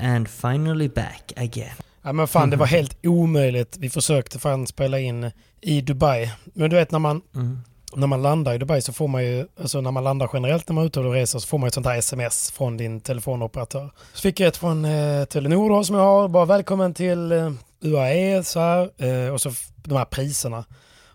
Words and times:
And 0.00 0.28
finally 0.28 0.88
back 0.88 1.32
again. 1.36 1.72
Ja 2.02 2.12
men 2.12 2.28
fan 2.28 2.50
det 2.50 2.56
var 2.56 2.66
helt 2.76 3.06
omöjligt. 3.06 3.76
Vi 3.78 3.90
försökte 3.90 4.38
fan 4.38 4.66
spela 4.66 4.98
in 4.98 5.30
i 5.60 5.80
Dubai. 5.80 6.30
Men 6.44 6.70
du 6.70 6.76
vet 6.76 6.90
när 6.90 6.98
man, 6.98 7.22
Mm. 7.34 7.58
när 7.96 8.06
man 8.06 8.22
landar 8.22 8.54
i 8.54 8.58
Dubai 8.58 8.82
så 8.82 8.92
får 8.92 9.08
man 9.08 9.24
ju, 9.24 9.46
alltså 9.60 9.80
när 9.80 9.90
man 9.90 10.04
landar 10.04 10.30
generellt 10.32 10.68
när 10.68 10.74
man 10.74 10.84
är 10.84 10.86
ute 10.86 11.00
och 11.00 11.12
reser 11.12 11.38
så 11.38 11.46
får 11.48 11.58
man 11.58 11.66
ett 11.68 11.74
sånt 11.74 11.86
här 11.86 11.98
sms 11.98 12.50
från 12.50 12.76
din 12.76 13.00
telefonoperatör. 13.00 13.90
Så 14.12 14.20
fick 14.20 14.40
jag 14.40 14.48
ett 14.48 14.56
från 14.56 14.84
eh, 14.84 15.24
Telenor 15.24 15.70
då, 15.70 15.84
som 15.84 15.96
jag 15.96 16.02
har, 16.02 16.28
bara 16.28 16.44
välkommen 16.44 16.94
till 16.94 17.32
eh, 17.32 17.52
UAE 17.80 18.44
så 18.44 18.60
här, 18.60 18.90
eh, 19.26 19.32
och 19.32 19.40
så 19.40 19.52
de 19.76 19.96
här 19.98 20.04
priserna. 20.04 20.64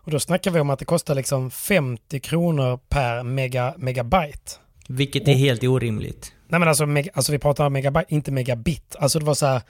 Och 0.06 0.12
då 0.12 0.20
snackar 0.20 0.52
vi 0.52 0.59
om 0.59 0.70
att 0.70 0.80
det 0.80 0.86
kostar 0.86 1.16
liksom 1.16 1.52
50 1.52 2.20
kronor 2.20 2.80
per 2.90 3.23
mega, 3.23 3.73
megabyte. 3.78 4.52
Vilket 4.88 5.28
är 5.28 5.34
helt 5.34 5.64
orimligt. 5.64 6.31
Nej 6.54 6.59
men 6.59 6.70
alltså, 6.70 6.86
meg, 6.86 7.09
alltså 7.14 7.32
vi 7.32 7.40
pratar 7.40 7.70
megabyte, 7.70 8.14
inte 8.16 8.32
megabit. 8.32 8.96
Alltså 9.00 9.20
det 9.20 9.26
var 9.26 9.34
så 9.34 9.46
här, 9.46 9.62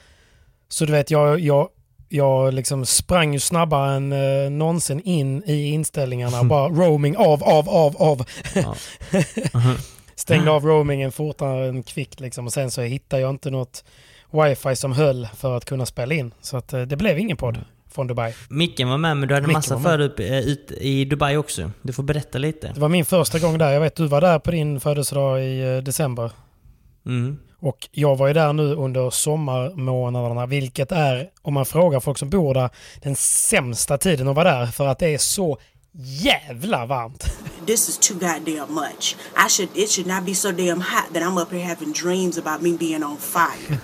så 0.68 0.86
du 0.86 0.92
vet 0.92 1.12
jag, 1.12 1.40
jag, 1.40 1.70
jag 2.10 2.54
liksom 2.54 2.86
sprang 2.86 3.34
ju 3.34 3.40
snabbare 3.40 3.96
än 3.96 4.12
eh, 4.12 4.50
någonsin 4.52 5.00
in 5.00 5.44
i 5.44 5.70
inställningarna 5.70 6.40
och 6.40 6.46
bara 6.56 6.70
roaming 6.70 7.18
av, 7.18 7.44
av, 7.44 7.70
av, 7.70 7.98
av. 7.98 8.26
Ja. 8.56 8.76
Stängde 10.16 10.52
av 10.52 10.66
roamingen 10.66 11.12
fortare 11.12 11.68
än 11.68 11.84
kvickt 11.84 12.20
liksom 12.20 12.46
och 12.46 12.54
sen 12.54 12.72
så 12.72 12.82
hittade 12.82 13.22
jag 13.22 13.30
inte 13.30 13.52
något 13.52 13.84
wifi 14.32 14.76
som 14.76 14.92
höll 14.92 15.28
för 15.36 15.58
att 15.58 15.66
kunna 15.66 15.86
spela 15.86 16.14
in. 16.14 16.34
Så 16.42 16.58
att 16.58 16.74
eh, 16.74 16.82
det 16.82 16.96
blev 16.96 17.20
ingen 17.20 17.38
podd 17.38 17.60
från 17.92 18.08
Dubai. 18.08 18.34
Micken 18.50 18.90
var 18.90 18.98
med 18.98 19.18
men 19.18 19.28
du 19.30 19.34
hade 19.34 19.48
Micken 19.48 19.58
massa 19.58 19.80
förup 19.80 20.20
eh, 20.20 20.40
ut 20.40 20.72
i 20.72 21.06
Dubai 21.06 21.38
också. 21.38 21.72
Du 21.82 21.94
får 21.94 22.04
berätta 22.04 22.38
lite. 22.38 22.72
Det 22.74 22.80
var 22.80 22.90
min 22.90 23.06
första 23.06 23.40
gång 23.40 23.58
där. 23.58 23.72
Jag 23.72 23.82
vet 23.82 23.96
du 23.96 24.08
var 24.08 24.22
där 24.22 24.40
på 24.40 24.52
din 24.52 24.80
födelsedag 24.80 25.44
i 25.44 25.76
eh, 25.76 25.78
december. 25.78 26.32
Mm. 27.06 27.38
Och 27.60 27.90
jag 27.92 28.16
var 28.16 28.28
ju 28.28 28.34
där 28.34 28.54
nu 28.54 28.76
under 28.76 29.10
sommarmånaderna, 29.10 30.46
vilket 30.46 30.92
är, 30.92 31.30
om 31.42 31.54
man 31.54 31.66
frågar 31.66 32.00
folk 32.00 32.18
som 32.18 32.30
bor 32.30 32.54
där, 32.54 32.70
den 33.02 33.16
sämsta 33.16 33.98
tiden 33.98 34.28
att 34.28 34.36
vara 34.36 34.60
där 34.60 34.66
för 34.66 34.88
att 34.88 35.00
det 35.00 35.14
är 35.14 35.18
så 35.18 35.58
jävla 35.94 36.86
varmt. 36.86 37.38
This 37.66 37.90
is 37.90 37.98
too 37.98 38.18
goddamn 38.18 38.74
much. 38.74 39.16
I 39.48 39.50
should 39.50 39.70
it 39.76 39.90
should 39.90 40.08
not 40.08 40.26
be 40.26 40.36
so 40.36 40.52
damn 40.52 40.82
hot 40.82 41.14
that 41.14 41.24
I'm 41.24 41.42
up 41.42 41.52
here 41.52 41.64
having 41.64 41.94
dreams 41.94 42.38
about 42.38 42.62
me 42.62 42.78
being 42.78 43.04
on 43.04 43.18
fire. 43.18 43.78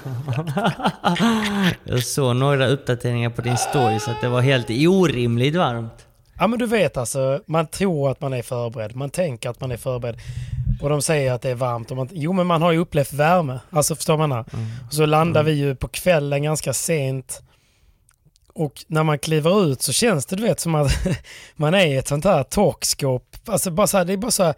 Jag 1.83 2.03
såg 2.03 2.35
några 2.35 2.67
uppdateringar 2.67 3.29
på 3.29 3.41
din 3.41 3.57
story 3.57 3.99
så 3.99 4.11
att 4.11 4.21
det 4.21 4.29
var 4.29 4.41
helt 4.41 4.69
orimligt 4.69 5.55
varmt. 5.55 6.05
Ja 6.39 6.47
men 6.47 6.59
du 6.59 6.65
vet 6.65 6.97
alltså, 6.97 7.41
man 7.45 7.67
tror 7.67 8.11
att 8.11 8.21
man 8.21 8.33
är 8.33 8.41
förberedd, 8.41 8.95
man 8.95 9.09
tänker 9.09 9.49
att 9.49 9.61
man 9.61 9.71
är 9.71 9.77
förberedd. 9.77 10.17
Och 10.81 10.89
de 10.89 11.01
säger 11.01 11.33
att 11.33 11.41
det 11.41 11.49
är 11.49 11.55
varmt. 11.55 11.91
Och 11.91 11.97
man, 11.97 12.09
jo 12.11 12.33
men 12.33 12.47
man 12.47 12.61
har 12.61 12.71
ju 12.71 12.77
upplevt 12.77 13.13
värme. 13.13 13.59
Alltså 13.69 13.95
förstår 13.95 14.17
man? 14.17 14.31
Mm. 14.31 14.45
Och 14.87 14.93
så 14.93 15.05
landar 15.05 15.43
vi 15.43 15.51
ju 15.51 15.75
på 15.75 15.87
kvällen 15.87 16.43
ganska 16.43 16.73
sent. 16.73 17.41
Och 18.53 18.85
när 18.87 19.03
man 19.03 19.19
kliver 19.19 19.71
ut 19.71 19.81
så 19.81 19.93
känns 19.93 20.25
det 20.25 20.35
du 20.35 20.43
vet 20.43 20.59
som 20.59 20.75
att 20.75 20.91
man 21.55 21.73
är 21.73 21.85
i 21.85 21.95
ett 21.95 22.07
sånt 22.07 22.25
här 22.25 22.43
torkskåp. 22.43 23.23
Alltså 23.45 23.71
bara 23.71 23.87
så 23.87 23.97
här, 23.97 24.05
det 24.05 24.13
är 24.13 24.17
bara 24.17 24.31
så 24.31 24.43
här, 24.43 24.53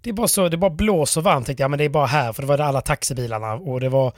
det 0.00 0.10
är 0.10 0.14
bara 0.14 0.28
så, 0.28 0.48
det 0.48 0.56
bara 0.56 0.70
blåser 0.70 1.20
varmt 1.20 1.46
tänkte 1.46 1.62
jag, 1.62 1.70
men 1.70 1.78
det 1.78 1.84
är 1.84 1.88
bara 1.88 2.06
här 2.06 2.32
för 2.32 2.42
det 2.42 2.48
var 2.48 2.58
det 2.58 2.64
alla 2.64 2.80
taxibilarna 2.80 3.54
och 3.54 3.80
det 3.80 3.88
var 3.88 4.12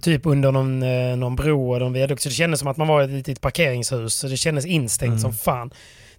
typ 0.00 0.26
under 0.26 0.52
någon, 0.52 0.82
eh, 0.82 1.16
någon 1.16 1.36
bro 1.36 1.72
och 1.72 1.80
någon 1.80 1.92
viadukt. 1.92 2.22
Så 2.22 2.28
det 2.28 2.34
kändes 2.34 2.60
som 2.60 2.68
att 2.68 2.76
man 2.76 2.88
var 2.88 3.02
i 3.02 3.04
ett 3.04 3.10
litet 3.10 3.40
parkeringshus. 3.40 4.14
Så 4.14 4.26
det 4.26 4.36
kändes 4.36 4.66
instängt 4.66 5.20
som 5.20 5.32
fan. 5.32 5.70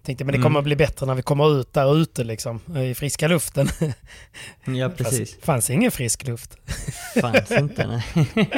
Tänkte 0.06 0.24
men 0.24 0.34
det 0.34 0.42
kommer 0.42 0.58
att 0.58 0.64
bli 0.64 0.76
bättre 0.76 1.06
när 1.06 1.14
vi 1.14 1.22
kommer 1.22 1.60
ut 1.60 1.72
där 1.72 1.96
ute 1.96 2.24
liksom, 2.24 2.60
i 2.76 2.94
friska 2.94 3.28
luften. 3.28 3.68
Ja 4.64 4.88
precis. 4.88 5.32
Fast, 5.32 5.44
fanns 5.44 5.70
ingen 5.70 5.90
frisk 5.90 6.26
luft. 6.26 6.56
Fanns 7.20 7.50
inte 7.50 7.86
nej. 7.86 8.04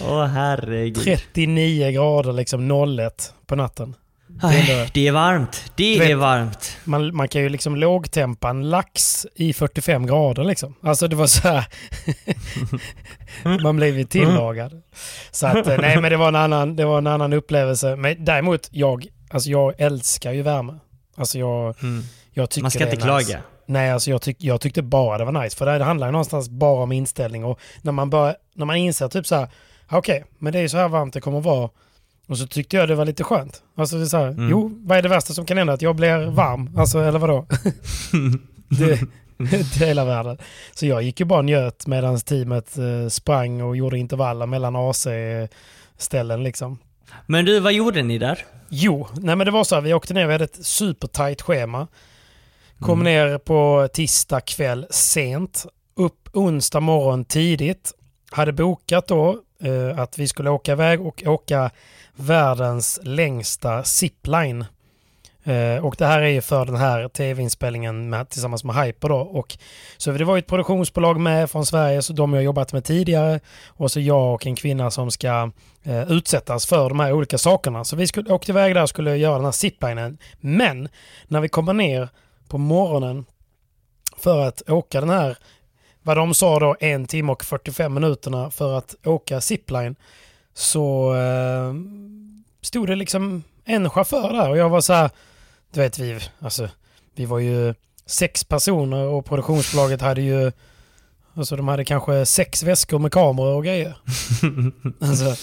Åh 0.00 0.26
herregud. 0.26 1.04
39 1.04 1.90
grader 1.90 2.32
liksom 2.32 2.70
01 2.98 3.34
på 3.46 3.56
natten. 3.56 3.94
Aj, 4.42 4.90
det 4.94 5.06
är 5.08 5.12
varmt. 5.12 5.72
Det 5.76 5.98
vet- 5.98 6.10
är 6.10 6.14
varmt. 6.14 6.76
Man, 6.84 7.16
man 7.16 7.28
kan 7.28 7.42
ju 7.42 7.48
liksom 7.48 7.76
lågtempa 7.76 8.50
en 8.50 8.70
lax 8.70 9.26
i 9.34 9.52
45 9.52 10.06
grader 10.06 10.44
liksom. 10.44 10.74
Alltså 10.82 11.08
det 11.08 11.16
var 11.16 11.26
så 11.26 11.48
här. 11.48 11.64
man 13.62 13.76
blev 13.76 13.98
ju 13.98 14.04
tillagad. 14.04 14.82
Så 15.30 15.46
att 15.46 15.66
eh, 15.66 15.78
nej 15.78 16.00
men 16.00 16.10
det 16.10 16.16
var 16.16 16.28
en 16.28 16.36
annan, 16.36 16.76
det 16.76 16.84
var 16.84 16.98
en 16.98 17.06
annan 17.06 17.32
upplevelse. 17.32 17.96
Men 17.96 18.24
däremot 18.24 18.68
jag, 18.70 19.06
alltså 19.32 19.50
jag 19.50 19.74
älskar 19.78 20.32
ju 20.32 20.42
värme. 20.42 20.78
Alltså 21.14 21.38
jag, 21.38 21.74
jag 22.32 22.50
tycker 22.50 22.62
Man 22.62 22.70
ska 22.70 22.84
inte 22.84 22.96
nice. 22.96 23.06
klaga. 23.06 23.42
Nej, 23.66 23.90
alltså 23.90 24.10
jag, 24.10 24.22
tyck, 24.22 24.36
jag 24.40 24.60
tyckte 24.60 24.82
bara 24.82 25.18
det 25.18 25.24
var 25.24 25.42
nice. 25.42 25.56
För 25.56 25.78
det, 25.78 25.84
handlar 25.84 26.06
ju 26.06 26.12
någonstans 26.12 26.48
bara 26.48 26.82
om 26.82 26.92
inställning. 26.92 27.44
Och 27.44 27.60
när 27.82 27.92
man, 27.92 28.10
bör, 28.10 28.36
när 28.54 28.66
man 28.66 28.76
inser 28.76 29.08
typ 29.08 29.26
så 29.26 29.34
här, 29.34 29.48
okej, 29.90 30.24
men 30.38 30.52
det 30.52 30.58
är 30.58 30.62
ju 30.62 30.68
så 30.68 30.76
här 30.76 30.88
varmt 30.88 31.14
det 31.14 31.20
kommer 31.20 31.38
att 31.38 31.44
vara. 31.44 31.70
Och 32.26 32.38
så 32.38 32.46
tyckte 32.46 32.76
jag 32.76 32.88
det 32.88 32.94
var 32.94 33.04
lite 33.04 33.24
skönt. 33.24 33.62
Alltså 33.74 33.96
det 33.96 34.02
är 34.02 34.06
så 34.06 34.16
här, 34.16 34.36
jo, 34.50 34.80
vad 34.84 34.98
är 34.98 35.02
det 35.02 35.08
värsta 35.08 35.32
som 35.32 35.46
kan 35.46 35.58
hända? 35.58 35.72
Att 35.72 35.82
jag 35.82 35.96
blir 35.96 36.26
varm? 36.30 36.76
Alltså, 36.76 37.00
eller 37.00 37.18
vadå? 37.18 37.46
det, 38.68 39.00
det 39.38 39.82
är 39.82 39.86
hela 39.86 40.04
världen. 40.04 40.38
Så 40.74 40.86
jag 40.86 41.02
gick 41.02 41.20
ju 41.20 41.26
bara 41.26 41.38
och 41.38 41.44
njöt 41.44 41.86
medan 41.86 42.20
teamet 42.20 42.78
eh, 42.78 43.08
sprang 43.08 43.62
och 43.62 43.76
gjorde 43.76 43.98
intervaller 43.98 44.46
mellan 44.46 44.76
AC-ställen 44.76 46.42
liksom. 46.42 46.78
Men 47.26 47.44
du, 47.44 47.60
vad 47.60 47.72
gjorde 47.72 48.02
ni 48.02 48.18
där? 48.18 48.44
Jo, 48.68 49.08
nej 49.14 49.36
men 49.36 49.44
det 49.44 49.50
var 49.50 49.64
så 49.64 49.74
här, 49.74 49.82
vi 49.82 49.94
åkte 49.94 50.14
ner, 50.14 50.26
vi 50.26 50.32
hade 50.32 50.44
ett 50.44 50.66
supertight 50.66 51.42
schema. 51.42 51.86
Kom 52.80 53.02
ner 53.02 53.38
på 53.38 53.88
tisdag 53.92 54.40
kväll 54.40 54.86
sent, 54.90 55.66
upp 55.94 56.28
onsdag 56.32 56.80
morgon 56.80 57.24
tidigt. 57.24 57.92
Hade 58.30 58.52
bokat 58.52 59.08
då 59.08 59.40
eh, 59.62 59.98
att 59.98 60.18
vi 60.18 60.28
skulle 60.28 60.50
åka 60.50 60.72
iväg 60.72 61.00
och 61.00 61.22
åka 61.26 61.70
världens 62.16 63.00
längsta 63.02 63.84
zipline. 63.84 64.64
Eh, 65.44 65.84
och 65.84 65.94
det 65.98 66.06
här 66.06 66.22
är 66.22 66.28
ju 66.28 66.40
för 66.40 66.64
den 66.64 66.76
här 66.76 67.08
tv-inspelningen 67.08 68.10
med, 68.10 68.28
tillsammans 68.28 68.64
med 68.64 68.76
Hyper 68.76 69.08
då. 69.08 69.16
Och, 69.16 69.58
så 69.96 70.10
det 70.10 70.24
var 70.24 70.36
ju 70.36 70.38
ett 70.38 70.46
produktionsbolag 70.46 71.20
med 71.20 71.50
från 71.50 71.66
Sverige, 71.66 72.02
så 72.02 72.12
de 72.12 72.34
jag 72.34 72.42
jobbat 72.42 72.72
med 72.72 72.84
tidigare. 72.84 73.40
Och 73.66 73.90
så 73.90 74.00
jag 74.00 74.34
och 74.34 74.46
en 74.46 74.56
kvinna 74.56 74.90
som 74.90 75.10
ska 75.10 75.50
eh, 75.82 76.12
utsättas 76.12 76.66
för 76.66 76.88
de 76.88 77.00
här 77.00 77.12
olika 77.12 77.38
sakerna. 77.38 77.84
Så 77.84 77.96
vi 77.96 78.06
skulle, 78.06 78.32
åkte 78.32 78.52
iväg 78.52 78.74
där 78.74 78.82
och 78.82 78.88
skulle 78.88 79.16
göra 79.16 79.36
den 79.36 79.44
här 79.44 79.52
ziplinen. 79.52 80.18
Men 80.40 80.88
när 81.28 81.40
vi 81.40 81.48
kommer 81.48 81.72
ner 81.72 82.08
på 82.48 82.58
morgonen 82.58 83.24
för 84.16 84.46
att 84.46 84.70
åka 84.70 85.00
den 85.00 85.10
här, 85.10 85.36
vad 86.02 86.16
de 86.16 86.34
sa 86.34 86.58
då, 86.58 86.76
en 86.80 87.06
timme 87.06 87.32
och 87.32 87.44
45 87.44 87.94
minuterna 87.94 88.50
för 88.50 88.78
att 88.78 88.94
åka 89.04 89.40
zipline. 89.40 89.96
Så 90.54 91.14
eh, 91.14 91.74
stod 92.60 92.86
det 92.86 92.96
liksom 92.96 93.42
en 93.64 93.90
chaufför 93.90 94.32
där 94.32 94.50
och 94.50 94.56
jag 94.56 94.68
var 94.68 94.80
så 94.80 94.92
här, 94.92 95.10
du 95.72 95.80
vet 95.80 95.98
vi, 95.98 96.20
alltså 96.38 96.68
vi 97.14 97.24
var 97.24 97.38
ju 97.38 97.74
sex 98.06 98.44
personer 98.44 99.06
och 99.06 99.24
produktionsbolaget 99.24 100.00
hade 100.00 100.22
ju 100.22 100.52
Alltså 101.34 101.56
de 101.56 101.68
hade 101.68 101.84
kanske 101.84 102.26
sex 102.26 102.62
väskor 102.62 102.98
med 102.98 103.12
kameror 103.12 103.56
och 103.56 103.64
grejer. 103.64 103.96
alltså, 105.00 105.34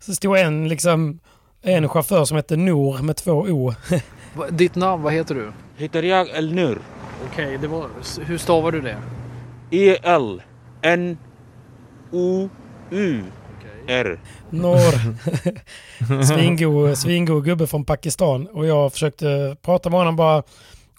så 0.00 0.14
stod 0.14 0.38
en 0.38 0.68
liksom 0.68 1.20
en 1.62 1.88
chaufför 1.88 2.24
som 2.24 2.36
hette 2.36 2.56
Nor 2.56 3.02
med 3.02 3.16
två 3.16 3.32
O. 3.32 3.74
Ditt 4.50 4.74
namn, 4.74 5.02
vad 5.02 5.12
heter 5.12 5.34
du? 5.34 5.52
Heter 5.76 6.02
jag 6.02 6.30
Elnur. 6.30 6.78
Okej, 7.30 7.58
det 7.58 7.66
var... 7.66 7.88
Hur 8.24 8.38
stavar 8.38 8.72
du 8.72 8.80
det? 8.80 8.98
E-L 9.70 10.42
N 13.86 14.06
O 14.06 14.10
U 14.10 14.12
R. 14.12 14.20
Nor. 14.50 16.22
Svingo, 16.24 16.96
svingo 16.96 17.40
gubbe 17.40 17.66
från 17.66 17.84
Pakistan. 17.84 18.46
Och 18.46 18.66
jag 18.66 18.92
försökte 18.92 19.56
prata 19.62 19.90
med 19.90 19.98
honom 19.98 20.16
bara 20.16 20.42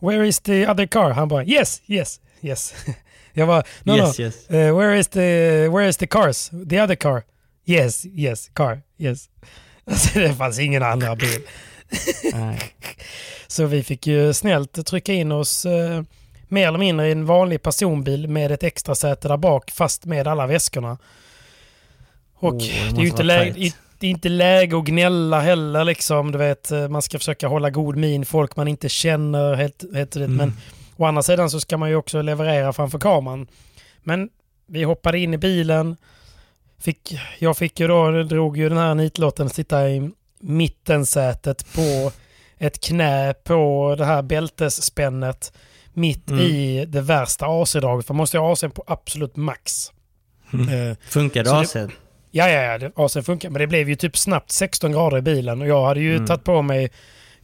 Where 0.02 0.28
is 0.28 0.40
the 0.40 0.68
other 0.68 0.86
car? 0.86 1.10
Han 1.10 1.28
bara 1.28 1.46
Yes, 1.46 1.82
yes, 1.88 2.20
yes. 2.42 2.74
Jag 3.34 3.48
bara 3.48 3.64
No, 3.84 3.98
yes, 3.98 4.20
no. 4.20 4.26
yes. 4.26 4.50
Uh, 4.50 4.78
where 4.78 5.00
is 5.00 5.08
the 5.08 5.20
where 5.68 5.90
is 5.90 5.98
the 5.98 6.08
cars? 6.08 6.52
The 6.70 6.82
other 6.82 6.96
car? 6.96 7.24
Yes, 7.66 8.06
yes, 8.06 8.50
car, 8.54 8.82
yes. 8.98 9.30
Alltså 9.86 10.20
det 10.20 10.34
fanns 10.34 10.60
ingen 10.60 10.84
andra 10.84 11.16
bil. 11.16 11.42
Nej. 12.34 12.60
Så 13.48 13.66
vi 13.66 13.84
fick 13.84 14.08
ju 14.08 14.34
snällt 14.34 14.86
trycka 14.86 15.14
in 15.14 15.32
oss 15.32 15.66
eh, 15.66 16.02
mer 16.48 16.68
eller 16.68 16.80
mindre 16.80 17.08
i 17.08 17.12
en 17.12 17.26
vanlig 17.26 17.62
personbil 17.62 18.28
med 18.28 18.52
ett 18.52 18.64
extra 18.64 18.96
säte 18.96 19.28
där 19.28 19.38
bak 19.38 19.72
fast 19.72 20.06
med 20.06 20.28
alla 20.28 20.48
väskorna. 20.48 20.98
Och 22.44 22.54
Åh, 22.54 22.60
det 22.60 22.92
det, 22.96 22.98
är 22.98 23.02
ju 23.02 23.08
inte 23.08 23.24
läge, 23.24 23.72
det 24.00 24.08
är 24.08 24.12
inte 24.12 24.30
läge 24.30 24.78
att 24.78 24.84
gnälla 24.86 25.40
heller 25.40 25.84
liksom. 25.84 26.32
Du 26.32 26.38
vet, 26.38 26.72
eh, 26.72 26.88
man 26.88 27.02
ska 27.02 27.18
försöka 27.20 27.48
hålla 27.48 27.70
god 27.70 27.96
min, 27.98 28.26
folk 28.26 28.56
man 28.56 28.68
inte 28.68 28.90
känner. 28.90 29.54
Helt, 29.54 29.84
helt 29.96 30.12
det. 30.12 30.24
Mm. 30.24 30.38
Men 30.38 30.54
å 30.98 31.06
andra 31.06 31.24
sidan 31.24 31.50
så 31.50 31.60
ska 31.60 31.78
man 31.78 31.90
ju 31.90 31.96
också 31.96 32.22
leverera 32.22 32.74
framför 32.74 33.00
kameran. 33.00 33.48
Men 34.04 34.30
vi 34.68 34.84
hoppade 34.84 35.20
in 35.20 35.34
i 35.34 35.38
bilen. 35.38 35.96
Fick, 36.80 37.18
jag 37.40 37.58
fick 37.58 37.80
ju 37.80 37.88
då, 37.88 38.24
drog 38.24 38.58
ju 38.58 38.70
den 38.70 38.78
här 38.78 38.96
nitlotten 38.96 39.50
sitta 39.50 39.90
i 39.90 40.12
mittensätet 40.40 41.66
på 41.76 42.12
ett 42.58 42.80
knä 42.84 43.34
på 43.44 43.96
det 43.98 44.06
här 44.06 44.22
bältesspännet 44.22 45.54
mitt 45.94 46.30
Mm. 46.30 46.46
i 46.46 46.86
det 46.86 47.02
värsta 47.02 47.46
AC-draget. 47.46 48.06
För 48.08 48.14
man 48.14 48.18
måste 48.18 48.38
ha 48.38 48.54
AC 48.54 48.64
på 48.74 48.84
absolut 48.88 49.36
max. 49.36 49.92
Eh, 50.54 50.98
Funkar 51.10 51.44
Så 51.44 51.52
det- 51.54 51.62
AC'n? 51.62 51.92
Ja, 52.36 52.50
ja, 52.50 52.62
ja, 52.78 52.90
AC'n 52.96 53.22
funkar. 53.22 53.50
Men 53.50 53.60
det 53.60 53.68
blev 53.68 53.90
ju 53.90 53.96
typ 53.96 54.18
snabbt 54.18 54.52
16 54.52 54.92
grader 54.92 55.18
i 55.18 55.22
bilen 55.22 55.62
och 55.62 55.68
jag 55.68 55.86
hade 55.86 56.00
ju 56.00 56.16
Mm. 56.16 56.28
tagit 56.28 56.44
på 56.44 56.62
mig 56.62 56.92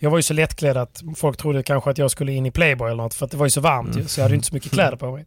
jag 0.02 0.10
var 0.10 0.18
ju 0.18 0.24
så 0.24 0.34
lättklädd 0.34 0.78
att 0.78 1.02
folk 1.16 1.38
trodde 1.38 1.64
kanske 1.64 1.90
att 1.90 1.98
jag 1.98 2.12
skulle 2.12 2.32
in 2.32 2.46
i 2.46 2.52
Playboy 2.52 2.92
eller 2.92 3.04
något 3.04 3.14
för 3.14 3.26
att 3.26 3.32
det 3.32 3.38
var 3.38 3.46
ju 3.46 3.50
så 3.50 3.62
varmt 3.62 3.98
ju, 3.98 4.08
så 4.08 4.20
jag 4.20 4.24
hade 4.24 4.34
ju 4.34 4.36
inte 4.36 4.48
så 4.48 4.54
mycket 4.54 4.72
kläder 4.72 4.98
på 4.98 5.12
mig. 5.12 5.26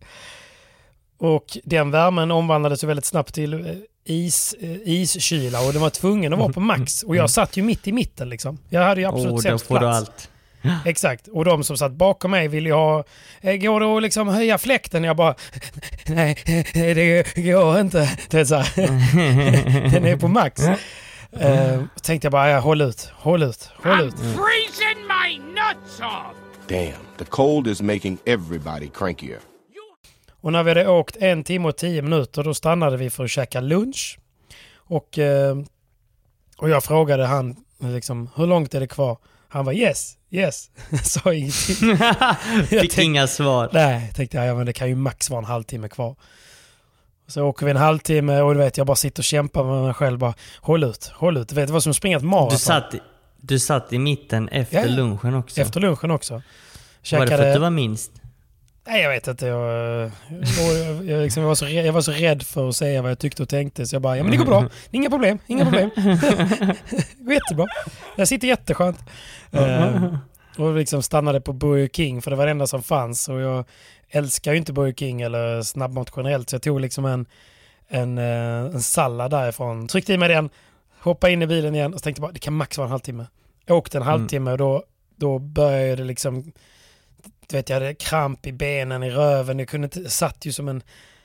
Och 1.18 1.58
den 1.64 1.90
värmen 1.90 2.30
omvandlades 2.30 2.82
ju 2.84 2.86
väldigt 2.86 3.04
snabbt 3.04 3.34
till 3.34 3.54
eh, 3.54 3.60
is, 4.04 4.54
eh, 4.60 4.76
iskyla 4.84 5.66
och 5.66 5.72
den 5.72 5.82
var 5.82 5.90
tvungen 5.90 6.32
att 6.32 6.38
vara 6.38 6.52
på 6.52 6.60
max. 6.72 7.02
Och 7.02 7.16
jag 7.16 7.30
satt 7.30 7.56
ju 7.56 7.62
mitt 7.62 7.88
i 7.88 7.92
mitten 7.92 8.28
liksom. 8.28 8.58
Jag 8.68 8.80
hade 8.82 9.00
ju 9.00 9.06
absolut 9.06 9.30
då 9.30 9.38
sämst 9.38 9.68
plats. 9.68 9.84
allt. 9.84 10.30
Exakt. 10.84 11.28
Och 11.28 11.44
de 11.44 11.64
som 11.64 11.76
satt 11.76 11.92
bakom 11.92 12.30
mig 12.30 12.48
ville 12.48 12.68
ju 12.68 12.74
ha... 12.74 13.04
eh, 13.40 13.56
Går 13.56 13.80
det 13.80 13.86
att 13.86 14.02
liksom 14.02 14.28
höja 14.28 14.58
fläkten? 14.58 15.04
Jag 15.04 15.16
bara... 15.16 15.34
Nej, 16.06 16.36
det 16.74 17.36
går 17.36 17.80
inte. 17.80 18.10
Det 18.30 18.40
är 18.40 18.44
så 18.44 18.54
här. 18.56 19.90
Den 19.90 20.04
är 20.06 20.16
på 20.16 20.28
max. 20.28 20.62
Uh, 20.62 21.84
tänkte 22.02 22.26
jag 22.26 22.32
bara, 22.32 22.50
ja, 22.50 22.58
håll 22.58 22.80
ut, 22.80 23.10
håll 23.14 23.42
ut, 23.42 23.70
håll 23.84 24.00
ut. 24.00 24.14
freezing 24.14 25.06
my 25.06 25.38
nuts 25.38 26.00
off! 26.00 26.36
Damn, 26.68 27.06
the 27.18 27.24
cold 27.24 27.66
is 27.66 27.82
making 27.82 28.18
everybody 28.26 28.88
crankier. 28.94 29.38
Och 30.40 30.52
när 30.52 30.62
vi 30.62 30.70
hade 30.70 30.88
åkt 30.88 31.16
en 31.16 31.44
timme 31.44 31.68
och 31.68 31.76
tio 31.76 32.02
minuter 32.02 32.42
då 32.44 32.54
stannade 32.54 32.96
vi 32.96 33.10
för 33.10 33.24
att 33.24 33.30
käka 33.30 33.60
lunch. 33.60 34.18
Och, 34.76 35.18
eh, 35.18 35.56
och 36.58 36.70
jag 36.70 36.84
frågade 36.84 37.26
han 37.26 37.56
liksom, 37.78 38.30
hur 38.36 38.46
långt 38.46 38.74
är 38.74 38.80
det 38.80 38.86
kvar? 38.86 39.16
Han 39.48 39.64
var 39.64 39.72
yes, 39.72 40.12
yes. 40.32 40.70
Sa 41.02 41.32
ingenting. 41.34 41.96
Fick 42.66 42.80
tänkte- 42.80 43.02
inga 43.02 43.26
svar. 43.26 43.70
Nej, 43.72 44.12
tänkte 44.14 44.36
jag, 44.36 44.46
ja, 44.46 44.54
men 44.54 44.66
det 44.66 44.72
kan 44.72 44.88
ju 44.88 44.94
max 44.94 45.30
vara 45.30 45.38
en 45.38 45.44
halvtimme 45.44 45.88
kvar. 45.88 46.16
Så 47.26 47.42
åker 47.42 47.66
vi 47.66 47.70
en 47.70 47.76
halvtimme 47.76 48.40
och 48.40 48.54
du 48.54 48.58
vet, 48.60 48.76
jag 48.76 48.86
bara 48.86 48.96
sitter 48.96 49.20
och 49.20 49.24
kämpar 49.24 49.64
med 49.64 49.82
mig 49.84 49.94
själv. 49.94 50.18
Bara, 50.18 50.34
håll 50.60 50.84
ut, 50.84 51.10
håll 51.14 51.36
ut. 51.36 51.48
Du 51.48 51.54
vet, 51.54 51.66
det 51.66 51.72
var 51.72 51.80
som 51.80 51.90
att 51.90 51.96
springa 51.96 52.16
ett 52.16 52.22
maraton. 52.24 52.50
Du 52.50 52.58
satt, 52.58 52.94
du 53.40 53.58
satt 53.58 53.92
i 53.92 53.98
mitten 53.98 54.48
efter 54.48 54.80
Ja, 54.88 54.96
lunchen 54.96 55.34
också. 55.34 55.60
Efter 55.60 55.80
lunchen 55.80 56.10
också. 56.10 56.42
Var 57.12 57.26
det 57.26 57.36
för 57.36 57.48
att 57.48 57.54
du 57.54 57.60
var 57.60 57.70
minst? 57.70 58.10
Nej, 58.86 59.02
jag 59.02 59.10
vet 59.10 59.28
inte. 59.28 59.46
Jag, 59.46 60.10
jag, 60.30 60.78
jag, 60.78 61.04
jag, 61.04 61.22
liksom, 61.22 61.42
jag, 61.42 61.48
var 61.48 61.54
så, 61.54 61.68
jag 61.68 61.92
var 61.92 62.00
så 62.00 62.12
rädd 62.12 62.42
för 62.42 62.68
att 62.68 62.76
säga 62.76 63.02
vad 63.02 63.10
jag 63.10 63.18
tyckte 63.18 63.42
och 63.42 63.48
tänkte. 63.48 63.86
Så 63.86 63.94
jag 63.94 64.02
bara, 64.02 64.16
ja 64.16 64.22
men 64.22 64.30
det 64.30 64.36
går 64.36 64.44
bra. 64.44 64.68
Inga 64.90 65.10
problem, 65.10 65.38
inga 65.46 65.64
problem. 65.64 65.90
det 65.96 67.24
går 67.24 67.32
jättebra. 67.32 67.66
Jag 68.16 68.28
sitter 68.28 68.48
jätteskönt. 68.48 68.98
Eh, 69.50 70.14
och 70.56 70.74
liksom 70.74 71.02
stannade 71.02 71.40
på 71.40 71.52
Burger 71.52 71.88
King 71.88 72.22
för 72.22 72.30
det 72.30 72.36
var 72.36 72.44
det 72.44 72.50
enda 72.50 72.66
som 72.66 72.82
fanns. 72.82 73.28
Och 73.28 73.40
jag 73.40 73.64
älskar 74.10 74.52
ju 74.52 74.58
inte 74.58 74.72
Burger 74.72 74.94
King 74.94 75.22
eller 75.22 75.62
snabbmat 75.62 76.12
generellt. 76.16 76.50
Så 76.50 76.54
jag 76.54 76.62
tog 76.62 76.80
liksom 76.80 77.04
en, 77.04 77.26
en, 77.88 78.18
eh, 78.18 78.74
en 78.74 78.82
sallad 78.82 79.30
därifrån. 79.30 79.88
Tryckte 79.88 80.12
i 80.12 80.18
mig 80.18 80.28
den, 80.28 80.50
hoppade 81.00 81.32
in 81.32 81.42
i 81.42 81.46
bilen 81.46 81.74
igen 81.74 81.94
och 81.94 82.02
tänkte 82.02 82.20
bara, 82.20 82.32
det 82.32 82.40
kan 82.40 82.54
max 82.54 82.78
vara 82.78 82.86
en 82.86 82.90
halvtimme. 82.90 83.26
Jag 83.66 83.76
åkte 83.76 83.98
en 83.98 84.04
halvtimme 84.04 84.52
och 84.52 84.58
då, 84.58 84.82
då 85.16 85.38
började 85.38 85.96
det 85.96 86.04
liksom 86.04 86.52
du 87.52 87.58
vet, 87.58 87.68
jag 87.68 87.76
hade 87.76 87.94
kramp 87.94 88.46
i 88.46 88.52
benen, 88.52 89.02
i 89.02 89.10
röven. 89.10 89.58
Jag 89.58 89.68
kunde 89.68 89.84
inte, 89.84 90.10
satt 90.10 90.46
ju 90.46 90.52
som 90.52 90.68
en 90.68 90.82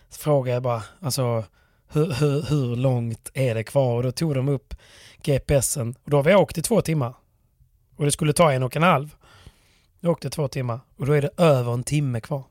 fråga. 0.09 0.53
Jag 0.53 0.63
bara, 0.63 0.83
alltså 1.01 1.43
hur, 1.91 2.11
hur, 2.11 2.41
hur 2.41 2.75
långt 2.75 3.31
är 3.33 3.55
det 3.55 3.63
kvar? 3.63 3.95
Och 3.95 4.03
då 4.03 4.11
tog 4.11 4.35
de 4.35 4.49
upp 4.49 4.73
GPSen. 5.23 5.95
Och 6.03 6.11
då 6.11 6.17
har 6.17 6.23
vi 6.23 6.35
åkt 6.35 6.57
i 6.57 6.61
två 6.61 6.81
timmar. 6.81 7.13
Och 7.95 8.05
det 8.05 8.11
skulle 8.11 8.33
ta 8.33 8.51
en 8.51 8.63
och 8.63 8.75
en 8.75 8.83
halv. 8.83 9.15
Jag 9.99 10.11
åkte 10.11 10.29
två 10.29 10.47
timmar. 10.47 10.79
Och 10.97 11.05
då 11.05 11.13
är 11.13 11.21
det 11.21 11.29
över 11.37 11.73
en 11.73 11.83
timme 11.83 12.21
kvar. 12.21 12.43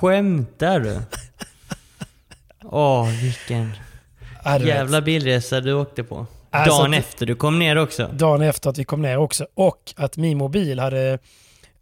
Skämtar 0.00 0.80
du? 0.80 1.00
Åh, 2.64 3.08
vilken 3.22 3.72
Ja, 4.44 4.52
vet. 4.52 4.66
jävla 4.66 5.00
bilresa 5.00 5.60
du 5.60 5.72
åkte 5.72 6.04
på. 6.04 6.26
Alltså, 6.50 6.78
Dagen 6.78 6.94
efter 6.94 7.26
du 7.26 7.34
kom 7.34 7.58
ner 7.58 7.76
också. 7.76 8.10
Dagen 8.12 8.42
efter 8.42 8.70
att 8.70 8.78
vi 8.78 8.84
kom 8.84 9.02
ner 9.02 9.18
också. 9.18 9.46
Och 9.54 9.94
att 9.96 10.16
min 10.16 10.38
mobil 10.38 10.78
hade 10.78 11.18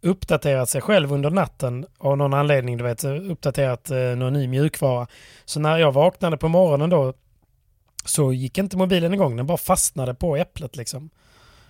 uppdaterat 0.03 0.69
sig 0.69 0.81
själv 0.81 1.13
under 1.13 1.29
natten 1.29 1.85
av 1.97 2.17
någon 2.17 2.33
anledning. 2.33 2.77
Du 2.77 2.83
vet, 2.83 3.03
uppdaterat 3.03 3.91
eh, 3.91 3.97
någon 3.97 4.33
ny 4.33 4.47
mjukvara. 4.47 5.07
Så 5.45 5.59
när 5.59 5.77
jag 5.77 5.91
vaknade 5.91 6.37
på 6.37 6.47
morgonen 6.47 6.89
då 6.89 7.13
så 8.05 8.33
gick 8.33 8.57
inte 8.57 8.77
mobilen 8.77 9.13
igång. 9.13 9.35
Den 9.35 9.47
bara 9.47 9.57
fastnade 9.57 10.13
på 10.13 10.37
äpplet 10.37 10.75
liksom. 10.75 11.09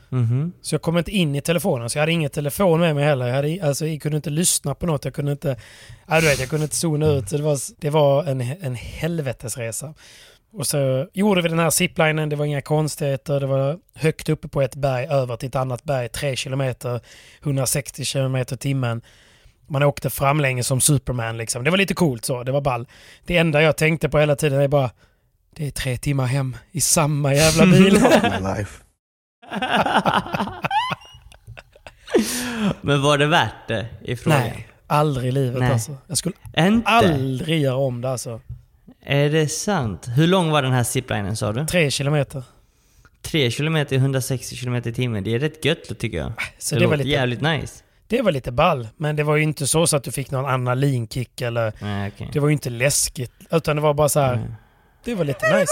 Mhm. 0.10 0.54
Så 0.62 0.76
jag 0.76 0.82
kom 0.82 0.98
inte 0.98 1.12
in 1.12 1.36
i 1.36 1.42
telefonen. 1.42 1.90
Så 1.90 1.98
jag 1.98 2.02
hade 2.02 2.12
ingen 2.12 2.30
telefon 2.30 2.80
med 2.80 2.96
mig 2.96 3.04
heller. 3.04 3.28
Jag, 3.28 3.36
hade, 3.36 3.68
alltså, 3.68 3.88
jag 3.88 4.02
kunde 4.02 4.16
inte 4.16 4.30
lyssna 4.30 4.76
på 4.76 4.86
något. 4.86 5.06
Jag 5.06 5.14
kunde 5.14 5.32
inte, 5.32 5.56
ja, 6.08 6.22
du 6.22 6.28
vet, 6.28 6.40
jag 6.40 6.50
kunde 6.50 6.64
inte 6.64 6.76
zona 6.76 7.08
ut. 7.08 7.30
Det 7.30 7.42
var, 7.42 7.58
det 7.82 7.90
var 7.90 8.24
en, 8.24 8.42
en 8.42 8.76
helvetesresa. 8.76 9.94
Och 10.54 10.68
så 10.68 11.08
gjorde 11.14 11.42
vi 11.42 11.50
den 11.50 11.60
här 11.60 11.70
ziplinen. 11.70 12.30
Det 12.30 12.36
var 12.36 12.46
inga 12.46 12.62
konstigheter. 12.62 13.40
Det 13.40 13.46
var 13.48 13.80
högt 13.96 14.30
uppe 14.30 14.48
på 14.48 14.62
ett 14.62 14.76
berg 14.76 15.06
över 15.06 15.36
till 15.36 15.50
ett 15.50 15.56
annat 15.56 15.84
berg. 15.84 16.10
3 16.10 16.36
kilometer, 16.36 17.00
160 17.44 18.04
kilometer 18.06 18.56
timmen. 18.56 19.02
Man 19.68 19.84
åkte 19.84 20.10
framlänges 20.10 20.68
som 20.68 20.82
Superman 20.82 21.38
liksom. 21.38 21.64
Det 21.64 21.70
var 21.70 21.78
lite 21.78 21.94
coolt 21.94 22.26
så. 22.26 22.44
Det 22.44 22.52
var 22.52 22.62
ball. 22.62 22.88
Det 23.26 23.38
enda 23.38 23.62
jag 23.62 23.78
tänkte 23.78 24.10
på 24.10 24.20
hela 24.20 24.36
tiden 24.36 24.62
är 24.62 24.68
bara 24.68 24.92
det 25.56 25.68
är 25.68 25.72
tre 25.72 25.98
timmar 25.98 26.26
hem 26.26 26.58
i 26.72 26.82
samma 26.82 27.34
jävla 27.34 27.66
bil. 27.66 28.00
Men 32.82 33.02
var 33.02 33.18
det 33.18 33.26
värt 33.28 33.68
det 33.68 33.88
i 34.02 34.16
frågan? 34.16 34.40
Nej, 34.40 34.68
aldrig 34.88 35.28
i 35.28 35.32
livet 35.32 35.60
Nej. 35.60 35.72
alltså. 35.72 35.98
Jag 36.08 36.18
skulle 36.18 36.36
Inte? 36.58 36.90
aldrig 36.90 37.62
göra 37.62 37.76
om 37.76 38.02
det 38.02 38.12
alltså. 38.12 38.42
Är 39.06 39.30
det 39.30 39.48
sant? 39.48 40.08
Hur 40.16 40.28
lång 40.28 40.50
var 40.50 40.62
den 40.62 40.72
här 40.72 40.84
ziplinen 40.84 41.38
sa 41.38 41.54
du? 41.54 41.66
Tre 41.66 41.92
kilometer. 41.92 42.44
3 43.24 43.52
kilometer 43.52 43.96
i 43.96 44.00
160 44.00 44.56
kilometer 44.56 44.90
i 44.90 44.94
timmen. 44.94 45.24
Det 45.24 45.36
är 45.36 45.40
rätt 45.40 45.66
gött 45.66 46.00
tycker 46.00 46.18
jag. 46.18 46.32
Så 46.58 46.76
det, 46.76 46.82
det, 46.82 46.88
var 46.88 46.98
lite, 46.98 47.10
jävligt 47.10 47.42
nice. 47.42 47.84
det 48.08 48.22
var 48.22 48.32
lite 48.32 48.52
ball. 48.52 48.88
Men 48.98 49.16
det 49.16 49.24
var 49.24 49.36
ju 49.36 49.44
inte 49.44 49.68
så, 49.68 49.88
så 49.88 49.98
att 49.98 50.04
du 50.04 50.12
fick 50.12 50.32
någon 50.32 50.46
adrenalinkick 50.46 51.42
eller... 51.42 51.74
Nej, 51.82 52.12
okej. 52.16 52.30
Det 52.34 52.40
var 52.40 52.48
ju 52.48 52.54
inte 52.54 52.70
läskigt. 52.70 53.32
Utan 53.52 53.76
det 53.76 53.82
var 53.82 53.94
bara 53.94 54.10
så 54.10 54.20
här. 54.20 54.36
Nej. 54.36 54.46
Det 55.04 55.16
var 55.16 55.26
lite 55.26 55.58
nice. 55.60 55.72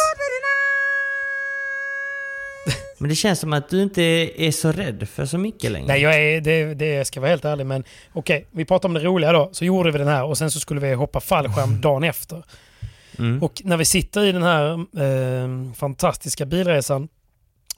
Men 2.97 3.09
det 3.09 3.15
känns 3.15 3.39
som 3.39 3.53
att 3.53 3.69
du 3.69 3.83
inte 3.83 4.01
är 4.41 4.51
så 4.51 4.71
rädd 4.71 5.07
för 5.09 5.25
så 5.25 5.37
mycket 5.37 5.71
längre. 5.71 5.87
Nej, 5.87 6.01
jag 6.01 6.15
är, 6.15 6.41
det, 6.41 6.73
det 6.73 7.07
ska 7.07 7.19
vara 7.19 7.29
helt 7.29 7.45
ärlig. 7.45 7.65
Men 7.65 7.83
okej, 8.13 8.47
vi 8.51 8.65
pratar 8.65 8.89
om 8.89 8.93
det 8.93 9.03
roliga 9.03 9.31
då. 9.31 9.49
Så 9.51 9.65
gjorde 9.65 9.91
vi 9.91 9.97
den 9.97 10.07
här 10.07 10.23
och 10.23 10.37
sen 10.37 10.51
så 10.51 10.59
skulle 10.59 10.81
vi 10.81 10.93
hoppa 10.93 11.19
fallskärm 11.19 11.81
dagen 11.81 12.03
efter. 12.03 12.43
Mm. 13.21 13.43
Och 13.43 13.61
när 13.65 13.77
vi 13.77 13.85
sitter 13.85 14.23
i 14.23 14.31
den 14.31 14.43
här 14.43 14.73
eh, 14.73 15.73
fantastiska 15.73 16.45
bilresan 16.45 17.07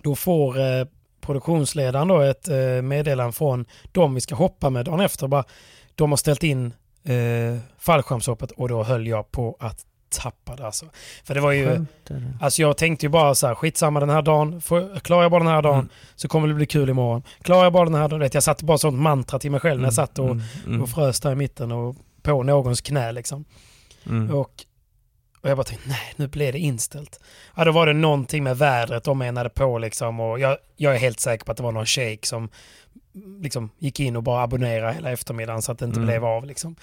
då 0.03 0.15
får 0.15 0.59
eh, 0.59 0.85
produktionsledaren 1.21 2.07
då 2.07 2.21
ett 2.21 2.47
eh, 2.47 2.57
meddelande 2.81 3.33
från 3.33 3.65
dem 3.91 4.13
vi 4.15 4.21
ska 4.21 4.35
hoppa 4.35 4.69
med 4.69 4.85
dagen 4.85 4.99
efter. 4.99 5.27
Bara, 5.27 5.43
de 5.95 6.09
har 6.11 6.17
ställt 6.17 6.43
in 6.43 6.65
eh, 7.03 7.59
fallskärmshoppet 7.79 8.51
och 8.51 8.69
då 8.69 8.83
höll 8.83 9.07
jag 9.07 9.31
på 9.31 9.57
att 9.59 9.85
tappa 10.21 10.55
det 10.55 10.65
alltså. 10.65 10.85
För 11.23 11.33
det 11.33 11.41
var 11.41 11.51
ju, 11.51 11.85
alltså 12.41 12.61
jag 12.61 12.77
tänkte 12.77 13.05
ju 13.05 13.09
bara 13.09 13.35
så 13.35 13.47
här, 13.47 13.55
skitsamma 13.55 13.99
den 13.99 14.09
här 14.09 14.21
dagen, 14.21 14.61
får, 14.61 14.99
klarar 14.99 15.21
jag 15.21 15.31
bara 15.31 15.43
den 15.43 15.53
här 15.53 15.61
dagen 15.61 15.79
Mm. 15.79 15.89
så 16.15 16.27
kommer 16.27 16.47
det 16.47 16.53
bli 16.53 16.65
kul 16.65 16.89
imorgon. 16.89 17.23
Klarar 17.41 17.63
jag 17.63 17.73
bara 17.73 17.85
den 17.85 17.95
här 17.95 18.07
dagen, 18.07 18.19
vet, 18.19 18.33
jag 18.33 18.43
satte 18.43 18.65
bara 18.65 18.77
sånt 18.77 18.99
mantra 18.99 19.39
till 19.39 19.51
mig 19.51 19.59
själv 19.59 19.79
när 19.79 19.87
jag 19.87 19.93
satt 19.93 20.19
och, 20.19 20.25
Mm, 20.31 20.41
mm, 20.65 20.81
och 20.81 20.89
frös 20.89 21.19
där 21.19 21.31
i 21.31 21.35
mitten 21.35 21.71
och 21.71 21.95
på 22.21 22.43
någons 22.43 22.81
knä 22.81 23.11
liksom. 23.11 23.45
mm. 24.05 24.35
Och, 24.35 24.51
och 25.43 25.49
jag 25.49 25.57
bara 25.57 25.63
tänkte, 25.63 25.89
nej 25.89 26.13
nu 26.15 26.27
blev 26.27 26.53
det 26.53 26.59
inställt. 26.59 27.19
Ja 27.55 27.63
då 27.65 27.71
var 27.71 27.85
det 27.87 27.93
någonting 27.93 28.43
med 28.43 28.57
vädret 28.57 29.03
de 29.03 29.17
menade 29.17 29.49
på 29.49 29.77
liksom 29.77 30.19
och 30.19 30.39
jag, 30.39 30.57
jag 30.75 30.95
är 30.95 30.99
helt 30.99 31.19
säker 31.19 31.45
på 31.45 31.51
att 31.51 31.57
det 31.57 31.63
var 31.63 31.71
någon 31.71 31.85
shejk 31.85 32.25
som 32.25 32.49
liksom 33.41 33.69
gick 33.79 33.99
in 33.99 34.15
och 34.15 34.23
bara 34.23 34.43
abonnerade 34.43 34.93
hela 34.93 35.11
eftermiddagen 35.11 35.61
så 35.61 35.71
att 35.71 35.79
det 35.79 35.85
inte 35.85 35.97
Mm. 35.99 36.07
blev 36.07 36.25
av 36.25 36.45
liksom. 36.45 36.75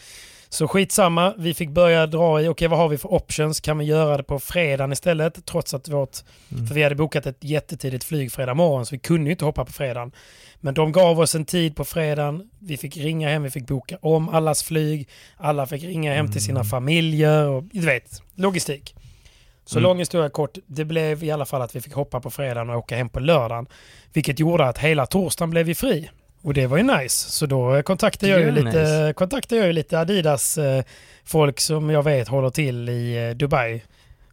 Så 0.53 0.69
skitsamma, 0.69 1.35
vi 1.39 1.55
fick 1.55 1.71
börja 1.71 2.07
dra 2.07 2.41
i, 2.43 2.49
okej 2.49 2.69
vad 2.69 2.79
har 2.79 2.89
vi 2.89 2.99
för 2.99 3.13
options? 3.13 3.61
Kan 3.61 3.79
vi 3.79 3.85
göra 3.85 4.17
det 4.17 4.23
på 4.23 4.39
fredagen 4.41 4.93
istället? 4.93 5.47
Trots 5.47 5.75
att 5.75 5.89
vårt, 5.89 6.17
Mm. 6.53 6.67
för 6.67 6.75
vi 6.75 6.83
hade 6.83 6.95
bokat 6.95 7.27
ett 7.27 7.37
jättetidigt 7.45 8.05
flyg 8.05 8.33
fredag 8.33 8.55
morgon 8.55 8.87
så 8.87 8.95
vi 8.95 8.99
kunde 8.99 9.25
ju 9.25 9.33
inte 9.33 9.45
hoppa 9.45 9.65
på 9.65 9.73
fredagen. 9.73 10.13
Men 10.61 10.75
de 10.75 10.93
gav 10.93 11.21
oss 11.21 11.35
en 11.35 11.45
tid 11.45 11.77
på 11.77 11.85
fredagen, 11.85 12.51
vi 12.59 12.77
fick 12.77 12.97
ringa 12.97 13.29
hem, 13.29 13.43
vi 13.43 13.51
fick 13.51 13.67
boka 13.67 13.99
om 14.03 14.29
allas 14.29 14.63
flyg, 14.63 15.09
alla 15.37 15.67
fick 15.67 15.83
ringa 15.85 16.15
hem 16.15 16.33
till 16.33 16.45
sina 16.45 16.65
familjer 16.65 17.49
och 17.49 17.63
du 17.65 17.81
vet, 17.81 18.23
logistik. 18.35 18.95
Så 19.65 19.79
Mm. 19.79 19.83
lång 19.83 19.99
historia 19.99 20.31
kort, 20.31 20.59
det 20.67 20.85
blev 20.85 21.25
i 21.25 21.31
alla 21.31 21.45
fall 21.45 21.63
att 21.63 21.77
vi 21.77 21.81
fick 21.81 21.93
hoppa 21.95 22.21
på 22.21 22.31
fredagen 22.31 22.71
och 22.71 22.77
åka 22.77 22.97
hem 22.97 23.09
på 23.09 23.21
lördagen. 23.21 23.67
Vilket 24.13 24.39
gjorde 24.39 24.69
att 24.69 24.79
hela 24.79 25.07
torsdagen 25.07 25.51
blev 25.51 25.67
vi 25.67 25.75
fri. 25.75 26.11
Och 26.43 26.55
det 26.55 26.67
var 26.67 26.77
ju 26.77 26.83
nice. 26.83 27.31
Så 27.31 27.47
då 27.47 27.83
kontaktade 27.83 28.33
jag 28.33 28.41
ju 28.41 28.49
är 28.49 28.53
lite, 28.53 28.67
nice. 28.81 29.13
kontaktade 29.17 29.59
jag 29.61 29.67
ju 29.67 29.73
lite 29.73 29.99
Adidas 29.99 30.59
eh, 30.59 30.85
folk 31.25 31.61
som 31.61 31.91
jag 31.91 32.03
vet 32.03 32.29
håller 32.29 32.51
till 32.51 32.89
i 32.89 33.29
eh, 33.29 33.37
Dubai. 33.37 33.83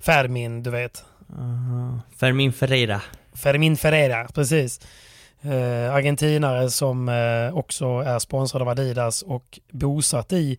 Fermin, 0.02 0.64
du 0.64 0.70
vet. 0.70 1.04
Aha. 1.40 2.00
Fermin 2.20 2.54
Ferreira. 2.54 3.02
Fermin 3.36 3.78
Ferreira, 3.78 4.28
precis. 4.34 4.80
Eh, 5.42 5.94
argentinare 5.94 6.70
som 6.70 7.10
eh, 7.10 7.58
också 7.58 7.86
är 7.86 8.20
sponsrad 8.20 8.62
av 8.62 8.70
Adidas 8.70 9.22
och 9.22 9.60
bosatt 9.72 10.34
i 10.34 10.58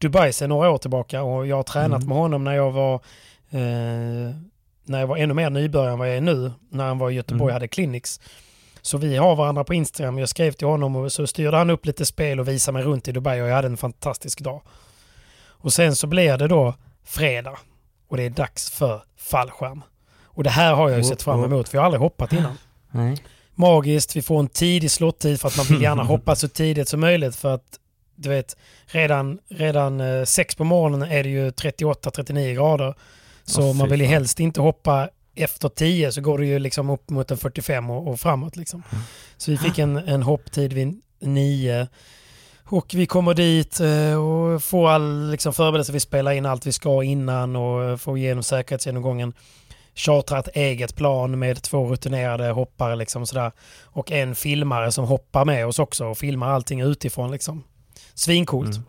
Dubai 0.00 0.32
sedan 0.32 0.48
några 0.48 0.70
år 0.70 0.78
tillbaka. 0.78 1.22
Och 1.22 1.46
jag 1.46 1.56
har 1.56 1.62
tränat 1.62 1.96
Mm. 2.02 2.08
med 2.08 2.16
honom 2.18 2.44
när 2.44 2.54
jag 2.54 2.70
var 2.70 2.94
eh, 3.50 4.34
när 4.84 5.00
jag 5.00 5.06
var 5.06 5.16
ännu 5.16 5.34
mer 5.34 5.50
nybörjare 5.50 5.92
än 5.92 5.98
vad 5.98 6.08
jag 6.08 6.16
är 6.16 6.20
nu. 6.20 6.52
När 6.70 6.84
han 6.86 6.98
var 6.98 7.10
i 7.10 7.14
Göteborg 7.14 7.42
och 7.42 7.48
Mm. 7.50 7.54
hade 7.54 7.68
clinics. 7.68 8.20
Så 8.88 8.98
vi 8.98 9.16
har 9.16 9.36
varandra 9.36 9.64
på 9.64 9.74
Instagram. 9.74 10.18
Jag 10.18 10.28
skrev 10.28 10.52
till 10.52 10.66
honom 10.66 10.96
och 10.96 11.12
så 11.12 11.26
styrde 11.26 11.56
han 11.56 11.70
upp 11.70 11.86
lite 11.86 12.06
spel 12.06 12.40
och 12.40 12.48
visade 12.48 12.72
mig 12.72 12.82
runt 12.82 13.08
i 13.08 13.12
Dubai 13.12 13.40
och 13.42 13.48
jag 13.48 13.54
hade 13.54 13.68
en 13.68 13.76
fantastisk 13.76 14.40
dag. 14.40 14.62
Och 15.46 15.72
sen 15.72 15.96
så 15.96 16.06
blir 16.06 16.36
det 16.36 16.48
då 16.48 16.74
fredag 17.04 17.58
och 18.08 18.16
det 18.16 18.22
är 18.22 18.30
dags 18.30 18.70
för 18.70 19.02
fallskärm. 19.16 19.82
Och 20.24 20.44
det 20.44 20.50
här 20.50 20.74
har 20.74 20.88
jag 20.88 20.98
ju 20.98 21.04
sett 21.04 21.22
fram 21.22 21.44
emot 21.44 21.68
för 21.68 21.76
jag 21.76 21.82
har 21.82 21.86
aldrig 21.86 22.00
hoppat 22.00 22.32
innan. 22.32 22.58
Nej. 22.90 23.24
Magiskt, 23.54 24.16
vi 24.16 24.22
får 24.22 24.40
en 24.40 24.48
tidig 24.48 24.90
slottid 24.90 25.40
för 25.40 25.48
att 25.48 25.56
man 25.56 25.66
vill 25.66 25.82
gärna 25.82 26.02
hoppa 26.14 26.36
så 26.36 26.48
tidigt 26.48 26.88
som 26.88 27.00
möjligt 27.00 27.36
för 27.36 27.54
att 27.54 27.78
du 28.16 28.28
vet, 28.28 28.56
redan, 28.86 29.38
redan 29.48 30.00
eh, 30.00 30.24
sex 30.24 30.54
på 30.54 30.64
morgonen 30.64 31.02
är 31.02 31.22
det 31.22 31.28
ju 31.28 31.50
38-39 31.50 32.54
grader. 32.54 32.94
Så 33.44 33.72
fy 33.72 33.78
man 33.78 33.88
vill 33.88 34.00
ju 34.00 34.06
helst 34.06 34.40
inte 34.40 34.60
hoppa 34.60 35.08
efter 35.38 35.68
10 35.68 36.12
så 36.12 36.20
går 36.20 36.38
det 36.38 36.46
ju 36.46 36.58
liksom 36.58 36.90
upp 36.90 37.10
mot 37.10 37.30
en 37.30 37.38
45 37.38 37.90
och, 37.90 38.08
och 38.08 38.20
framåt 38.20 38.56
liksom. 38.56 38.82
Så 39.36 39.50
vi 39.50 39.58
fick 39.58 39.78
en, 39.78 39.96
en 39.96 40.22
hopptid 40.22 40.72
vid 40.72 41.00
9 41.20 41.88
och 42.70 42.94
vi 42.94 43.06
kommer 43.06 43.34
dit 43.34 43.80
eh, 43.80 44.14
och 44.14 44.62
får 44.62 44.90
all 44.90 45.30
liksom, 45.30 45.52
förberedelse. 45.52 45.92
Vi 45.92 46.00
spelar 46.00 46.32
in 46.32 46.46
allt 46.46 46.66
vi 46.66 46.72
ska 46.72 47.02
innan 47.02 47.56
och 47.56 48.00
får 48.00 48.18
igenom 48.18 48.42
säkerhetsgenomgången. 48.42 49.32
Chartrar 49.94 50.38
ett 50.38 50.56
eget 50.56 50.96
plan 50.96 51.38
med 51.38 51.62
två 51.62 51.86
rutinerade 51.86 52.50
hoppare 52.50 52.96
liksom 52.96 53.26
sådär. 53.26 53.52
Och 53.84 54.12
en 54.12 54.34
filmare 54.34 54.92
som 54.92 55.04
hoppar 55.04 55.44
med 55.44 55.66
oss 55.66 55.78
också 55.78 56.06
och 56.06 56.18
filmar 56.18 56.48
allting 56.48 56.80
utifrån 56.80 57.30
liksom. 57.30 57.64
Svincoolt. 58.14 58.76
Mm. 58.76 58.88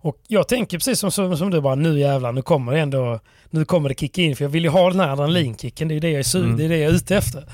Och 0.00 0.16
jag 0.28 0.48
tänker 0.48 0.78
precis 0.78 0.98
som, 1.00 1.10
som, 1.10 1.36
som 1.36 1.50
du 1.50 1.60
bara, 1.60 1.74
nu 1.74 1.98
jävlar, 2.00 2.32
nu 2.32 2.42
kommer 2.42 2.72
det 2.72 2.80
ändå, 2.80 3.20
nu 3.50 3.64
kommer 3.64 3.88
det 3.88 3.94
kicka 3.94 4.22
in. 4.22 4.36
För 4.36 4.44
jag 4.44 4.48
vill 4.50 4.64
ju 4.64 4.70
ha 4.70 4.90
den 4.90 5.00
här 5.00 5.08
adrenalinkicken, 5.08 5.88
det 5.88 5.94
är 5.94 6.00
det 6.00 6.10
jag 6.10 6.18
är 6.18 6.22
sug, 6.22 6.44
Mm. 6.44 6.56
det 6.56 6.64
är 6.64 6.68
det 6.68 6.78
jag 6.78 6.90
är 6.90 6.94
ute 6.96 7.16
efter. 7.16 7.48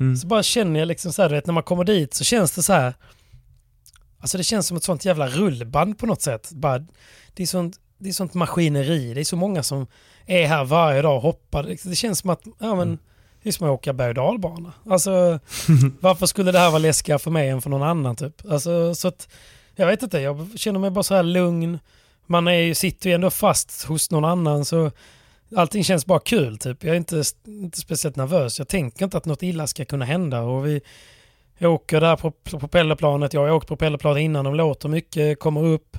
Mm. 0.00 0.16
Så 0.16 0.26
bara 0.26 0.42
känner 0.42 0.80
jag 0.80 0.86
liksom 0.86 1.12
så 1.12 1.22
här, 1.22 1.28
du 1.28 1.34
vet, 1.34 1.46
när 1.46 1.54
man 1.54 1.62
kommer 1.62 1.84
dit 1.84 2.14
så 2.14 2.24
känns 2.24 2.52
det 2.52 2.62
så 2.62 2.72
här, 2.72 2.94
alltså 4.18 4.38
det 4.38 4.44
känns 4.44 4.66
som 4.66 4.76
ett 4.76 4.82
sånt 4.84 5.04
jävla 5.04 5.26
rullband 5.28 5.98
på 5.98 6.06
något 6.06 6.22
sätt. 6.22 6.50
Bara, 6.52 6.78
det, 7.34 7.42
är 7.42 7.46
sånt, 7.46 7.76
det 7.98 8.08
är 8.08 8.12
sånt 8.12 8.34
maskineri, 8.34 9.14
det 9.14 9.20
är 9.20 9.24
så 9.24 9.36
många 9.36 9.62
som 9.62 9.86
är 10.26 10.46
här 10.46 10.64
varje 10.64 11.02
dag 11.02 11.16
och 11.16 11.22
hoppar. 11.22 11.62
Det- 11.62 11.96
känns 11.96 12.18
som 12.18 12.30
att, 12.30 12.42
ja 12.58 12.74
men, 12.74 12.98
det 13.42 13.48
är 13.48 13.52
som 13.52 13.66
att 13.66 13.72
åka 13.74 13.92
berg 13.92 14.14
och. 14.14 14.72
Alltså, 14.90 15.38
varför 16.00 16.26
skulle 16.26 16.52
det 16.52 16.58
här 16.58 16.70
vara 16.70 16.78
läskigare 16.78 17.18
för 17.18 17.30
mig 17.30 17.48
än 17.48 17.62
för 17.62 17.70
någon 17.70 17.82
annan 17.82 18.16
typ? 18.16 18.50
Alltså, 18.50 18.94
så 18.94 19.08
att, 19.08 19.28
jag 19.80 19.86
vet 19.86 20.02
inte, 20.02 20.18
jag 20.18 20.48
känner 20.56 20.78
mig 20.80 20.90
bara 20.90 21.02
så 21.02 21.14
här 21.14 21.22
lugn. 21.22 21.78
Man 22.26 22.48
är, 22.48 22.52
ju- 22.52 22.74
sitter 22.74 23.10
ju 23.10 23.14
ändå 23.14 23.30
fast 23.30 23.84
hos 23.84 24.10
någon 24.10 24.24
annan 24.24 24.64
så 24.64 24.90
allting 25.56 25.84
känns 25.84 26.06
bara 26.06 26.20
kul 26.20 26.58
typ. 26.58 26.84
Jag 26.84 26.92
är 26.92 26.96
inte, 26.96 27.22
inte 27.46 27.80
speciellt 27.80 28.16
nervös. 28.16 28.58
Jag 28.58 28.68
tänker 28.68 29.04
inte 29.04 29.16
att 29.16 29.24
något 29.24 29.42
illa 29.42 29.66
ska 29.66 29.84
kunna 29.84 30.04
hända. 30.04 30.40
Och 30.40 30.66
vi, 30.66 30.80
jag 31.58 31.72
åker 31.72 32.00
där 32.00 32.16
på 32.16 32.30
propellerplanet. 32.30 33.32
Jag 33.32 33.40
har 33.40 33.50
åkt 33.50 33.68
propellerplan 33.68 34.18
innan. 34.18 34.44
De 34.44 34.54
låter 34.54 34.88
mycket, 34.88 35.40
kommer 35.40 35.64
upp. 35.64 35.96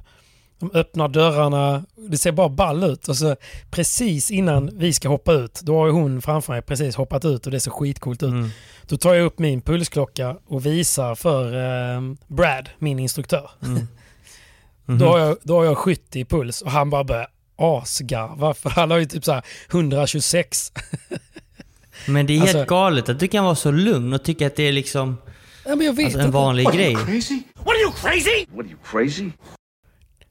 De 0.62 0.72
öppnar 0.74 1.08
dörrarna. 1.08 1.86
Det 1.96 2.18
ser 2.18 2.32
bara 2.32 2.50
ball 2.50 2.84
ut. 2.84 3.08
Och 3.08 3.18
så 3.18 3.36
precis 3.72 4.32
innan 4.32 4.70
vi 4.74 4.94
ska 4.94 5.10
hoppa 5.10 5.34
ut, 5.34 5.62
då 5.64 5.78
har 5.78 5.90
hon 5.90 6.22
framför 6.22 6.54
mig 6.54 6.62
precis 6.62 6.96
hoppat 6.96 7.26
ut 7.26 7.46
och 7.46 7.52
det 7.52 7.60
ser 7.60 7.72
skitcoolt 7.72 8.24
ut. 8.24 8.30
Mm. 8.30 8.50
Då 8.88 8.98
tar 8.98 9.14
jag 9.14 9.26
upp 9.26 9.40
min 9.40 9.62
pulsklocka 9.62 10.38
och 10.48 10.66
visar 10.66 11.16
för 11.16 11.46
eh, 11.96 12.02
Brad, 12.28 12.70
min 12.80 13.00
instruktör. 13.00 13.50
Mm. 13.64 13.88
Då, 15.00 15.06
har 15.06 15.20
jag, 15.20 15.38
då 15.44 15.58
har 15.58 15.66
jag 15.66 15.78
70 15.78 16.20
i 16.20 16.26
puls 16.26 16.62
och 16.62 16.72
han 16.72 16.90
bara 16.90 17.04
börjar 17.04 17.28
asgarva 17.56 18.54
för 18.54 18.70
han 18.70 18.92
har 18.92 18.98
ju 18.98 19.06
typ 19.06 19.26
så 19.26 19.32
här 19.32 19.44
126. 19.72 20.72
Men 22.08 22.26
det 22.26 22.34
är 22.34 22.40
helt 22.40 22.56
Alltså- 22.56 22.70
galet 22.70 23.10
att 23.10 23.20
du 23.20 23.28
kan 23.28 23.44
vara 23.46 23.56
så 23.56 23.72
lugn 23.72 24.14
och 24.14 24.24
tycka 24.24 24.48
att 24.48 24.56
det 24.56 24.64
är 24.64 24.72
liksom 24.72 25.18
Ja, 25.66 25.76
men 25.76 25.86
jag 25.86 25.94
vet 25.94 26.06
alltså, 26.06 26.20
en 26.20 26.32
vanlig 26.32 26.68
grej. 26.74 26.96
Crazy? 26.96 27.40
What 27.56 27.68
are 27.68 27.82
you 27.82 27.92
crazy? 27.92 28.46
What 28.56 28.66
are 28.66 28.70
you 28.70 28.80
crazy? 28.92 29.30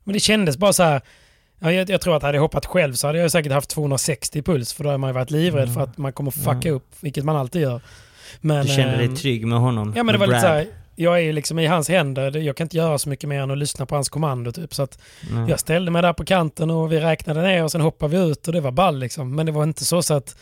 Men 0.04 0.12
det 0.12 0.20
kändes 0.20 0.56
bara 0.56 0.72
så 0.72 0.82
här. 0.82 1.00
Ja, 1.62 1.72
jag, 1.72 1.90
jag 1.90 2.00
tror 2.00 2.16
att 2.16 2.22
hade 2.22 2.36
jag 2.36 2.42
hoppat 2.42 2.66
själv 2.66 2.92
så 2.94 3.06
hade 3.06 3.18
jag 3.18 3.30
säkert 3.30 3.52
haft 3.52 3.70
260 3.70 4.38
i 4.38 4.42
puls 4.42 4.72
för 4.72 4.84
då 4.84 4.90
har 4.90 4.98
man 4.98 5.10
ju 5.10 5.14
varit 5.14 5.30
livrädd 5.30 5.74
för 5.74 5.80
att 5.80 5.98
man 5.98 6.12
kommer 6.12 6.30
fucka 6.30 6.68
Ja. 6.68 6.72
upp, 6.74 6.86
vilket 7.00 7.24
man 7.24 7.36
alltid 7.36 7.62
gör. 7.62 7.80
Men, 8.40 8.66
Du 8.66 8.72
kände 8.72 8.96
dig 8.96 9.06
ehm, 9.06 9.16
trygg 9.16 9.46
med 9.46 9.58
honom? 9.58 9.92
Ja 9.96 10.02
men 10.02 10.12
det 10.12 10.18
var 10.18 10.26
med 10.26 10.34
lite 10.36 10.40
så 10.40 10.46
Brad. 10.46 10.56
här, 10.56 10.66
jag 10.96 11.14
är 11.18 11.20
ju 11.22 11.32
liksom 11.32 11.58
i 11.58 11.66
hans 11.66 11.88
händer, 11.88 12.36
jag 12.38 12.56
kan 12.56 12.64
inte 12.64 12.76
göra 12.76 12.98
så 12.98 13.08
mycket 13.08 13.28
mer 13.28 13.40
än 13.42 13.50
att 13.50 13.58
lyssna 13.58 13.86
på 13.86 13.94
hans 13.94 14.08
kommando 14.08 14.52
typ. 14.52 14.74
Så 14.74 14.82
att 14.82 14.98
jag 15.48 15.60
ställde 15.60 15.90
mig 15.90 16.02
där 16.02 16.12
på 16.12 16.24
kanten 16.24 16.70
och 16.70 16.92
vi 16.92 17.00
räknade 17.00 17.42
ner 17.42 17.64
och 17.64 17.72
sen 17.72 17.80
hoppade 17.80 18.16
vi 18.16 18.30
ut 18.30 18.46
och 18.46 18.52
det 18.52 18.60
var 18.60 18.70
ball 18.70 18.98
liksom. 18.98 19.34
Men 19.34 19.46
det 19.46 19.52
var 19.52 19.62
inte 19.62 19.84
så, 19.84 20.02
så 20.02 20.14
att 20.14 20.36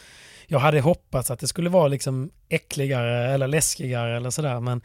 jag 0.47 0.59
hade 0.59 0.81
hoppats 0.81 1.31
att 1.31 1.39
det 1.41 1.47
skulle 1.49 1.71
vara 1.71 1.89
liksom 1.89 2.31
äckligare 2.49 3.31
eller 3.35 3.49
läskigare 3.49 4.17
eller 4.17 4.31
sådär. 4.31 4.61
Men 4.61 4.81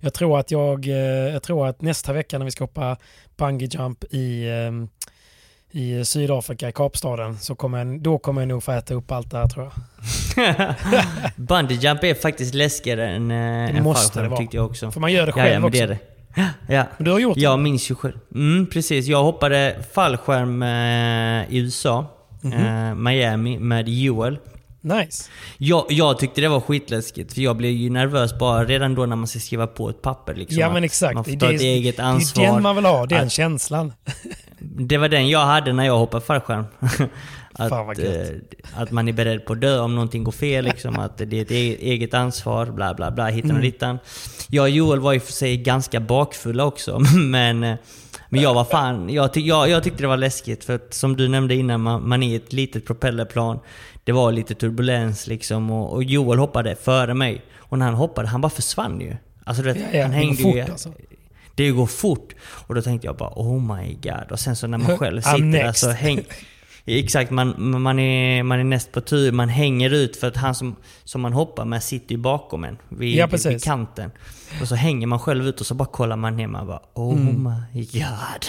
jag 0.00 0.14
tror 0.14 0.38
att 0.38 0.50
jag, 0.50 0.86
eh, 0.86 0.94
jag 1.32 1.42
tror 1.42 1.66
att 1.68 1.82
nästa 1.82 2.12
vecka 2.12 2.38
när 2.38 2.44
vi 2.44 2.50
ska 2.50 2.64
hoppa 2.64 2.96
bungee 3.36 3.68
jump 3.72 4.04
i, 4.10 4.48
eh, 4.48 4.72
i 5.80 6.04
Sydafrika, 6.04 6.68
i 6.68 6.72
Kapstaden, 6.72 7.38
så 7.38 7.54
kommer 7.54 7.78
jag, 7.78 8.00
då 8.00 8.18
kommer 8.18 8.40
jag 8.40 8.48
nog 8.48 8.62
få 8.62 8.72
äta 8.72 8.94
upp 8.94 9.12
allt 9.12 9.30
det 9.30 9.38
här 9.38 9.46
tror 9.48 9.64
jag. 9.64 9.74
Bungee 11.36 11.76
jump 11.76 12.04
är 12.04 12.14
faktiskt 12.14 12.54
läskigare 12.54 13.08
än, 13.08 13.30
äh, 13.30 13.36
än 13.76 13.82
måste 13.82 14.22
det 14.22 14.28
vara. 14.28 14.38
tyckte 14.40 14.56
jag 14.56 14.66
också. 14.66 14.90
För 14.90 15.00
man 15.00 15.12
gör 15.12 15.26
det 15.26 15.32
själv 15.32 15.52
ja, 15.52 15.60
men 15.60 15.70
det 15.70 15.82
också. 15.84 15.94
det. 15.94 15.98
Ja. 16.74 16.84
Men 16.96 17.04
du 17.04 17.10
har 17.10 17.18
gjort 17.18 17.34
det? 17.34 17.40
Jag 17.40 17.58
minns 17.58 17.90
ju 17.90 17.94
själv. 17.94 18.18
Mm, 18.34 18.66
precis. 18.66 19.06
Jag 19.06 19.22
hoppade 19.22 19.76
fallskärm 19.92 20.62
eh, 20.62 21.54
i 21.54 21.58
USA. 21.58 22.06
Mhm. 22.40 22.52
eh, 22.52 22.94
Miami 22.94 23.58
med 23.58 23.88
Joel. 23.88 24.38
Nice. 24.80 25.30
Jag, 25.58 25.84
jag 25.88 26.18
tyckte 26.18 26.40
det 26.40 26.48
var 26.48 26.60
skitläskigt 26.60 27.32
för 27.32 27.40
jag 27.40 27.56
blev 27.56 27.70
ju 27.72 27.90
nervös 27.90 28.38
bara 28.38 28.64
redan 28.64 28.94
då 28.94 29.06
när 29.06 29.16
man 29.16 29.26
ska 29.26 29.38
skriva 29.38 29.66
på 29.66 29.90
ett 29.90 30.02
papper. 30.02 30.34
Liksom, 30.34 30.58
ja 30.60 30.72
men 30.72 30.84
exakt. 30.84 31.14
Man 31.14 31.24
får 31.24 31.32
Det 31.32 31.38
ta 31.38 31.46
är 31.46 31.52
ett 31.54 31.58
det- 31.60 31.64
eget 31.66 31.98
ansvar. 32.00 32.42
Det 32.42 32.48
är 32.48 32.52
den 32.52 32.62
man 32.62 32.76
vill 32.76 32.84
ha, 32.84 33.06
den 33.06 33.26
Att- 33.26 33.32
känslan. 33.32 33.92
Det 34.60 34.98
var 34.98 35.08
den 35.08 35.28
jag 35.28 35.46
hade 35.46 35.72
när 35.72 35.84
jag 35.86 35.98
hoppade 35.98 36.24
fallskärm. 36.24 36.64
att, 37.52 37.98
eh, 37.98 38.26
att 38.76 38.90
man 38.90 39.08
är 39.08 39.12
beredd 39.12 39.44
på 39.46 39.52
att 39.52 39.60
dö 39.60 39.78
om 39.80 39.94
någonting 39.94 40.24
går 40.24 40.32
fel. 40.32 40.64
Liksom, 40.64 40.98
att 40.98 41.18
det 41.18 41.32
är 41.38 41.42
ett 41.42 41.50
e- 41.50 41.76
eget 41.80 42.14
ansvar, 42.14 42.66
bla 42.66 42.94
bla 42.94 43.10
bla, 43.10 43.26
hittan 43.26 43.50
och 43.50 43.56
Mm. 43.56 43.70
dittan. 43.70 43.98
Jag 44.48 44.62
och 44.62 44.70
Joel 44.70 45.00
var 45.00 45.12
ju 45.12 45.20
för 45.20 45.32
sig 45.32 45.56
ganska 45.56 46.00
bakfulla 46.00 46.64
också, 46.64 46.98
men, 47.16 47.64
eh, 47.64 47.74
men 48.28 48.40
jag 48.42 48.54
var 48.54 48.64
fan... 48.64 49.08
Jag, 49.10 49.32
tyck, 49.32 49.46
jag, 49.46 49.68
jag 49.70 49.82
tyckte 49.84 50.02
det 50.02 50.06
var 50.08 50.16
läskigt, 50.16 50.64
för 50.64 50.74
att 50.74 50.94
som 50.94 51.16
du 51.16 51.28
nämnde 51.28 51.54
innan, 51.54 51.80
man, 51.80 52.08
man 52.08 52.22
är 52.22 52.36
ett 52.36 52.52
litet 52.52 52.86
propellerplan. 52.86 53.58
Det 54.08 54.12
var 54.12 54.32
lite 54.32 54.54
turbulens 54.54 55.26
liksom, 55.26 55.70
och, 55.70 55.92
och 55.92 56.04
Joel 56.04 56.38
hoppade 56.38 56.76
före 56.76 57.14
mig. 57.14 57.42
Och 57.58 57.78
när 57.78 57.86
han 57.86 57.94
hoppade, 57.94 58.28
han 58.28 58.40
bara 58.40 58.50
försvann 58.50 59.00
ju. 59.00 59.16
Alltså 59.44 59.62
du 59.62 59.72
vet, 59.72 59.82
Ja, 59.92 59.98
ja, 59.98 60.02
han 60.02 60.12
hängde 60.12 60.42
fort, 60.42 60.54
ju... 60.56 60.60
alltså. 60.60 60.92
Det 61.54 61.70
går 61.70 61.86
fort. 61.86 62.34
Och 62.66 62.74
då 62.74 62.82
tänkte 62.82 63.06
jag 63.06 63.16
bara 63.16 63.32
oh 63.36 63.76
my 63.76 63.94
god. 64.02 64.32
Och 64.32 64.40
sen 64.40 64.56
så 64.56 64.66
när 64.66 64.78
man 64.78 64.98
själv 64.98 65.20
sitter 65.20 65.52
där 65.52 65.72
så 65.72 65.90
häng, 65.90 66.20
Exakt, 66.84 67.30
man, 67.30 67.54
man, 67.82 67.98
är, 67.98 68.42
man 68.42 68.60
är 68.60 68.64
näst 68.64 68.92
på 68.92 69.00
tur, 69.00 69.32
man 69.32 69.48
hänger 69.48 69.90
ut 69.90 70.16
för 70.16 70.26
att 70.28 70.36
han 70.36 70.54
som, 70.54 70.76
som 71.04 71.20
man 71.20 71.32
hoppar 71.32 71.64
med 71.64 71.82
sitter 71.82 72.12
ju 72.14 72.18
bakom 72.20 72.64
en 72.64 72.78
vid, 72.88 73.16
Ja, 73.16 73.26
vid 73.26 73.62
kanten. 73.64 74.10
Och 74.62 74.68
så 74.68 74.74
hänger 74.74 75.06
man 75.06 75.18
själv 75.18 75.46
ut 75.48 75.60
och 75.60 75.66
så 75.66 75.74
bara 75.74 75.88
kollar 75.88 76.16
man 76.16 76.36
ner 76.36 76.46
man 76.46 76.66
bara 76.66 76.80
oh 76.94 77.12
Mm. 77.20 77.42
my 77.74 77.84
god. 77.84 78.44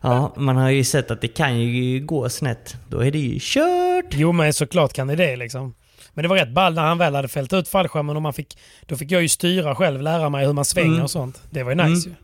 Ja, 0.00 0.34
man 0.36 0.56
har 0.56 0.70
ju 0.70 0.84
sett 0.84 1.10
att 1.10 1.20
det 1.20 1.28
kan 1.28 1.58
ju 1.60 2.00
gå 2.00 2.28
snett. 2.28 2.76
Då 2.88 3.04
är 3.04 3.10
det 3.10 3.18
ju 3.18 3.38
kört. 3.40 4.04
Jo 4.14 4.32
men 4.32 4.52
såklart 4.52 4.92
kan 4.92 5.06
det 5.06 5.16
det 5.16 5.36
liksom. 5.36 5.74
Men 6.14 6.22
det 6.22 6.28
var 6.28 6.36
rätt 6.36 6.52
ball 6.54 6.74
när 6.74 6.82
han 6.82 6.98
väl 6.98 7.14
hade 7.14 7.28
fällt 7.28 7.52
ut 7.52 7.68
fallskärmen 7.68 8.16
och 8.16 8.22
man 8.22 8.32
fick... 8.32 8.58
Då 8.86 8.96
fick 8.96 9.10
jag 9.10 9.22
ju 9.22 9.28
styra 9.28 9.74
själv, 9.74 10.02
lära 10.02 10.28
mig 10.28 10.46
hur 10.46 10.52
man 10.52 10.64
svänger 10.64 10.90
Mm. 10.90 11.02
och 11.02 11.10
sånt. 11.10 11.42
Det 11.50 11.62
var 11.62 11.70
ju 11.70 11.76
nice 11.76 12.08
Mm. 12.08 12.18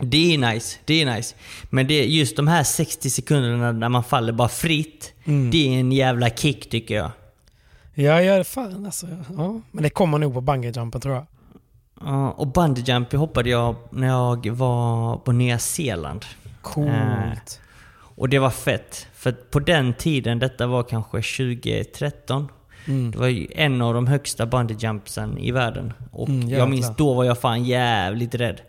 Det 0.00 0.34
är 0.34 0.38
nice, 0.38 0.78
det 0.84 1.02
är 1.02 1.14
nice. 1.16 1.34
Men 1.70 1.86
det 1.86 2.04
just 2.04 2.36
de 2.36 2.48
här 2.48 2.64
60 2.64 3.10
sekunderna 3.10 3.72
när 3.72 3.88
man 3.88 4.04
faller 4.04 4.32
bara 4.32 4.48
fritt. 4.48 5.12
Mm. 5.24 5.50
Det 5.50 5.68
är 5.74 5.80
en 5.80 5.92
jävla 5.92 6.30
kick 6.30 6.70
tycker 6.70 6.94
jag. 6.94 7.10
ju. 7.94 8.04
Ja, 8.04 8.22
ja, 8.22 8.44
fan 8.44 8.86
alltså. 8.86 9.06
Ja. 9.36 9.60
Men 9.70 9.82
det 9.82 9.90
kommer 9.90 10.18
nog 10.18 10.34
på 10.34 10.40
bungyjumpen 10.40 11.00
tror 11.00 11.14
jag. 11.14 11.26
Ja, 12.00 12.30
och 12.30 12.46
bungee 12.46 12.84
jump 12.86 13.12
hoppade 13.12 13.50
jag 13.50 13.74
när 13.90 14.06
jag 14.06 14.46
var 14.46 15.16
på 15.16 15.32
Nya 15.32 15.58
Zeeland. 15.58 16.24
Coolt. 16.62 16.88
Eh, 16.88 17.32
och 18.16 18.28
det 18.28 18.38
var 18.38 18.50
fett. 18.50 19.06
För 19.14 19.32
på 19.32 19.58
den 19.60 19.94
tiden, 19.94 20.38
detta 20.38 20.66
var 20.66 20.82
kanske 20.82 21.16
2013. 21.22 22.48
Mm. 22.86 23.10
Det 23.10 23.18
var 23.18 23.26
ju 23.26 23.46
en 23.54 23.82
av 23.82 23.94
de 23.94 24.06
högsta 24.06 24.46
bungee 24.46 24.76
jumpsen 24.80 25.38
i 25.38 25.50
världen. 25.50 25.92
Och 26.12 26.28
Mm, 26.28 26.48
jag 26.48 26.70
minns 26.70 26.96
då 26.96 27.14
var 27.14 27.24
jag 27.24 27.38
fan 27.38 27.64
jävligt 27.64 28.34
rädd. 28.34 28.60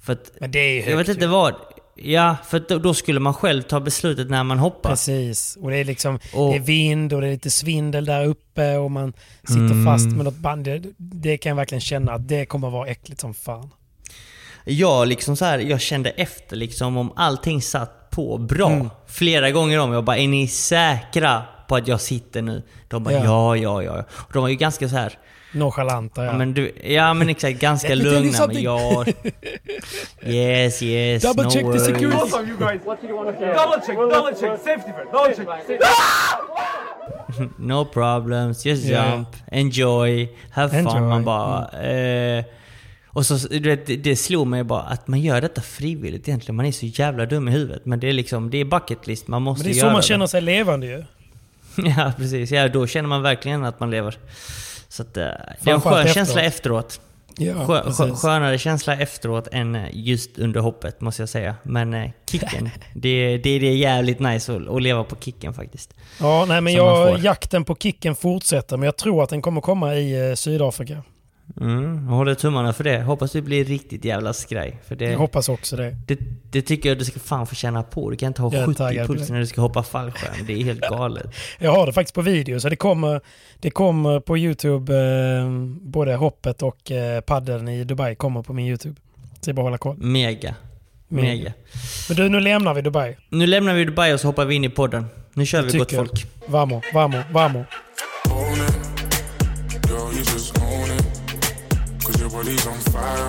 För 0.00 0.12
att, 0.12 0.30
Men 0.40 0.50
det 0.50 0.58
är 0.58 0.72
ju 0.74 0.78
jag 0.80 0.86
vet 0.86 0.96
högt 0.96 1.08
inte 1.08 1.26
vad. 1.26 1.54
Ja, 1.96 2.36
för 2.46 2.56
att 2.56 2.68
då, 2.68 2.78
då 2.78 2.94
skulle 2.94 3.20
man 3.20 3.34
själv 3.34 3.62
ta 3.62 3.80
beslutet 3.80 4.30
när 4.30 4.44
man 4.44 4.58
hoppar. 4.58 4.90
Precis. 4.90 5.58
Och 5.60 5.70
det 5.70 5.76
är 5.76 5.84
liksom 5.84 6.14
Och- 6.34 6.50
det 6.50 6.56
är 6.56 6.60
vind 6.60 7.12
och 7.12 7.20
det 7.20 7.26
är 7.26 7.30
lite 7.32 7.50
svindel 7.50 8.04
där 8.04 8.24
uppe 8.24 8.76
och 8.76 8.90
man 8.90 9.12
sitter 9.42 9.60
Mm. 9.60 9.84
fast 9.84 10.06
med 10.06 10.24
något 10.24 10.36
band. 10.38 10.64
Det, 10.64 10.82
det 10.96 11.36
kan 11.36 11.50
jag 11.50 11.56
verkligen 11.56 11.80
känna 11.80 12.12
att 12.12 12.28
det 12.28 12.46
kommer 12.46 12.70
vara 12.70 12.88
äckligt 12.88 13.20
som 13.20 13.34
fan. 13.34 13.70
Jag 14.64 15.08
liksom 15.08 15.36
så 15.36 15.44
här, 15.44 15.58
jag 15.58 15.80
kände 15.80 16.10
efter 16.10 16.56
liksom 16.56 16.96
om 16.96 17.12
allting 17.16 17.62
satt 17.62 18.10
på 18.10 18.38
bra. 18.38 18.70
Mm. 18.70 18.90
Flera 19.06 19.50
gånger 19.50 19.78
om. 19.80 19.92
Jag 19.92 20.04
bara, 20.04 20.16
är 20.18 20.28
ni 20.28 20.48
säkra 20.48 21.42
på 21.68 21.76
att 21.76 21.88
jag 21.88 22.00
sitter 22.00 22.42
nu? 22.42 22.62
De 22.88 23.02
bara, 23.04 23.14
Ja. 23.14 23.56
ja, 23.56 23.56
ja, 23.56 23.82
ja. 23.82 24.04
Och 24.10 24.32
de 24.32 24.42
var 24.42 24.48
ju 24.48 24.54
ganska 24.54 24.88
så 24.88 24.96
här. 24.96 25.18
Nonchalanta 25.52 26.24
ja. 26.24 26.30
Ja 26.32 26.38
men, 26.38 26.54
du, 26.54 26.72
ja, 26.84 27.14
men 27.14 27.28
exakt, 27.28 27.58
ganska 27.60 27.94
lugna. 27.94 28.20
Men 28.20 28.32
something. 28.32 28.64
ja, 28.64 29.04
yes, 30.26 30.82
yes, 30.82 31.22
Double 31.22 31.44
no 31.44 31.50
check 31.50 31.60
the 31.62 31.66
worries. 31.66 31.84
security. 31.84 32.50
you 32.50 32.56
guys? 32.58 32.80
What 32.84 33.00
do 33.02 33.08
you 33.08 33.16
want 33.24 33.38
to 33.38 33.44
Double 33.44 33.80
check, 33.86 33.96
double 33.96 34.34
check, 34.40 34.58
safety 34.64 34.92
first, 34.92 35.12
double 35.12 35.34
check. 35.66 35.80
No 37.58 37.84
problems, 37.84 38.64
just 38.66 38.84
Yeah. 38.84 39.10
jump, 39.10 39.28
enjoy, 39.52 40.28
have 40.50 40.70
fun. 40.70 40.78
Enjoy, 40.86 41.00
Man 41.00 41.24
bara... 41.24 41.68
Eh, 41.82 42.44
och 43.14 43.26
så, 43.26 43.48
du 43.48 43.60
vet, 43.70 43.86
det- 43.86 43.96
det 43.96 44.16
slog 44.16 44.46
mig 44.46 44.64
bara 44.64 44.80
att 44.82 45.08
man 45.08 45.20
gör 45.20 45.40
detta 45.40 45.60
frivilligt 45.60 46.28
egentligen. 46.28 46.56
Man 46.56 46.66
är 46.66 46.72
så 46.72 46.86
jävla 46.86 47.26
dum 47.26 47.48
i 47.48 47.50
huvudet. 47.50 47.86
Men 47.86 48.00
det 48.00 48.08
är 48.08 48.12
liksom, 48.12 48.50
det 48.50 48.58
är 48.58 48.64
bucket 48.64 49.06
list. 49.06 49.28
Man 49.28 49.42
måste 49.42 49.64
Men 49.64 49.72
det 49.72 49.78
är 49.78 49.80
göra 49.80 49.88
så 49.90 49.92
man 49.92 50.02
känner 50.02 50.26
sig 50.26 50.40
levande 50.40 50.86
ju. 50.86 51.04
Ja, 51.96 52.12
precis. 52.16 52.50
Ja, 52.50 52.68
då 52.68 52.86
känner 52.86 53.08
man 53.08 53.22
verkligen 53.22 53.64
att 53.64 53.80
man 53.80 53.90
lever. 53.90 54.18
Så 54.88 55.02
att, 55.02 55.16
eh, 55.16 55.22
det 55.60 55.70
är 55.70 55.74
en 55.74 55.80
skön 55.80 55.92
efteråt. 55.98 56.14
känsla 56.14 56.42
efteråt. 56.42 57.00
Ja, 57.38 57.66
Skö, 57.66 57.82
precis. 57.82 58.20
skönare 58.22 58.58
känsla 58.58 58.96
efteråt 58.96 59.48
än 59.52 59.74
eh, 59.74 59.82
just 59.92 60.38
under 60.38 60.60
hoppet, 60.60 61.00
måste 61.00 61.22
jag 61.22 61.28
säga. 61.28 61.54
Men 61.62 61.94
eh, 61.94 62.10
kicken, 62.30 62.70
det, 62.94 63.36
det, 63.38 63.58
det 63.58 63.66
är 63.66 63.76
jävligt 63.76 64.20
nice 64.20 64.56
att, 64.56 64.68
att 64.68 64.82
leva 64.82 65.04
på 65.04 65.16
kicken 65.20 65.54
faktiskt. 65.54 65.94
Ja, 66.20 66.44
nej 66.48 66.60
men 66.60 66.72
jag, 66.72 67.18
jakten 67.18 67.64
på 67.64 67.76
kicken 67.76 68.14
fortsätter 68.16 68.76
men 68.76 68.84
jag 68.86 68.96
tror 68.96 69.22
att 69.22 69.28
den 69.30 69.42
kommer 69.42 69.60
komma 69.60 69.94
i 69.94 70.28
eh, 70.30 70.34
Sydafrika. 70.34 71.02
Mm, 71.60 72.06
jag 72.08 72.14
håller 72.14 72.34
tummarna 72.34 72.72
för 72.72 72.84
det. 72.84 73.02
Hoppas 73.02 73.32
det 73.32 73.42
blir 73.42 73.64
riktigt 73.64 74.04
jävla 74.04 74.32
skraj. 74.32 74.80
För 74.88 74.96
det, 74.96 75.04
Jag 75.10 75.18
hoppas 75.18 75.48
också 75.48 75.76
det. 75.76 75.96
det, 76.06 76.18
det 76.50 76.62
tycker 76.62 76.88
jag 76.88 76.98
du 76.98 77.04
ska 77.04 77.20
fan 77.20 77.46
få 77.46 77.54
känna 77.54 77.82
på. 77.82 78.10
Du 78.10 78.16
kan 78.16 78.26
inte 78.26 78.42
ha 78.42 78.52
Jag 78.52 78.62
är 78.62 78.66
70 78.66 78.78
taggad 78.78 79.06
på 79.06 79.12
puls 79.14 79.30
när 79.30 79.40
du 79.40 79.46
ska 79.46 79.60
hoppa 79.60 79.82
fallskärm. 79.82 80.46
Det 80.46 80.52
är 80.52 80.64
helt 80.64 80.80
galet. 80.90 81.34
Jag 81.58 81.72
har 81.72 81.86
det 81.86 81.92
faktiskt 81.92 82.14
på 82.14 82.22
video 82.22 82.60
så 82.60 82.68
det 82.68 82.76
kommer, 82.76 83.20
det 83.60 83.70
kommer 83.70 84.20
på 84.20 84.38
YouTube, 84.38 84.94
eh, 84.96 85.50
både 85.80 86.14
hoppet 86.14 86.62
och 86.62 86.90
eh, 86.90 87.20
paddeln 87.20 87.68
i 87.68 87.84
Dubai 87.84 88.14
kommer 88.14 88.42
på 88.42 88.52
min 88.52 88.66
YouTube. 88.66 88.94
Så 89.40 89.40
det 89.44 89.50
är 89.50 89.52
bara 89.52 89.62
att 89.62 89.66
hålla 89.66 89.78
koll. 89.78 89.96
Mega. 89.96 90.54
Mega. 91.08 91.52
Men 92.08 92.16
du, 92.16 92.28
nu 92.28 92.40
lämnar 92.40 92.74
vi 92.74 92.82
Dubai. 92.82 93.16
Nu 93.28 93.46
lämnar 93.46 93.74
vi 93.74 93.84
Dubai 93.84 94.12
och 94.14 94.20
så 94.20 94.28
hoppar 94.28 94.44
vi 94.44 94.54
in 94.54 94.64
i 94.64 94.68
podden. 94.68 95.06
Nu 95.34 95.46
kör 95.46 95.62
vi 95.62 95.78
gott 95.78 95.92
folk. 95.92 96.26
Vamo, 96.46 96.82
vamo, 96.94 97.18
vamo. 97.32 97.64
Body's 102.44 102.66
on 102.66 102.78
fire. 102.92 103.28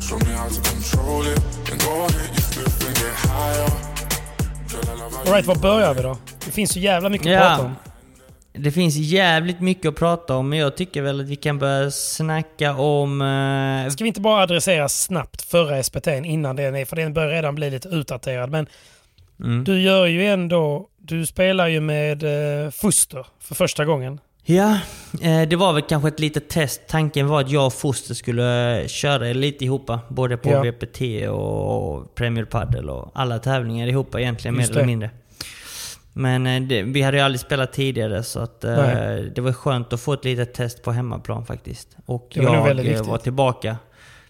Show 0.00 0.18
me 0.28 0.34
how 0.36 0.48
to 0.48 0.60
control 0.70 1.22
it. 1.32 1.38
And 1.72 1.80
go 1.84 1.90
ahead, 1.90 2.30
you 2.34 2.42
flip 2.42 2.88
and 2.88 2.96
get 2.96 3.14
higher. 3.30 3.70
Alright, 5.26 5.46
var 5.46 5.54
börjar 5.54 5.94
vi 5.94 6.02
då? 6.02 6.18
Det 6.44 6.50
finns 6.52 6.72
så 6.72 6.78
jävla 6.78 7.08
mycket 7.08 7.26
att 7.26 7.32
Ja. 7.32 7.40
prata 7.40 7.64
om. 7.64 7.74
Det 8.52 8.70
finns 8.72 8.96
jävligt 8.96 9.60
mycket 9.60 9.88
att 9.88 9.96
prata 9.96 10.36
om, 10.36 10.48
men 10.48 10.58
jag 10.58 10.76
tycker 10.76 11.02
väl 11.02 11.20
att 11.20 11.26
vi 11.28 11.36
kan 11.36 11.58
börja 11.58 11.90
snacka 11.90 12.74
om... 12.74 13.22
eh, 13.22 13.90
Ska 13.90 14.04
vi 14.04 14.08
inte 14.08 14.20
bara 14.20 14.42
adressera 14.42 14.88
snabbt 14.88 15.42
förra 15.42 15.82
SPT'n 15.82 16.24
innan 16.26 16.56
den 16.56 16.76
är, 16.76 16.84
för 16.84 16.96
den 16.96 17.14
börjar 17.14 17.28
redan 17.30 17.54
bli 17.54 17.70
lite 17.70 17.88
utdaterad. 17.88 18.50
Men 18.50 18.66
Mm. 19.40 19.64
du 19.64 19.80
gör 19.80 20.06
ju 20.06 20.26
ändå, 20.26 20.88
du 20.98 21.26
spelar 21.26 21.66
ju 21.68 21.80
med 21.80 22.22
eh, 22.64 22.70
Fuster 22.70 23.26
för 23.40 23.54
första 23.54 23.84
gången. 23.84 24.20
Ja, 24.44 24.78
eh, 25.22 25.48
det 25.48 25.56
var 25.56 25.72
väl 25.72 25.82
kanske 25.82 26.08
ett 26.08 26.20
litet 26.20 26.48
test. 26.48 26.80
Tanken 26.88 27.26
var 27.26 27.40
att 27.40 27.50
jag 27.50 27.66
och 27.66 27.72
Foster 27.74 28.14
skulle 28.14 28.84
köra 28.88 29.32
lite 29.32 29.64
ihop. 29.64 29.90
Både 30.08 30.36
på 30.36 30.50
Ja. 30.50 30.62
VPT 30.62 31.28
och 31.28 32.14
Premier 32.14 32.44
Padel 32.44 32.90
och 32.90 33.10
alla 33.14 33.38
tävlingar 33.38 33.86
ihop 33.86 34.14
egentligen 34.14 34.56
mer 34.56 34.70
eller 34.70 34.84
mindre. 34.84 35.10
Men 36.12 36.46
eh, 36.46 36.62
det, 36.62 36.82
vi 36.82 37.02
hade 37.02 37.16
ju 37.16 37.22
aldrig 37.22 37.40
spelat 37.40 37.72
tidigare 37.72 38.22
så 38.22 38.40
att, 38.40 38.64
eh, 38.64 38.76
Nej. 38.76 39.32
det 39.34 39.40
var 39.40 39.52
skönt 39.52 39.92
att 39.92 40.00
få 40.00 40.12
ett 40.12 40.24
litet 40.24 40.54
test 40.54 40.82
på 40.82 40.92
hemmaplan 40.92 41.46
faktiskt. 41.46 41.96
Och 42.06 42.32
var 42.36 42.54
jag 42.54 42.70
eh, 42.70 42.74
viktigt. 42.74 43.06
var 43.06 43.18
tillbaka 43.18 43.76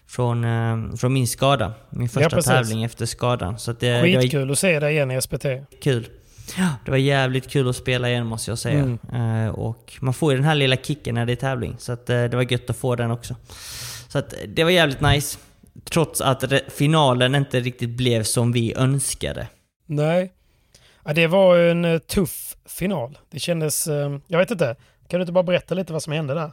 från, 0.07 0.43
eh, 0.43 0.95
från 0.97 1.13
min 1.13 1.27
skada. 1.27 1.73
Min 1.89 2.09
första 2.09 2.29
precis. 2.29 2.51
tävling 2.51 2.83
efter 2.83 3.05
skadan. 3.05 3.59
Så 3.59 3.71
det, 3.71 3.87
det 3.87 3.99
var 4.01 4.21
Skitkul 4.21 4.51
att 4.51 4.59
se 4.59 4.79
dig 4.79 4.93
igen 4.93 5.11
i 5.11 5.21
SPT. 5.21 5.45
kul. 5.83 6.07
Det 6.85 6.91
var 6.91 6.97
jävligt 6.97 7.49
kul 7.49 7.69
att 7.69 7.75
spela 7.75 8.09
igen 8.09 8.25
måste 8.25 8.51
jag 8.51 8.57
säga. 8.57 8.79
Mm. 8.79 9.45
Eh, 9.45 9.53
och 9.53 9.93
man 9.99 10.13
får 10.13 10.31
ju 10.31 10.37
den 10.37 10.45
här 10.45 10.55
lilla 10.55 10.75
kicken 10.75 11.15
när 11.15 11.25
det 11.25 11.31
är 11.31 11.35
tävling. 11.35 11.75
Så 11.79 11.91
att, 11.91 12.09
eh, 12.09 12.23
det 12.23 12.35
var 12.35 12.51
gött 12.51 12.69
att 12.69 12.77
få 12.77 12.95
den 12.95 13.11
också. 13.11 13.35
Så 14.07 14.19
att, 14.19 14.33
eh, 14.33 14.39
det 14.47 14.63
var 14.63 14.71
jävligt 14.71 15.01
nice. 15.01 15.39
Trots 15.83 16.21
att 16.21 16.43
finalen 16.67 17.35
inte 17.35 17.59
riktigt 17.59 17.89
blev 17.89 18.23
som 18.23 18.51
vi 18.51 18.73
önskade. 18.77 19.47
Nej. 19.85 20.33
Ja, 21.03 21.13
det 21.13 21.27
var 21.27 21.57
en 21.57 21.99
tuff 21.99 22.55
final. 22.65 23.17
Det 23.31 23.39
kändes... 23.39 23.87
Jag 24.27 24.37
vet 24.37 24.51
inte. 24.51 24.75
Kan 25.07 25.19
du 25.19 25.21
inte 25.21 25.31
bara 25.31 25.43
berätta 25.43 25.75
lite 25.75 25.93
vad 25.93 26.03
som 26.03 26.13
hände 26.13 26.33
där? 26.33 26.51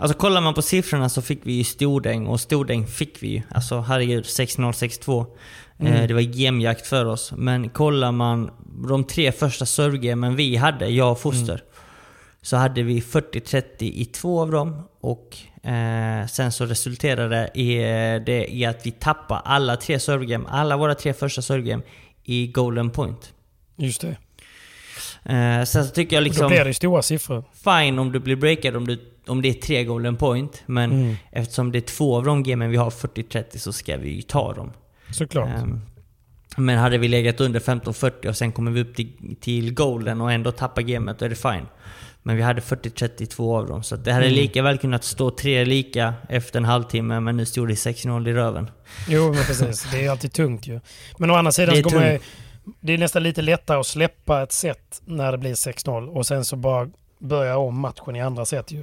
Alltså 0.00 0.18
kollar 0.18 0.40
man 0.40 0.54
på 0.54 0.62
siffrorna 0.62 1.08
så 1.08 1.22
fick 1.22 1.40
vi 1.42 1.52
ju 1.52 1.64
stordäng 1.64 2.26
och 2.26 2.40
stordäng 2.40 2.86
fick 2.86 3.22
vi 3.22 3.28
ju. 3.28 3.42
Alltså 3.50 3.80
herregud, 3.80 4.24
6-0, 4.24 4.72
6-2. 4.72 5.26
Mm. 5.80 5.92
Eh, 5.92 6.06
det 6.08 6.14
var 6.14 6.20
gemjakt 6.20 6.86
för 6.86 7.04
oss. 7.04 7.32
Men 7.36 7.68
kollar 7.68 8.12
man 8.12 8.50
de 8.88 9.04
tre 9.04 9.32
första 9.32 9.66
servegamen 9.66 10.36
vi 10.36 10.56
hade, 10.56 10.88
jag 10.88 11.12
och 11.12 11.20
Foster. 11.20 11.52
Mm. 11.54 11.64
Så 12.42 12.56
hade 12.56 12.82
vi 12.82 13.00
40-30 13.00 13.62
i 13.80 14.04
två 14.04 14.40
av 14.40 14.50
dem. 14.50 14.82
Och 15.00 15.36
eh, 15.68 16.26
sen 16.26 16.52
så 16.52 16.66
resulterade 16.66 17.50
i, 17.54 17.76
eh, 17.76 18.24
det 18.26 18.46
i 18.54 18.64
att 18.64 18.86
vi 18.86 18.90
tappade 18.90 19.40
alla 19.40 19.76
tre 19.76 20.00
servegame, 20.00 20.44
alla 20.48 20.76
våra 20.76 20.94
tre 20.94 21.12
första 21.14 21.42
servegame 21.42 21.82
i 22.24 22.46
golden 22.46 22.90
point. 22.90 23.32
Just 23.76 24.00
det. 24.00 24.16
Eh, 25.24 25.64
sen 25.64 25.84
så 25.84 25.90
tycker 25.94 26.16
jag 26.16 26.20
Och 26.20 26.24
liksom... 26.24 26.42
Då 26.42 26.48
blir 26.48 26.64
det 26.64 26.74
stora 26.74 27.02
siffror. 27.02 27.44
fine 27.64 27.98
om 27.98 28.12
du 28.12 28.18
blir 28.20 28.36
breakad 28.36 28.76
om, 28.76 28.86
du, 28.86 28.98
om 29.26 29.42
det 29.42 29.48
är 29.48 29.52
tre 29.52 29.84
golden 29.84 30.16
point. 30.16 30.62
Men 30.66 30.92
Mm. 30.92 31.16
eftersom 31.32 31.72
det 31.72 31.78
är 31.78 31.80
två 31.96 32.16
av 32.16 32.24
de 32.24 32.42
gamen 32.42 32.70
vi 32.70 32.76
har 32.76 32.90
40-30 32.90 33.58
så 33.58 33.72
ska 33.72 33.96
vi 33.96 34.10
ju 34.16 34.22
ta 34.22 34.54
dem. 34.54 34.72
Såklart. 35.10 35.48
Ehm, 35.48 35.80
men 36.56 36.78
hade 36.78 36.98
vi 36.98 37.08
legat 37.08 37.40
under 37.40 37.60
15-40 37.60 38.28
och 38.28 38.36
sen 38.36 38.52
kommer 38.52 38.70
vi 38.70 38.80
upp 38.80 38.94
till, 38.96 39.36
till 39.40 39.74
golden 39.74 40.20
och 40.20 40.32
ändå 40.32 40.52
tappar 40.52 40.82
gamet, 40.82 41.18
då 41.18 41.24
är 41.24 41.28
det 41.28 41.34
fine. 41.36 41.66
Men 42.22 42.36
vi 42.36 42.42
hade 42.42 42.60
40-30 42.60 43.22
i 43.22 43.26
två 43.26 43.56
av 43.56 43.66
dem. 43.66 43.82
Så 43.82 43.96
det 43.96 44.12
hade 44.12 44.26
Mm. 44.26 44.36
lika 44.36 44.62
väl 44.62 44.78
kunnat 44.78 45.04
stå 45.04 45.30
tre 45.30 45.64
lika 45.64 46.14
efter 46.28 46.58
en 46.58 46.64
halvtimme, 46.64 47.20
men 47.20 47.36
nu 47.36 47.46
stod 47.46 47.68
det 47.68 47.74
6-0 47.74 48.28
i 48.28 48.32
röven. 48.32 48.70
Jo, 49.08 49.32
men 49.32 49.44
precis. 49.44 49.90
Det 49.92 50.04
är 50.06 50.10
alltid 50.10 50.32
tungt 50.32 50.66
ju. 50.66 50.80
Men 51.18 51.30
å 51.30 51.34
andra 51.34 51.52
sidan 51.52 51.74
Det 51.74 51.78
är 51.80 51.82
så 51.82 51.88
kommer 51.90 52.12
jag, 52.12 52.20
det 52.80 52.92
är 52.92 52.98
nästan 52.98 53.22
lite 53.22 53.42
lättare 53.42 53.78
att 53.80 53.86
släppa 53.86 54.42
ett 54.42 54.52
set 54.52 55.02
när 55.04 55.32
det 55.32 55.38
blir 55.38 55.54
6-0 55.54 56.08
och 56.08 56.26
sen 56.26 56.44
så 56.44 56.56
bara 56.56 56.88
börja 57.18 57.56
om 57.58 57.80
matchen 57.80 58.16
i 58.16 58.20
andra 58.20 58.44
set 58.44 58.72
ju. 58.72 58.82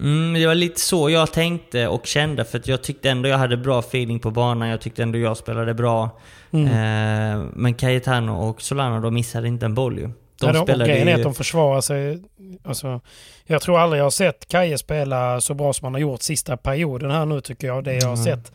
Mm, 0.00 0.34
det 0.34 0.46
var 0.46 0.54
lite 0.54 0.80
så 0.80 1.10
jag 1.10 1.32
tänkte 1.32 1.88
och 1.88 2.06
kände 2.06 2.44
för 2.44 2.58
att 2.58 2.68
jag 2.68 2.82
tyckte 2.82 3.10
ändå 3.10 3.28
jag 3.28 3.38
hade 3.38 3.56
bra 3.56 3.78
feeling 3.78 4.20
på 4.20 4.30
banan. 4.30 4.68
Jag 4.68 4.80
tyckte 4.80 5.02
ändå 5.02 5.18
jag 5.18 5.36
spelade 5.36 5.74
bra. 5.74 6.20
Mm. 6.52 6.66
Eh, 6.66 7.46
men 7.54 7.74
Cayetano 7.74 8.32
och 8.48 8.62
Solano 8.62 9.00
de 9.00 9.14
missade 9.14 9.48
inte 9.48 9.66
en 9.66 9.74
boll 9.74 9.98
ju. 9.98 10.10
De 10.40 10.54
Ja, 10.54 10.62
spelade 10.62 10.90
grejen 10.90 11.08
är 11.08 11.12
ju... 11.12 11.16
att 11.16 11.22
de 11.22 11.34
försvarar 11.34 11.80
sig. 11.80 12.22
Alltså, 12.64 13.00
jag 13.46 13.62
tror 13.62 13.78
aldrig 13.78 14.00
jag 14.00 14.04
har 14.04 14.10
sett 14.10 14.48
Kaje 14.48 14.78
spela 14.78 15.40
så 15.40 15.54
bra 15.54 15.72
som 15.72 15.84
han 15.84 15.94
har 15.94 16.00
gjort 16.00 16.22
sista 16.22 16.56
perioden 16.56 17.10
här 17.10 17.26
nu 17.26 17.40
tycker 17.40 17.66
jag. 17.66 17.84
Det 17.84 17.94
jag 17.94 18.06
har 18.08 18.12
Mm. 18.16 18.24
sett. 18.24 18.52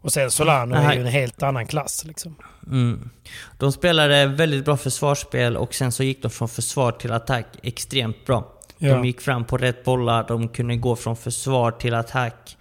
Och 0.00 0.12
sen 0.12 0.30
Solano 0.30 0.74
är 0.74 0.82
Nej. 0.86 0.96
ju 0.96 1.00
en 1.02 1.08
helt 1.08 1.42
annan 1.42 1.66
klass 1.66 2.04
liksom. 2.04 2.36
Mm. 2.66 3.10
De 3.58 3.72
spelade 3.72 4.26
väldigt 4.26 4.64
bra 4.64 4.76
försvarsspel 4.76 5.56
och 5.56 5.74
sen 5.74 5.92
så 5.92 6.02
gick 6.02 6.22
de 6.22 6.30
från 6.30 6.48
försvar 6.48 6.92
till 6.92 7.12
attack 7.12 7.46
extremt 7.62 8.26
bra. 8.26 8.52
Ja. 8.78 8.94
De 8.94 9.04
gick 9.04 9.20
fram 9.20 9.44
på 9.44 9.56
rätt 9.56 9.84
bollar, 9.84 10.24
de 10.28 10.48
kunde 10.48 10.76
gå 10.76 10.96
från 10.96 11.16
försvar 11.16 11.70
till 11.70 11.94
attack. 11.94 12.56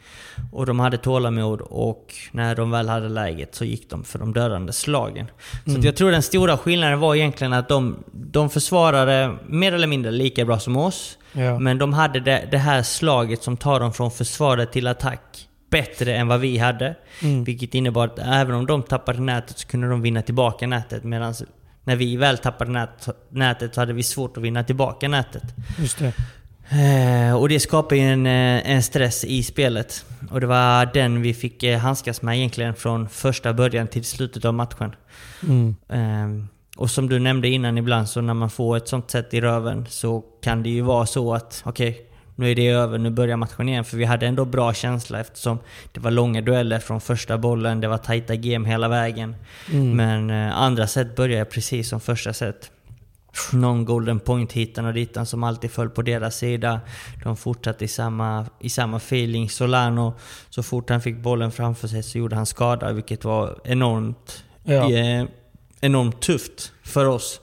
Och 0.52 0.66
de 0.66 0.80
hade 0.80 0.98
tålamod 0.98 1.62
och 1.62 2.14
när 2.32 2.56
de 2.56 2.72
väl 2.72 2.90
hade 2.90 3.10
läget 3.10 3.56
så 3.56 3.66
gick 3.66 3.90
de 3.90 4.04
för 4.04 4.20
de 4.20 4.34
dödande 4.34 4.74
slagen. 4.74 5.32
Så 5.66 5.72
Mm. 5.72 5.82
jag 5.82 5.96
tror 5.96 6.12
den 6.12 6.22
stora 6.24 6.58
skillnaden 6.58 7.00
var 7.00 7.16
egentligen 7.16 7.54
att 7.54 7.70
de, 7.70 8.04
de 8.12 8.50
försvarade 8.50 9.36
mer 9.48 9.74
eller 9.74 9.88
mindre 9.88 10.12
lika 10.12 10.46
bra 10.46 10.60
som 10.60 10.78
oss. 10.78 11.18
Ja. 11.34 11.60
Men 11.60 11.78
de 11.78 11.94
hade 11.94 12.20
det, 12.20 12.48
det 12.52 12.58
här 12.58 12.84
slaget 12.84 13.44
som 13.44 13.58
tar 13.58 13.80
dem 13.80 13.94
från 13.94 14.12
försvaret 14.12 14.72
till 14.72 14.88
attack 14.88 15.48
bättre 15.70 16.16
än 16.16 16.28
vad 16.28 16.40
vi 16.40 16.58
hade. 16.58 16.96
Mm. 17.22 17.44
Vilket 17.44 17.76
innebar 17.76 18.06
att 18.06 18.20
även 18.20 18.56
om 18.56 18.66
de 18.66 18.84
tappade 18.84 19.20
nätet 19.20 19.58
så 19.60 19.68
kunde 19.68 19.90
de 19.90 20.02
vinna 20.02 20.22
tillbaka 20.22 20.68
nätet. 20.68 21.04
Medan 21.04 21.34
när 21.88 21.96
vi 21.96 22.18
väl 22.18 22.38
tappade 22.38 22.72
nät, 22.72 23.08
nätet 23.30 23.76
så 23.76 23.82
hade 23.82 23.94
vi 23.94 24.04
svårt 24.04 24.38
att 24.38 24.44
vinna 24.44 24.64
tillbaka 24.64 25.08
nätet. 25.08 25.44
Just 25.80 26.00
det. 26.00 26.14
Eh, 26.70 27.36
och 27.36 27.50
det 27.50 27.60
skapar 27.60 27.96
ju 27.96 28.02
en, 28.02 28.26
eh, 28.26 28.72
en 28.72 28.84
stress 28.84 29.24
i 29.24 29.44
spelet. 29.44 30.06
Och 30.32 30.42
det 30.42 30.48
var 30.48 30.86
den 30.94 31.22
vi 31.22 31.34
fick 31.34 31.64
eh, 31.64 31.80
handskas 31.80 32.22
med 32.22 32.38
egentligen 32.38 32.76
från 32.76 33.10
första 33.10 33.54
början 33.54 33.88
till 33.88 34.04
slutet 34.04 34.46
av 34.46 34.54
matchen. 34.54 34.96
Mm. 35.44 35.76
Eh, 35.90 36.46
och 36.78 36.90
som 36.90 37.10
du 37.10 37.20
nämnde 37.20 37.48
innan 37.48 37.78
ibland 37.78 38.10
så 38.10 38.22
när 38.22 38.34
man 38.34 38.50
får 38.50 38.78
ett 38.78 38.88
sånt 38.88 39.12
sätt 39.12 39.34
i 39.34 39.42
röven 39.42 39.86
så 39.90 40.24
kan 40.44 40.64
det 40.64 40.70
ju 40.70 40.82
vara 40.82 41.06
så 41.06 41.34
att 41.34 41.62
okej, 41.66 42.07
nu 42.40 42.52
är 42.52 42.56
det 42.56 42.68
över, 42.68 42.98
nu 42.98 43.10
börjar 43.10 43.38
matchen 43.38 43.70
igen. 43.70 43.86
För 43.86 43.98
vi 43.98 44.06
hade 44.06 44.28
ändå 44.28 44.46
bra 44.46 44.74
känsla 44.74 45.20
eftersom 45.20 45.60
det 45.92 46.00
var 46.00 46.12
långa 46.12 46.42
dueller 46.42 46.80
från 46.80 47.02
första 47.02 47.38
bollen, 47.38 47.82
det 47.82 47.88
var 47.88 47.98
tajta 47.98 48.36
game 48.36 48.70
hela 48.70 48.88
vägen. 48.88 49.36
Mm. 49.72 49.96
Men 49.96 50.30
eh, 50.30 50.58
andra 50.58 50.88
set 50.88 51.16
började 51.16 51.46
precis 51.46 51.90
som 51.90 52.00
första 52.00 52.34
set. 52.34 52.72
Någon 53.54 53.86
golden 53.86 54.20
point 54.20 54.52
hitan 54.54 54.86
och 54.86 54.94
ditan 54.94 55.26
som 55.26 55.44
alltid 55.44 55.72
föll 55.72 55.90
på 55.90 56.02
deras 56.02 56.36
sida. 56.36 56.80
De 57.24 57.38
fortsatte 57.38 57.86
i 57.86 57.88
samma, 57.88 58.46
i 58.60 58.70
samma 58.70 58.98
feeling. 58.98 59.50
Solano, 59.50 60.14
så 60.50 60.64
fort 60.64 60.90
han 60.90 61.02
fick 61.02 61.18
bollen 61.18 61.52
framför 61.52 61.88
sig 61.88 62.04
så 62.04 62.18
gjorde 62.18 62.36
han 62.36 62.46
skada, 62.46 62.92
vilket 62.92 63.24
var 63.24 63.60
enormt, 63.64 64.44
Ja. 64.64 64.92
eh, 64.92 65.26
enormt 65.82 66.22
tufft 66.22 66.72
för 66.84 67.06
oss. 67.06 67.40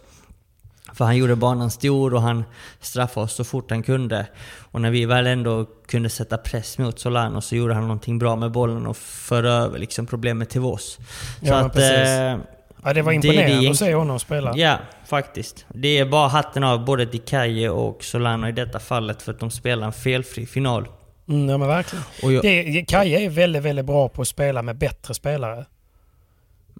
För 0.94 1.04
han 1.04 1.16
gjorde 1.16 1.37
banan 1.37 1.70
stor 1.70 2.14
och 2.14 2.22
han 2.22 2.44
straffade 2.80 3.24
oss 3.24 3.33
så 3.35 3.44
fort 3.44 3.70
han 3.70 3.83
kunde. 3.83 4.26
Och 4.70 4.80
när 4.80 4.90
vi 4.90 5.04
väl 5.07 5.26
ändå 5.26 5.66
kunde 5.87 6.09
sätta 6.11 6.38
press 6.38 6.78
mot 6.78 6.98
Solano 6.98 7.40
så 7.40 7.57
gjorde 7.57 7.74
han 7.74 7.83
någonting 7.83 8.18
bra 8.18 8.37
med 8.37 8.50
bollen 8.52 8.87
och 8.87 8.96
förde 8.96 9.48
över 9.50 9.78
liksom 9.78 10.07
problemet 10.07 10.50
till 10.50 10.61
oss. 10.61 10.98
Så 11.40 11.46
Ja, 11.46 11.54
att, 11.57 11.72
precis. 11.72 11.90
eh, 12.09 12.38
Ja, 12.87 12.92
det 12.92 13.02
var 13.02 13.12
det- 13.12 13.16
imponerande 13.16 13.61
det- 13.61 13.70
att 13.70 13.76
se 13.76 13.94
honom 13.94 14.18
spela. 14.18 14.57
Ja, 14.57 14.78
faktiskt. 15.07 15.66
Det 15.68 15.98
är 15.98 16.04
bara 16.07 16.28
hatten 16.28 16.64
av 16.64 16.85
både 16.85 17.04
Dikaye 17.04 17.68
och 17.70 18.04
Solano 18.04 18.48
i 18.48 18.52
detta 18.52 18.78
fallet 18.78 19.22
för 19.22 19.33
att 19.33 19.40
de 19.40 19.50
spelar 19.50 19.87
en 19.87 19.92
felfri 19.92 20.46
final. 20.46 20.88
Mm, 21.28 21.48
ja 21.48 21.59
men 21.59 21.68
verkligen. 21.68 22.04
Och 22.22 22.33
jag, 22.33 22.42
Det, 22.42 22.85
Kaje 22.88 23.20
är 23.20 23.28
väldigt, 23.30 23.62
väldigt 23.62 23.85
bra 23.85 24.09
på 24.09 24.22
att 24.22 24.28
spela 24.28 24.62
med 24.62 24.78
bättre 24.78 25.14
spelare. 25.14 25.64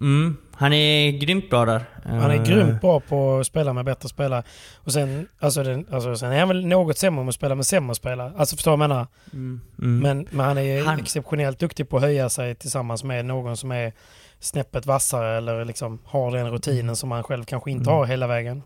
mm, 0.01 0.37
han 0.57 0.73
är 0.73 1.11
grymt 1.11 1.49
bra 1.49 1.65
där. 1.65 1.85
Han 2.03 2.31
är 2.31 2.35
Eh, 2.35 2.43
grymt 2.43 2.81
bra 2.81 2.99
på 2.99 3.37
att 3.39 3.47
spela 3.47 3.73
med 3.73 3.85
bättre 3.85 4.09
spelare. 4.09 4.43
Och 4.75 4.93
sen, 4.93 5.27
alltså, 5.39 5.63
den, 5.63 5.87
alltså, 5.91 6.15
sen 6.15 6.31
är 6.31 6.39
han 6.39 6.47
väl 6.47 6.65
något 6.67 6.97
sämre 6.97 7.23
med 7.23 7.29
att 7.29 7.35
spela 7.35 7.55
med 7.55 7.65
sämre 7.65 7.95
spelare. 7.95 8.31
Alltså 8.37 8.55
förstår 8.55 8.71
du 8.71 8.77
vad 8.77 8.83
jag 8.83 8.89
menar? 8.89 9.07
Mm, 9.33 9.61
mm. 9.79 9.99
Men, 9.99 10.27
men 10.31 10.45
han 10.45 10.57
är 10.57 10.83
Han- 10.85 10.99
exceptionellt 10.99 11.59
duktig 11.59 11.89
på 11.89 11.97
att 11.97 12.03
höja 12.03 12.29
sig 12.29 12.55
tillsammans 12.55 13.03
med 13.03 13.25
någon 13.25 13.57
som 13.57 13.71
är 13.71 13.93
snäppet 14.39 14.85
vassare 14.85 15.37
eller 15.37 15.65
liksom 15.65 15.99
har 16.05 16.31
den 16.31 16.51
rutinen 16.51 16.95
som 16.95 17.11
han 17.11 17.23
själv 17.23 17.43
kanske 17.43 17.71
inte 17.71 17.89
Mm. 17.89 17.93
har 17.97 18.05
hela 18.05 18.27
vägen. 18.27 18.63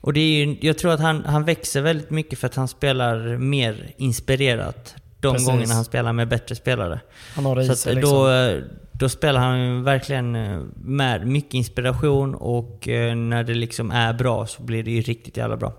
Och 0.00 0.12
det 0.12 0.20
är 0.20 0.44
ju, 0.46 0.56
jag 0.60 0.78
tror 0.78 0.92
att 0.92 1.00
han, 1.00 1.24
han 1.24 1.44
växer 1.44 1.80
väldigt 1.82 2.10
mycket 2.10 2.38
för 2.38 2.46
att 2.46 2.54
han 2.54 2.68
spelar 2.68 3.36
mer 3.38 3.92
inspirerat. 3.96 4.94
De 5.28 5.32
Precis. 5.32 5.48
gångerna 5.48 5.74
han 5.74 5.84
spelar 5.84 6.12
med 6.12 6.28
bättre 6.28 6.54
spelare. 6.54 7.00
Han 7.34 7.44
har 7.46 7.56
det 7.56 7.62
i 7.62 7.76
sig 7.76 7.94
då, 7.94 8.00
liksom. 8.00 8.30
eh, 8.30 8.78
då 8.92 9.08
spelar 9.08 9.40
han 9.40 9.82
verkligen 9.84 10.36
eh, 10.36 10.60
med 10.76 11.26
mycket 11.26 11.54
inspiration 11.54 12.34
och 12.34 12.88
eh, 12.88 13.14
när 13.16 13.44
det 13.44 13.54
liksom 13.54 13.90
är 13.90 14.12
bra 14.12 14.46
så 14.46 14.62
blir 14.62 14.82
det 14.82 14.90
ju 14.90 15.00
riktigt 15.00 15.36
jävla 15.36 15.56
bra. 15.56 15.72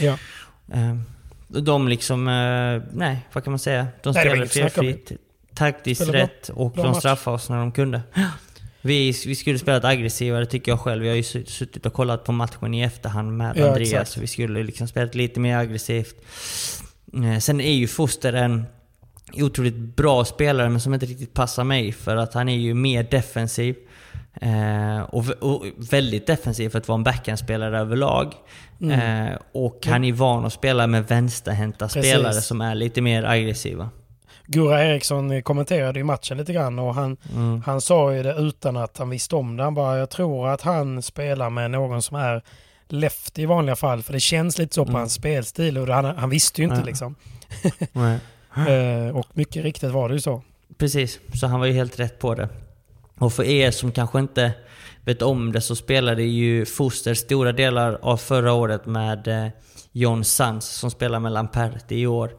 Ja. 0.00 0.16
Eh, 0.72 0.96
De 1.48 1.88
liksom, 1.88 2.28
eh, 2.28 2.82
nej 2.92 3.26
vad 3.32 3.44
kan 3.44 3.50
man 3.52 3.58
säga? 3.58 3.86
De 4.02 4.14
spelade 4.14 4.46
felfritt, 4.48 5.12
taktiskt 5.54 6.02
Spelade 6.02 6.24
rätt 6.24 6.48
och 6.48 6.72
Bra 6.72 6.82
de 6.82 6.88
match. 6.88 6.98
straffade 6.98 7.34
oss 7.34 7.48
när 7.48 7.56
de 7.58 7.72
kunde. 7.72 8.00
Vi, 8.82 9.12
vi 9.26 9.34
skulle 9.34 9.58
spelat 9.58 9.84
aggressivare 9.84 10.46
tycker 10.46 10.72
jag 10.72 10.80
själv. 10.80 11.04
Jag 11.04 11.12
har 11.12 11.16
ju 11.16 11.22
sutt- 11.22 11.48
suttit 11.48 11.86
och 11.86 11.92
kollat 11.92 12.24
på 12.24 12.32
matchen 12.32 12.74
i 12.74 12.82
efterhand 12.82 13.36
med 13.36 13.56
Ja, 13.56 13.68
Andreas. 13.68 13.92
exakt. 13.92 14.10
Så 14.10 14.20
vi 14.20 14.26
skulle 14.26 14.62
liksom 14.62 14.88
spelat 14.88 15.14
lite 15.14 15.40
mer 15.40 15.56
aggressivt. 15.58 16.14
Sen 17.40 17.60
är 17.60 17.72
ju 17.72 17.86
Foster 17.86 18.32
en 18.32 18.64
otroligt 19.36 19.74
bra 19.76 20.24
spelare 20.24 20.68
men 20.68 20.80
som 20.80 20.94
inte 20.94 21.06
riktigt 21.06 21.34
passar 21.34 21.64
mig 21.64 21.92
för 21.92 22.16
att 22.16 22.34
han 22.34 22.48
är 22.48 22.56
ju 22.56 22.74
mer 22.74 23.02
defensiv. 23.02 23.76
Eh, 24.40 25.00
och, 25.00 25.24
och 25.40 25.64
väldigt 25.90 26.26
defensiv 26.26 26.68
för 26.68 26.78
att 26.78 26.88
vara 26.88 26.96
en 26.96 27.04
backhandspelare 27.04 27.78
överlag. 27.78 28.34
Mm. 28.80 29.26
Eh, 29.26 29.36
och 29.52 29.86
han 29.86 30.04
är 30.04 30.12
van 30.12 30.44
att 30.44 30.52
spela 30.52 30.86
med 30.86 31.08
vänsterhänta 31.08 31.84
Precis. 31.88 32.06
spelare 32.10 32.32
som 32.34 32.60
är 32.60 32.74
lite 32.74 33.00
mer 33.00 33.24
aggressiva. 33.24 33.90
Gurra 34.46 34.84
Eriksson 34.84 35.42
kommenterade 35.42 35.98
ju 35.98 36.04
matchen 36.04 36.36
lite 36.38 36.52
grann 36.52 36.78
och 36.78 36.94
han, 36.94 37.16
Mm. 37.34 37.62
han 37.66 37.80
sa 37.80 38.14
ju 38.14 38.22
det 38.22 38.34
utan 38.34 38.76
att 38.76 38.98
han 38.98 39.10
visste 39.10 39.36
om 39.36 39.56
det. 39.56 39.62
Han 39.62 39.74
bara, 39.74 39.98
jag 39.98 40.10
tror 40.10 40.48
att 40.48 40.62
han 40.62 41.02
spelar 41.02 41.50
med 41.50 41.70
någon 41.70 42.02
som 42.02 42.16
är 42.16 42.42
left 42.88 43.38
i 43.38 43.46
vanliga 43.46 43.76
fall. 43.76 44.02
För 44.02 44.12
det 44.12 44.20
känns 44.20 44.58
lite 44.58 44.74
så 44.74 44.84
på 44.84 44.88
Mm. 44.90 44.98
hans 44.98 45.12
spelstil 45.14 45.78
och 45.78 45.88
han, 45.88 46.04
han 46.04 46.30
visste 46.30 46.60
ju 46.62 46.68
inte 46.68 46.80
Ja. 46.80 46.84
liksom. 46.86 47.14
Eh, 48.54 49.16
och 49.16 49.26
mycket 49.32 49.64
riktigt 49.64 49.90
var 49.90 50.08
det 50.08 50.14
ju 50.14 50.20
så. 50.20 50.42
Precis, 50.78 51.20
så 51.34 51.46
han 51.46 51.60
var 51.60 51.66
ju 51.66 51.72
helt 51.72 52.00
rätt 52.00 52.18
på 52.18 52.34
det. 52.34 52.48
Och 53.18 53.32
för 53.32 53.44
er 53.44 53.70
som 53.70 53.92
kanske 53.92 54.18
inte 54.18 54.52
vet 55.04 55.22
om 55.22 55.52
det 55.52 55.60
så 55.60 55.76
spelade 55.76 56.22
ju 56.22 56.66
Foster 56.66 57.14
stora 57.14 57.52
delar 57.52 57.98
av 58.02 58.16
förra 58.16 58.52
året 58.52 58.86
med 58.86 59.28
eh, 59.28 59.50
John 59.92 60.24
Sands 60.24 60.66
som 60.66 60.90
spelar 60.90 61.20
med 61.20 61.32
Lamperti 61.32 61.94
i 61.94 62.06
år. 62.06 62.30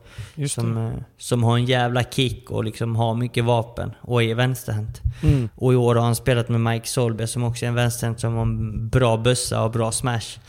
Som, 0.48 0.78
eh, 0.78 0.94
som 1.18 1.44
har 1.44 1.58
en 1.58 1.66
jävla 1.66 2.04
kick 2.04 2.52
och 2.52 2.64
liksom 2.64 2.96
har 2.96 3.16
mycket 3.16 3.44
vapen 3.44 3.92
och 4.02 4.24
är 4.24 4.36
vänsterhänt. 4.36 5.02
Mm. 5.24 5.50
Och 5.56 5.74
i 5.74 5.76
år 5.76 5.96
har 5.96 6.04
han 6.04 6.16
spelat 6.16 6.50
med 6.50 6.62
Mike 6.62 6.88
Solberg 6.88 7.28
som 7.28 7.44
också 7.44 7.66
är 7.66 7.70
en 7.70 7.76
vänsterhänt 7.76 8.20
som 8.20 8.34
har 8.34 8.42
en 8.42 8.90
bra 8.90 9.18
bössa 9.18 9.64
och 9.64 9.72
bra 9.72 9.92
smash. 9.92 10.40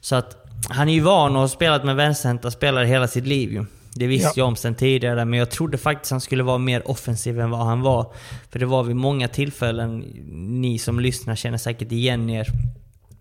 Så 0.00 0.16
att 0.16 0.46
han 0.68 0.88
är 0.88 0.92
ju 0.92 1.00
van 1.00 1.32
att 1.32 1.40
ha 1.40 1.48
spelat 1.48 1.84
med 1.84 1.96
vänsterhänta 1.96 2.50
spelare 2.50 2.86
hela 2.86 3.08
sitt 3.08 3.26
liv 3.26 3.52
ju. 3.52 3.64
Det 3.94 4.06
visste 4.06 4.26
Ja. 4.26 4.32
jag 4.36 4.46
om 4.48 4.56
sen 4.56 4.74
tidigare, 4.74 5.24
men 5.24 5.38
jag 5.38 5.50
trodde 5.50 5.78
faktiskt 5.78 6.10
han 6.10 6.20
skulle 6.20 6.42
vara 6.42 6.58
mer 6.58 6.90
offensiv 6.90 7.40
än 7.40 7.50
vad 7.50 7.66
han 7.66 7.80
var. 7.80 8.12
För 8.50 8.58
det 8.58 8.66
var 8.66 8.82
vid 8.82 8.96
många 8.96 9.28
tillfällen, 9.28 9.98
ni 10.60 10.78
som 10.78 11.00
lyssnar 11.00 11.34
känner 11.36 11.58
säkert 11.58 11.92
igen 11.92 12.30
er. 12.30 12.48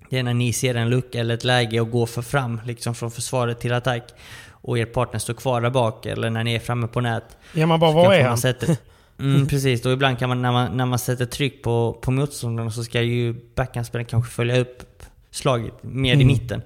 Det 0.10 0.18
är 0.20 0.24
när 0.24 0.34
ni 0.34 0.54
ser 0.54 0.76
en 0.76 0.90
lucka 0.90 1.20
eller 1.20 1.34
ett 1.34 1.44
läge 1.44 1.82
och 1.82 1.92
går 1.92 2.06
för 2.06 2.22
fram, 2.22 2.62
liksom 2.66 2.96
från 2.96 3.12
försvaret 3.12 3.60
till 3.60 3.74
attack. 3.74 4.04
Och 4.52 4.80
er 4.80 4.86
partner 4.86 5.20
står 5.20 5.34
kvar 5.34 5.62
där 5.62 5.70
bak, 5.70 6.06
eller 6.06 6.30
när 6.30 6.44
ni 6.44 6.54
är 6.56 6.60
framme 6.60 6.88
på 6.88 7.02
nät. 7.02 7.38
Ja 7.54 7.66
man 7.66 7.80
bara, 7.80 7.92
var 7.92 8.14
är 8.14 8.24
han? 8.24 8.38
Sätter, 8.38 8.78
mm, 9.20 9.48
precis, 9.48 9.86
och 9.86 9.92
ibland 9.92 10.20
kan 10.20 10.30
man 10.30 10.42
när, 10.42 10.52
man 10.52 10.78
när 10.78 10.86
man 10.86 11.00
sätter 11.00 11.26
tryck 11.26 11.64
på, 11.64 11.98
på 12.02 12.12
motståndaren 12.12 12.72
så 12.72 12.84
ska 12.84 13.02
ju 13.02 13.36
backhandspelaren 13.56 14.06
kanske 14.06 14.32
följa 14.32 14.60
upp 14.60 14.84
slaget 15.32 15.74
mer 15.84 16.12
i 16.12 16.14
Mm. 16.16 16.28
mitten. 16.28 16.62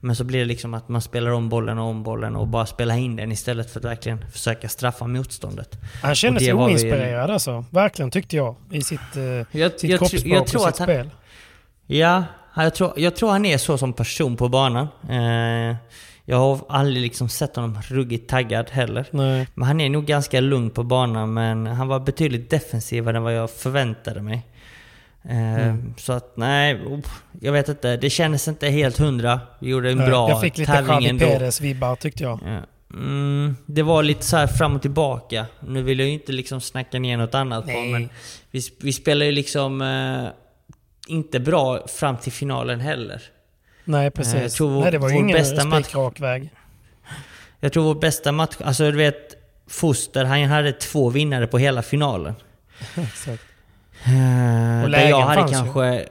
Men 0.00 0.16
så 0.16 0.24
blir 0.24 0.38
det 0.38 0.44
liksom 0.44 0.74
att 0.74 0.88
man 0.88 1.02
spelar 1.02 1.30
om 1.30 1.48
bollen 1.48 1.78
och 1.78 1.84
om 1.86 2.02
bollen 2.02 2.36
och 2.36 2.48
bara 2.48 2.66
spelar 2.66 2.96
in 2.96 3.16
den 3.16 3.32
istället 3.32 3.70
för 3.70 3.80
att 3.80 3.84
verkligen 3.84 4.30
försöka 4.30 4.68
straffa 4.68 5.06
motståndet. 5.06 5.78
Han 6.02 6.14
kände 6.14 6.36
Och 6.36 6.40
det 6.40 6.44
sig 6.44 6.54
var 6.54 6.66
vi- 6.66 6.72
oinspirerad 6.72 7.30
alltså. 7.30 7.64
Verkligen 7.70 8.10
tyckte 8.10 8.36
jag. 8.36 8.56
I 8.70 8.82
sitt, 8.82 9.16
eh, 9.16 9.22
Jag, 9.22 9.72
sitt 9.80 9.90
jag, 9.90 9.98
kroppsspråk 9.98 10.26
jag 10.34 10.40
och 10.42 10.46
tror 10.46 10.60
sitt 10.60 10.68
att 10.68 10.78
han, 10.78 10.86
spel. 10.86 11.10
Ja, 11.86 12.24
jag 12.56 12.74
tror, 12.74 12.92
jag 12.96 13.16
tror 13.16 13.30
han 13.30 13.44
är 13.44 13.58
så 13.58 13.78
som 13.78 13.92
person 13.92 14.36
på 14.36 14.48
banan. 14.48 14.88
Eh, 15.10 15.76
jag 16.24 16.36
har 16.36 16.60
aldrig 16.68 17.02
liksom 17.02 17.28
sett 17.28 17.56
honom 17.56 17.78
ruggigt 17.88 18.30
taggad 18.30 18.70
heller. 18.70 19.06
Nej. 19.10 19.46
Men 19.54 19.66
han 19.68 19.80
är 19.80 19.90
nog 19.90 20.04
ganska 20.06 20.40
lugn 20.40 20.70
på 20.70 20.82
banan, 20.82 21.32
men 21.34 21.66
han 21.66 21.88
var 21.88 22.00
betydligt 22.00 22.50
defensivare 22.50 23.16
än 23.16 23.22
vad 23.22 23.34
jag 23.34 23.50
förväntade 23.50 24.22
mig. 24.22 24.46
Eh, 25.28 25.36
Mm. 25.68 25.94
Så 25.98 26.12
att 26.12 26.36
nej, 26.36 26.80
jag 27.40 27.52
vet 27.52 27.68
inte. 27.68 27.96
Det 27.96 28.10
kändes 28.10 28.48
inte 28.48 28.68
helt 28.68 28.98
hundra. 28.98 29.40
Vi 29.60 29.68
gjorde 29.70 29.90
en 29.90 29.98
bra 29.98 30.28
jag 30.28 30.40
fick 30.40 30.58
lite 30.58 30.72
tävling 30.72 30.92
Javi 30.94 31.08
ändå. 31.08 31.26
Perez-vibbar 31.26 31.96
tyckte 31.96 32.22
jag. 32.22 32.40
Ja. 32.44 32.60
Mm, 32.94 33.56
det 33.66 33.82
var 33.82 34.02
lite 34.02 34.24
så 34.24 34.36
här 34.36 34.46
fram 34.46 34.76
och 34.76 34.82
tillbaka. 34.82 35.46
Nu 35.60 35.82
vill 35.82 35.98
jag 35.98 36.08
ju 36.08 36.14
inte 36.14 36.32
liksom 36.32 36.60
snacka 36.60 36.98
ner 36.98 37.16
något 37.16 37.34
annat 37.34 37.64
på, 37.64 37.70
Nej. 37.70 37.92
men 37.92 38.08
vi, 38.50 38.60
vi 38.80 38.92
spelar 38.92 39.26
ju 39.26 39.32
liksom 39.32 39.82
eh, 39.82 40.28
inte 41.14 41.40
bra 41.40 41.86
fram 41.88 42.16
till 42.16 42.32
finalen 42.32 42.80
heller. 42.80 43.22
Nej, 43.84 44.06
Eh, 44.06 44.10
precis. 44.10 44.34
jag 44.42 44.52
tror 44.52 44.70
vår- 44.70 44.82
Nej, 44.82 44.92
det 44.92 44.98
var 44.98 45.10
ju 45.10 45.16
ingen 45.16 45.44
spikrak 45.44 46.20
väg. 46.20 46.50
Jag 47.60 47.72
tror 47.72 47.84
vår 47.84 47.94
bästa 47.94 48.32
match, 48.32 48.56
alltså 48.64 48.90
du 48.90 48.96
vet, 48.96 49.34
Foster 49.66 50.24
han 50.24 50.44
hade 50.44 50.72
två 50.72 51.10
vinnare 51.10 51.46
på 51.46 51.58
hela 51.58 51.82
finalen. 51.82 52.34
Exakt. 52.96 53.42
Eh, 54.08 54.84
Och 54.84 54.90
där 54.90 54.98
jag 54.98 55.10
lägen 55.10 55.22
hade 55.22 55.40
fanns 55.40 55.52
ju. 55.52 55.56
kanske, 55.56 56.06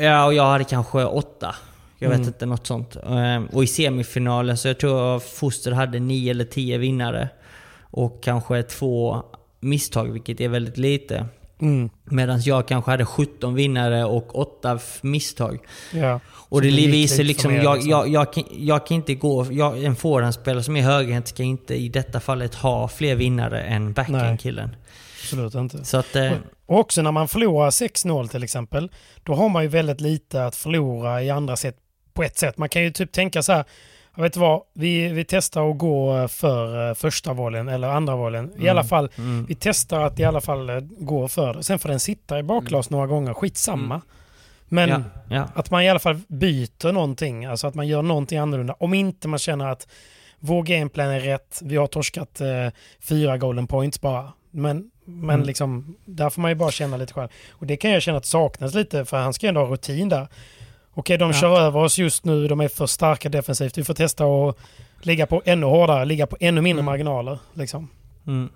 ja 0.00 0.24
och 0.26 0.34
jag 0.34 0.46
hade 0.46 0.64
kanske 0.64 1.04
åtta. 1.04 1.54
Jag 1.98 2.08
vet 2.08 2.16
Mm. 2.16 2.28
inte, 2.28 2.46
något 2.46 2.66
sånt. 2.66 2.96
Eh, 2.96 3.42
Och 3.52 3.64
i 3.64 3.66
semifinalen 3.66 4.56
så 4.58 4.68
jag 4.68 4.78
tror 4.78 5.18
Foster 5.18 5.72
hade 5.72 5.98
nio 5.98 6.30
eller 6.30 6.44
tio 6.44 6.78
vinnare. 6.78 7.28
Och 7.80 8.22
kanske 8.22 8.62
två 8.62 9.22
misstag, 9.60 10.12
vilket 10.12 10.40
är 10.40 10.48
väldigt 10.48 10.78
lite. 10.78 11.26
Mm. 11.60 11.90
Medan 12.04 12.40
jag 12.42 12.68
kanske 12.68 12.90
hade 12.90 13.04
17 13.06 13.54
vinnare 13.54 14.04
och 14.04 14.38
8 14.38 14.72
f- 14.76 14.98
misstag. 15.02 15.58
Ja. 15.92 16.20
Och 16.30 16.62
det 16.62 16.68
visar 16.70 17.24
liksom, 17.24 17.54
jag, 17.54 17.74
liksom. 17.74 17.90
jag, 17.90 18.08
jag, 18.08 18.32
kan, 18.32 18.44
jag 18.50 18.86
kan 18.86 18.94
inte 18.94 19.14
gå... 19.14 19.46
Jag, 19.50 19.84
en 19.84 19.96
forehandspelare 19.96 20.62
som 20.62 20.76
är 20.76 20.82
högerhänt 20.82 21.28
ska 21.28 21.42
inte 21.42 21.74
i 21.74 21.88
detta 21.88 22.20
fallet 22.20 22.54
ha 22.54 22.88
fler 22.88 23.14
vinnare 23.14 23.60
än 23.62 23.92
backhandkillen. 23.92 24.76
Absolut 25.32 25.54
inte. 25.54 25.84
Så 25.84 25.96
att... 25.96 26.16
Eh, 26.16 26.32
Och 26.66 26.78
också 26.78 27.02
när 27.02 27.12
man 27.12 27.28
förlorar 27.28 27.70
6-0 27.70 28.28
till 28.28 28.42
exempel, 28.44 28.90
då 29.22 29.34
har 29.34 29.48
man 29.48 29.62
ju 29.62 29.68
väldigt 29.68 30.00
lite 30.00 30.44
att 30.46 30.56
förlora 30.56 31.22
i 31.22 31.30
andra 31.30 31.56
sätt 31.56 31.76
på 32.14 32.22
ett 32.22 32.38
sätt. 32.38 32.58
Man 32.58 32.68
kan 32.68 32.82
ju 32.82 32.90
typ 32.90 33.12
tänka 33.12 33.42
så 33.42 33.52
här, 33.52 33.64
jag 34.16 34.22
vet 34.22 34.36
vad, 34.36 34.62
vi, 34.74 35.08
vi 35.08 35.24
testar 35.24 35.70
att 35.70 35.78
gå 35.78 36.28
för 36.28 36.88
eh, 36.88 36.94
första 36.94 37.32
volley 37.32 37.60
eller 37.60 37.88
andra 37.88 38.16
volleyn. 38.16 38.50
I 38.52 38.54
Mm, 38.56 38.70
alla 38.70 38.84
fall, 38.84 39.10
mm. 39.18 39.46
vi 39.48 39.54
testar 39.54 40.00
att 40.00 40.20
i 40.20 40.24
alla 40.24 40.40
fall 40.40 40.70
eh, 40.70 40.80
gå 40.98 41.28
för 41.28 41.54
det. 41.54 41.62
Sen 41.62 41.78
får 41.78 41.88
den 41.88 42.00
sitta 42.00 42.38
i 42.38 42.42
bakglas 42.42 42.90
några 42.90 43.06
gånger, 43.06 43.34
skitsamma. 43.34 44.00
Men 44.68 44.90
Mm. 44.90 45.02
Ja, 45.28 45.36
ja. 45.36 45.48
att 45.54 45.70
man 45.70 45.82
i 45.82 45.90
alla 45.90 45.98
fall 45.98 46.20
byter 46.28 46.92
någonting, 46.92 47.44
alltså 47.44 47.66
att 47.66 47.74
man 47.74 47.88
gör 47.88 48.02
någonting 48.02 48.38
annorlunda. 48.38 48.76
Om 48.80 48.94
inte 48.94 49.28
man 49.28 49.38
känner 49.38 49.68
att 49.68 49.88
vår 50.38 50.62
gameplan 50.62 51.08
är 51.08 51.20
rätt, 51.20 51.60
vi 51.62 51.76
har 51.76 51.86
torskat 51.86 52.40
eh, 52.40 52.46
fyra 53.00 53.38
golden 53.38 53.66
points 53.66 54.00
bara. 54.00 54.32
Men, 54.50 54.90
men 55.04 55.34
Mm. 55.34 55.46
liksom, 55.46 55.96
där 56.04 56.30
får 56.30 56.42
man 56.42 56.50
ju 56.50 56.54
bara 56.54 56.70
känna 56.70 56.96
lite 56.96 57.12
själv. 57.12 57.28
Och 57.50 57.66
det 57.66 57.76
kan 57.76 57.90
jag 57.90 58.02
känna 58.02 58.18
att 58.18 58.26
saknas 58.26 58.74
lite, 58.74 59.04
för 59.04 59.16
han 59.16 59.32
ska 59.34 59.46
ju 59.46 59.48
ändå 59.48 59.60
ha 59.64 59.72
rutin 59.72 60.08
där. 60.08 60.28
Okej, 60.94 61.18
de 61.18 61.30
Ja. 61.30 61.40
kör 61.40 61.60
över 61.60 61.80
oss 61.80 61.98
just 61.98 62.24
nu, 62.24 62.48
de 62.48 62.60
är 62.60 62.68
för 62.68 62.86
starka 62.86 63.28
defensivt. 63.28 63.78
Vi 63.78 63.84
får 63.84 63.94
testa 63.94 64.24
att 64.24 64.56
ligga 65.02 65.26
på 65.26 65.42
ännu 65.44 65.66
hårdare, 65.66 66.04
ligga 66.04 66.26
på 66.26 66.36
ännu 66.40 66.60
mindre 66.60 66.82
marginaler. 66.84 67.38
Liksom. 67.54 67.88
Mm. 68.26 68.48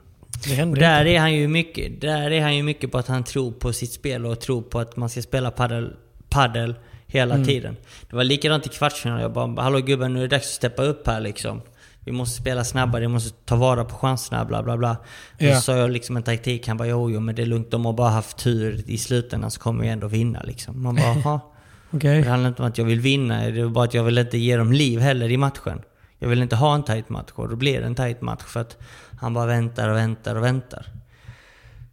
Och 0.71 0.77
där 0.77 1.01
inte. 1.01 1.11
är, 1.11 1.19
han 1.21 1.35
ju 1.35 1.49
mycket, 1.49 2.01
där 2.01 2.31
är 2.31 2.41
han 2.41 2.57
ju 2.57 2.63
mycket 2.63 2.93
på 2.93 2.99
att 2.99 3.07
han 3.09 3.25
tror 3.25 3.53
på 3.53 3.73
sitt 3.73 3.93
spel 3.93 4.27
och 4.27 4.41
tror 4.41 4.63
på 4.63 4.79
att 4.79 4.97
man 4.97 5.09
ska 5.09 5.23
spela 5.23 5.51
paddel, 5.51 5.93
paddel 6.29 6.75
hela 7.07 7.35
Mm. 7.35 7.47
tiden. 7.47 7.77
Det 8.11 8.17
var 8.17 8.25
likadant 8.25 8.67
i 8.67 8.69
kvartsfinalen. 8.69 9.23
Jag 9.23 9.33
bara 9.33 9.63
“Hallå 9.63 9.79
gubben, 9.79 10.13
nu 10.13 10.19
är 10.19 10.23
det 10.23 10.37
dags 10.37 10.47
att 10.47 10.53
steppa 10.55 10.83
upp 10.83 11.07
här 11.07 11.21
liksom. 11.21 11.63
Vi 12.07 12.13
måste 12.13 12.41
spela 12.41 12.65
snabbare, 12.65 13.01
vi 13.01 13.09
måste 13.09 13.31
ta 13.45 13.57
vara 13.57 13.85
på 13.85 13.97
chanserna, 13.97 14.45
bla 14.45 14.63
bla 14.63 14.77
bla”. 14.77 14.97
Ja. 15.39 15.55
Så 15.55 15.61
sa 15.61 15.77
jag 15.77 15.91
liksom 15.91 16.17
en 16.17 16.23
taktik, 16.23 16.69
han 16.69 16.77
bara 16.77 16.89
“Jo, 16.89 17.11
jo, 17.11 17.21
men 17.21 17.35
det 17.35 17.43
är 17.43 17.47
lugnt, 17.47 17.71
de 17.71 17.85
har 17.85 17.93
bara 17.93 18.11
haft 18.11 18.37
tur 18.37 18.83
i 18.87 18.99
slutändan 18.99 19.51
så 19.51 19.61
kommer 19.61 19.83
vi 19.83 19.89
ändå 19.89 20.09
vinna” 20.09 20.43
liksom. 20.43 20.83
Man 20.83 20.95
bara 20.95 21.07
“Jaha”. 21.07 21.41
Okej. 21.91 22.23
Det 22.23 22.29
handlar 22.29 22.49
inte 22.49 22.63
om 22.63 22.69
att 22.69 22.79
jag 22.79 22.85
vill 22.85 23.01
vinna, 23.01 23.51
det 23.51 23.61
är 23.61 23.69
bara 23.69 23.85
att 23.85 23.95
jag 23.95 24.05
vill 24.05 24.19
inte 24.19 24.39
ge 24.39 24.57
dem 24.57 24.73
liv 24.73 25.01
heller 25.01 25.31
i 25.31 25.37
matchen. 25.37 25.83
Jag 26.19 26.29
vill 26.29 26.43
inte 26.43 26.57
ha 26.57 26.75
en 26.75 26.83
tight 26.83 27.09
match 27.09 27.31
och 27.35 27.49
då 27.49 27.57
blir 27.57 27.81
det 27.81 27.87
en 27.87 27.95
tight 27.95 28.21
match 28.21 28.45
för 28.47 28.61
att 28.61 28.77
han 29.19 29.35
bara 29.35 29.47
väntar 29.47 29.89
och 29.89 29.97
väntar 29.97 30.37
och 30.37 30.45
väntar. 30.45 30.87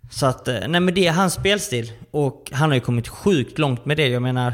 Så 0.09 0.25
att, 0.25 0.47
eh, 0.47 0.59
nej 0.67 0.81
men 0.81 0.93
det 0.93 1.07
är 1.07 1.11
hans 1.11 1.33
spelstil. 1.33 1.91
Och 2.11 2.51
han 2.53 2.69
har 2.69 2.75
ju 2.75 2.81
kommit 2.81 3.07
sjukt 3.07 3.59
långt 3.59 3.85
med 3.85 3.97
det. 3.97 4.07
Jag 4.07 4.21
menar, 4.21 4.53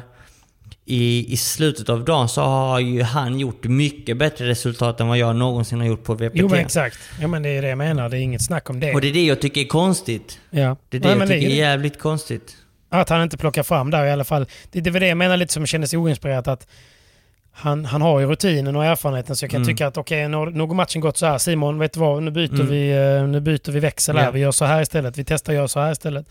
i, 0.89 1.34
i 1.34 1.38
slutet 1.38 1.89
av 1.89 2.06
dagen 2.06 2.30
så 2.30 2.41
har 2.41 2.80
ju 2.80 3.02
han 3.02 3.39
gjort 3.39 3.63
mycket 3.63 4.17
bättre 4.17 4.47
resultat 4.47 4.99
än 5.02 5.08
vad 5.08 5.17
jag 5.17 5.36
någonsin 5.36 5.80
har 5.80 5.88
gjort 5.88 6.04
på 6.04 6.13
VPT. 6.13 6.32
Jo 6.36 6.47
men 6.49 6.60
exakt. 6.60 6.97
Ja 7.21 7.28
men 7.28 7.43
det 7.43 7.49
är 7.49 7.62
det 7.62 7.67
jag 7.69 7.78
menar, 7.78 8.10
det 8.10 8.17
är 8.17 8.21
inget 8.21 8.41
snack 8.45 8.69
om 8.69 8.80
det. 8.80 8.93
Och 8.93 9.02
det 9.02 9.08
är 9.10 9.13
det 9.13 9.25
jag 9.25 9.41
tycker 9.41 9.62
är 9.62 9.65
konstigt. 9.65 10.39
ja. 10.49 10.78
Det 10.89 10.97
är 10.97 11.02
det 11.02 11.08
Nej, 11.08 11.17
jag 11.17 11.28
tycker 11.28 11.39
det 11.39 11.45
är 11.45 11.65
är 11.65 11.69
jävligt 11.69 11.99
konstigt. 11.99 12.56
Att 12.89 13.10
han 13.10 13.23
inte 13.23 13.38
plockar 13.38 13.63
fram 13.63 13.91
där 13.91 14.06
i 14.06 14.12
alla 14.12 14.23
fall. 14.23 14.45
Det, 14.71 14.82
det 14.82 14.91
var 14.91 14.99
det 14.99 15.08
jag 15.08 15.17
menar 15.17 15.38
lite 15.38 15.54
som 15.54 15.65
kändes 15.65 15.93
oinspirerat 15.93 16.47
att 16.47 16.67
han, 17.52 17.86
han 17.86 18.02
har 18.02 18.19
ju 18.19 18.25
rutinen 18.25 18.75
och 18.75 18.86
erfarenheten 18.86 19.36
så 19.36 19.43
jag 19.45 19.52
kan 19.52 19.62
Mm. 19.62 19.67
tycka 19.73 19.88
att 19.88 19.97
okej, 19.97 20.25
okay, 20.28 20.60
har 20.60 20.73
matchen 20.73 21.02
gått 21.02 21.17
så 21.17 21.25
här. 21.25 21.38
Simon, 21.38 21.80
vet 21.80 21.93
du 21.93 21.99
vad? 21.99 22.23
Nu 22.23 22.32
byter, 22.32 22.54
Mm. 22.54 22.67
vi, 22.67 22.91
eh, 22.91 23.28
nu 23.28 23.39
byter 23.39 23.71
vi 23.71 23.80
växel 23.80 24.17
här. 24.17 24.25
Ja. 24.25 24.32
Vi 24.32 24.39
gör 24.39 24.52
så 24.52 24.65
här 24.65 24.82
istället. 24.82 25.17
Vi 25.17 25.23
testar 25.23 25.54
att 25.54 25.58
göra 25.58 25.67
så 25.67 25.80
här 25.80 25.91
istället. 25.91 26.25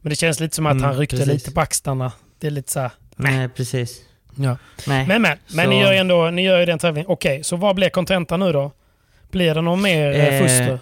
Men 0.00 0.10
det 0.10 0.16
känns 0.16 0.40
lite 0.40 0.56
som 0.56 0.66
att 0.66 0.72
Mm, 0.72 0.84
han 0.84 0.96
ryckte 0.98 1.16
precis. 1.16 1.32
lite 1.32 1.50
på 1.50 1.60
axlarna. 1.60 2.12
Det 2.38 2.46
är 2.46 2.50
lite 2.50 2.72
så 2.72 2.80
här. 2.80 2.90
Nej, 3.16 3.48
precis. 3.48 4.00
Ja. 4.36 4.56
Nej. 4.86 5.06
Men 5.06 5.22
men, 5.22 5.38
men 5.54 5.64
Så- 5.64 5.70
ni 5.70 5.80
gör 5.80 5.92
ju 5.92 5.98
ändå 5.98 6.30
ni 6.30 6.42
gör 6.42 6.60
ju 6.60 6.66
den 6.66 6.78
tävlingen. 6.78 7.10
Okej, 7.10 7.44
så 7.44 7.56
vad 7.56 7.76
blir 7.76 7.88
kontentan 7.88 8.40
nu 8.40 8.52
då? 8.52 8.72
Blir 9.30 9.54
det 9.54 9.60
någon 9.60 9.82
mer 9.82 10.10
eh, 10.12 10.24
Eh, 10.34 10.42
fuster? 10.42 10.78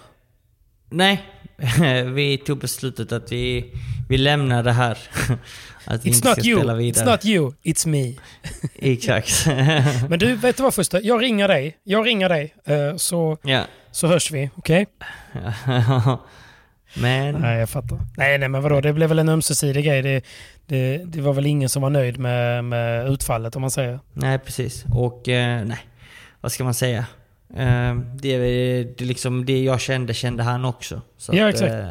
Nej, 0.90 1.22
vi 2.14 2.38
tog 2.38 2.58
beslutet 2.58 3.12
att 3.12 3.32
vi, 3.32 3.72
vi 4.08 4.18
lämnar 4.18 4.62
det 4.62 4.72
här. 4.72 4.98
Att 5.84 6.04
vi 6.06 6.10
It's 6.10 6.14
inte 6.14 6.28
not 6.28 6.38
ska 6.38 6.48
you, 6.48 6.58
spela 6.60 6.72
it's 6.72 6.76
vidare. 6.76 7.10
not 7.10 7.24
you, 7.24 7.52
it's 7.62 7.88
me. 7.88 8.14
Exakt. 8.92 9.46
Men 10.08 10.18
du, 10.18 10.34
vet 10.36 10.56
du 10.56 10.62
vad 10.62 10.74
Fuster? 10.74 11.00
Jag 11.04 11.22
ringer 11.22 11.48
dig. 11.48 11.76
Jag 11.84 12.06
ringer 12.06 12.28
dig. 12.28 12.54
eh, 12.64 12.96
Så, 12.96 13.38
ja. 13.42 13.62
så 13.90 14.06
hörs 14.06 14.30
vi, 14.30 14.50
okej? 14.56 14.86
Men... 16.94 17.34
Nej, 17.34 17.58
jag 17.58 17.68
fattar. 17.70 17.98
Nej, 18.16 18.38
nej, 18.38 18.48
men 18.48 18.62
vadå? 18.62 18.80
Det 18.80 18.92
blev 18.92 19.08
väl 19.08 19.18
en 19.18 19.28
ömsesidig 19.28 19.84
grej. 19.84 20.02
Det, 20.02 20.22
det, 20.66 20.96
det 21.04 21.20
var 21.20 21.32
väl 21.32 21.46
ingen 21.46 21.68
som 21.68 21.82
var 21.82 21.90
nöjd 21.90 22.18
med, 22.18 22.64
med 22.64 23.08
utfallet, 23.10 23.56
om 23.56 23.60
man 23.62 23.70
säger. 23.70 24.00
Nej, 24.12 24.38
precis. 24.38 24.84
Och 24.94 25.28
eh, 25.28 25.64
nej, 25.64 25.78
vad 26.40 26.52
ska 26.52 26.64
man 26.64 26.74
säga? 26.74 26.98
Eh, 27.56 27.94
det, 28.14 28.28
är- 28.34 28.94
det, 28.98 29.04
liksom, 29.04 29.44
det 29.44 29.62
jag 29.62 29.80
kände, 29.80 30.14
kände 30.14 30.42
han 30.42 30.64
också. 30.64 31.00
Så 31.18 31.32
Ja, 31.36 31.48
att, 31.48 31.54
exakt. 31.54 31.72
eh, 31.72 31.88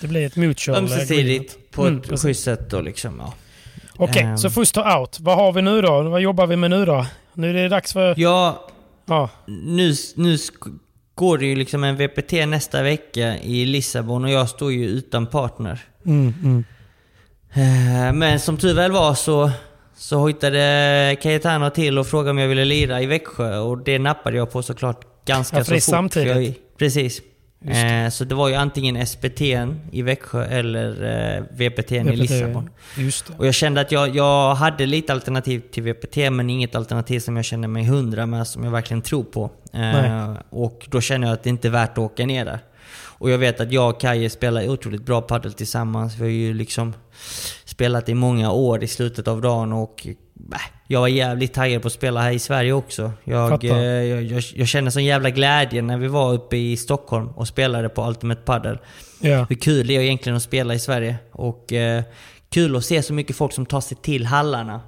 Det 0.00 0.06
blir 0.08 0.26
ett 0.26 0.36
mutual. 0.36 0.78
Ömsesidigt 0.78 1.70
på 1.72 1.82
Mm, 1.86 1.96
ett 2.00 2.08
precis. 2.08 2.22
schysst 2.26 2.44
sätt 2.44 2.72
och 2.72 2.82
liksom, 2.84 3.14
ja. 3.18 3.34
Okej, 3.96 4.22
Ehm. 4.22 4.38
så 4.38 4.50
Fuster 4.50 4.98
out. 4.98 5.20
Vad 5.20 5.36
har 5.36 5.52
vi 5.52 5.62
nu 5.62 5.82
då? 5.82 6.02
Vad 6.02 6.20
jobbar 6.20 6.46
vi 6.46 6.56
med 6.56 6.70
nu 6.70 6.84
då? 6.84 7.06
Nu 7.34 7.50
är 7.50 7.54
det 7.54 7.68
dags 7.68 7.92
för... 7.92 8.14
Ja, 8.16 8.64
Ja, 9.06 9.30
nu, 9.46 9.94
nu 10.16 10.38
går 11.18 11.38
det 11.38 11.46
ju 11.46 11.56
liksom 11.56 11.84
en 11.84 11.96
VPT 11.96 12.32
nästa 12.32 12.82
vecka 12.82 13.38
i 13.38 13.64
Lissabon 13.64 14.24
och 14.24 14.30
jag 14.30 14.48
står 14.48 14.72
ju 14.72 14.86
utan 14.86 15.26
partner. 15.26 15.80
mm, 16.06 16.34
mm. 16.42 16.64
Eh, 17.52 18.12
Men 18.12 18.40
som 18.40 18.56
tur 18.56 18.74
väl 18.74 18.92
var 18.92 19.14
så, 19.14 19.50
så 19.96 20.18
hojtade 20.18 21.16
Cayetano 21.22 21.70
till 21.70 21.98
och 21.98 22.06
frågade 22.06 22.30
om 22.30 22.38
jag 22.38 22.48
ville 22.48 22.64
lira 22.64 23.02
i 23.02 23.06
Växjö 23.06 23.58
och 23.58 23.78
det 23.84 23.98
nappade 23.98 24.36
jag 24.36 24.50
på 24.52 24.62
såklart 24.62 25.00
ganska 25.24 25.56
Ja, 25.58 25.64
för 25.64 25.74
så 25.74 25.80
fort. 25.80 25.94
samtidigt. 25.94 26.36
Jag, 26.46 26.54
precis. 26.78 27.20
Det. 27.60 28.04
Eh, 28.04 28.10
så 28.10 28.24
det 28.24 28.34
var 28.34 28.48
ju 28.48 28.54
antingen 28.54 29.06
SPT 29.06 29.40
i 29.92 30.02
Växjö 30.02 30.44
eller 30.44 30.88
eh, 31.36 31.42
VPT 31.50 31.92
i 31.92 32.16
Lissabon. 32.16 32.70
Och 33.36 33.46
jag 33.46 33.54
kände 33.54 33.80
att 33.80 33.92
jag, 33.92 34.16
jag 34.16 34.54
hade 34.54 34.86
lite 34.86 35.12
alternativ 35.12 35.62
till 35.72 35.82
VPT 35.82 36.16
men 36.16 36.50
inget 36.50 36.74
alternativ 36.74 37.20
som 37.20 37.36
jag 37.36 37.44
kände 37.44 37.68
mig 37.68 37.84
hundra 37.84 38.26
med, 38.26 38.46
som 38.46 38.64
jag 38.64 38.70
verkligen 38.70 39.02
tror 39.02 39.24
på. 39.24 39.50
Nej. 39.72 40.10
Eh, 40.10 40.36
och 40.50 40.86
då 40.90 41.00
känner 41.00 41.26
jag 41.26 41.34
att 41.34 41.42
det 41.42 41.50
inte 41.50 41.68
är 41.68 41.72
värt 41.72 41.90
att 41.90 41.98
åka 41.98 42.26
ner 42.26 42.44
där. 42.44 42.58
Och 43.18 43.30
jag 43.30 43.38
vet 43.38 43.60
att 43.60 43.72
jag 43.72 43.90
och 43.90 44.00
Kaje 44.00 44.30
spelar 44.30 44.68
otroligt 44.68 45.06
bra 45.06 45.20
padel 45.20 45.52
tillsammans. 45.52 46.16
Vi 46.16 46.22
har 46.22 46.30
ju 46.30 46.54
liksom 46.54 46.94
spelat 47.64 48.08
i 48.08 48.14
många 48.14 48.52
år 48.52 48.84
i 48.84 48.86
slutet 48.86 49.28
av 49.28 49.40
dagen 49.40 49.72
och 49.72 50.06
äh, 50.06 50.60
jag 50.86 51.00
var 51.00 51.08
jävligt 51.08 51.54
taggad 51.54 51.82
på 51.82 51.86
att 51.86 51.92
spela 51.92 52.20
här 52.20 52.32
i 52.32 52.38
Sverige 52.38 52.72
också. 52.72 53.12
Jag, 53.24 53.64
eh, 53.64 53.76
jag, 53.78 54.22
jag, 54.22 54.42
jag 54.54 54.68
kände 54.68 54.90
sån 54.90 55.04
jävla 55.04 55.30
glädje 55.30 55.82
när 55.82 55.98
vi 55.98 56.08
var 56.08 56.32
uppe 56.32 56.56
i 56.56 56.76
Stockholm 56.76 57.28
och 57.28 57.48
spelade 57.48 57.88
på 57.88 58.08
Ultimate 58.08 58.40
Padel. 58.40 58.78
Ja. 59.20 59.46
Hur 59.48 59.56
kul 59.56 59.86
det 59.86 59.96
är 59.96 60.00
egentligen 60.00 60.36
att 60.36 60.42
spela 60.42 60.74
i 60.74 60.78
Sverige. 60.78 61.16
Och 61.32 61.72
eh, 61.72 62.02
kul 62.50 62.76
att 62.76 62.84
se 62.84 63.02
så 63.02 63.12
mycket 63.12 63.36
folk 63.36 63.52
som 63.52 63.66
tar 63.66 63.80
sig 63.80 63.96
till 64.02 64.26
hallarna. 64.26 64.80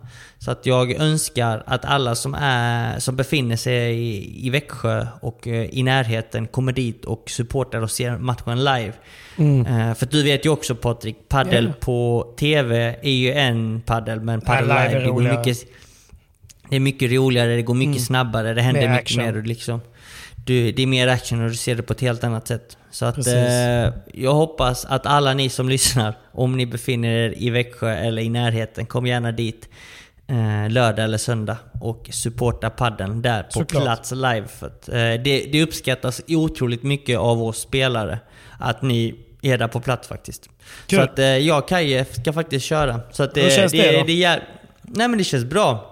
Så 0.44 0.50
att 0.50 0.66
jag 0.66 0.92
önskar 0.92 1.62
att 1.66 1.85
alla 1.85 2.14
som, 2.14 2.35
är, 2.35 2.98
som 2.98 3.16
befinner 3.16 3.57
sig 3.57 3.94
i, 4.00 4.46
i 4.46 4.50
Växjö 4.50 5.07
och 5.20 5.48
eh, 5.48 5.64
i 5.79 5.83
närheten 5.83 6.46
kommer 6.46 6.72
dit 6.72 7.05
och 7.05 7.31
supportar 7.31 7.81
och 7.83 7.90
ser 7.90 8.18
matchen 8.18 8.59
live. 8.64 8.92
Mm. 9.38 9.66
Eh, 9.66 9.94
för 9.94 10.07
du 10.07 10.22
vet 10.22 10.44
ju 10.46 10.50
också 10.50 10.74
Patrik, 10.74 11.16
paddel 11.29 11.64
Ja. 11.66 11.72
på 11.81 12.26
TV 12.38 12.96
är 13.03 13.11
ju 13.11 13.33
en 13.33 13.81
paddel 13.81 14.20
men 14.20 14.40
paddel 14.40 14.64
live 14.68 14.81
är 14.81 14.88
live, 14.88 15.00
det 15.05 15.11
går 15.11 15.22
mycket, 15.38 15.59
det 16.70 16.76
är 16.76 16.81
mycket 16.81 17.11
roligare, 17.12 17.57
det 17.57 17.62
går 17.62 17.74
mycket 17.74 17.90
Mm. 17.96 18.05
snabbare, 18.05 18.55
det 18.55 18.62
händer 18.62 18.81
Mer 18.81 18.88
mycket 18.88 19.03
action. 19.05 19.24
mer. 19.24 19.42
Liksom. 19.42 19.81
Du, 20.46 20.72
det 20.72 20.83
är 20.83 20.87
mer 20.87 21.09
action 21.09 21.42
och 21.44 21.50
du 21.50 21.57
ser 21.57 21.74
det 21.74 21.83
på 21.83 21.92
ett 21.92 22.00
helt 22.00 22.24
annat 22.24 22.48
sätt. 22.48 22.76
Så 22.90 23.05
att 23.07 23.26
eh, 23.26 23.92
jag 24.14 24.35
hoppas 24.35 24.85
att 24.85 25.07
alla 25.07 25.35
ni 25.35 25.48
som 25.48 25.68
lyssnar, 25.68 26.14
om 26.33 26.57
ni 26.57 26.66
befinner 26.66 27.09
er 27.09 27.35
i 27.37 27.50
Växjö 27.50 27.94
eller 27.94 28.22
i 28.22 28.29
närheten, 28.29 28.87
kom 28.87 29.07
gärna 29.07 29.33
dit. 29.33 29.68
Eh, 30.30 30.70
lördag 30.70 31.04
eller 31.04 31.18
söndag 31.18 31.56
och 31.80 32.08
supporta 32.12 32.70
padden 32.70 33.22
där 33.22 33.42
på 33.42 33.50
Såklart. 33.52 33.82
plats 33.82 34.10
live. 34.12 34.46
För 34.48 34.66
att, 34.66 34.88
eh, 34.88 34.94
det, 34.94 35.48
det 35.52 35.62
uppskattas 35.62 36.22
otroligt 36.28 36.82
mycket 36.82 37.18
av 37.18 37.42
oss 37.42 37.58
spelare 37.60 38.18
att 38.58 38.82
ni 38.82 39.14
är 39.42 39.58
där 39.58 39.68
på 39.68 39.80
plats 39.80 40.08
faktiskt. 40.08 40.48
Kul. 40.86 40.98
Så 40.98 41.02
att 41.04 41.18
eh, 41.18 41.24
jag 41.26 41.58
och 41.58 41.68
Kaje 41.68 42.04
ska 42.04 42.32
faktiskt 42.32 42.66
köra. 42.66 43.00
Så 43.12 43.22
att, 43.22 43.36
eh, 43.36 43.42
Hur 43.42 43.50
känns 43.50 43.72
det 43.72 43.98
då? 43.98 44.04
det 44.06 44.24
är, 44.24 44.48
Nej 44.82 45.08
men 45.08 45.18
det 45.18 45.24
känns 45.24 45.44
bra. 45.44 45.86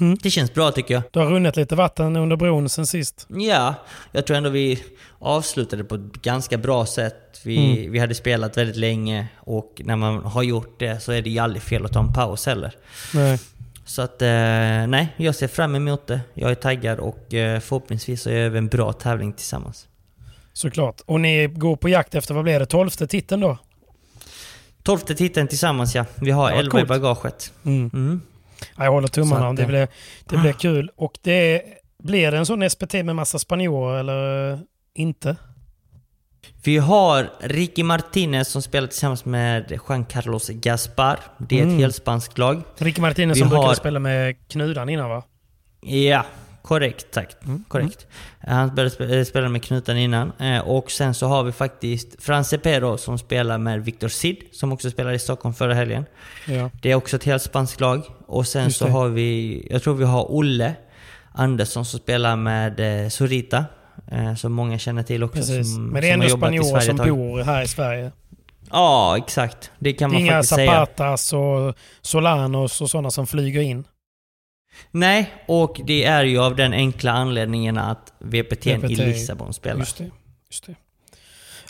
Mm. 0.00 0.18
Det 0.22 0.30
känns 0.30 0.54
bra 0.54 0.70
tycker 0.70 0.94
jag. 0.94 1.02
Du 1.10 1.18
har 1.18 1.26
runnit 1.26 1.56
lite 1.56 1.74
vatten 1.74 2.16
under 2.16 2.36
bron 2.36 2.68
sen 2.68 2.86
sist. 2.86 3.26
Ja, 3.28 3.74
jag 4.12 4.26
tror 4.26 4.36
ändå 4.36 4.50
vi 4.50 4.84
avslutade 5.18 5.84
på 5.84 5.94
ett 5.94 6.00
ganska 6.22 6.58
bra 6.58 6.86
sätt. 6.86 7.40
Vi, 7.44 7.56
Mm. 7.80 7.92
vi 7.92 7.98
hade 7.98 8.14
spelat 8.14 8.56
väldigt 8.56 8.76
länge 8.76 9.26
och 9.38 9.80
när 9.84 9.96
man 9.96 10.24
har 10.24 10.42
gjort 10.42 10.78
det 10.80 11.02
så 11.02 11.12
är 11.12 11.22
det 11.22 11.30
ju 11.30 11.38
aldrig 11.38 11.62
fel 11.62 11.84
att 11.84 11.92
ta 11.92 12.00
en 12.00 12.12
paus 12.12 12.46
heller. 12.46 12.72
Nej. 13.14 13.38
Så 13.92 14.02
att, 14.02 14.22
eh, 14.22 14.28
nej, 14.28 15.08
jag 15.16 15.34
ser 15.34 15.48
fram 15.48 15.74
emot 15.74 16.06
det. 16.06 16.20
Jag 16.34 16.50
är 16.50 16.54
taggad 16.54 16.98
och 16.98 17.34
eh, 17.34 17.60
förhoppningsvis 17.60 18.22
så 18.22 18.30
gör 18.30 18.48
vi 18.48 18.58
en 18.58 18.68
bra 18.68 18.92
tävling 18.92 19.32
tillsammans. 19.32 19.88
Såklart. 20.52 21.00
Och 21.06 21.20
ni 21.20 21.46
går 21.46 21.76
på 21.76 21.88
jakt 21.88 22.14
efter, 22.14 22.34
vad 22.34 22.44
blir 22.44 22.58
det, 22.58 22.66
tolfte 22.66 23.06
titeln 23.06 23.40
då? 23.40 23.58
Tolfte 24.82 25.14
titeln 25.14 25.48
tillsammans 25.48 25.94
ja. 25.94 26.04
Vi 26.14 26.30
har 26.30 26.50
elva 26.50 26.80
i 26.80 26.84
bagaget. 26.84 27.52
Mm. 27.64 27.90
Mm. 27.92 28.20
Ja, 28.76 28.84
jag 28.84 28.92
håller 28.92 29.08
tummarna. 29.08 29.48
Att, 29.48 29.56
det 29.56 29.62
eh, 29.62 29.68
blir, 29.68 29.88
det 30.24 30.36
blir 30.36 30.52
kul. 30.52 30.90
Och 30.96 31.18
det 31.22 31.62
blir 32.02 32.30
det 32.30 32.38
en 32.38 32.46
sån 32.46 32.70
SPT 32.70 32.92
med 32.92 33.16
massa 33.16 33.38
spanjorer 33.38 33.98
eller 33.98 34.60
inte? 34.94 35.36
Vi 36.64 36.78
har 36.78 37.30
Ricky 37.40 37.82
Martinez 37.82 38.48
som 38.48 38.62
spelar 38.62 38.88
tillsammans 38.88 39.24
med 39.24 39.78
Juan 39.88 40.04
Carlos 40.04 40.48
Gaspar. 40.48 41.20
Det 41.38 41.58
är 41.58 41.62
Mm. 41.62 41.74
ett 41.74 41.80
helspanskt 41.80 42.38
lag. 42.38 42.62
Ricky 42.76 43.00
Martinez 43.00 43.36
Vi 43.36 43.40
som 43.40 43.48
har- 43.48 43.56
brukade 43.56 43.76
spela 43.76 43.98
med 43.98 44.36
Knudan 44.48 44.88
innan 44.88 45.10
va? 45.10 45.22
Ja, 45.80 46.26
korrekt. 46.62 47.06
Tack. 47.10 47.36
Mm. 47.44 47.64
Korrekt. 47.68 48.06
Han 48.46 48.68
spelade, 48.70 48.88
spe- 48.90 49.24
spelade 49.24 49.48
med 49.52 49.62
knutan 49.62 49.96
innan. 49.98 50.32
Eh, 50.40 50.58
Och 50.68 50.90
sen 50.90 51.14
så 51.14 51.26
har 51.26 51.42
vi 51.42 51.52
faktiskt 51.52 52.22
France 52.22 52.58
Pero 52.58 52.96
som 52.98 53.18
spelar 53.18 53.58
med 53.58 53.84
Victor 53.84 54.08
Sid, 54.08 54.36
som 54.52 54.72
också 54.72 54.90
spelade 54.90 55.14
i 55.14 55.18
Stockholm 55.18 55.54
förra 55.54 55.74
helgen. 55.74 56.04
Ja. 56.46 56.70
Det 56.82 56.90
är 56.90 56.94
också 56.94 57.16
ett 57.16 57.24
helt 57.24 57.42
spanskt 57.42 57.80
lag. 57.80 58.02
Och 58.26 58.46
sen 58.46 58.64
Just 58.64 58.78
så 58.78 58.84
det. 58.84 58.90
har 58.90 59.08
vi, 59.08 59.66
jag 59.70 59.82
tror 59.82 59.94
vi 59.94 60.04
har 60.04 60.26
Olle 60.32 60.74
Andersson 61.34 61.84
som 61.84 61.98
spelar 62.00 62.36
med 62.36 63.02
eh, 63.04 63.08
Sorita. 63.08 63.64
Eh, 64.12 64.34
som 64.34 64.52
många 64.52 64.78
känner 64.78 65.02
till 65.02 65.22
också. 65.22 65.36
Precis. 65.36 65.74
Som, 65.74 65.86
Men 65.86 66.02
det 66.02 66.08
är 66.08 66.14
ändå 66.14 66.28
spanjorer 66.28 66.80
som 66.80 66.96
bor 66.96 67.42
här 67.42 67.62
i 67.62 67.68
Sverige. 67.68 68.12
Ja, 68.70 69.16
exakt. 69.18 69.70
Det 69.78 69.92
kan 69.92 70.10
Det 70.10 70.14
man 70.14 70.22
inga 70.22 70.32
faktiskt 70.32 70.54
säga. 70.54 70.70
Zapatas 70.70 71.32
och 71.32 71.74
Solanos 72.00 72.80
och 72.80 72.90
sådana 72.90 73.10
som 73.10 73.26
flyger 73.26 73.60
in. 73.60 73.84
Nej, 74.90 75.30
och 75.46 75.80
det 75.84 76.04
är 76.04 76.24
ju 76.24 76.38
av 76.38 76.56
den 76.56 76.72
enkla 76.72 77.12
anledningen 77.12 77.78
att 77.78 78.12
VPT, 78.18 78.66
i. 78.66 78.76
Lissabon 78.96 79.54
spelar. 79.54 79.78
Just 79.78 79.98
det. 79.98 80.10
Just 80.50 80.66
det. 80.66 80.74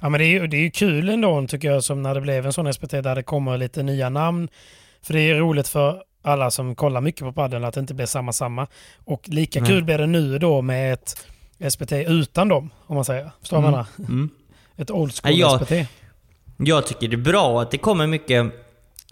Ja, 0.02 0.08
men 0.08 0.18
det 0.18 0.24
är, 0.24 0.40
ju, 0.40 0.46
det 0.46 0.56
är 0.56 0.60
ju 0.60 0.70
kul 0.70 1.08
ändå 1.08 1.46
tycker 1.46 1.68
jag 1.68 1.84
som 1.84 2.02
när 2.02 2.14
det 2.14 2.20
blev 2.20 2.46
en 2.46 2.52
sån 2.52 2.74
SPT 2.74 2.90
där 2.90 3.14
det 3.14 3.22
kommer 3.22 3.58
lite 3.58 3.82
nya 3.82 4.08
namn. 4.08 4.48
För 5.02 5.14
det 5.14 5.20
är 5.20 5.34
roligt 5.34 5.68
för 5.68 6.02
alla 6.22 6.50
som 6.50 6.74
kollar 6.74 7.00
mycket 7.00 7.20
på 7.20 7.32
padel 7.32 7.64
att 7.64 7.74
det 7.74 7.80
inte 7.80 7.94
blir 7.94 8.06
samma 8.06 8.32
samma. 8.32 8.66
Och 9.04 9.28
lika 9.28 9.60
Nej. 9.60 9.70
kul 9.70 9.84
blir 9.84 9.98
det 9.98 10.06
nu 10.06 10.38
då 10.38 10.62
med 10.62 10.92
ett 10.92 11.26
SPT 11.70 11.92
utan 11.92 12.48
dem, 12.48 12.70
om 12.86 12.94
man 12.94 13.04
säger. 13.04 13.30
Förstår 13.40 13.56
du 13.56 13.62
vad 13.62 13.72
jag 13.72 13.78
Mm. 13.78 13.86
menar? 13.96 14.12
Mm. 14.12 14.30
Ett 14.76 14.90
old 14.90 15.12
school 15.14 15.32
Ja, 15.38 15.58
jag- 15.60 15.66
SPT. 15.66 15.88
Jag 16.56 16.86
tycker 16.86 17.08
det 17.08 17.14
är 17.16 17.18
bra 17.18 17.62
att 17.62 17.70
det 17.70 17.78
kommer 17.78 18.06
mycket 18.06 18.46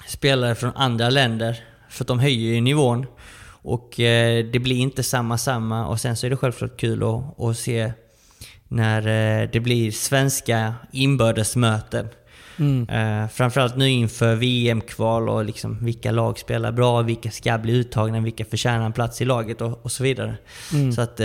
spelare 0.07 0.55
från 0.55 0.71
andra 0.75 1.11
länder. 1.11 1.61
För 1.89 2.05
att 2.05 2.09
de 2.09 2.19
höjer 2.19 2.55
ju 2.55 2.61
nivån. 2.61 3.07
Och 3.63 4.01
eh, 4.01 4.45
det 4.45 4.59
blir 4.59 4.77
inte 4.77 5.03
samma 5.03 5.39
samma. 5.39 5.87
Och 5.87 6.01
sen 6.01 6.17
så 6.17 6.27
är 6.27 6.31
det 6.31 6.37
självklart 6.37 6.77
kul 6.81 7.03
att, 7.03 7.41
att 7.41 7.57
se 7.59 7.93
när 8.69 8.99
eh, 9.43 9.49
det 9.53 9.61
blir 9.61 9.91
svenska 9.91 10.75
inbördesmöten. 10.93 12.09
Mm. 12.59 12.89
Eh, 12.89 13.29
framförallt 13.29 13.77
nu 13.77 13.91
inför 13.91 14.35
VM-kval 14.35 15.29
och 15.29 15.45
liksom 15.45 15.85
vilka 15.85 16.11
lag 16.11 16.39
spelar 16.39 16.73
bra, 16.73 17.03
vilka 17.03 17.31
ska 17.31 17.59
bli 17.59 17.73
uttagna, 17.73 18.21
vilka 18.21 18.45
förtjänar 18.45 18.87
en 18.87 18.93
plats 18.93 19.21
i 19.21 19.25
laget 19.25 19.61
och, 19.61 19.81
och 19.85 19.93
så 19.93 20.03
vidare. 20.03 20.35
Mm. 20.73 20.93
Så 20.93 21.01
att... 21.01 21.21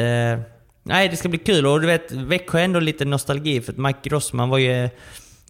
Nej, 0.88 1.10
det 1.10 1.16
ska 1.18 1.30
bli 1.30 1.38
kul. 1.40 1.66
Och 1.66 1.82
du 1.82 1.88
vet, 1.88 2.12
Växjö 2.12 2.60
är 2.60 2.64
ändå 2.64 2.80
lite 2.80 3.06
nostalgi 3.06 3.62
för 3.62 3.72
att 3.72 3.78
Mike 3.78 4.00
Grossman 4.04 4.50
var 4.50 4.58
ju, 4.58 4.90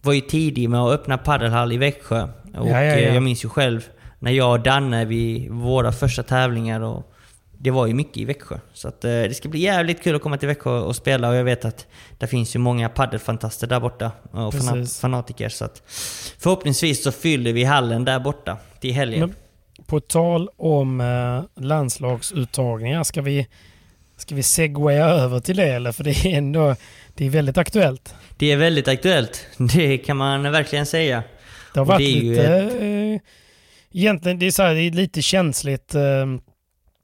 var 0.02 0.12
ju 0.12 0.20
tidig 0.20 0.70
med 0.70 0.80
att 0.80 0.92
öppna 1.00 1.18
padelhall 1.18 1.72
i 1.72 1.76
Växjö. 1.76 2.22
Och 2.22 2.28
Ja, 2.54 2.70
ja, 2.70 2.82
ja. 2.82 2.94
eh, 2.94 3.14
jag 3.14 3.22
minns 3.22 3.44
ju 3.44 3.48
själv 3.48 3.88
när 4.18 4.30
jag 4.30 4.52
och 4.52 4.60
Danne, 4.60 5.04
vi, 5.04 5.48
våra 5.50 5.92
första 5.92 6.22
tävlingar 6.22 6.80
och 6.80 7.12
det 7.58 7.70
var 7.70 7.86
ju 7.86 7.94
mycket 7.94 8.16
i 8.16 8.24
Växjö. 8.24 8.58
Så 8.72 8.88
att, 8.88 9.04
eh, 9.04 9.10
det 9.10 9.36
ska 9.36 9.48
bli 9.48 9.60
jävligt 9.60 10.02
kul 10.02 10.16
att 10.16 10.22
komma 10.22 10.36
till 10.38 10.48
Växjö 10.48 10.70
och 10.70 10.96
spela 10.96 11.28
och 11.28 11.34
jag 11.34 11.44
vet 11.44 11.64
att 11.64 11.86
det 12.18 12.26
finns 12.26 12.54
ju 12.56 12.58
många 12.58 12.88
paddelfantaster 12.88 13.66
där 13.66 13.80
borta 13.80 14.10
och 14.30 14.52
Precis. 14.52 15.00
fanatiker. 15.00 15.48
Så 15.48 15.64
att 15.64 15.82
förhoppningsvis 16.38 17.02
så 17.04 17.12
fyller 17.12 17.52
vi 17.52 17.64
hallen 17.64 18.04
där 18.04 18.18
borta 18.20 18.56
till 18.80 18.92
helgen. 18.92 19.20
Men 19.20 19.34
på 19.86 20.00
tal 20.00 20.48
om 20.56 21.00
eh, 21.00 21.64
landslagsuttagningar, 21.64 23.02
ska 23.04 23.22
vi, 23.22 23.46
ska 24.16 24.34
vi 24.34 24.42
segwaya 24.42 25.06
över 25.06 25.40
till 25.40 25.56
det 25.56 25.68
eller? 25.68 25.92
För 25.92 26.04
det 26.04 26.10
är 26.10 26.38
ändå 26.38 26.76
det 27.14 27.26
är 27.26 27.30
väldigt 27.30 27.58
aktuellt. 27.58 28.14
Det 28.36 28.52
är 28.52 28.56
väldigt 28.56 28.88
aktuellt. 28.88 29.46
Det 29.74 29.98
kan 29.98 30.16
man 30.16 30.42
verkligen 30.52 30.86
säga. 30.86 31.22
Det 31.74 31.80
har 31.80 31.84
Och 31.84 31.86
varit 31.88 32.14
det 32.14 32.20
lite... 32.20 32.42
ett- 32.42 32.72
Eh, 32.82 33.20
egentligen, 34.00 34.38
det 34.38 34.46
är, 34.46 34.50
så 34.50 34.62
här, 34.62 34.74
det 34.74 34.80
är 34.80 34.90
lite 34.90 35.22
känsligt. 35.22 35.94
Eh, 35.94 36.26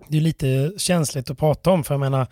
det 0.08 0.16
är 0.16 0.20
lite 0.20 0.72
känsligt 0.76 1.30
att 1.30 1.38
prata 1.38 1.70
om 1.70 1.84
för 1.84 1.94
jag 1.94 2.00
menar, 2.00 2.26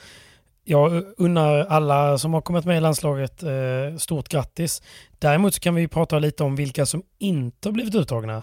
jag 0.65 1.05
unnar 1.17 1.59
alla 1.59 2.19
som 2.19 2.35
har 2.35 2.41
kommit 2.41 2.65
med 2.65 2.77
i 2.77 2.81
landslaget 2.81 3.43
eh, 3.43 3.97
stort 3.99 4.29
grattis. 4.29 4.83
Däremot 5.19 5.55
så 5.55 5.61
kan 5.61 5.75
vi 5.75 5.89
prata 5.89 6.19
lite 6.19 6.45
om 6.45 6.57
vilka 6.57 6.87
som 6.87 7.03
inte 7.19 7.69
har 7.69 7.73
blivit 7.73 7.95
uttagna. 7.95 8.43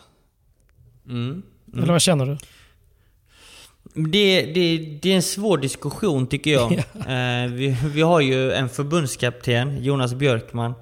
Mm. 1.07 1.43
Eller 1.73 1.87
vad 1.93 2.01
känner 2.01 2.25
du? 2.25 2.37
Det, 3.93 4.41
det, 4.41 4.77
det 5.01 5.11
är 5.11 5.15
en 5.15 5.21
svår 5.21 5.57
diskussion 5.57 6.27
tycker 6.27 6.51
jag. 6.51 6.71
eh, 7.07 7.51
vi, 7.51 7.77
vi 7.93 8.01
har 8.01 8.19
ju 8.21 8.51
en 8.51 8.69
förbundskapten, 8.69 9.83
Jonas 9.83 10.13
Björkman, 10.13 10.73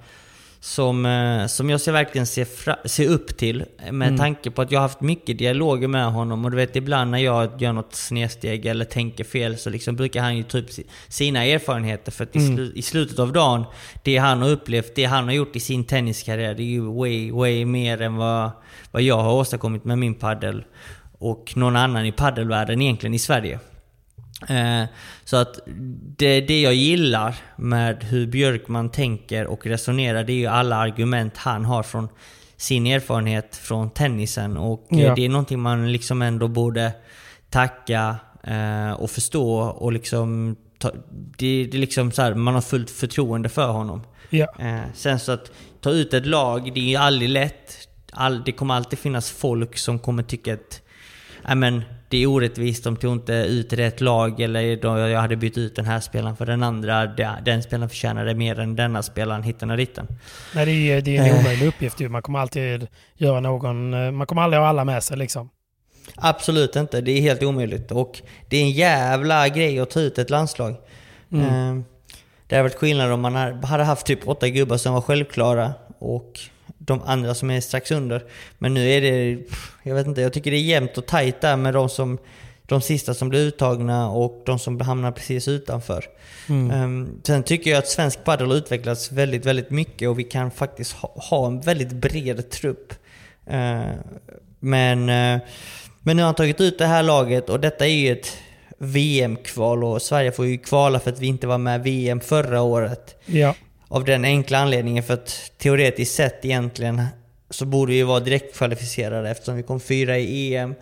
som, 0.60 1.06
eh, 1.06 1.46
som 1.48 1.70
jag 1.70 1.82
ser 1.82 1.91
verkligen 1.91 2.28
ser, 2.28 2.46
fra, 2.46 2.78
ser 2.86 3.10
upp 3.10 3.38
till. 3.38 3.65
Med 3.91 4.08
Mm. 4.08 4.18
tanke 4.18 4.52
på 4.52 4.62
att 4.62 4.72
jag 4.72 4.80
har 4.80 4.88
haft 4.88 5.02
mycket 5.02 5.38
dialoger 5.38 5.88
med 5.88 6.06
honom. 6.12 6.46
Och 6.46 6.52
du 6.52 6.58
vet 6.58 6.76
ibland 6.76 7.12
när 7.12 7.18
jag 7.18 7.62
gör 7.62 7.74
något 7.74 7.96
snedsteg 7.96 8.65
eller 8.65 8.86
tänker 8.86 9.24
fel 9.24 9.58
så 9.58 9.70
liksom 9.70 9.96
brukar 9.96 10.22
han 10.22 10.38
ju 10.38 10.44
ta 10.44 10.58
upp 10.58 10.72
si- 10.72 10.86
sina 11.08 11.46
erfarenheter. 11.46 12.12
För 12.12 12.24
att 12.24 12.36
i, 12.36 12.39
Mm. 12.39 12.56
slu, 12.56 12.72
i 12.76 12.82
slutet 12.82 13.20
av 13.20 13.34
dagen, 13.34 13.63
det 14.04 14.18
han 14.18 14.41
har 14.41 14.50
upplevt, 14.50 14.96
det 14.96 15.06
han 15.06 15.24
har 15.24 15.32
gjort 15.34 15.56
i 15.56 15.60
sin 15.60 15.84
tenniskarriär, 15.84 16.54
det 16.54 16.63
är 16.63 16.65
ju 16.65 16.82
way, 16.82 17.32
way 17.32 17.65
mer 17.65 18.02
än 18.02 18.15
vad, 18.15 18.52
vad 18.91 19.02
jag 19.02 19.18
har 19.18 19.34
åstadkommit 19.34 19.86
med 19.86 19.98
min 19.98 20.13
paddel 20.15 20.63
och 21.32 21.54
någon 21.56 21.76
annan 21.76 22.06
i 22.06 22.12
paddelvärlden 22.12 22.82
egentligen 22.82 23.14
i 23.14 23.20
Sverige. 23.20 23.60
Eh, 24.50 24.84
så 25.24 25.38
att 25.38 25.60
det, 26.18 26.42
det 26.42 26.62
jag 26.62 26.74
gillar 26.74 27.36
med 27.56 28.04
hur 28.04 28.28
Björkman 28.28 28.90
tänker 28.90 29.48
och 29.48 29.66
resonerar, 29.66 30.24
det 30.24 30.34
är 30.34 30.38
ju 30.38 30.48
alla 30.48 30.76
argument 30.76 31.38
han 31.38 31.66
har 31.66 31.84
från 31.84 32.08
sin 32.58 32.88
erfarenhet 32.88 33.56
från 33.56 33.90
tennisen. 33.90 34.58
Och 34.58 34.88
eh, 34.94 35.00
Ja. 35.02 35.16
det 35.16 35.26
är 35.26 35.30
någonting 35.30 35.60
man 35.60 35.92
liksom 35.92 36.22
ändå 36.22 36.48
borde 36.48 36.92
tacka 37.50 38.16
eh, 38.44 38.92
och 38.92 39.12
förstå 39.12 39.60
och 39.60 39.92
liksom 39.94 40.56
ta, 40.80 40.92
det, 41.38 41.66
det 41.66 41.78
är 41.78 41.80
liksom 41.80 42.12
så 42.12 42.22
här, 42.22 42.34
man 42.34 42.54
har 42.54 42.62
fullt 42.62 42.90
förtroende 42.90 43.50
för 43.50 43.68
honom. 43.72 44.02
Ja. 44.30 44.48
Sen 44.94 45.20
så 45.20 45.32
att 45.32 45.52
ta 45.82 45.90
ut 45.92 46.14
ett 46.14 46.26
lag, 46.26 46.72
det 46.74 46.80
är 46.80 46.90
ju 46.90 46.96
aldrig 46.96 47.30
lätt. 47.30 47.88
All, 48.12 48.44
det 48.44 48.52
kommer 48.52 48.74
alltid 48.74 49.00
finnas 49.00 49.32
folk 49.32 49.78
som 49.78 50.00
kommer 50.00 50.24
tycka 50.24 50.54
att 50.54 50.60
"Nej, 50.60 50.82
men, 51.56 51.82
det 52.10 52.18
är 52.18 52.28
orättvist, 52.28 52.84
de 52.84 52.96
tog 52.98 53.14
inte 53.14 53.34
ut 53.34 53.74
rätt 53.74 54.02
lag 54.02 54.40
eller 54.40 54.76
då 54.82 54.98
jag 55.00 55.20
hade 55.22 55.36
bytt 55.36 55.58
ut 55.58 55.76
den 55.76 55.86
här 55.86 56.00
spelaren 56.00 56.36
för 56.36 56.46
den 56.46 56.64
andra. 56.64 57.06
Den, 57.46 57.64
spelaren 57.64 57.90
förtjänade 57.90 58.36
mer 58.36 58.60
än 58.60 58.76
denna 58.76 59.04
spelaren, 59.04 59.44
hitten 59.44 59.72
och 59.72 59.78
ditten. 59.78 60.08
Nej, 60.56 60.66
det 60.66 60.72
är, 60.91 61.02
det 61.02 61.18
är 61.18 61.22
en 61.24 61.36
Eh. 61.36 61.39
omöjlig 61.39 61.68
uppgift 61.68 62.00
ju. 62.02 62.10
Man 62.10 62.22
kommer 62.22 62.39
alltid 62.39 62.88
göra 63.18 63.39
någon... 63.39 63.93
eh, 63.93 64.12
Man 64.12 64.28
kommer 64.28 64.41
aldrig 64.41 64.62
ha 64.62 64.68
alla 64.68 64.86
med 64.86 65.04
sig 65.04 65.18
liksom. 65.18 65.50
Absolut 66.16 66.76
inte, 66.76 67.02
det 67.02 67.12
är 67.12 67.22
helt 67.22 67.43
omöjligt. 67.43 67.91
Och 67.91 68.22
det 68.50 68.58
är 68.58 68.62
en 68.62 68.72
jävla 68.72 69.50
grej 69.50 69.80
att 69.80 69.89
ta 69.89 70.00
ut 70.00 70.18
ett 70.18 70.30
landslag. 70.30 70.76
Mm. 71.32 71.46
Eh, 71.78 71.84
det 72.48 72.56
hade 72.56 72.64
varit 72.70 72.76
skillnad 72.76 73.12
om 73.12 73.22
man 73.22 73.36
hade 73.64 73.84
haft 73.84 74.06
typ 74.06 74.28
åtta 74.28 74.50
gubbar 74.50 74.78
som 74.78 74.93
var 74.93 75.02
självklara 75.02 75.74
och 76.00 76.39
de 76.86 77.02
andra 77.02 77.36
som 77.36 77.52
är 77.52 77.62
strax 77.62 77.92
under. 77.92 78.24
Men 78.58 78.74
nu 78.74 78.90
är 78.90 79.02
det, 79.02 79.40
jag 79.84 79.96
vet 79.96 80.08
inte, 80.08 80.22
jag 80.22 80.34
tycker 80.34 80.52
det 80.52 80.58
är 80.58 80.62
jämnt 80.62 80.98
och 80.98 81.06
tajt 81.06 81.42
där 81.42 81.56
med 81.58 81.74
de, 81.74 81.90
som, 81.90 82.18
de 82.66 82.82
sista 82.82 83.14
som 83.14 83.30
blir 83.30 83.40
uttagna 83.40 84.10
och 84.10 84.44
de 84.46 84.60
som 84.60 84.82
hamnar 84.82 85.12
precis 85.12 85.48
utanför. 85.48 86.06
Mm. 86.50 86.72
Ehm, 86.72 87.22
sen 87.24 87.44
tycker 87.44 87.72
jag 87.72 87.78
att 87.78 87.88
svensk 87.88 88.24
padel 88.24 88.48
har 88.48 88.56
utvecklats 88.56 89.12
väldigt, 89.12 89.46
väldigt 89.46 89.70
mycket 89.70 90.10
och 90.10 90.20
vi 90.20 90.24
kan 90.24 90.52
faktiskt 90.52 90.94
ha, 90.94 91.14
ha 91.16 91.48
en 91.48 91.62
väldigt 91.62 91.92
bred 91.92 92.50
trupp. 92.50 92.94
Eh, 93.46 93.82
men 94.60 95.10
eh, 95.10 95.40
Men 96.02 96.18
nu 96.18 96.22
har 96.22 96.28
han 96.28 96.36
tagit 96.36 96.62
ut 96.62 96.78
det 96.78 96.86
här 96.86 97.04
laget 97.04 97.50
och 97.50 97.60
detta 97.60 97.86
är 97.86 97.90
ju 97.90 98.12
ett 98.12 98.38
VM-kval 98.78 99.84
och 99.84 100.02
Sverige 100.02 100.32
får 100.32 100.46
ju 100.46 100.58
kvala 100.58 101.00
för 101.00 101.12
att 101.12 101.20
vi 101.20 101.28
inte 101.28 101.48
var 101.48 101.58
med 101.58 101.84
VM 101.84 102.20
förra 102.20 102.62
året. 102.62 103.22
Ja. 103.26 103.56
Av 103.88 104.04
den 104.04 104.26
enkla 104.26 104.58
anledningen 104.58 105.04
för 105.04 105.14
att 105.14 105.52
teoretiskt 105.58 106.16
sett 106.16 106.46
egentligen 106.46 107.04
så 107.50 107.66
borde 107.66 107.92
vi 107.92 108.04
vara 108.04 108.20
direktkvalificerade 108.20 109.30
eftersom 109.30 109.56
vi 109.56 109.64
kom 109.64 109.80
fyra 109.80 110.18
i 110.18 110.56
EM 110.56 110.76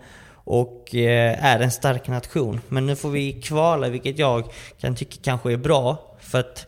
och 0.44 0.94
eh, 0.94 1.44
är 1.44 1.60
en 1.60 1.70
stark 1.70 2.08
nation. 2.08 2.60
Men 2.68 2.86
nu 2.86 2.96
får 2.96 3.10
vi 3.10 3.32
kvala, 3.32 3.88
vilket 3.88 4.18
jag 4.18 4.44
kan 4.80 4.96
tycka 4.96 5.16
kanske 5.22 5.52
är 5.52 5.56
bra. 5.56 6.16
För 6.20 6.40
att 6.40 6.66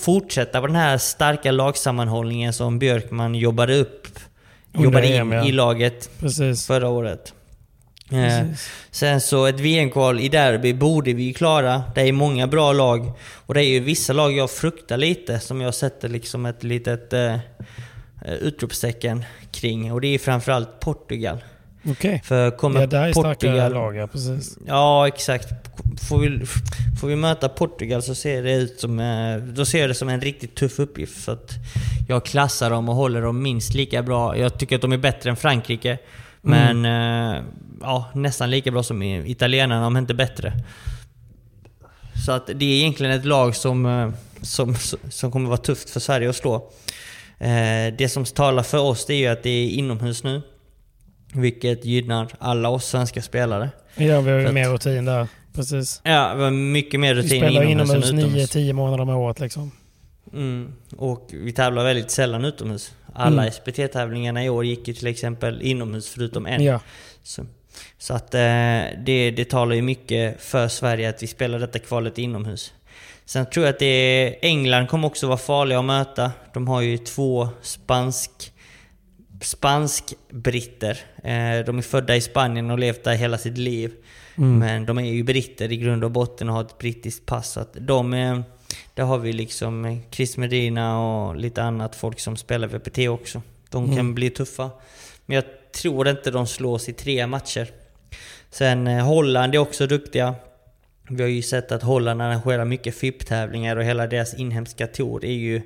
fortsätta 0.00 0.60
på 0.60 0.66
den 0.66 0.76
här 0.76 0.98
starka 0.98 1.52
lagsammanhållningen 1.52 2.52
som 2.52 2.78
Björkman 2.78 3.34
jobbade 3.34 3.76
upp, 3.76 4.08
jobbade 4.72 5.06
in 5.06 5.32
ja. 5.32 5.46
i 5.46 5.52
laget 5.52 6.10
Precis. 6.20 6.66
förra 6.66 6.88
året. 6.88 7.34
Eh, 8.12 8.46
sen 8.90 9.20
så 9.20 9.46
ett 9.46 9.60
VM-kval 9.60 10.20
i 10.20 10.28
derby 10.28 10.74
borde 10.74 11.12
vi 11.12 11.22
ju 11.22 11.32
klara. 11.32 11.82
Det 11.94 12.00
är 12.00 12.12
många 12.12 12.46
bra 12.46 12.72
lag. 12.72 13.12
Och 13.46 13.54
det 13.54 13.64
är 13.64 13.68
ju 13.68 13.80
vissa 13.80 14.12
lag 14.12 14.32
jag 14.32 14.50
fruktar 14.50 14.96
lite, 14.96 15.40
som 15.40 15.60
jag 15.60 15.74
sätter 15.74 16.08
liksom 16.08 16.46
ett 16.46 16.64
litet 16.64 17.12
eh, 17.12 17.36
utropstecken 18.40 19.24
kring. 19.52 19.92
Och 19.92 20.00
det 20.00 20.08
är 20.08 20.18
framförallt 20.18 20.80
Portugal. 20.80 21.38
För 22.24 22.50
kommer 22.50 22.80
Ja, 22.80 22.86
där 22.86 23.08
är 23.08 23.12
starka 23.12 23.28
Portugal... 23.28 23.72
lag, 23.72 23.96
ja, 23.96 24.06
precis. 24.06 24.58
Ja, 24.66 25.08
exakt. 25.08 25.48
Får 26.08 26.18
vi, 26.18 26.46
får 27.00 27.08
vi 27.08 27.16
möta 27.16 27.48
Portugal 27.48 28.02
så 28.02 28.14
ser 28.14 28.42
det 28.42 28.54
ut 28.54 28.80
som, 28.80 29.00
eh, 29.00 29.36
då 29.36 29.64
ser 29.64 29.80
jag 29.80 29.90
det 29.90 29.94
som 29.94 30.08
en 30.08 30.20
riktigt 30.20 30.54
tuff 30.54 30.78
uppgift. 30.78 31.24
För 31.24 31.32
att 31.32 31.52
jag 32.08 32.24
klassar 32.24 32.70
dem 32.70 32.88
och 32.88 32.94
håller 32.94 33.22
dem 33.22 33.42
minst 33.42 33.74
lika 33.74 34.02
bra. 34.02 34.36
Jag 34.36 34.58
tycker 34.58 34.76
att 34.76 34.82
de 34.82 34.92
är 34.92 34.98
bättre 34.98 35.30
än 35.30 35.36
Frankrike. 35.36 35.98
Men 36.46 36.84
eh, 36.84 37.42
ja, 37.80 38.10
nästan 38.14 38.50
lika 38.50 38.70
bra 38.70 38.82
som 38.82 39.02
italienarna, 39.02 39.86
om 39.86 39.96
inte 39.96 40.14
bättre. 40.14 40.52
Så 42.26 42.32
att 42.32 42.46
det 42.46 42.64
är 42.64 42.78
egentligen 42.80 43.12
ett 43.12 43.24
lag 43.24 43.56
som, 43.56 43.86
eh, 43.86 44.10
som, 44.42 44.74
som 45.10 45.30
kommer 45.30 45.48
vara 45.48 45.58
tufft 45.58 45.90
för 45.90 46.00
Sverige 46.00 46.30
att 46.30 46.36
slå. 46.36 46.54
Eh, 47.38 47.94
Det 47.98 48.10
som 48.12 48.24
talar 48.24 48.62
för 48.62 48.78
oss 48.78 49.06
det 49.06 49.14
är 49.14 49.18
ju 49.18 49.26
att 49.26 49.42
det 49.42 49.50
är 49.50 49.68
inomhus 49.68 50.24
nu. 50.24 50.42
Vilket 51.32 51.84
gynnar 51.84 52.28
alla 52.38 52.68
oss 52.68 52.84
svenska 52.84 53.22
spelare. 53.22 53.70
Ja, 53.94 54.20
vi 54.20 54.30
har 54.30 54.38
ju 54.38 54.52
mer 54.52 54.68
rutin 54.68 55.04
där. 55.04 55.28
Precis. 55.54 56.00
Ja, 56.04 56.34
vi 56.34 56.42
har 56.42 56.50
mycket 56.50 57.00
mer 57.00 57.14
Vi 57.14 57.22
rutin 57.22 57.40
spelar 57.40 57.62
inomhus, 57.62 57.90
inomhus 57.90 58.10
än 58.10 58.18
utomhus. 58.18 58.54
9-10 58.56 58.72
månader 58.72 59.02
om 59.02 59.08
året 59.08 59.40
liksom. 59.40 59.70
Mm. 60.32 60.72
Och 60.96 61.28
vi 61.32 61.52
tävlar 61.52 61.84
väldigt 61.84 62.10
sällan 62.10 62.44
utomhus. 62.44 62.92
Alla 63.16 63.42
Mm. 63.42 63.52
SPT-tävlingarna 63.52 64.44
i 64.44 64.48
år 64.48 64.64
gick 64.64 64.88
ju 64.88 64.94
till 64.94 65.06
exempel 65.06 65.62
inomhus 65.62 66.08
förutom 66.08 66.46
en. 66.46 66.64
Ja. 66.64 66.80
Så, 67.22 67.46
så 67.98 68.14
att 68.14 68.34
eh, 68.34 68.40
det, 69.04 69.30
det 69.36 69.50
talar 69.50 69.74
ju 69.74 69.82
mycket 69.82 70.40
för 70.40 70.68
Sverige 70.68 71.08
att 71.08 71.22
vi 71.22 71.26
spelar 71.26 71.58
detta 71.58 71.78
kvalet 71.78 72.18
inomhus. 72.18 72.72
Sen 73.24 73.46
tror 73.46 73.66
jag 73.66 73.72
att 73.72 73.78
det 73.78 73.86
är, 73.86 74.36
England 74.42 74.86
kommer 74.86 75.08
också 75.08 75.26
vara 75.26 75.38
farliga 75.38 75.78
att 75.78 75.84
möta. 75.84 76.32
De 76.54 76.68
har 76.68 76.80
ju 76.80 76.98
två 76.98 77.48
spansk 77.62 78.52
spansk-britter. 79.40 80.98
Eh, 81.16 81.64
de 81.66 81.78
är 81.78 81.82
födda 81.82 82.16
i 82.16 82.20
Spanien 82.20 82.70
och 82.70 82.78
levt 82.78 83.04
där 83.04 83.14
hela 83.14 83.38
sitt 83.38 83.58
liv. 83.58 83.92
Mm. 84.38 84.58
Men 84.58 84.86
de 84.86 84.98
är 84.98 85.02
ju 85.02 85.22
britter 85.22 85.72
i 85.72 85.76
grund 85.76 86.04
och 86.04 86.10
botten 86.10 86.48
och 86.48 86.54
har 86.54 86.62
ett 86.62 86.78
brittiskt 86.78 87.26
pass. 87.26 87.52
Så 87.52 87.60
att 87.60 87.76
de 87.80 88.14
är, 88.14 88.42
där 88.94 89.04
har 89.04 89.18
vi 89.18 89.32
liksom 89.32 90.00
Chris 90.10 90.36
Medina 90.36 91.00
och 91.00 91.36
lite 91.36 91.62
annat 91.62 91.96
folk 91.96 92.20
som 92.20 92.36
spelar 92.36 92.68
VPT 92.68 92.98
också. 93.08 93.42
De 93.70 93.86
kan 93.86 93.92
Mm. 93.98 94.14
bli 94.14 94.30
tuffa. 94.30 94.70
Men 95.26 95.34
jag 95.34 95.44
tror 95.72 96.08
inte 96.08 96.30
de 96.30 96.46
slås 96.46 96.88
i 96.88 96.92
tre 96.92 97.26
matcher. 97.26 97.70
Sen 98.50 98.86
eh, 98.86 99.04
Holland 99.06 99.54
är 99.54 99.58
också 99.58 99.86
duktiga. 99.86 100.34
Vi 101.10 101.22
har 101.22 101.30
ju 101.30 101.42
sett 101.42 101.72
att 101.72 101.82
Holland 101.82 102.22
arrangerar 102.22 102.64
mycket 102.64 102.94
FIP-tävlingar 102.94 103.76
och 103.76 103.84
hela 103.84 104.06
deras 104.06 104.34
inhemska 104.34 104.86
tour 104.86 105.24
är 105.24 105.32
ju 105.32 105.62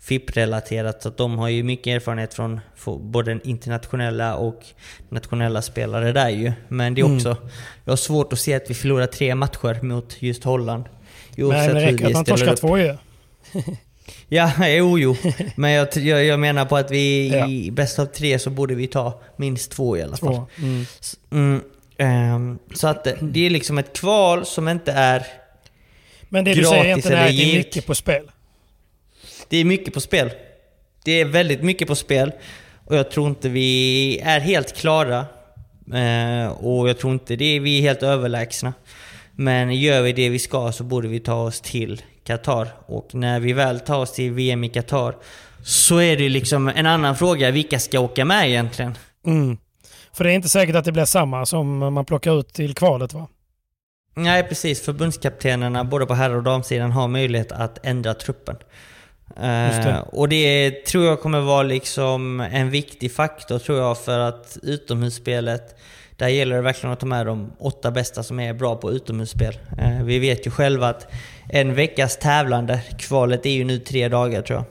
FIP-relaterat. 0.00 1.02
Så 1.02 1.10
de 1.10 1.38
har 1.38 1.48
ju 1.48 1.62
mycket 1.62 1.86
erfarenhet 1.86 2.34
från 2.34 2.60
både 3.00 3.38
internationella 3.44 4.36
och 4.36 4.62
nationella 5.08 5.62
spelare 5.62 6.12
där 6.12 6.28
ju. 6.28 6.52
Men 6.68 6.94
det 6.94 7.00
är 7.00 7.04
Mm. 7.04 7.16
också... 7.16 7.36
Jag 7.84 7.92
har 7.92 7.96
svårt 7.96 8.32
att 8.32 8.38
se 8.38 8.54
att 8.54 8.70
vi 8.70 8.74
förlorar 8.74 9.06
tre 9.06 9.34
matcher 9.34 9.82
mot 9.82 10.16
just 10.22 10.44
Holland. 10.44 10.84
Men 11.36 11.74
det 11.74 11.80
räcker 11.86 12.06
att 12.06 12.12
man 12.12 12.24
torskar 12.24 12.56
två 12.56 12.78
ju. 12.78 12.96
Ja, 14.28 14.52
jo, 14.68 14.98
jo. 14.98 15.16
Men 15.56 15.70
jag, 15.70 15.96
jag, 15.96 16.24
jag 16.24 16.40
menar 16.40 16.64
på 16.64 16.76
att 16.76 16.90
vi 16.90 17.34
i 17.48 17.70
bäst 17.70 17.98
av 17.98 18.06
tre 18.06 18.38
så 18.38 18.50
borde 18.50 18.74
vi 18.74 18.86
ta 18.86 19.20
minst 19.36 19.70
två 19.70 19.96
i 19.96 20.02
alla 20.02 20.16
fall. 20.16 20.40
Mm. 20.58 20.86
S- 21.00 21.16
Mm, 21.30 21.62
ehm, 21.98 22.58
så 22.74 22.88
att 22.88 23.04
det- 23.04 23.18
det 23.22 23.46
är 23.46 23.50
liksom 23.50 23.78
ett 23.78 23.92
kval 23.98 24.46
som 24.46 24.68
inte 24.68 24.92
är 24.92 25.26
Men 26.28 26.44
det 26.44 26.54
du 26.54 26.64
säger 26.64 26.84
är 26.84 26.84
eller 26.84 26.96
att 26.96 27.36
det 27.36 27.42
är 27.42 27.56
mycket 27.56 27.86
på 27.86 27.94
spel. 27.94 28.30
Det 29.48 29.56
är 29.56 29.64
mycket 29.64 29.94
på 29.94 30.00
spel. 30.00 30.30
Det 31.04 31.20
är 31.20 31.24
väldigt 31.24 31.62
mycket 31.62 31.88
på 31.88 31.94
spel. 31.94 32.32
Och 32.84 32.96
jag 32.96 33.10
tror 33.10 33.28
inte 33.28 33.48
vi 33.48 34.18
är 34.24 34.40
helt 34.40 34.76
klara. 34.76 35.26
Eh, 35.94 36.46
och 36.52 36.88
jag 36.88 36.98
tror 36.98 37.12
inte 37.12 37.36
det 37.36 37.58
vi 37.58 37.78
är 37.78 37.82
helt 37.82 38.02
överlägsna. 38.02 38.72
Men 39.36 39.74
gör 39.74 40.02
vi 40.02 40.12
det 40.12 40.28
vi 40.28 40.38
ska 40.38 40.72
så 40.72 40.84
borde 40.84 41.08
vi 41.08 41.20
ta 41.20 41.34
oss 41.34 41.60
till 41.60 42.02
Qatar. 42.24 42.68
Och 42.86 43.14
när 43.14 43.40
vi 43.40 43.52
väl 43.52 43.80
tar 43.80 43.98
oss 43.98 44.12
till 44.12 44.32
VM 44.32 44.64
i 44.64 44.68
Qatar 44.68 45.16
så 45.64 45.98
är 45.98 46.16
det 46.16 46.28
liksom 46.28 46.68
en 46.68 46.86
annan 46.86 47.16
fråga. 47.16 47.50
Vilka 47.50 47.78
ska 47.78 48.00
åka 48.00 48.24
med 48.24 48.48
egentligen? 48.48 48.98
Mm. 49.26 49.58
För 50.12 50.24
det 50.24 50.30
är 50.30 50.34
inte 50.34 50.48
säkert 50.48 50.76
att 50.76 50.84
det 50.84 50.92
blir 50.92 51.04
samma 51.04 51.46
som 51.46 51.78
man 51.78 52.04
plockar 52.04 52.40
ut 52.40 52.52
till 52.52 52.74
kvalet 52.74 53.12
va? 53.12 53.28
Nej 54.14 54.42
precis, 54.42 54.80
förbundskaptenerna 54.80 55.84
både 55.84 56.06
på 56.06 56.14
herr 56.14 56.34
och 56.34 56.42
damsidan 56.42 56.90
har 56.92 57.08
möjlighet 57.08 57.52
att 57.52 57.86
ändra 57.86 58.14
truppen. 58.14 58.56
Eh, 59.36 59.42
det. 59.42 60.04
och 60.12 60.28
det 60.28 60.70
tror 60.86 61.04
jag 61.04 61.20
kommer 61.20 61.40
vara 61.40 61.62
liksom 61.62 62.40
en 62.40 62.70
viktig 62.70 63.12
faktor 63.12 63.58
tror 63.58 63.78
jag 63.78 63.98
för 63.98 64.18
att 64.18 64.58
utomhusspelet, 64.62 65.76
där 66.16 66.28
gäller 66.28 66.56
det 66.56 66.62
verkligen 66.62 66.92
att 66.92 67.00
ta 67.00 67.06
med 67.06 67.26
de 67.26 67.52
åtta 67.58 67.90
bästa 67.90 68.22
som 68.22 68.40
är 68.40 68.54
bra 68.54 68.76
på 68.76 68.92
utomhusspel. 68.92 69.58
Eh, 69.78 70.04
vi 70.04 70.18
vet 70.18 70.46
ju 70.46 70.50
själva 70.50 70.88
att 70.88 71.12
en 71.48 71.74
veckas 71.74 72.16
tävlande, 72.16 72.82
kvalet 72.98 73.46
är 73.46 73.50
ju 73.50 73.64
nu 73.64 73.78
tre 73.78 74.08
dagar 74.08 74.42
tror 74.42 74.58
jag. 74.58 74.64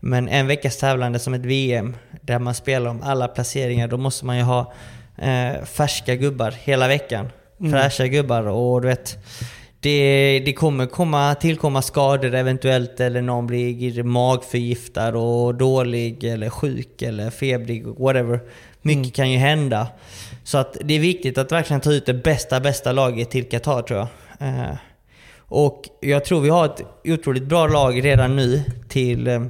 Men 0.00 0.28
en 0.28 0.46
veckas 0.46 0.76
tävlande 0.76 1.18
som 1.18 1.34
ett 1.34 1.44
VM, 1.44 1.96
där 2.20 2.38
man 2.38 2.54
spelar 2.54 2.90
om 2.90 3.02
alla 3.02 3.28
placeringar, 3.28 3.88
då 3.88 3.96
måste 3.96 4.26
man 4.26 4.36
ju 4.36 4.42
ha 4.42 4.72
eh, 5.18 5.64
färska 5.64 6.14
gubbar 6.14 6.50
hela 6.50 6.88
veckan. 6.88 7.28
Mm. 7.60 7.72
Fräscha 7.72 8.06
gubbar 8.06 8.42
och 8.48 8.82
du 8.82 8.88
vet, 8.88 9.18
det, 9.80 10.42
det 10.44 10.52
kommer 10.52 10.86
komma, 10.86 11.34
tillkomma 11.34 11.82
skador 11.82 12.34
eventuellt 12.34 13.00
eller 13.00 13.22
någon 13.22 13.46
blir 13.46 14.02
magförgiftad 14.02 15.16
och 15.16 15.54
dålig 15.54 16.24
eller 16.24 16.50
sjuk 16.50 17.02
eller 17.02 17.30
febrig, 17.30 17.86
whatever. 17.86 18.40
Mycket 18.82 18.98
Mm. 18.98 19.10
kan 19.10 19.30
ju 19.30 19.38
hända. 19.38 19.86
Så 20.48 20.58
att 20.58 20.76
det 20.80 20.94
är 20.94 21.00
viktigt 21.00 21.38
att 21.38 21.52
verkligen 21.52 21.80
ta 21.80 21.92
ut 21.92 22.06
det 22.06 22.14
bästa, 22.14 22.60
bästa 22.60 22.92
laget 22.92 23.30
till 23.30 23.48
Qatar 23.48 23.82
tror 23.82 23.98
jag. 23.98 24.08
Eh, 24.48 24.76
och 25.38 25.82
jag 26.00 26.24
tror 26.24 26.40
vi 26.40 26.48
har 26.48 26.64
ett 26.64 26.82
otroligt 27.04 27.42
bra 27.42 27.66
lag 27.66 28.04
redan 28.04 28.36
nu 28.36 28.62
till, 28.88 29.26
eh, 29.26 29.42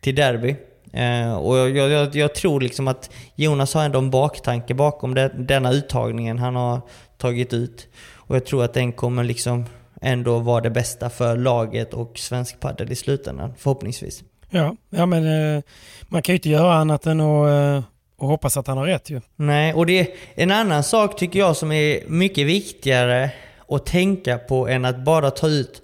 till 0.00 0.14
derby. 0.14 0.56
Eh, 0.92 1.34
och 1.34 1.58
jag, 1.58 1.76
jag, 1.76 1.90
jag, 1.90 2.16
jag 2.16 2.34
tror 2.34 2.60
liksom 2.60 2.88
att 2.88 3.10
Jonas 3.34 3.74
har 3.74 3.84
ändå 3.84 3.98
en 3.98 4.10
baktanke 4.10 4.74
bakom 4.74 5.14
det, 5.14 5.28
denna 5.28 5.72
uttagningen 5.72 6.38
han 6.38 6.56
har 6.56 6.80
tagit 7.18 7.52
ut. 7.52 7.88
Och 8.14 8.36
jag 8.36 8.46
tror 8.46 8.64
att 8.64 8.74
den 8.74 8.92
kommer 8.92 9.24
liksom 9.24 9.64
ändå 10.00 10.38
vara 10.38 10.60
det 10.60 10.70
bästa 10.70 11.10
för 11.10 11.36
laget 11.36 11.94
och 11.94 12.18
svensk 12.18 12.60
padel 12.60 12.92
i 12.92 12.96
slutändan, 12.96 13.54
förhoppningsvis. 13.58 14.22
Ja, 14.50 14.76
ja 14.90 15.06
men 15.06 15.56
eh, 15.56 15.62
man 16.08 16.22
kan 16.22 16.32
ju 16.32 16.36
inte 16.36 16.50
göra 16.50 16.74
annat 16.74 17.06
än 17.06 17.20
att, 17.20 17.48
eh, 17.48 17.91
att 18.22 18.28
hoppas 18.28 18.56
att 18.56 18.66
han 18.66 18.78
har 18.78 18.86
rätt 18.86 19.10
ju. 19.10 19.20
Nej, 19.36 19.74
och 19.74 19.86
det 19.86 20.00
är 20.00 20.08
en 20.34 20.50
annan 20.50 20.82
sak 20.82 21.16
tycker 21.18 21.38
jag 21.38 21.56
som 21.56 21.72
är 21.72 22.00
mycket 22.06 22.46
viktigare 22.46 23.30
att 23.68 23.86
tänka 23.86 24.38
på 24.38 24.68
än 24.68 24.84
att 24.84 25.04
bara 25.04 25.30
ta 25.30 25.48
ut 25.48 25.82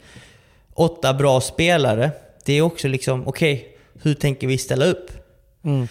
åtta 0.74 1.14
bra 1.14 1.40
spelare. 1.40 2.10
Det 2.44 2.52
är 2.52 2.62
också 2.62 2.88
liksom, 2.88 3.26
okej, 3.28 3.68
hur 4.02 4.14
tänker 4.14 4.46
vi 4.46 4.58
ställa 4.58 4.84
upp? 4.84 5.10
Mm. 5.64 5.82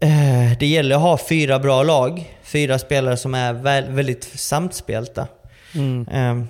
Eh, 0.00 0.58
Det 0.58 0.66
gäller 0.66 0.94
att 0.96 1.02
ha 1.02 1.18
fyra 1.28 1.58
bra 1.58 1.82
lag. 1.82 2.36
Fyra 2.42 2.78
spelare 2.78 3.16
som 3.16 3.34
är 3.34 3.52
väl, 3.52 3.84
väldigt 3.84 4.24
samspelta. 4.24 5.26
Mm. 5.74 6.06
Ehm, 6.12 6.48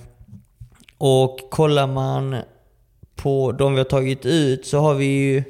Och 0.98 1.38
kollar 1.50 1.86
man 1.86 2.36
på 3.16 3.52
de 3.52 3.72
vi 3.72 3.78
har 3.78 3.84
tagit 3.84 4.26
ut 4.26 4.66
så 4.66 4.78
har 4.78 4.94
vi 4.94 5.04
ju... 5.06 5.42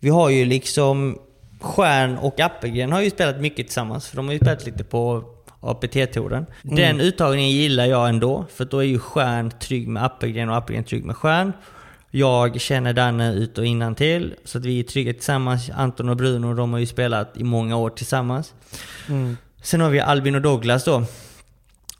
Vi 0.00 0.08
har 0.08 0.28
ju 0.30 0.44
liksom... 0.44 1.18
Stjärn 1.60 2.18
och 2.18 2.40
Appelgren 2.40 2.92
har 2.92 3.00
ju 3.00 3.10
spelat 3.10 3.40
mycket 3.40 3.66
tillsammans. 3.66 4.08
För 4.08 4.16
de 4.16 4.26
har 4.26 4.32
ju 4.32 4.38
spelat 4.38 4.66
lite 4.66 4.84
på 4.84 5.24
APT-touren. 5.60 6.46
Mm. 6.64 6.76
Den 6.76 7.00
uttagningen 7.00 7.50
gillar 7.50 7.86
jag 7.86 8.08
ändå. 8.08 8.46
För 8.54 8.64
då 8.64 8.78
är 8.78 8.86
ju 8.86 8.98
Stjärn 8.98 9.50
trygg 9.50 9.88
med 9.88 10.04
Appelgren 10.04 10.48
och 10.48 10.56
Appelgren 10.56 10.84
trygg 10.84 11.04
med 11.04 11.16
Stjärn. 11.16 11.52
Jag 12.10 12.60
känner 12.60 12.92
Danne 12.92 13.34
ut 13.34 13.58
och 13.58 13.66
innan 13.66 13.94
till 13.94 14.34
så 14.44 14.58
att 14.58 14.64
vi 14.64 14.80
är 14.80 14.84
trygga 14.84 15.12
tillsammans. 15.12 15.70
Anton 15.74 16.08
och 16.08 16.16
Bruno, 16.16 16.54
de 16.54 16.72
har 16.72 16.80
ju 16.80 16.86
spelat 16.86 17.36
i 17.36 17.44
många 17.44 17.76
år 17.76 17.90
tillsammans. 17.90 18.54
Mm. 19.08 19.36
Sen 19.62 19.80
har 19.80 19.90
vi 19.90 20.00
Albin 20.00 20.34
och 20.34 20.42
Douglas 20.42 20.84
då. 20.84 21.04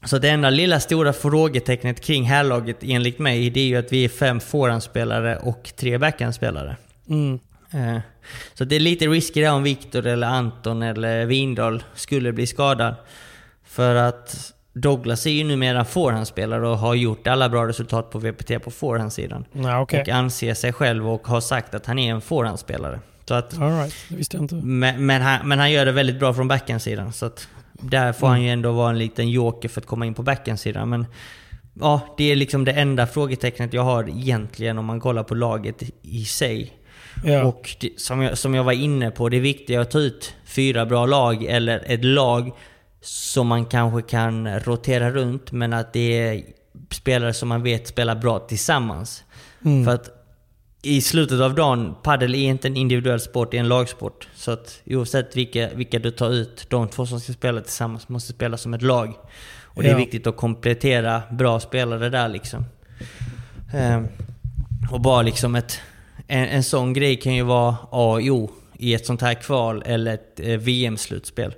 Så 0.04 0.18
det 0.18 0.28
enda 0.28 0.50
lilla 0.50 0.80
stora 0.80 1.12
frågetecknet 1.12 2.00
kring 2.00 2.24
härlaget 2.24 2.76
enligt 2.82 3.18
mig, 3.18 3.50
det 3.50 3.61
är 3.61 3.66
ju 3.66 3.76
att 3.76 3.92
vi 3.92 4.04
är 4.04 4.09
fem 4.09 4.40
forehandspelare 4.40 5.36
och 5.36 5.72
tre 5.76 5.98
backhandspelare. 5.98 6.76
Mm. 7.09 7.38
Eh, 7.77 7.99
Så 8.55 8.64
det 8.64 8.77
är 8.77 8.81
lite 8.81 9.07
risky 9.07 9.41
där 9.41 9.53
om 9.53 9.62
Viktor 9.62 10.07
eller 10.07 10.27
Anton 10.27 10.83
eller 10.83 11.27
Windahl 11.27 11.83
skulle 11.95 12.33
bli 12.33 12.47
skadad. 12.47 12.95
För 13.64 13.95
att 13.95 14.53
Douglas 14.72 15.27
är 15.27 15.31
ju 15.31 15.45
numera 15.45 15.85
forehandspelare 15.85 16.68
och 16.68 16.79
har 16.79 16.95
gjort 16.95 17.27
alla 17.27 17.49
bra 17.49 17.66
resultat 17.68 18.11
på 18.11 18.18
VPT 18.18 18.59
på 18.64 18.70
forehandsidan. 18.70 19.45
Ja, 19.53 19.81
okej. 19.81 20.01
Och 20.01 20.09
anser 20.09 20.55
sig 20.55 20.72
själv 20.72 21.09
och 21.11 21.27
har 21.27 21.41
sagt 21.41 21.74
att 21.74 21.87
han 21.87 21.99
är 21.99 22.11
en 22.14 22.20
forehandspelare. 22.20 23.01
Så 23.29 23.35
att, 23.35 23.59
All 23.61 23.70
right, 23.79 23.95
det 24.09 24.16
visste 24.16 24.37
jag 24.37 24.45
inte. 24.45 24.55
men, 24.55 25.07
men, 25.07 25.22
han, 25.22 25.49
men 25.49 25.59
han 25.59 25.72
gör 25.72 25.87
det 25.87 25.93
väldigt 25.93 26.18
bra 26.18 26.35
från 26.35 26.49
backhandsidan. 26.49 27.12
Så 27.12 27.27
att 27.27 27.49
där 27.72 28.12
får 28.12 28.27
han 28.27 28.43
ju 28.43 28.51
ändå 28.51 28.72
vara 28.72 28.91
en 28.91 28.99
liten 28.99 29.31
joker 29.31 29.68
för 29.68 29.81
att 29.81 29.87
komma 29.87 30.07
in 30.07 30.14
på 30.14 30.22
backhandsidan. 30.22 30.89
Men 30.89 31.07
ja, 31.81 32.14
det 32.16 32.33
är 32.33 32.37
liksom 32.37 32.64
det 32.64 32.72
enda 32.72 33.07
frågetecknet 33.07 33.72
jag 33.72 33.83
har 33.83 34.09
egentligen 34.09 34.79
om 34.79 34.85
man 34.85 35.01
kollar 35.01 35.22
på 35.22 35.35
laget 35.35 35.83
i 36.03 36.24
sig. 36.24 36.72
Ja. 37.24 37.44
Och 37.44 37.76
det, 37.80 38.00
som, 38.00 38.22
jag, 38.22 38.38
som 38.38 38.54
jag 38.54 38.64
var 38.64 38.72
inne 38.72 39.10
på, 39.10 39.28
det 39.28 39.36
är 39.36 39.40
viktigt 39.40 39.78
att 39.78 39.90
ta 39.90 39.98
ut 39.98 40.34
fyra 40.44 40.86
bra 40.86 41.06
lag 41.06 41.44
eller 41.44 41.82
ett 41.86 42.04
lag 42.04 42.52
som 43.00 43.46
man 43.46 43.64
kanske 43.66 44.02
kan 44.02 44.60
rotera 44.60 45.10
runt 45.10 45.52
men 45.52 45.72
att 45.72 45.92
det 45.92 46.18
är 46.18 46.42
spelare 46.90 47.32
som 47.34 47.48
man 47.48 47.62
vet 47.62 47.88
spelar 47.88 48.14
bra 48.14 48.38
tillsammans. 48.38 49.24
Mm. 49.64 49.84
För 49.84 49.94
att 49.94 50.10
i 50.82 51.00
slutet 51.00 51.40
av 51.40 51.54
dagen, 51.54 51.94
padel 52.02 52.34
är 52.34 52.38
inte 52.38 52.68
en 52.68 52.76
individuell 52.76 53.20
sport, 53.20 53.50
det 53.50 53.56
är 53.56 53.60
en 53.60 53.68
lagsport. 53.68 54.28
Så 54.34 54.50
att 54.50 54.80
oavsett 54.86 55.36
vilka, 55.36 55.68
vilka 55.74 55.98
du 55.98 56.10
tar 56.10 56.30
ut, 56.30 56.66
de 56.70 56.88
två 56.88 57.06
som 57.06 57.20
ska 57.20 57.32
spela 57.32 57.60
tillsammans 57.60 58.08
måste 58.08 58.32
spela 58.32 58.56
som 58.56 58.74
ett 58.74 58.82
lag. 58.82 59.14
Och 59.62 59.82
det 59.82 59.88
är 59.88 59.92
Ja. 59.92 59.98
viktigt 59.98 60.26
att 60.26 60.36
komplettera 60.36 61.22
bra 61.30 61.60
spelare 61.60 62.08
där 62.08 62.28
liksom. 62.28 62.64
Ehm, 63.74 64.06
och 64.90 65.00
bara 65.00 65.22
liksom 65.22 65.54
ett... 65.54 65.80
En, 66.27 66.45
en 66.45 66.62
sån 66.64 66.93
grej 66.93 67.16
kan 67.16 67.35
ju 67.35 67.43
vara 67.43 67.77
A 67.91 68.12
och 68.12 68.20
O 68.20 68.51
i 68.79 68.95
ett 68.95 69.07
sånt 69.07 69.20
här 69.22 69.35
kval 69.35 69.83
eller 69.87 70.14
ett 70.14 70.41
eh, 70.41 70.57
VM-slutspel. 70.59 71.55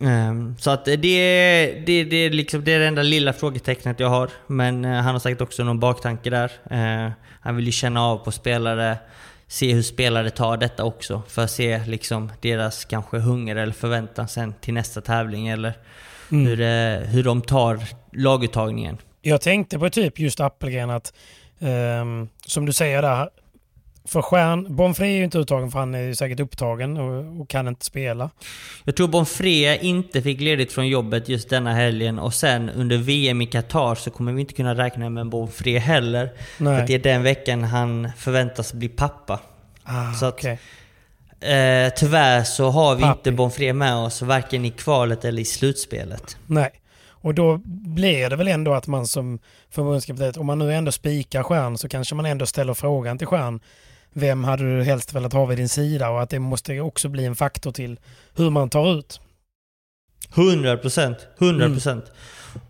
Ehm, 0.00 0.54
så 0.58 0.70
att 0.70 0.84
det, 0.84 0.96
det, 0.96 2.04
det, 2.04 2.16
är 2.16 2.30
liksom, 2.30 2.64
det 2.64 2.72
är 2.72 2.78
det 2.78 2.86
enda 2.86 3.02
lilla 3.02 3.32
frågetecknet 3.32 4.00
jag 4.00 4.08
har. 4.08 4.30
Men 4.46 4.84
eh, 4.84 4.90
han 4.92 5.14
har 5.14 5.18
säkert 5.18 5.40
också 5.40 5.64
någon 5.64 5.80
baktanke 5.80 6.30
där. 6.30 6.52
Eh, 6.70 7.12
han 7.40 7.56
vill 7.56 7.66
ju 7.66 7.72
känna 7.72 8.02
av 8.04 8.18
på 8.18 8.32
spelare, 8.32 8.96
se 9.46 9.72
hur 9.72 9.82
spelare 9.82 10.30
tar 10.30 10.56
detta 10.56 10.84
också. 10.84 11.22
För 11.28 11.44
att 11.44 11.50
se 11.50 11.78
liksom 11.86 12.32
deras 12.40 12.84
kanske 12.84 13.18
hunger 13.18 13.56
eller 13.56 13.72
förväntan 13.72 14.28
sen 14.28 14.54
till 14.60 14.74
nästa 14.74 15.00
tävling. 15.00 15.48
Eller 15.48 15.72
Mm. 16.30 16.46
hur, 16.46 16.60
eh, 16.60 17.08
hur 17.08 17.22
de 17.22 17.42
tar 17.42 17.80
laguttagningen. 18.12 18.98
Jag 19.22 19.40
tänkte 19.40 19.78
på 19.78 19.90
typ 19.90 20.18
just 20.18 20.40
Appelgren 20.40 20.90
att, 20.90 21.14
ehm, 21.60 22.28
som 22.46 22.66
du 22.66 22.72
säger 22.72 23.02
där, 23.02 23.28
för 24.06 24.22
Stjärn, 24.22 24.76
Bonfré 24.76 25.06
är 25.06 25.16
ju 25.16 25.24
inte 25.24 25.38
uttagen 25.38 25.70
för 25.70 25.78
han 25.78 25.94
är 25.94 26.00
ju 26.00 26.14
säkert 26.14 26.40
upptagen 26.40 26.96
och, 26.96 27.40
och 27.40 27.48
kan 27.48 27.68
inte 27.68 27.84
spela. 27.84 28.30
Jag 28.84 28.96
tror 28.96 29.08
Bonfré 29.08 29.78
inte 29.78 30.22
fick 30.22 30.40
ledigt 30.40 30.72
från 30.72 30.88
jobbet 30.88 31.28
just 31.28 31.48
denna 31.48 31.72
helgen 31.74 32.18
och 32.18 32.34
sen 32.34 32.70
under 32.70 32.98
VM 32.98 33.42
i 33.42 33.46
Qatar 33.46 33.94
så 33.94 34.10
kommer 34.10 34.32
vi 34.32 34.40
inte 34.40 34.54
kunna 34.54 34.74
räkna 34.74 35.10
med 35.10 35.28
Bonfré 35.28 35.78
heller. 35.78 36.30
Nej. 36.58 36.80
För 36.80 36.86
det 36.86 36.94
är 36.94 36.98
den 36.98 37.22
veckan 37.22 37.64
han 37.64 38.10
förväntas 38.16 38.72
bli 38.72 38.88
pappa. 38.88 39.40
Ah, 39.84 40.12
så 40.12 40.26
att, 40.26 40.34
okej. 40.34 40.58
eh, 41.40 41.92
tyvärr 41.96 42.44
så 42.44 42.70
har 42.70 42.94
vi 42.94 43.02
Pappi. 43.02 43.18
inte 43.18 43.32
Bonfré 43.32 43.72
med 43.72 43.96
oss 43.96 44.22
varken 44.22 44.64
i 44.64 44.70
kvalet 44.70 45.24
eller 45.24 45.42
i 45.42 45.44
slutspelet. 45.44 46.36
Nej. 46.46 46.70
Och 47.08 47.34
då 47.34 47.60
blir 47.66 48.30
det 48.30 48.36
väl 48.36 48.48
ändå 48.48 48.74
att 48.74 48.86
man 48.86 49.06
som 49.06 49.38
förbundskapten, 49.70 50.32
om 50.36 50.46
man 50.46 50.58
nu 50.58 50.74
ändå 50.74 50.92
spikar 50.92 51.42
Stjärn 51.42 51.78
så 51.78 51.88
kanske 51.88 52.14
man 52.14 52.26
ändå 52.26 52.46
ställer 52.46 52.74
frågan 52.74 53.18
till 53.18 53.26
Stjärn. 53.26 53.60
Vem 54.18 54.44
hade 54.44 54.76
du 54.78 54.82
helst 54.84 55.12
velat 55.14 55.32
ha 55.32 55.46
vid 55.46 55.58
din 55.58 55.68
sida? 55.68 56.10
Och 56.10 56.22
att 56.22 56.30
det 56.30 56.38
måste 56.38 56.80
också 56.80 57.08
bli 57.08 57.24
en 57.24 57.36
faktor 57.36 57.72
till 57.72 58.00
hur 58.36 58.50
man 58.50 58.70
tar 58.70 58.98
ut. 58.98 59.20
100 60.34 60.76
procent. 60.76 61.16
100 61.38 61.64
Mm. 61.64 61.76
procent. 61.76 62.04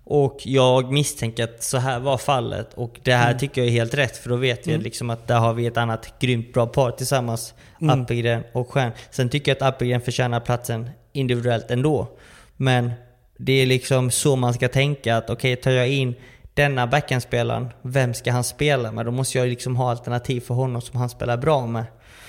Och 0.05 0.39
jag 0.45 0.93
misstänker 0.93 1.45
att 1.45 1.63
så 1.63 1.79
här 1.79 2.01
var 2.01 2.19
fallet. 2.19 2.75
Och 2.75 3.01
det 3.03 3.15
här 3.15 3.27
Mm. 3.29 3.39
tycker 3.39 3.61
jag 3.61 3.69
är 3.69 3.73
helt 3.73 3.95
rätt. 3.95 4.17
För 4.17 4.31
då 4.31 4.37
vet 4.37 4.67
vi 4.67 4.71
Mm. 4.73 4.83
liksom 4.83 5.11
att 5.11 5.27
där 5.29 5.39
har 5.39 5.55
vi 5.55 5.67
ett 5.67 5.77
annat 5.77 6.15
grymt 6.21 6.53
bra 6.53 6.67
par 6.67 6.91
tillsammans. 6.91 7.55
Mm. 7.81 8.03
Appelgren 8.03 8.43
och 8.53 8.71
Stjärn. 8.71 8.93
Sen 9.11 9.29
tycker 9.29 9.51
jag 9.51 9.57
att 9.57 9.75
Appelgren 9.75 10.01
förtjänar 10.01 10.41
platsen 10.41 10.91
individuellt 11.13 11.71
ändå. 11.71 12.09
Men 12.57 12.93
det 13.39 13.53
är 13.53 13.67
liksom 13.67 14.11
så 14.11 14.37
man 14.37 14.55
ska 14.55 14.69
tänka 14.69 15.17
att 15.17 15.31
okej, 15.31 15.57
tar 15.57 15.71
jag 15.71 15.89
in 15.89 16.15
denna 16.57 16.87
backhandspelaren, 16.87 17.69
vem 17.83 18.15
ska 18.15 18.33
han 18.33 18.45
spela 18.45 18.93
med? 18.93 19.07
Då 19.07 19.13
måste 19.13 19.39
jag 19.39 19.49
liksom 19.49 19.77
ha 19.77 19.91
alternativ 19.91 20.41
för 20.41 20.55
honom 20.55 20.83
som 20.83 20.99
han 21.01 21.09
spelar 21.09 21.37
bra 21.37 21.67
med. 21.67 21.85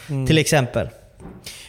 Mm. 0.09 0.28
Till 0.28 0.38
exempel. 0.38 0.89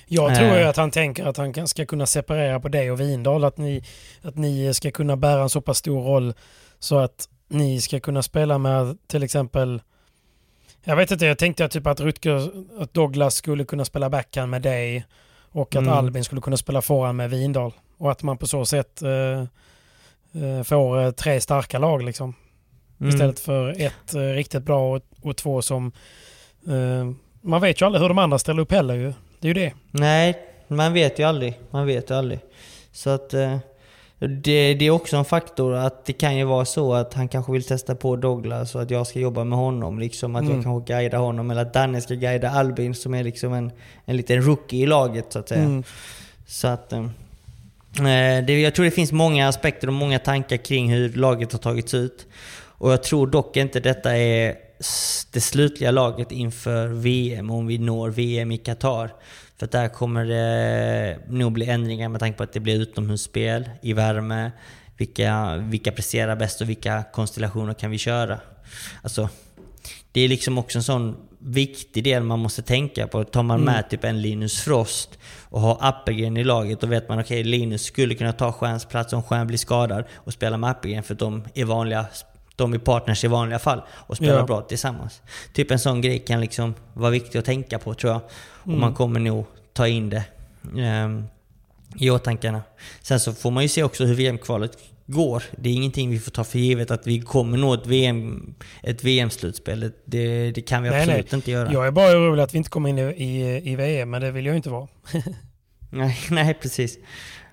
Jag 0.07 0.37
tror 0.37 0.49
ju 0.57 0.63
Eh. 0.63 0.69
att 0.69 0.77
han 0.77 0.91
tänker 0.91 1.27
att 1.27 1.37
han 1.37 1.69
ska 1.69 1.87
kunna 1.87 2.07
separera 2.07 2.61
på 2.61 2.69
dig 2.69 2.91
och 2.91 3.01
Vindal. 3.01 3.45
Att 3.45 3.59
ni, 3.59 3.85
att 4.23 4.37
ni 4.37 4.75
ska 4.75 4.91
kunna 4.91 5.17
bära 5.17 5.43
en 5.43 5.51
så 5.51 5.61
pass 5.61 5.79
stor 5.79 6.03
roll 6.03 6.35
så 6.79 6.99
att 6.99 7.29
ni 7.49 7.81
ska 7.81 8.01
kunna 8.01 8.23
spela 8.23 8.59
med 8.59 8.99
till 9.07 9.23
exempel 9.23 9.83
jag 10.85 10.97
vet 10.97 11.11
inte, 11.11 11.27
jag 11.27 11.39
tänkte 11.39 11.69
typ 11.69 11.87
att 11.87 12.01
Rutger, 12.01 12.51
att 12.83 12.95
Douglas 12.95 13.35
skulle 13.35 13.65
kunna 13.65 13.85
spela 13.85 14.11
backhand 14.11 14.51
med 14.51 14.63
dig 14.63 15.05
och 15.53 15.69
att 15.77 15.83
Mm. 15.83 15.93
Albin 15.93 16.25
skulle 16.25 16.41
kunna 16.41 16.57
spela 16.57 16.83
forehand 16.83 17.17
med 17.17 17.31
Vindal. 17.31 17.73
Och 17.99 18.11
att 18.11 18.23
man 18.23 18.39
på 18.39 18.47
så 18.47 18.65
sätt 18.65 19.03
eh, 19.03 19.41
eh, 20.43 20.63
får 20.65 21.03
eh, 21.05 21.11
tre 21.11 21.41
starka 21.41 21.79
lag 21.79 22.03
liksom. 22.03 22.35
Mm. 23.01 23.15
Istället 23.15 23.41
för 23.41 23.71
ett 23.83 24.15
eh, 24.15 24.21
riktigt 24.21 24.63
bra 24.63 24.95
och, 24.97 25.03
och 25.23 25.37
två 25.37 25.63
som... 25.63 25.93
Eh, 26.69 27.11
man 27.41 27.61
vet 27.61 27.81
ju 27.81 27.87
aldrig 27.87 28.03
hur 28.03 28.09
de 28.09 28.19
andra 28.19 28.39
ställer 28.39 28.63
upp 28.63 28.73
heller 28.73 28.95
ju. 28.95 29.13
Det 29.41 29.49
är 29.49 29.55
ju 29.55 29.55
det. 29.55 29.73
Nej, 29.91 30.39
man 30.69 30.93
vet 30.93 31.19
ju 31.19 31.23
aldrig. 31.25 31.59
Man 31.71 31.87
vet 31.87 32.11
ju 32.11 32.15
aldrig. 32.15 32.41
Så 32.93 33.11
att 33.11 33.35
eh, 33.35 33.57
det, 34.19 34.75
det 34.75 34.85
är 34.87 34.91
också 34.91 35.17
en 35.17 35.25
faktor 35.25 35.75
att 35.75 36.05
det 36.05 36.13
kan 36.13 36.37
ju 36.37 36.45
vara 36.45 36.65
så 36.65 36.95
att 36.95 37.15
han 37.15 37.29
kanske 37.29 37.53
vill 37.53 37.65
testa 37.65 37.95
på 37.95 38.17
Douglas 38.17 38.75
och 38.75 38.83
att 38.83 38.91
jag 38.91 39.07
ska 39.07 39.19
jobba 39.19 39.45
med 39.45 39.59
honom. 39.59 39.99
Liksom 39.99 40.37
att 40.37 40.43
Mm. 40.43 40.55
jag 40.55 40.65
kanske 40.65 40.93
guida 40.93 41.19
honom 41.19 41.51
eller 41.51 41.63
att 41.63 41.75
Danne 41.75 42.01
ska 42.01 42.15
guida 42.15 42.51
Albin 42.51 42.95
som 42.95 43.15
är 43.15 43.25
liksom 43.25 43.53
en, 43.53 43.71
en 44.05 44.17
liten 44.17 44.43
rookie 44.43 44.83
i 44.83 44.87
laget 44.87 45.27
så 45.33 45.39
att 45.39 45.49
säga. 45.49 45.63
Mm. 45.63 45.83
Så 46.47 46.69
att... 46.69 46.93
eh, 46.93 47.07
Eh, 47.99 48.45
det, 48.45 48.61
jag 48.61 48.75
tror 48.75 48.85
det 48.85 48.91
finns 48.91 49.13
många 49.13 49.49
aspekter 49.49 49.87
och 49.87 49.93
många 49.93 50.19
tankar 50.19 50.57
kring 50.57 50.93
hur 50.93 51.13
laget 51.13 51.53
har 51.53 51.59
tagits 51.59 51.95
ut. 51.95 52.27
Och 52.79 52.93
jag 52.93 53.03
tror 53.03 53.27
dock 53.27 53.57
inte 53.57 53.81
detta 53.81 54.17
är 54.17 54.57
det 55.33 55.41
slutliga 55.41 55.91
laget 55.91 56.33
inför 56.33 56.89
VM, 56.89 57.51
om 57.51 57.67
vi 57.67 57.79
når 57.79 58.11
VM 58.11 58.53
i 58.53 58.59
Qatar. 58.59 59.15
För 59.59 59.67
där 59.67 59.89
kommer 59.89 60.25
det 60.25 61.19
nog 61.29 61.53
bli 61.53 61.67
ändringar 61.67 62.09
med 62.09 62.21
tanke 62.21 62.37
på 62.37 62.43
att 62.43 62.53
det 62.53 62.61
blir 62.61 62.81
utomhusspel 62.81 63.71
i 63.83 63.93
värme. 63.93 64.53
Vilka, 64.97 65.57
vilka 65.57 65.93
presterar 65.93 66.37
bäst 66.37 66.61
och 66.61 66.69
vilka 66.69 67.05
konstellationer 67.13 67.75
kan 67.75 67.91
vi 67.91 67.99
köra? 67.99 68.41
Alltså, 69.03 69.29
det 70.13 70.21
är 70.21 70.29
liksom 70.29 70.59
också 70.59 70.79
en 70.79 70.83
sån 70.83 71.17
viktig 71.39 72.05
del 72.05 72.23
man 72.23 72.39
måste 72.39 72.63
tänka 72.63 73.07
på. 73.07 73.25
Tar 73.25 73.43
man 73.43 73.61
Mm. 73.61 73.75
med 73.75 73.91
typ 73.91 74.05
en 74.05 74.23
Linus 74.23 74.61
Frost 74.61 75.19
och 75.43 75.61
har 75.61 75.79
Appelgren 75.81 76.37
i 76.37 76.45
laget, 76.45 76.81
då 76.81 76.87
vet 76.87 77.09
man 77.09 77.21
okej 77.21 77.45
Linus 77.45 77.83
skulle 77.83 78.15
kunna 78.15 78.33
ta 78.33 78.53
Stjärns 78.53 78.85
plats 78.85 79.13
om 79.13 79.23
Stjärn 79.23 79.47
blir 79.47 79.59
skadad 79.59 80.05
och 80.15 80.33
spela 80.33 80.57
med 80.57 80.71
Appelgren 80.71 81.03
för 81.03 81.15
att 81.15 81.19
de 81.21 81.45
är 81.55 81.65
vanliga 81.65 82.07
de 82.59 82.73
är 82.75 82.79
partners 82.79 83.25
i 83.25 83.27
vanliga 83.29 83.59
fall 83.59 83.83
och 83.91 84.17
spelar 84.17 84.35
Ja. 84.39 84.47
bra 84.47 84.61
tillsammans. 84.63 85.23
Typ 85.53 85.71
en 85.71 85.79
sån 85.79 86.01
grej 86.01 86.19
kan 86.19 86.41
liksom 86.41 86.75
vara 86.95 87.11
viktig 87.11 87.39
att 87.39 87.45
tänka 87.45 87.79
på 87.79 87.95
tror 87.95 88.13
jag. 88.13 88.21
Och 88.43 88.67
Mm. 88.67 88.81
man 88.81 88.95
kommer 88.95 89.21
nog 89.21 89.47
ta 89.73 89.89
in 89.89 90.11
det 90.11 90.25
ehm, 90.79 91.25
i 91.99 92.11
åtankarna. 92.11 92.63
Sen 93.03 93.21
så 93.21 93.33
får 93.33 93.51
man 93.51 93.63
ju 93.63 93.69
se 93.69 93.83
också 93.83 94.05
hur 94.05 94.15
VM-kvalet 94.15 94.79
går. 95.07 95.43
Det 95.57 95.69
är 95.69 95.75
ingenting 95.75 96.11
vi 96.11 96.19
får 96.19 96.31
ta 96.31 96.45
för 96.45 96.59
givet 96.59 96.91
att 96.91 97.07
vi 97.07 97.21
kommer 97.21 97.59
nå 97.59 97.75
ett, 97.75 97.87
VM, 97.87 98.55
ett 98.83 99.05
VM-slutspel. 99.05 99.93
Det, 100.05 100.51
det 100.51 100.61
kan 100.63 100.83
vi 100.83 100.91
Nej, 100.91 101.01
absolut 101.01 101.33
nej. 101.33 101.39
inte 101.39 101.51
göra. 101.51 101.73
Jag 101.73 101.87
är 101.87 101.91
bara 101.91 102.11
orolig 102.11 102.43
att 102.43 102.55
vi 102.55 102.59
inte 102.59 102.71
kommer 102.71 102.89
in 102.91 102.99
i, 102.99 103.03
i, 103.03 103.71
i 103.73 103.77
VM, 103.77 104.11
men 104.11 104.21
det 104.23 104.31
vill 104.31 104.47
jag 104.47 104.53
ju 104.53 104.57
inte 104.57 104.71
vara. 104.71 104.89
Nej, 105.91 106.19
nej, 106.31 106.55
precis. 106.63 106.99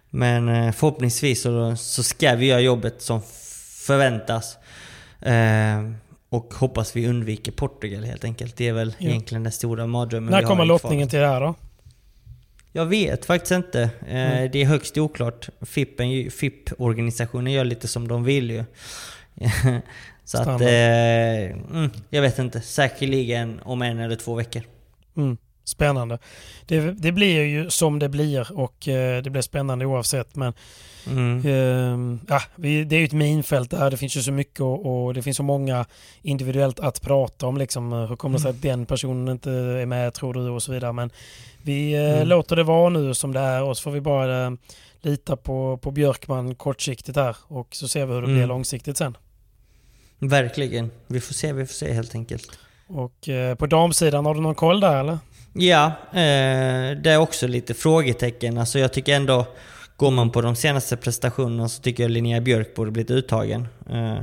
Men 0.10 0.50
eh, 0.50 0.72
förhoppningsvis 0.72 1.42
så, 1.42 1.76
så 1.76 2.04
ska 2.04 2.36
vi 2.36 2.46
göra 2.46 2.60
jobbet 2.60 3.02
som 3.02 3.22
förväntas. 3.88 4.58
Eh, 5.22 5.92
och 6.30 6.54
hoppas 6.54 6.96
vi 6.96 7.08
undviker 7.08 7.52
Portugal 7.52 8.04
helt 8.04 8.24
enkelt. 8.24 8.58
Det 8.58 8.68
är 8.68 8.74
väl 8.74 8.96
Ja. 8.98 9.10
egentligen 9.10 9.44
den 9.44 9.52
stora 9.52 9.88
mardrömmen 9.88 10.32
När 10.32 10.42
vi 10.42 10.48
kommer 10.48 10.66
lottningen 10.66 11.10
till 11.10 11.20
det 11.20 11.28
här 11.28 11.42
då? 11.42 11.56
Jag 12.72 12.86
vet 12.86 13.26
faktiskt 13.26 13.52
inte. 13.52 13.82
Eh, 13.82 14.32
Mm. 14.32 14.52
Det 14.52 14.62
är 14.62 14.66
högst 14.66 14.98
oklart. 14.98 15.50
FIP-organisationen 15.62 17.54
gör 17.54 17.64
lite 17.66 17.88
som 17.88 18.08
de 18.08 18.24
vill 18.24 18.52
ju. 18.52 18.64
Så 20.24 20.38
att... 20.38 20.44
Standard. 20.44 20.62
Eh, 20.62 21.52
mm, 21.76 21.90
jag 22.10 22.22
vet 22.22 22.40
inte. 22.40 22.62
Säkerligen 22.62 23.60
om 23.64 23.82
en 23.82 24.00
eller 24.00 24.16
två 24.16 24.36
veckor. 24.36 24.62
Mm. 25.18 25.38
Spännande. 25.66 26.20
Det, 26.66 26.80
det 26.92 27.12
blir 27.12 27.42
ju 27.44 27.70
som 27.70 28.00
det 28.00 28.10
blir 28.10 28.60
och 28.60 28.88
eh, 28.88 29.22
det 29.24 29.30
blir 29.30 29.42
spännande 29.42 29.86
oavsett. 29.86 30.36
Men 30.36 30.54
Mm. 31.08 31.40
eh, 31.46 32.20
ja, 32.30 32.42
vi, 32.56 32.84
det 32.84 32.96
är 32.96 33.00
ju 33.00 33.06
ett 33.06 33.14
minfält 33.14 33.72
där. 33.72 33.92
Det 33.92 33.98
finns 33.98 34.18
ju 34.18 34.22
så 34.22 34.32
mycket 34.32 34.60
och, 34.62 35.06
och 35.06 35.14
det 35.14 35.22
finns 35.22 35.38
så 35.38 35.44
många 35.44 35.86
individuellt 36.22 36.80
att 36.80 37.02
prata 37.02 37.48
om. 37.48 37.58
Liksom, 37.58 37.94
eh, 37.94 38.06
hur 38.10 38.16
kommer 38.16 38.38
det 38.38 38.42
sig 38.42 38.50
att 38.52 38.62
den 38.62 38.86
personen 38.86 39.28
inte 39.28 39.52
är 39.52 39.86
med 39.86 40.14
tror 40.14 40.34
du 40.34 40.50
och 40.50 40.64
så 40.64 40.72
vidare. 40.72 40.94
Men 40.94 41.10
vi 41.64 41.94
eh, 41.94 42.02
Mm. 42.16 42.28
låter 42.28 42.56
det 42.56 42.64
vara 42.64 42.90
nu 42.90 43.14
som 43.14 43.34
det 43.34 43.40
är 43.40 43.64
och 43.64 43.78
så 43.78 43.84
får 43.84 43.92
vi 43.92 44.02
bara 44.02 44.46
eh, 44.46 44.52
lita 45.02 45.36
på, 45.36 45.78
på 45.78 45.92
Björkman 45.92 46.56
kortsiktigt 46.56 47.18
här 47.18 47.36
och 47.48 47.68
så 47.76 47.88
ser 47.88 48.06
vi 48.06 48.14
hur 48.14 48.22
det 48.22 48.28
Mm. 48.28 48.38
blir 48.38 48.48
långsiktigt 48.48 48.98
sen. 48.98 49.18
Verkligen. 50.20 50.92
Vi 51.08 51.22
får 51.22 51.34
se, 51.34 51.54
vi 51.54 51.66
får 51.66 51.74
se 51.74 51.94
helt 51.94 52.16
enkelt. 52.16 52.60
Och 52.88 53.28
på 53.58 53.66
damsidan, 53.66 54.26
har 54.26 54.36
du 54.36 54.42
någon 54.42 54.56
koll 54.56 54.80
där 54.80 55.00
eller? 55.00 55.18
Ja, 55.58 55.86
eh, 56.12 56.98
det 56.98 57.06
är 57.12 57.18
också 57.18 57.48
lite 57.48 57.74
frågetecken. 57.74 58.58
Alltså 58.58 58.80
jag 58.80 58.94
tycker 58.94 59.16
ändå, 59.16 59.46
går 59.98 60.12
man 60.12 60.32
på 60.32 60.42
de 60.42 60.56
senaste 60.56 60.98
prestationerna 60.98 61.70
så 61.70 61.82
tycker 61.82 62.04
jag 62.04 62.12
Linnea 62.12 62.42
Björk 62.42 62.76
borde 62.76 62.92
blivit 62.92 63.12
uttagen. 63.12 63.68
Eh, 63.90 64.18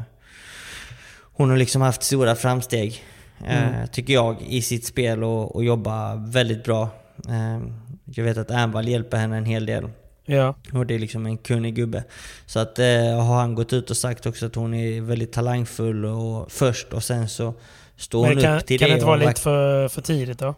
hon 1.34 1.50
har 1.50 1.56
liksom 1.56 1.82
haft 1.82 2.02
stora 2.02 2.34
framsteg, 2.34 3.04
eh, 3.46 3.68
Mm. 3.74 3.88
tycker 3.88 4.12
jag, 4.12 4.36
i 4.48 4.62
sitt 4.62 4.86
spel 4.86 5.24
och, 5.24 5.56
och 5.56 5.64
jobbar 5.64 6.30
väldigt 6.32 6.64
bra. 6.64 6.88
Eh, 7.28 7.60
jag 8.04 8.24
vet 8.24 8.38
att 8.38 8.50
Ernvall 8.50 8.88
hjälper 8.88 9.16
henne 9.16 9.36
en 9.36 9.44
hel 9.44 9.66
del. 9.66 9.88
Ja. 10.24 10.54
Och 10.72 10.86
det 10.86 10.94
är 10.94 10.98
liksom 10.98 11.26
en 11.26 11.38
kunnig 11.38 11.74
gubbe. 11.74 12.04
Så 12.46 12.58
att 12.60 12.78
eh, 12.78 12.86
har 13.26 13.36
han 13.36 13.54
gått 13.54 13.72
ut 13.72 13.90
och 13.90 13.96
sagt 13.96 14.26
också 14.26 14.46
att 14.46 14.54
hon 14.54 14.74
är 14.74 15.00
väldigt 15.00 15.32
talangfull 15.32 16.04
och 16.04 16.52
först 16.52 16.92
och 16.92 17.02
sen 17.04 17.28
så 17.28 17.54
står 17.96 18.26
hon 18.26 18.40
kan, 18.40 18.56
upp 18.58 18.66
till 18.66 18.78
kan 18.78 18.88
det. 18.88 18.94
det 18.94 18.96
inte 18.96 19.06
vara 19.06 19.16
lite 19.16 19.40
för, 19.40 19.88
för 19.88 20.02
tidigt 20.02 20.38
då? 20.38 20.54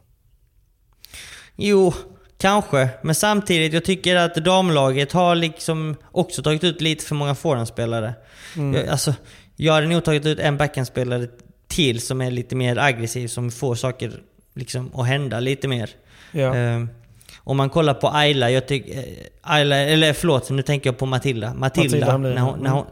Jo, 1.56 1.94
kanske. 2.38 2.88
Men 3.02 3.14
samtidigt, 3.14 3.72
jag 3.72 3.84
tycker 3.84 4.16
att 4.16 4.34
damlaget 4.34 5.12
har 5.12 5.34
liksom 5.34 5.96
också 6.10 6.42
tagit 6.42 6.64
ut 6.64 6.80
lite 6.80 7.04
för 7.04 7.14
många 7.14 7.34
forehandspelare. 7.34 8.14
Mm. 8.56 8.74
Jag, 8.74 8.88
alltså, 8.88 9.14
jag 9.56 9.72
hade 9.72 9.86
nog 9.86 10.04
tagit 10.04 10.26
ut 10.26 10.38
en 10.38 10.56
backhandspelare 10.56 11.26
till 11.68 12.00
som 12.00 12.20
är 12.20 12.30
lite 12.30 12.56
mer 12.56 12.78
aggressiv, 12.78 13.28
som 13.28 13.50
får 13.50 13.74
saker 13.74 14.12
liksom 14.54 14.94
att 14.94 15.06
hända 15.06 15.40
lite 15.40 15.68
mer. 15.68 15.90
Ja. 16.32 16.54
Ehm, 16.54 16.88
om 17.36 17.56
man 17.56 17.70
kollar 17.70 17.94
på 17.94 18.08
Ayla, 18.08 18.50
jag 18.50 18.68
tycker... 18.68 18.98
eh, 18.98 19.04
Ayla, 19.42 19.76
eller 19.76 20.12
förlåt, 20.12 20.50
nu 20.50 20.62
tänker 20.62 20.88
jag 20.88 20.98
på 20.98 21.06
Matilda. 21.06 21.54
Matilda, 21.54 21.88
Matilda 21.88 22.12
Hamlin, 22.12 22.34
när 22.34 22.42
hon, 22.42 22.58
när 22.58 22.70
mm. 22.70 22.84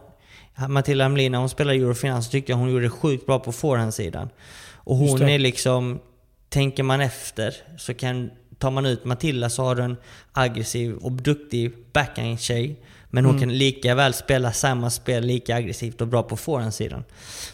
hon, 0.57 0.73
Matilda 0.73 1.05
Hamlin, 1.05 1.33
när 1.33 1.39
hon 1.39 1.49
spelade 1.49 1.79
Eurofinal 1.79 2.23
så 2.23 2.31
tyckte 2.31 2.53
jag 2.53 2.57
hon 2.57 2.71
gjorde 2.71 2.85
det 2.85 2.91
sjukt 2.91 3.27
bra 3.27 3.39
på 3.39 3.53
forehandsidan. 3.53 4.29
Och 4.75 4.97
hon 4.97 5.23
är 5.23 5.39
liksom... 5.39 6.01
Tänker 6.49 6.83
man 6.83 7.01
efter 7.01 7.55
så 7.79 7.95
kan... 7.95 8.31
Tar 8.63 8.71
man 8.71 8.87
ut 8.87 9.05
Matilda 9.05 9.51
så 9.51 9.63
har 9.65 9.75
du 9.75 9.83
en 9.83 9.97
aggressiv 10.33 10.95
och 10.97 11.13
duktig 11.13 11.73
backhand-tjej. 11.93 12.77
Men 13.11 13.25
hon 13.25 13.35
Mm. 13.37 13.49
kan 13.49 13.59
lika 13.59 13.95
väl 13.95 14.15
spela 14.15 14.53
samma 14.53 14.91
spel 14.91 15.25
lika 15.25 15.57
aggressivt 15.57 16.01
och 16.01 16.09
bra 16.09 16.23
på 16.23 16.37
forehandsidan. 16.37 17.05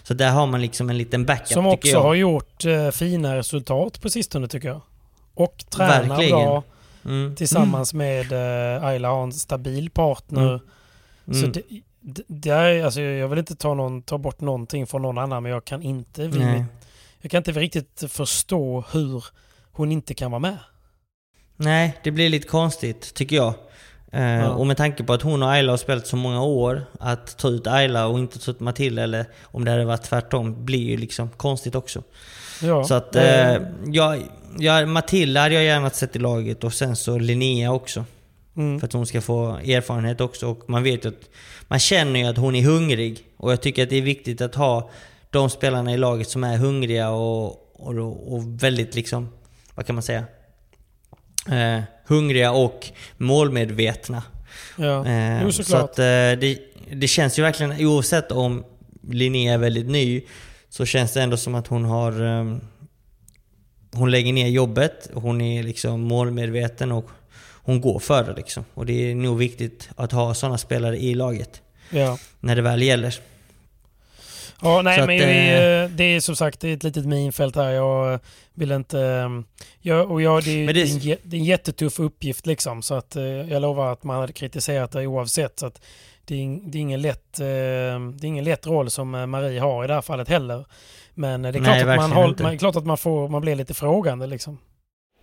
Så 0.03 0.15
där 0.15 0.31
har 0.31 0.47
man 0.47 0.61
liksom 0.63 0.91
en 0.91 0.99
liten 0.99 1.25
backup 1.27 1.49
Som 1.49 1.67
också 1.67 1.89
jag. 1.89 2.03
har 2.03 2.15
gjort 2.15 2.65
eh, 2.65 2.91
fina 2.91 3.37
resultat 3.37 4.01
på 4.03 4.11
sistone 4.11 4.49
tycker 4.49 4.69
jag. 4.69 4.81
Och 5.35 5.65
tränar 5.71 6.09
Verkligen. 6.09 6.31
bra 6.39 6.63
Mm. 7.05 7.37
tillsammans 7.37 7.95
med 7.95 8.33
eh, 8.33 8.85
Ayla 8.85 9.09
har 9.09 9.23
en 9.23 9.33
stabil 9.33 9.91
partner. 9.91 10.49
Mm. 10.49 10.61
Så 11.27 11.39
Mm. 11.47 11.53
det, 11.53 11.63
det, 12.01 12.23
det 12.27 12.51
är, 12.51 12.85
alltså, 12.85 13.01
jag 13.01 13.29
vill 13.29 13.39
inte 13.39 13.57
ta, 13.57 13.75
någon, 13.75 14.03
ta 14.03 14.19
bort 14.19 14.41
någonting 14.41 14.87
från 14.87 15.03
någon 15.03 15.19
annan 15.19 15.43
men 15.43 15.53
jag 15.53 15.65
kan 15.65 15.83
inte, 15.83 16.29
Nej. 16.29 16.65
jag 17.21 17.31
kan 17.31 17.39
inte 17.39 17.53
riktigt 17.53 18.05
förstå 18.09 18.85
hur 18.93 19.25
hon 19.73 19.93
inte 19.93 20.15
kan 20.15 20.31
vara 20.31 20.39
med. 20.41 20.57
Nej, 21.61 21.99
det 22.05 22.11
blir 22.11 22.29
lite 22.29 22.49
konstigt 22.49 23.15
tycker 23.15 23.37
jag. 23.37 23.55
Eh, 24.13 24.23
Ja. 24.23 24.51
Och 24.51 24.67
med 24.67 24.77
tanke 24.77 25.05
på 25.05 25.13
att 25.13 25.23
hon 25.23 25.43
och 25.43 25.51
Ayla 25.51 25.73
har 25.73 25.77
spelat 25.77 26.07
så 26.07 26.17
många 26.17 26.43
år, 26.43 26.85
att 27.01 27.39
ta 27.39 27.49
ut 27.49 27.67
Ayla 27.67 28.07
och 28.07 28.19
inte 28.19 28.39
ta 28.39 28.51
ut 28.51 28.61
Matilda, 28.61 29.03
eller 29.03 29.27
om 29.43 29.65
det 29.65 29.71
hade 29.71 29.85
varit 29.85 30.03
tvärtom, 30.03 30.65
blir 30.65 30.91
ju 30.91 30.97
liksom 30.97 31.31
konstigt 31.31 31.75
också. 31.75 32.03
Ja, 32.63 32.85
Så 32.85 32.95
att, 32.95 33.17
eh, 33.17 33.57
jag, 33.87 34.23
jag, 34.59 34.89
Matilda 34.89 35.41
hade 35.41 35.55
jag 35.55 35.65
gärna 35.65 35.91
sett 35.91 36.17
i 36.17 36.19
laget 36.19 36.65
och 36.65 36.73
sen 36.73 36.97
så 36.97 37.19
Linnea 37.19 37.73
också. 37.73 38.05
Mm. 38.57 38.81
För 38.81 38.87
att 38.87 38.93
hon 38.93 39.07
ska 39.07 39.21
få 39.21 39.47
erfarenhet 39.49 40.21
också. 40.21 40.47
Och 40.47 40.71
man 40.71 40.83
vet 40.83 41.05
ju 41.05 41.09
att, 41.09 41.31
man 41.69 41.79
känner 41.79 42.21
ju 42.21 42.27
att 42.27 42.37
hon 42.37 42.55
är 42.55 42.63
hungrig. 42.63 43.25
Och 43.37 43.53
jag 43.53 43.61
tycker 43.61 43.83
att 43.83 43.91
det 43.91 43.97
är 43.97 44.03
viktigt 44.03 44.41
att 44.41 44.55
ha 44.55 44.91
de 45.31 45.51
spelarna 45.51 45.95
i 45.95 45.97
laget 45.97 46.29
som 46.29 46.45
är 46.45 46.57
hungriga 46.57 47.11
och, 47.11 47.47
och, 47.73 48.33
och 48.35 48.63
väldigt 48.63 48.95
liksom, 48.95 49.29
vad 49.75 49.87
kan 49.87 49.95
man 49.95 50.03
säga? 50.03 50.25
Eh, 51.53 51.83
hungriga 52.07 52.53
och 52.53 52.87
målmedvetna. 53.17 54.23
Ja, 54.77 55.07
Eh, 55.07 55.43
jo 55.43 55.53
så 55.53 55.77
att 55.77 55.99
eh, 55.99 56.05
det, 56.05 56.59
det 56.93 57.09
känns 57.09 57.39
ju 57.39 57.43
verkligen, 57.43 57.87
oavsett 57.87 58.33
om 58.33 58.65
Linnea 59.11 59.55
är 59.55 59.59
väldigt 59.59 59.89
ny, 59.89 60.23
så 60.69 60.87
känns 60.87 61.13
det 61.13 61.23
ändå 61.23 61.37
som 61.37 61.55
att 61.55 61.67
hon 61.67 61.85
har... 61.85 62.23
ehm, 62.23 62.61
hon 63.93 64.11
lägger 64.11 64.33
ner 64.33 64.49
jobbet, 64.49 65.11
hon 65.15 65.41
är 65.41 65.63
liksom 65.63 66.01
målmedveten 66.01 66.93
och 66.93 67.11
hon 67.63 67.81
går 67.81 67.99
för 67.99 68.25
det 68.25 68.35
liksom. 68.35 68.65
Och 68.75 68.87
det 68.87 69.11
är 69.11 69.15
nog 69.15 69.39
viktigt 69.39 69.89
att 69.97 70.13
ha 70.13 70.35
sådana 70.35 70.59
spelare 70.59 70.99
i 70.99 71.15
laget. 71.15 71.63
Ja. 71.91 72.19
När 72.41 72.57
det 72.57 72.63
väl 72.63 72.83
gäller. 72.83 73.15
Ja, 74.63 74.83
nej 74.83 75.01
Så 75.01 75.07
men 75.07 75.17
att, 75.17 75.29
vi, 75.29 75.49
eh, 75.49 75.83
eh, 75.83 75.91
det 75.91 76.05
är 76.05 76.21
som 76.21 76.37
sagt 76.37 76.65
ett 76.65 76.83
litet 76.83 77.07
minfält 77.07 77.57
här. 77.57 77.71
Jag 77.71 78.21
vill 78.55 78.73
inte... 78.73 79.01
eh, 79.01 79.29
Jag, 79.81 80.11
och 80.11 80.23
jag, 80.23 80.45
det, 80.45 80.51
är, 80.51 80.73
det 80.73 80.83
en, 80.83 80.99
det 81.23 81.37
är 81.37 81.41
en 81.41 81.45
jättetuff 81.45 82.01
uppgift 82.01 82.47
liksom. 82.47 82.83
Så 82.83 82.95
att 82.95 83.17
eh, 83.17 83.25
jag 83.25 83.63
lovar 83.63 83.93
att 83.93 84.05
man 84.05 84.21
hade 84.21 84.33
kritiserat 84.33 84.93
det 84.93 85.07
oavsett. 85.07 85.59
Så 85.59 85.67
att 85.67 85.83
det, 86.25 86.35
är, 86.35 86.71
det, 86.71 86.79
är 86.79 86.83
ingen 86.83 87.03
lätt, 87.03 87.41
eh, 87.41 87.47
det 87.47 88.25
är 88.25 88.25
ingen 88.25 88.45
lätt 88.45 88.67
roll 88.67 88.91
som 88.91 89.15
eh, 89.15 89.27
Marie 89.27 89.61
har 89.61 89.85
i 89.85 89.87
det 89.87 89.95
här 89.95 90.03
fallet 90.03 90.29
heller. 90.29 90.65
Men 91.15 91.45
eh, 91.45 91.53
det 91.53 91.59
är 91.59 91.63
klart, 91.63 91.87
Nej, 91.87 91.99
att, 91.99 92.11
man, 92.11 92.29
inte. 92.29 92.43
man, 92.43 92.59
klart 92.59 92.77
att 92.77 92.87
man, 92.87 92.99
får, 92.99 93.29
man 93.29 93.41
blir 93.41 93.57
lite 93.57 93.75
frågande 93.75 94.27
liksom. 94.27 94.59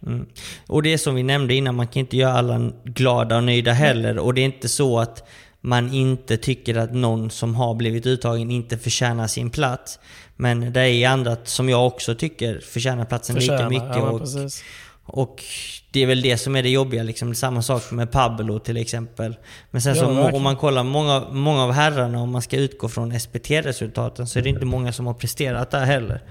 Mm. 0.05 0.25
Och 0.67 0.83
det 0.83 0.93
är 0.93 0.97
som 0.97 1.15
vi 1.15 1.23
nämnde 1.23 1.53
innan, 1.53 1.75
man 1.75 1.87
kan 1.87 1.99
inte 1.99 2.17
göra 2.17 2.33
alla 2.33 2.71
glada 2.83 3.37
och 3.37 3.43
nöjda 3.43 3.71
heller. 3.71 4.17
Och 4.19 4.33
det 4.33 4.41
är 4.41 4.45
inte 4.45 4.69
så 4.69 4.99
att 4.99 5.27
man 5.65 5.93
inte 5.93 6.37
tycker 6.37 6.77
att 6.77 6.93
någon 6.93 7.29
som 7.31 7.55
har 7.55 7.75
blivit 7.75 8.05
uttagen 8.05 8.51
inte 8.51 8.77
förtjänar 8.77 9.27
sin 9.27 9.49
plats. 9.49 9.99
Men 10.35 10.73
det 10.73 10.81
är 10.81 11.09
andra 11.09 11.37
som 11.43 11.69
jag 11.69 11.87
också 11.87 12.15
tycker 12.15 12.59
förtjänar 12.59 13.05
platsen 13.05 13.35
Förtjänar, 13.35 13.69
lika 13.69 13.83
mycket. 13.83 13.97
ja, 13.97 14.09
och, 14.09 14.19
precis. 14.19 14.63
och 15.05 15.43
det 15.91 15.99
är 16.03 16.07
väl 16.07 16.21
det 16.21 16.37
som 16.37 16.55
är 16.55 16.63
det 16.63 16.69
jobbiga. 16.69 17.03
Liksom. 17.03 17.35
Samma 17.35 17.61
sak 17.61 17.91
med 17.91 18.11
Pablo 18.11 18.59
till 18.59 18.77
exempel. 18.77 19.35
Men 19.71 19.81
sen 19.81 19.95
Ja, 19.95 20.01
så 20.01 20.07
verkligen. 20.07 20.35
om 20.35 20.43
man 20.43 20.55
kollar 20.55 20.83
många, 20.83 21.23
många 21.31 21.63
av 21.63 21.71
herrarna, 21.71 22.21
om 22.21 22.29
man 22.31 22.41
ska 22.41 22.57
utgå 22.57 22.89
från 22.89 23.19
SPT-resultaten, 23.19 24.27
så 24.27 24.39
är 24.39 24.43
det 24.43 24.49
inte 24.49 24.65
många 24.65 24.93
som 24.93 25.07
har 25.07 25.13
presterat 25.13 25.71
där 25.71 25.85
heller. 25.85 26.21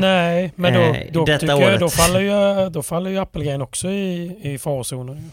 Nej, 0.00 0.52
men 0.56 0.74
då, 0.74 0.80
Eh, 0.80 1.12
då, 1.12 1.24
detta 1.24 1.46
jag, 1.46 1.80
då, 1.80 1.88
faller 1.88 2.20
ju, 2.20 2.70
då 2.70 2.82
faller 2.82 3.10
ju 3.10 3.18
Appelgren 3.18 3.62
också 3.62 3.88
i, 3.88 4.38
i 4.42 4.58
farozonen. 4.58 5.32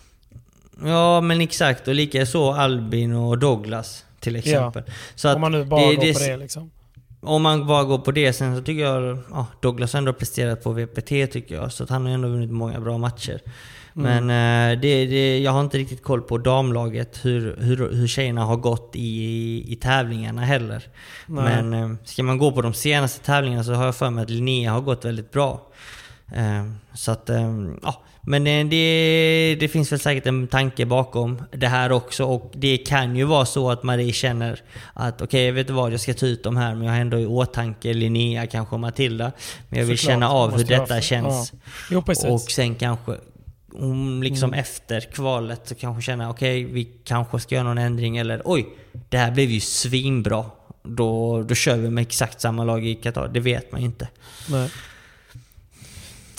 Ja, 0.86 1.22
men 1.22 1.42
exakt. 1.42 1.88
Och 1.88 1.96
lika 1.96 2.26
så 2.26 2.54
Albin 2.54 3.16
och 3.16 3.38
Douglas 3.40 4.06
till 4.20 4.36
exempel. 4.36 4.84
Så 5.16 5.34
Om 5.36 5.42
man 5.42 5.52
nu 5.52 5.66
bara 5.66 5.82
går 5.82 6.14
på 6.14 6.20
det 6.20 6.38
liksom. 6.38 6.72
Om 7.22 7.42
man 7.42 7.68
bara 7.68 7.84
går 7.84 7.98
på 7.98 8.12
det. 8.12 8.34
Sen 8.34 8.58
så 8.58 8.64
tycker 8.64 8.84
jag 8.84 9.18
ja, 9.32 9.48
Douglas 9.62 9.94
har 9.94 9.98
ändå 9.98 10.14
presterat 10.14 10.64
på 10.64 10.72
VPT 10.72 11.08
tycker 11.08 11.56
jag. 11.56 11.72
Så 11.72 11.84
att 11.84 11.90
han 11.90 12.06
har 12.06 12.14
ändå 12.14 12.28
vunnit 12.28 12.52
många 12.52 12.80
bra 12.80 12.98
matcher. 12.98 13.42
Mm. 13.96 14.28
Men 14.28 14.72
eh, 14.72 14.80
det, 14.82 15.06
det, 15.06 15.40
jag 15.40 15.52
har 15.52 15.62
inte 15.62 15.78
riktigt 15.78 16.04
koll 16.04 16.22
på 16.22 16.38
damlaget, 16.38 17.26
hur, 17.26 17.58
hur, 17.60 17.92
hur 17.92 18.08
tjejerna 18.08 18.46
har 18.46 18.58
gått 18.58 18.92
i, 18.96 19.74
i 19.74 19.76
tävlingarna 19.76 20.42
heller. 20.42 20.84
Nej. 21.26 21.44
Men 21.64 21.74
eh, 21.74 21.98
ska 22.06 22.24
man 22.24 22.38
gå 22.38 22.52
på 22.52 22.62
de 22.62 22.74
senaste 22.74 23.26
tävlingarna 23.26 23.64
så 23.64 23.74
har 23.74 23.86
jag 23.86 23.96
för 23.96 24.10
mig 24.10 24.24
att 24.24 24.30
Linnea 24.30 24.72
har 24.72 24.82
gått 24.82 25.06
väldigt 25.06 25.32
bra. 25.32 25.68
Eh, 26.36 26.66
Så 26.94 27.12
att, 27.12 27.30
eh, 27.30 27.54
ja. 27.82 28.04
Men 28.22 28.48
eh, 28.48 28.66
det, 28.68 29.58
det 29.60 29.68
finns 29.68 29.92
väl 29.92 30.00
säkert 30.00 30.26
en 30.28 30.48
tanke 30.48 30.86
bakom 30.86 31.44
det 31.52 31.68
här 31.68 31.92
också. 31.92 32.24
Och 32.24 32.52
det 32.56 32.78
kan 32.78 33.16
ju 33.16 33.24
vara 33.24 33.46
så 33.46 33.72
att 33.72 33.84
Marie 33.84 34.14
känner 34.14 34.62
att 34.94 35.22
okej, 35.22 35.46
jag 35.46 35.54
vet 35.54 35.70
vad, 35.70 35.94
jag 35.94 36.00
ska 36.00 36.14
ta 36.14 36.26
ut 36.26 36.44
de 36.44 36.58
här 36.58 36.76
men 36.76 36.84
jag 36.88 36.94
har 36.94 37.00
ändå 37.00 37.20
i 37.20 37.26
åtanke 37.26 37.94
Linnea 37.94 38.48
kanske 38.48 38.76
och 38.76 38.80
Matilda. 38.80 39.32
Men 39.70 39.80
jag 39.80 39.86
vill 39.86 39.98
Såklart, 39.98 40.14
känna 40.14 40.30
av 40.30 40.58
hur 40.58 40.64
detta 40.66 41.02
känns. 41.02 41.54
ja. 41.90 42.04
Jo. 42.18 42.34
Och 42.34 42.42
sen 42.42 42.76
kanske 42.76 43.16
hon 43.74 44.22
liksom 44.22 44.50
Mm. 44.50 44.60
efter 44.60 45.02
kvalet 45.02 45.62
så 45.68 45.76
kanske 45.76 46.02
känner 46.02 46.30
okej, 46.30 46.64
vi 46.64 46.84
kanske 47.04 47.40
ska 47.40 47.56
göra 47.56 47.64
någon 47.68 47.78
ändring 47.78 48.18
eller 48.18 48.42
oj, 48.46 48.68
det 49.10 49.18
här 49.18 49.32
blev 49.32 49.50
ju 49.50 49.60
svinbra. 49.60 50.46
Då, 50.84 51.44
då 51.44 51.56
kör 51.56 51.78
vi 51.78 51.90
med 51.90 52.02
exakt 52.02 52.42
samma 52.42 52.64
lag 52.64 52.86
i 52.88 52.96
Qatar. 52.96 53.28
Det 53.28 53.40
vet 53.40 53.72
man 53.72 53.82
ju 53.82 53.88
inte. 53.88 54.08
Nej. 54.50 54.70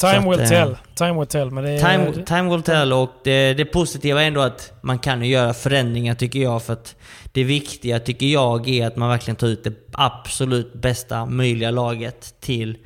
Time 0.01 0.17
att, 0.17 0.27
will 0.27 0.41
eh, 0.41 0.49
tell. 0.49 0.77
Time 0.95 1.19
will 1.19 1.27
tell. 1.27 1.51
Men 1.51 1.65
det 1.65 1.71
är, 1.71 1.79
Time, 1.79 2.25
time 2.27 2.51
will 2.51 2.63
tell 2.63 2.93
och 2.93 3.11
det, 3.25 3.55
det 3.55 3.65
positiva 3.65 4.23
är 4.23 4.27
ändå 4.27 4.41
att 4.41 4.73
man 4.83 4.99
kan 4.99 5.23
göra 5.23 5.55
förändringar 5.55 6.15
tycker 6.15 6.39
jag. 6.39 6.63
För 6.63 6.73
att 6.73 6.97
det 7.33 7.45
viktiga 7.45 8.01
tycker 8.01 8.27
jag 8.27 8.69
är 8.69 8.87
att 8.87 8.97
man 8.97 9.09
verkligen 9.09 9.37
tar 9.37 9.47
ut 9.47 9.65
det 9.65 9.73
absolut 9.93 10.73
bästa 10.73 11.27
möjliga 11.27 11.71
laget 11.71 12.35
till, 12.41 12.77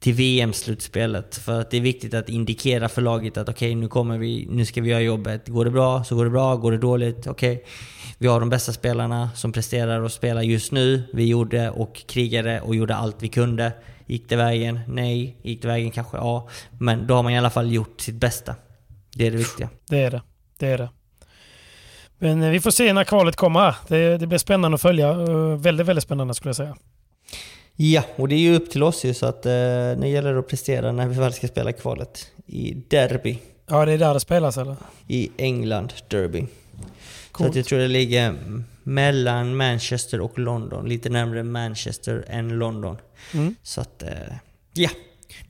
till 0.00 0.14
VM-slutspelet. 0.14 1.36
För 1.36 1.60
att 1.60 1.70
det 1.70 1.76
är 1.76 1.80
viktigt 1.80 2.14
att 2.14 2.28
indikera 2.28 2.88
för 2.88 3.02
laget 3.02 3.36
att 3.36 3.48
okej, 3.48 3.74
nu 3.74 3.88
kommer 3.88 4.18
vi, 4.18 4.46
nu 4.50 4.64
ska 4.64 4.80
vi 4.80 4.90
göra 4.90 5.00
jobbet. 5.00 5.48
Går 5.48 5.64
det 5.64 5.70
bra 5.70 6.04
så 6.04 6.16
går 6.16 6.24
det 6.24 6.30
bra, 6.30 6.56
går 6.56 6.72
det 6.72 6.78
dåligt, 6.78 7.26
okej. 7.26 7.64
Vi 8.18 8.26
har 8.28 8.40
de 8.40 8.48
bästa 8.48 8.72
spelarna 8.72 9.30
som 9.34 9.52
presterar 9.52 10.00
och 10.00 10.12
spelar 10.12 10.42
just 10.42 10.72
nu. 10.72 11.02
Vi 11.12 11.26
gjorde 11.26 11.70
och 11.70 12.02
krigade 12.06 12.60
och 12.60 12.74
gjorde 12.74 12.96
allt 12.96 13.16
vi 13.18 13.28
kunde. 13.28 13.72
Gick 14.10 14.28
det 14.28 14.36
vägen? 14.36 14.80
Nej. 14.88 15.36
Gick 15.42 15.62
det 15.62 15.68
vägen? 15.68 15.90
Kanske 15.90 16.16
ja. 16.16 16.48
Men 16.78 17.06
då 17.06 17.14
har 17.14 17.22
man 17.22 17.32
i 17.32 17.38
alla 17.38 17.50
fall 17.50 17.72
gjort 17.72 18.00
sitt 18.00 18.14
bästa. 18.14 18.54
Det 19.14 19.26
är 19.26 19.30
det 19.30 19.36
viktiga. 19.36 19.68
Det 19.88 19.98
är 20.02 20.10
det. 20.10 20.22
Det 20.58 20.66
är 20.66 20.78
det. 20.78 20.88
Men 22.18 22.42
eh, 22.42 22.50
vi 22.50 22.60
får 22.60 22.70
se 22.70 22.92
när 22.92 23.04
kvalet 23.04 23.36
kommer. 23.36 23.74
Det, 23.88 24.16
det 24.18 24.26
blir 24.26 24.38
spännande 24.38 24.74
att 24.74 24.82
följa. 24.82 25.10
Eh, 25.10 25.56
Väldigt, 25.56 25.86
väldigt 25.86 26.02
spännande 26.04 26.34
skulle 26.34 26.48
jag 26.48 26.56
säga. 26.56 26.76
Ja, 27.76 28.02
och 28.16 28.28
det 28.28 28.34
är 28.34 28.38
ju 28.38 28.56
upp 28.56 28.70
till 28.70 28.82
oss 28.82 29.04
ju 29.04 29.14
så 29.14 29.26
att 29.26 29.46
eh, 29.46 29.52
nu 29.52 30.08
gäller 30.08 30.32
det 30.32 30.38
att 30.38 30.48
prestera 30.48 30.92
när 30.92 31.06
vi 31.06 31.18
väl 31.18 31.32
ska 31.32 31.48
spela 31.48 31.72
kvalet. 31.72 32.26
I 32.46 32.74
Derby. 32.88 33.38
Ja, 33.66 33.84
det 33.84 33.92
är 33.92 33.98
där 33.98 34.14
det 34.14 34.20
spelas 34.20 34.58
eller? 34.58 34.76
I 35.08 35.30
England, 35.36 35.92
Derby. 36.08 36.46
Så 37.40 37.44
Coolt. 37.44 37.50
att 37.50 37.56
jag 37.56 37.66
tror 37.66 37.78
det 37.78 37.88
ligger 37.88 38.36
mellan 38.82 39.56
Manchester 39.56 40.20
och 40.20 40.38
London. 40.38 40.88
Lite 40.88 41.08
närmare 41.08 41.42
Manchester 41.42 42.24
än 42.28 42.48
London. 42.48 42.96
Mm. 43.34 43.54
Så 43.62 43.80
att, 43.80 44.02
eh, 44.02 44.08
ja. 44.74 44.90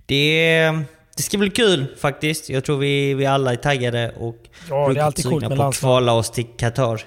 Det, 0.06 0.70
det 1.16 1.22
ska 1.22 1.38
bli 1.38 1.50
kul 1.50 1.96
faktiskt. 1.98 2.48
Jag 2.48 2.64
tror 2.64 2.78
vi, 2.78 3.14
vi 3.14 3.26
alla 3.26 3.52
är 3.52 3.56
taggade 3.56 4.12
och 4.18 4.36
Ja, 4.68 4.92
det 4.92 5.00
är 5.00 5.04
alltid 5.04 5.24
coolt 5.24 5.48
med 5.48 5.58
på 5.58 5.64
att 5.64 5.76
kvala 5.76 6.12
oss 6.12 6.30
till 6.30 6.46
Qatar. 6.56 7.04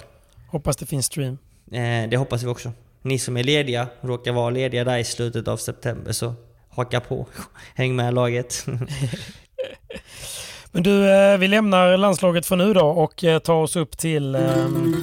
Hoppas 0.48 0.78
det 0.78 0.86
finns 0.86 1.06
stream. 1.06 1.38
Eh, 1.72 2.10
det 2.10 2.18
hoppas 2.18 2.44
vi 2.44 2.48
också. 2.48 2.72
Ni 3.02 3.20
som 3.20 3.38
är 3.38 3.44
lediga, 3.44 3.88
råkar 4.02 4.32
vara 4.32 4.50
lediga 4.50 4.84
där 4.84 4.98
i 4.98 5.04
slutet 5.04 5.48
av 5.48 5.58
september, 5.58 6.12
så 6.12 6.34
haka 6.70 7.00
på. 7.00 7.28
Häng 7.76 7.96
med 7.96 8.14
laget. 8.14 8.66
Men 10.76 10.84
du, 10.84 11.10
eh, 11.12 11.38
vi 11.38 11.48
lämnar 11.48 11.98
landslaget 11.98 12.46
för 12.46 12.56
nu 12.56 12.74
då 12.74 12.86
och 12.86 13.24
eh, 13.24 13.40
tar 13.40 13.54
oss 13.54 13.76
upp 13.76 13.98
till... 13.98 14.36
ehm, 14.36 14.96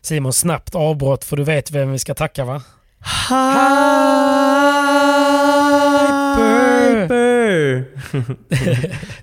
Simon, 0.00 0.32
snabbt 0.32 0.74
avbrott 0.74 1.24
för 1.24 1.36
du 1.36 1.44
vet 1.44 1.70
vem 1.70 1.92
vi 1.92 1.98
ska 1.98 2.14
tacka 2.14 2.44
va? 2.44 2.62
Hyper! 6.36 7.84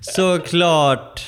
Såklart! 0.00 1.26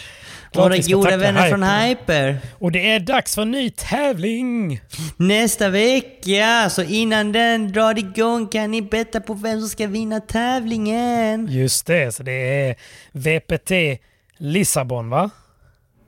Klart 0.55 0.73
Våra 0.73 0.79
goda 1.01 1.17
vänner 1.17 1.49
från 1.49 1.63
Hyper. 1.63 2.39
Och 2.59 2.73
det 2.73 2.91
är 2.91 3.01
dags 3.01 3.35
för 3.35 3.45
ny 3.45 3.71
tävling! 3.71 4.81
Nästa 5.17 5.69
vecka, 5.69 6.71
så 6.71 6.83
innan 6.83 7.33
den 7.33 7.73
drar 7.73 7.99
igång 7.99 8.47
kan 8.49 8.71
ni 8.71 8.83
betta 8.83 9.21
på 9.21 9.35
vem 9.35 9.61
som 9.61 9.69
ska 9.69 9.87
vinna 9.87 10.21
tävlingen. 10.21 11.49
Just 11.51 11.87
det, 11.87 12.15
så 12.15 12.23
det 12.23 12.33
är 12.33 12.77
VPT 13.13 14.01
Lissabon 14.39 15.11
va? 15.11 15.31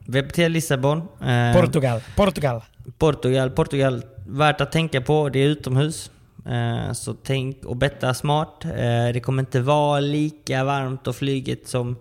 VPT 0.06 0.38
Lissabon. 0.38 0.98
eh, 0.98 1.60
Portugal. 1.60 2.00
Portugal. 2.16 2.60
Portugal, 2.98 3.50
Portugal. 3.50 4.02
Värt 4.28 4.60
att 4.60 4.72
tänka 4.72 5.00
på, 5.00 5.28
det 5.28 5.38
är 5.38 5.46
utomhus. 5.46 6.10
Eh, 6.46 6.92
Så 6.92 7.14
tänk 7.14 7.64
och 7.64 7.76
betta 7.76 8.14
smart. 8.14 8.64
Eh, 8.64 8.70
Det 9.12 9.20
kommer 9.22 9.42
inte 9.42 9.60
vara 9.60 10.00
lika 10.00 10.64
varmt 10.64 11.06
och 11.06 11.16
flyget 11.16 11.68
som 11.68 11.96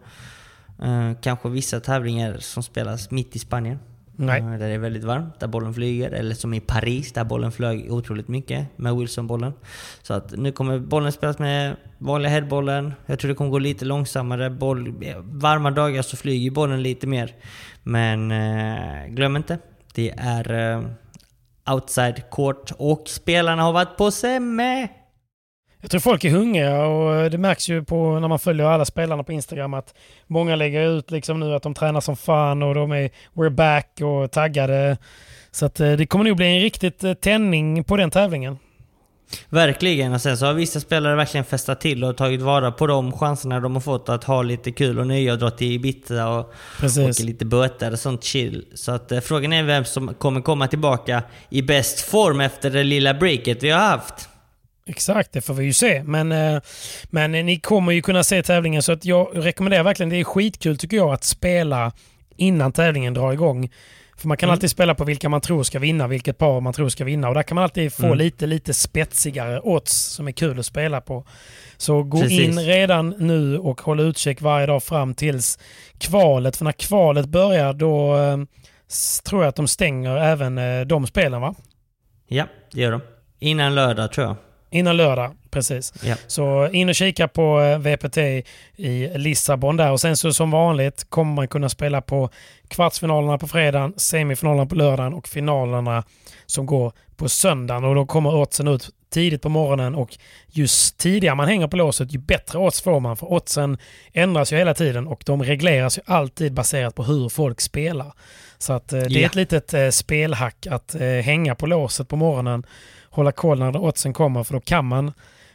kanske 1.22 1.50
vissa 1.50 1.80
tävlingar 1.80 2.38
som 2.38 2.64
spelas 2.64 3.12
mitt 3.12 3.36
i 3.36 3.40
Spanien. 3.40 3.80
Nej. 4.18 4.40
Eh, 4.42 4.50
Där 4.50 4.58
det 4.58 4.66
är 4.66 4.78
väldigt 4.78 5.04
varmt, 5.04 5.40
där 5.40 5.48
bollen 5.48 5.74
flyger. 5.74 6.12
Eller 6.12 6.36
som 6.36 6.54
i 6.54 6.60
Paris, 6.60 7.14
där 7.14 7.24
bollen 7.24 7.52
flög 7.52 7.92
otroligt 7.92 8.28
mycket 8.28 8.68
med 8.76 8.96
Wilson-bollen. 8.96 9.54
Så 10.02 10.14
att 10.14 10.32
nu 10.32 10.52
kommer 10.52 10.80
bollen 10.80 11.12
spelas 11.12 11.40
med 11.40 11.76
vanliga 11.98 12.32
headbollen. 12.32 12.94
Jag 13.06 13.20
tror 13.20 13.30
det 13.30 13.36
kommer 13.36 13.52
gå 13.52 13.60
lite 13.60 13.86
långsammare. 13.86 14.50
Boll, 14.50 14.94
varma 15.24 15.72
dagar 15.72 16.02
så 16.02 16.18
flyger 16.18 16.52
bollen 16.52 16.84
lite 16.84 17.08
mer. 17.08 17.36
Men 17.84 18.32
eh, 18.32 19.08
glöm 19.08 19.36
inte, 19.36 19.58
det 19.94 20.14
är 20.18 20.74
eh, 20.74 20.84
outside 21.74 22.24
court 22.32 22.72
och 22.78 23.04
spelarna 23.06 23.64
har 23.64 23.74
varit 23.74 23.98
på 23.98 24.12
semme. 24.12 24.88
Jag 25.86 25.92
tror 25.92 26.02
folk 26.02 26.24
är 26.24 26.30
hungriga 26.30 26.86
och 26.86 27.32
det 27.32 27.38
märks 27.38 27.70
ju 27.70 27.84
på 27.84 28.20
när 28.20 28.28
man 28.28 28.40
följer 28.40 28.66
alla 28.66 28.86
spelarna 28.86 29.24
på 29.24 29.32
Instagram 29.32 29.74
att 29.74 29.94
många 30.28 30.56
lägger 30.56 30.98
ut 30.98 31.12
liksom 31.12 31.40
nu 31.40 31.54
att 31.54 31.64
de 31.64 31.74
tränar 31.74 32.02
som 32.02 32.18
fan 32.18 32.64
och 32.64 32.76
de 32.76 32.92
är 32.92 33.10
we're 33.34 33.50
back 33.50 34.02
och 34.02 34.32
taggade. 34.32 34.98
Så 35.52 35.66
att 35.66 35.80
eh, 35.80 35.92
det 35.92 36.06
kommer 36.06 36.26
nog 36.26 36.38
bli 36.38 36.46
en 36.46 36.62
riktigt 36.62 37.04
eh, 37.04 37.14
tändning 37.14 37.84
på 37.84 37.98
den 37.98 38.12
tävlingen. 38.12 38.58
Verkligen, 39.50 40.14
och 40.14 40.22
sen 40.22 40.38
så 40.38 40.46
har 40.46 40.54
vissa 40.54 40.80
spelare 40.80 41.16
verkligen 41.16 41.46
festat 41.46 41.82
till 41.82 42.04
och 42.04 42.18
tagit 42.18 42.42
vara 42.42 42.72
på 42.72 42.88
de 42.88 43.12
chanserna 43.12 43.60
de 43.60 43.74
har 43.74 43.82
fått 43.82 44.10
att 44.10 44.24
ha 44.24 44.42
lite 44.42 44.72
kul 44.72 45.00
och 45.00 45.08
nöje 45.08 45.32
och 45.32 45.40
dra 45.40 45.50
till 45.50 45.72
Ibiza 45.72 46.28
och 46.30 46.54
åka 46.84 47.24
lite 47.24 47.46
båtar 47.46 47.92
och 47.92 48.00
sånt 48.00 48.24
chill. 48.24 48.66
Så 48.74 48.92
att 48.92 49.12
eh, 49.12 49.20
frågan 49.20 49.54
är 49.54 49.64
vem 49.64 49.86
som 49.86 50.14
kommer 50.14 50.42
komma 50.42 50.68
tillbaka 50.68 51.24
i 51.50 51.62
bäst 51.62 52.00
form 52.00 52.42
efter 52.42 52.70
det 52.70 52.84
lilla 52.84 53.14
breaket 53.14 53.64
vi 53.64 53.70
har 53.70 53.80
haft. 53.80 54.30
Exakt, 54.90 55.32
det 55.32 55.42
får 55.42 55.54
vi 55.54 55.66
ju 55.66 55.74
se. 55.74 56.04
Men, 56.04 56.32
eh, 56.32 56.62
men 57.06 57.32
ni 57.32 57.60
kommer 57.60 57.92
ju 57.92 58.02
kunna 58.02 58.24
se 58.24 58.44
tävlingen 58.44 58.82
så 58.84 58.92
att 58.92 59.06
jag 59.06 59.30
rekommenderar 59.34 59.84
verkligen, 59.84 60.10
det 60.10 60.16
är 60.20 60.24
skitkul 60.24 60.78
tycker 60.78 60.98
jag 60.98 61.14
att 61.14 61.24
spela 61.24 61.92
innan 62.38 62.72
tävlingen 62.72 63.14
drar 63.14 63.34
igång. 63.34 63.70
För 64.18 64.28
man 64.28 64.38
kan 64.38 64.48
Mm. 64.50 64.54
alltid 64.54 64.70
spela 64.70 64.96
på 64.96 65.04
vilka 65.04 65.30
man 65.30 65.42
tror 65.42 65.64
ska 65.64 65.80
vinna, 65.80 66.08
vilket 66.08 66.38
par 66.38 66.62
man 66.62 66.74
tror 66.74 66.90
ska 66.90 67.04
vinna. 67.04 67.28
Och 67.30 67.36
där 67.36 67.44
kan 67.44 67.56
man 67.56 67.64
alltid 67.64 67.94
få 67.94 68.06
Mm. 68.06 68.18
lite, 68.18 68.46
lite 68.48 68.74
spetsigare 68.74 69.60
odds 69.64 69.92
som 69.94 70.28
är 70.28 70.32
kul 70.32 70.60
att 70.60 70.66
spela 70.66 71.02
på. 71.02 71.26
Så 71.78 72.04
gå 72.04 72.22
Precis. 72.22 72.40
in 72.40 72.60
redan 72.60 73.10
nu 73.18 73.58
och 73.58 73.82
håll 73.82 74.00
utkik 74.00 74.42
varje 74.42 74.66
dag 74.66 74.84
fram 74.84 75.14
tills 75.16 75.60
kvalet. 75.98 76.58
För 76.58 76.66
när 76.66 76.72
kvalet 76.72 77.26
börjar 77.26 77.74
då 77.74 78.18
eh, 78.18 78.38
tror 79.30 79.42
jag 79.44 79.50
att 79.50 79.56
de 79.56 79.68
stänger 79.68 80.18
även 80.18 80.58
eh, 80.58 80.82
de 80.82 81.08
spelen 81.08 81.42
va? 81.42 81.56
Ja, 82.28 82.46
det 82.72 82.82
gör 82.82 82.92
de. 82.92 83.02
Innan 83.40 83.76
lördag 83.76 84.12
tror 84.12 84.28
jag. 84.28 84.36
Innan 84.76 84.98
lördag, 84.98 85.32
precis. 85.52 85.94
Ja. 86.04 86.16
Så 86.28 86.70
in 86.72 86.90
och 86.90 86.96
kika 86.96 87.28
på 87.28 87.60
eh, 87.62 87.80
VPT 87.80 88.18
i 88.76 89.18
Lissabon 89.18 89.78
där 89.78 89.92
och 89.92 90.02
sen 90.02 90.18
så 90.18 90.34
som 90.34 90.52
vanligt 90.52 91.10
kommer 91.10 91.34
man 91.34 91.48
kunna 91.48 91.70
spela 91.70 92.02
på 92.02 92.30
kvartsfinalerna 92.68 93.38
på 93.38 93.48
fredagen, 93.48 93.94
semifinalerna 93.98 94.66
på 94.66 94.76
lördagen 94.76 95.14
och 95.14 95.28
finalerna 95.28 96.04
som 96.46 96.66
går 96.66 96.92
på 97.16 97.30
söndagen 97.30 97.84
och 97.84 97.96
då 97.96 98.06
kommer 98.06 98.36
oddsen 98.36 98.68
ut 98.68 98.90
tidigt 99.10 99.42
på 99.42 99.50
morgonen 99.50 99.96
och 99.96 100.18
ju 100.48 100.68
tidigare 100.98 101.36
man 101.36 101.48
hänger 101.48 101.68
på 101.68 101.78
låset 101.78 102.14
ju 102.14 102.18
bättre 102.20 102.60
odds 102.60 102.82
får 102.82 103.00
man 103.00 103.18
för 103.18 103.34
oddsen 103.34 103.78
ändras 104.14 104.54
ju 104.54 104.58
hela 104.58 104.74
tiden 104.74 105.08
och 105.08 105.24
de 105.26 105.44
regleras 105.44 105.98
ju 105.98 106.02
alltid 106.06 106.54
baserat 106.54 106.96
på 106.96 107.04
hur 107.04 107.30
folk 107.30 107.62
spelar. 107.62 108.14
Så 108.58 108.74
att 108.74 108.94
eh, 108.94 109.00
det 109.00 109.06
är 109.06 109.20
Ja. 109.20 109.26
ett 109.28 109.36
litet 109.36 109.74
eh, 109.74 109.90
spelhack 109.90 110.68
att 110.68 110.96
hänga 111.24 111.56
på 111.56 111.66
låset 111.68 112.08
på 112.08 112.16
morgonen 112.16 112.64
hålla 113.16 113.32
koll 113.32 113.60
när 113.60 113.78
oddsen 113.78 114.14
kommer 114.14 114.44
för 114.44 114.54
då 114.54 114.60
kan 114.60 114.86
man 114.86 115.14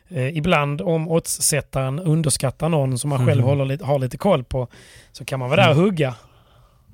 eh, 0.08 0.36
ibland 0.36 0.80
om 0.80 1.08
oddssättaren 1.08 1.98
underskattar 1.98 2.68
någon 2.68 2.98
som 2.98 3.10
man 3.10 3.26
själv 3.26 3.40
Mhm. 3.40 3.48
håller, 3.48 3.64
lite- 3.64 3.84
har 3.84 3.98
lite 3.98 4.16
koll 4.18 4.44
på 4.44 4.68
så 5.12 5.24
kan 5.24 5.38
man 5.38 5.50
vara 5.50 5.62
där 5.62 5.70
och 5.70 5.76
hugga. 5.76 6.14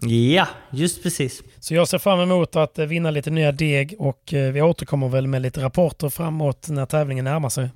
Ja, 0.00 0.48
just 0.70 1.02
precis. 1.02 1.42
Så 1.60 1.74
jag 1.74 1.88
ser 1.88 1.98
fram 1.98 2.20
emot 2.20 2.56
att 2.56 2.78
eh, 2.78 2.86
vinna 2.86 3.10
lite 3.10 3.30
nya 3.30 3.52
deg 3.52 3.94
och 3.98 4.34
eh, 4.34 4.52
vi 4.52 4.62
återkommer 4.62 5.08
väl 5.08 5.26
med 5.26 5.42
lite 5.42 5.62
rapporter 5.62 6.08
framåt 6.08 6.68
när 6.68 6.86
tävlingen 6.86 7.24
närmar 7.24 7.48
sig. 7.48 7.68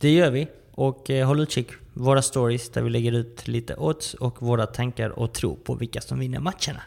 Det 0.00 0.10
gör 0.10 0.30
vi. 0.30 0.46
Och 0.72 1.10
eh, 1.10 1.26
håll 1.26 1.40
utkik. 1.40 1.68
Våra 1.94 2.22
stories 2.22 2.70
där 2.70 2.82
vi 2.82 2.90
lägger 2.90 3.12
ut 3.12 3.48
lite 3.48 3.74
odds 3.76 4.14
och 4.14 4.42
våra 4.42 4.66
tankar 4.66 5.10
och 5.18 5.32
tro 5.32 5.56
på 5.56 5.74
vilka 5.74 6.00
som 6.00 6.18
vinner 6.18 6.40
matcherna. 6.40 6.80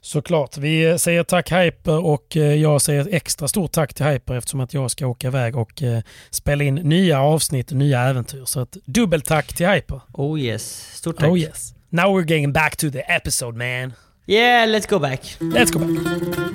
Såklart. 0.00 0.56
Vi 0.56 0.98
säger 0.98 1.22
tack 1.22 1.52
Hyper 1.52 2.04
och 2.04 2.36
eh, 2.36 2.54
jag 2.54 2.82
säger 2.82 3.00
ett 3.00 3.08
extra 3.10 3.48
stort 3.48 3.72
tack 3.72 3.94
till 3.94 4.06
Hyper 4.06 4.34
eftersom 4.34 4.60
att 4.60 4.74
jag 4.74 4.90
ska 4.90 5.06
åka 5.06 5.26
iväg 5.26 5.56
och 5.56 5.82
eh, 5.82 6.00
spela 6.30 6.64
in 6.64 6.74
nya 6.74 7.20
avsnitt 7.20 7.70
och 7.70 7.76
nya 7.76 8.00
äventyr. 8.00 8.44
Så 8.44 8.62
ett 8.62 8.76
dubbeltack 8.84 9.56
till 9.56 9.68
Hyper. 9.68 10.00
Oh 10.12 10.40
yes. 10.40 10.90
Stort 10.94 11.18
tack. 11.18 11.28
Oh 11.30 11.38
yes. 11.38 11.74
Now 11.88 12.04
we're 12.04 12.30
getting 12.30 12.52
back 12.52 12.76
to 12.76 12.90
the 12.90 13.02
episode 13.08 13.58
man. 13.58 13.92
Yeah, 14.26 14.68
let's 14.68 14.90
go 14.90 14.98
back. 14.98 15.36
Let's 15.40 15.72
go 15.72 15.78
back. 15.78 16.50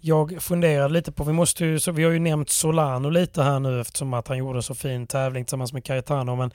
Jag 0.00 0.42
funderade 0.42 0.94
lite 0.94 1.12
på, 1.12 1.24
vi 1.24 1.32
måste 1.32 1.64
ju, 1.64 1.78
vi 1.92 2.04
har 2.04 2.10
ju 2.10 2.18
nämnt 2.18 2.50
Solano 2.50 3.10
lite 3.10 3.42
här 3.42 3.60
nu 3.60 3.80
eftersom 3.80 4.14
att 4.14 4.28
han 4.28 4.38
gjorde 4.38 4.58
en 4.58 4.62
så 4.62 4.74
fin 4.74 5.06
tävling 5.06 5.44
tillsammans 5.44 5.72
med 5.72 5.84
Cayetano. 5.84 6.36
Men 6.36 6.50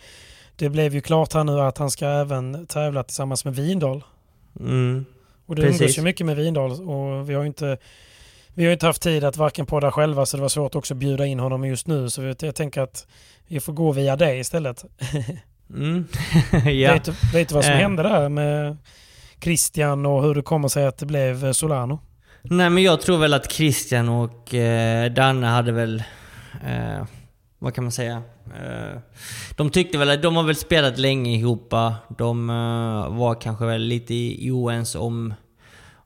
det 0.56 0.70
blev 0.70 0.94
ju 0.96 1.02
klart 1.02 1.34
här 1.34 1.44
nu 1.44 1.62
att 1.62 1.78
han 1.78 1.92
ska 1.92 2.08
även 2.08 2.68
tävla 2.68 3.04
tillsammans 3.04 3.46
med 3.46 3.56
Vindal. 3.56 4.04
Mm. 4.60 5.06
Och 5.46 5.56
det 5.56 5.62
Precis. 5.62 5.82
umgås 5.82 5.98
ju 5.98 6.02
mycket 6.02 6.26
med 6.26 6.36
Vindal 6.36 6.72
och 6.72 7.30
vi 7.30 7.34
har 7.34 7.42
ju 7.42 7.48
inte 7.48 7.78
vi 8.54 8.66
har 8.66 8.72
inte 8.74 8.86
haft 8.86 9.02
tid 9.02 9.24
att 9.24 9.38
varken 9.38 9.66
podda 9.66 9.92
själva 9.92 10.26
så 10.26 10.38
det 10.38 10.42
var 10.42 10.50
svårt 10.50 10.76
också 10.76 10.94
att 10.94 10.98
bjuda 10.98 11.26
in 11.26 11.40
honom 11.40 11.66
just 11.66 11.88
nu. 11.88 12.10
Så 12.10 12.22
jag 12.24 12.36
jag 12.40 12.56
tänker 12.56 12.82
att 12.82 13.08
vi 13.48 13.60
får 13.60 13.74
gå 13.74 13.92
via 13.92 14.16
dig 14.16 14.40
istället. 14.40 14.86
Mm. 15.74 16.06
ja. 16.66 16.94
vet, 16.94 17.04
du, 17.04 17.12
vet 17.34 17.50
du 17.50 17.56
vad 17.56 17.64
som 17.66 17.74
Eh. 17.74 17.80
hände 17.80 18.04
där 18.04 18.30
med 18.30 18.78
Christian 19.44 20.06
och 20.06 20.24
hur 20.24 20.36
det 20.36 20.42
kommer 20.42 20.68
sig 20.68 20.86
att 20.86 20.98
det 20.98 21.06
blev 21.06 21.46
eh, 21.46 21.52
Solano? 21.52 22.00
Nej 22.42 22.70
men 22.70 22.84
jag 22.84 23.02
tror 23.02 23.18
väl 23.18 23.34
att 23.34 23.52
Christian 23.52 24.10
och 24.10 24.54
eh, 24.54 25.12
Danne 25.12 25.48
hade 25.48 25.72
väl... 25.72 26.04
Eh, 26.68 27.06
vad 27.60 27.76
kan 27.76 27.84
man 27.84 27.92
säga? 27.92 28.24
Eh, 28.56 29.00
de 29.56 29.70
tyckte 29.70 29.98
väl 29.98 30.22
de 30.22 30.36
har 30.36 30.44
väl 30.44 30.56
spelat 30.56 30.98
länge 31.00 31.32
ihop. 31.38 31.74
De 32.18 32.50
eh, 32.50 33.18
var 33.18 33.42
kanske 33.42 33.66
väl 33.66 33.82
lite 33.82 34.14
i- 34.14 34.52
oense 34.52 34.98
om... 34.98 35.34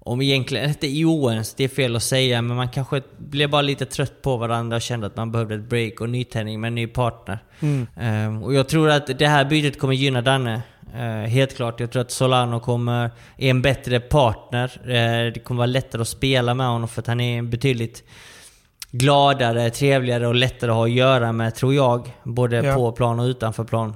Om 0.07 0.21
egentligen, 0.21 0.69
inte 0.69 0.87
oense, 1.05 1.53
det 1.57 1.63
är 1.63 1.67
fel 1.67 1.95
att 1.95 2.03
säga, 2.03 2.41
men 2.41 2.57
man 2.57 2.69
kanske 2.69 3.01
blev 3.17 3.49
bara 3.49 3.61
lite 3.61 3.85
trött 3.85 4.21
på 4.21 4.37
varandra 4.37 4.75
och 4.75 4.81
kände 4.81 5.07
att 5.07 5.15
man 5.17 5.31
behövde 5.31 5.55
ett 5.55 5.69
break 5.69 6.01
och 6.01 6.09
nytändning 6.09 6.61
med 6.61 6.67
en 6.67 6.75
ny 6.75 6.87
partner. 6.87 7.39
Mm. 7.59 7.87
Ehm, 7.99 8.43
och 8.43 8.53
jag 8.53 8.69
tror 8.69 8.89
att 8.89 9.19
det 9.19 9.27
här 9.27 9.45
bytet 9.45 9.79
kommer 9.79 9.93
gynna 9.93 10.21
Danne. 10.21 10.61
Eh, 10.95 11.29
helt 11.29 11.55
klart. 11.55 11.79
Jag 11.79 11.91
tror 11.91 12.01
att 12.01 12.11
Solano 12.11 12.59
kommer, 12.59 13.11
är 13.37 13.49
en 13.49 13.61
bättre 13.61 13.99
partner. 13.99 14.71
Eh, 14.83 15.33
det 15.33 15.43
kommer 15.43 15.57
vara 15.57 15.65
lättare 15.65 16.01
att 16.01 16.07
spela 16.07 16.53
med 16.53 16.67
honom 16.67 16.87
för 16.87 17.01
att 17.01 17.07
han 17.07 17.19
är 17.21 17.41
betydligt 17.41 18.03
gladare, 18.97 19.69
trevligare 19.69 20.27
och 20.27 20.35
lättare 20.35 20.71
att 20.71 20.77
ha 20.77 20.85
att 20.85 20.91
göra 20.91 21.31
med, 21.31 21.55
tror 21.55 21.73
jag. 21.73 22.13
Både 22.23 22.55
Ja. 22.65 22.75
på 22.75 22.91
plan 22.91 23.19
och 23.19 23.23
utanför 23.25 23.63
plan. 23.63 23.93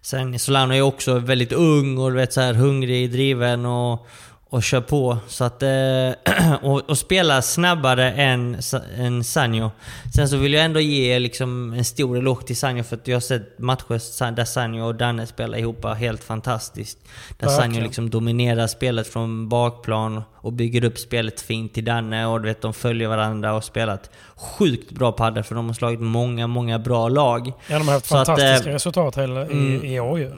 Sen 0.00 0.38
Solano 0.38 0.74
är 0.74 0.82
också 0.82 1.18
väldigt 1.18 1.52
ung 1.52 1.98
och 1.98 2.10
du 2.10 2.16
vet, 2.16 2.32
så 2.32 2.40
här, 2.40 2.54
hungrig, 2.54 3.12
driven 3.12 3.66
och, 3.66 4.06
och 4.50 4.62
kör 4.62 4.80
på. 4.80 5.18
Så 5.28 5.44
att, 5.44 5.62
eh, 5.62 6.54
och, 6.62 6.90
och 6.90 6.98
spelar 6.98 7.40
snabbare 7.40 8.12
än, 8.12 8.56
än 8.98 9.24
Sanjo. 9.24 9.70
Sen 10.14 10.28
så 10.28 10.36
vill 10.36 10.52
jag 10.52 10.64
ändå 10.64 10.80
ge 10.80 11.18
liksom 11.18 11.72
en 11.72 11.84
stor 11.84 12.18
eloge 12.18 12.46
till 12.46 12.56
Sanjo 12.56 12.82
för 12.82 12.96
att 12.96 13.08
jag 13.08 13.16
har 13.16 13.20
sett 13.20 13.58
matcher 13.58 14.30
där 14.30 14.44
Sanjo 14.44 14.84
och 14.84 14.94
Danne 14.94 15.26
spelar 15.26 15.58
ihop 15.58 15.84
helt 15.84 16.24
fantastiskt. 16.24 16.98
Där 17.38 17.46
Verkligen. 17.46 17.72
Sanjo 17.72 17.82
liksom 17.82 18.10
dominerar 18.10 18.66
spelet 18.66 19.06
från 19.06 19.48
bakplan 19.48 20.22
och 20.34 20.52
bygger 20.52 20.84
upp 20.84 20.98
spelet 20.98 21.40
fint 21.40 21.74
till 21.74 21.84
Danne 21.84 22.26
och 22.26 22.40
du 22.40 22.48
vet, 22.48 22.62
de 22.62 22.74
följer 22.74 23.08
varandra 23.08 23.54
och 23.54 23.64
spelat 23.64 24.10
sjukt 24.36 24.90
bra 24.90 25.12
padel 25.12 25.44
för 25.44 25.54
de 25.54 25.66
har 25.66 25.74
slagit 25.74 26.00
många, 26.00 26.46
många 26.46 26.78
bra 26.78 27.08
lag. 27.08 27.52
Ja, 27.68 27.78
de 27.78 27.88
har 27.88 27.94
haft 27.94 28.06
Så 28.06 28.16
att, 28.16 28.26
fantastiska 28.26 28.70
eh, 28.70 28.72
resultat 28.72 29.18
hela, 29.18 29.46
i, 29.46 29.52
mm. 29.52 29.84
i 29.84 30.00
år 30.00 30.18
ju. 30.18 30.32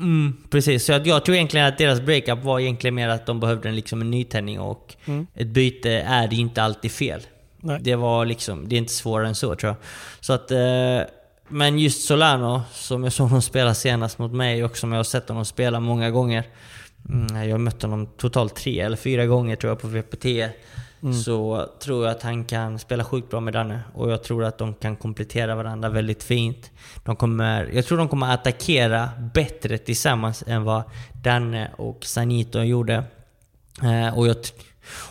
Mm, 0.00 0.36
precis, 0.50 0.84
så 0.84 0.92
att 0.92 1.06
jag 1.06 1.24
tror 1.24 1.34
egentligen 1.36 1.66
att 1.66 1.78
deras 1.78 2.00
breakup 2.00 2.44
var 2.44 2.60
egentligen 2.60 2.94
mer 2.94 3.08
att 3.08 3.26
de 3.26 3.40
behövde 3.40 3.68
en, 3.68 3.76
liksom 3.76 4.00
en 4.00 4.10
nytändning 4.10 4.60
och 4.60 4.94
Mm. 5.04 5.26
ett 5.34 5.46
byte 5.46 5.90
är 5.92 6.34
inte 6.34 6.62
alltid 6.62 6.92
fel. 6.92 7.20
Nej. 7.60 7.78
Det 7.82 7.94
var 7.96 8.24
liksom, 8.26 8.68
det 8.68 8.76
är 8.76 8.78
inte 8.78 8.92
svårare 8.92 9.28
än 9.28 9.34
så 9.34 9.54
tror 9.54 9.68
jag. 9.70 9.76
Så 10.20 10.32
att, 10.32 10.50
eh, 10.50 11.00
men 11.48 11.78
just 11.78 12.06
Solano, 12.06 12.62
som 12.72 13.04
jag 13.04 13.12
såg 13.12 13.26
honom 13.28 13.42
spela 13.42 13.74
senast 13.74 14.18
mot 14.18 14.32
mig 14.32 14.64
och 14.64 14.76
som 14.76 14.92
jag 14.92 14.98
har 14.98 15.04
sett 15.04 15.28
honom 15.28 15.44
spela 15.44 15.80
många 15.80 16.10
gånger. 16.10 16.44
Mm, 17.08 17.48
jag 17.48 17.54
har 17.54 17.58
mött 17.58 17.82
honom 17.82 18.06
totalt 18.16 18.54
tre 18.56 18.80
eller 18.80 18.96
fyra 18.96 19.26
gånger 19.26 19.56
tror 19.56 19.70
jag 19.70 19.80
på 19.80 19.88
VPT. 19.88 20.24
Mm. 21.02 21.14
Så 21.14 21.68
tror 21.80 22.04
jag 22.04 22.12
att 22.16 22.22
han 22.22 22.44
kan 22.44 22.78
spela 22.78 23.04
sjukt 23.04 23.30
bra 23.30 23.40
med 23.40 23.52
Danne. 23.52 23.80
Och 23.94 24.10
jag 24.10 24.22
tror 24.22 24.44
att 24.44 24.58
de 24.58 24.74
kan 24.74 24.96
komplettera 24.96 25.54
varandra 25.54 25.88
väldigt 25.88 26.22
fint. 26.22 26.70
De 27.04 27.16
kommer, 27.16 27.70
jag 27.72 27.86
tror 27.86 27.98
de 27.98 28.08
kommer 28.08 28.34
attackera 28.34 29.08
bättre 29.34 29.78
tillsammans 29.78 30.44
än 30.46 30.64
vad 30.64 30.82
Danne 31.22 31.70
och 31.76 32.04
Sanito 32.04 32.60
gjorde. 32.60 33.04
Eh, 33.82 34.18
och, 34.18 34.28
jag, 34.28 34.36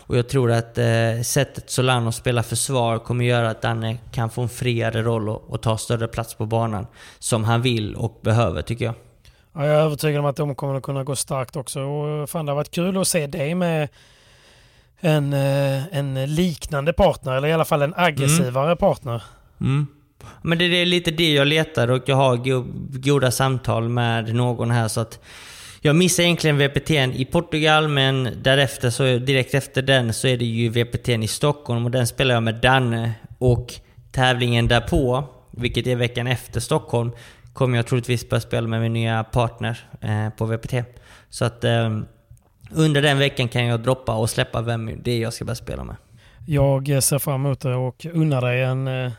och 0.08 0.18
jag 0.18 0.30
tror 0.30 0.52
att 0.52 0.78
eh, 0.78 1.22
sättet 1.24 1.70
Solano 1.70 2.12
spelar 2.12 2.44
försvar 2.44 3.00
kommer 3.00 3.26
göra 3.26 3.50
att 3.50 3.62
Danne 3.62 3.98
kan 4.12 4.30
få 4.30 4.42
en 4.42 4.50
friare 4.50 5.02
roll 5.02 5.30
och, 5.30 5.50
och 5.50 5.62
ta 5.62 5.78
större 5.78 6.08
plats 6.08 6.34
på 6.34 6.46
banan. 6.46 6.88
Som 7.20 7.44
han 7.44 7.62
vill 7.62 7.96
och 7.96 8.20
behöver 8.24 8.62
tycker 8.62 8.86
jag. 8.86 8.96
Ja, 9.54 9.66
jag 9.66 9.76
är 9.76 9.80
övertygad 9.82 10.20
om 10.20 10.26
att 10.26 10.36
de 10.36 10.56
kommer 10.56 10.76
att 10.76 10.84
kunna 10.84 11.04
gå 11.04 11.16
starkt 11.16 11.56
också. 11.56 11.82
Och 11.82 12.30
fan, 12.30 12.46
det 12.46 12.52
har 12.52 12.56
varit 12.56 12.72
kul 12.72 12.98
att 12.98 13.08
se 13.08 13.28
dig 13.28 13.56
med 13.56 13.90
en, 15.02 15.34
eh, 15.34 15.98
en 15.98 16.36
liknande 16.36 16.94
partner, 16.94 17.36
eller 17.36 17.48
i 17.48 17.54
alla 17.54 17.66
fall 17.66 17.82
en 17.82 17.94
aggressivare 17.98 18.76
partner. 18.76 19.24
Mm. 19.62 19.88
Men 20.42 20.58
det 20.58 20.66
är 20.66 20.86
lite 20.86 21.12
det 21.12 21.34
jag 21.34 21.48
letar 21.48 21.92
och 21.92 22.04
jag 22.06 22.16
har 22.16 22.38
go 22.38 22.66
goda 22.90 23.32
samtal 23.32 23.90
med 23.90 24.36
någon 24.36 24.72
här 24.72 24.88
så 24.88 25.02
att 25.02 25.20
jag 25.82 25.96
missar 25.96 26.24
egentligen 26.24 26.58
VPTn 26.58 27.12
i 27.14 27.26
Portugal 27.26 27.88
men 27.88 28.30
därefter 28.42 28.90
så 28.90 29.04
direkt 29.04 29.54
efter 29.54 29.82
den 29.82 30.14
så 30.14 30.28
är 30.28 30.38
det 30.38 30.46
ju 30.46 30.70
VPTn 30.70 31.24
i 31.24 31.28
Stockholm 31.28 31.86
och 31.86 31.92
den 31.92 32.08
spelar 32.08 32.34
jag 32.34 32.44
med 32.44 32.56
Danne 32.56 33.14
och 33.38 33.74
tävlingen 34.12 34.68
därpå, 34.68 35.24
vilket 35.52 35.88
är 35.88 35.96
veckan 35.96 36.28
efter 36.28 36.60
Stockholm, 36.60 37.12
kommer 37.54 37.78
jag 37.78 37.88
troligtvis 37.88 38.30
börja 38.30 38.42
spela 38.42 38.68
med 38.68 38.82
min 38.82 38.94
nya 38.94 39.24
partner 39.24 39.80
eh, 40.02 40.30
på 40.30 40.46
VPT. 40.46 40.74
Så 41.30 41.46
att 41.46 41.64
eh, 41.64 42.00
under 42.74 43.02
den 43.02 43.18
veckan 43.18 43.48
kan 43.48 43.66
jag 43.66 43.80
droppa 43.80 44.16
och 44.16 44.30
släppa 44.30 44.62
vem 44.62 44.92
det 45.04 45.12
är 45.12 45.22
jag 45.22 45.34
ska 45.34 45.46
börja 45.46 45.56
spela 45.56 45.84
med. 45.84 45.96
Jag 46.48 46.90
eh, 46.90 47.00
ser 47.00 47.20
fram 47.20 47.46
emot 47.46 47.60
det 47.60 47.76
och 47.76 48.06
unnar 48.14 48.42
dig 48.42 48.62
en, 48.62 48.88
eh, 48.88 49.12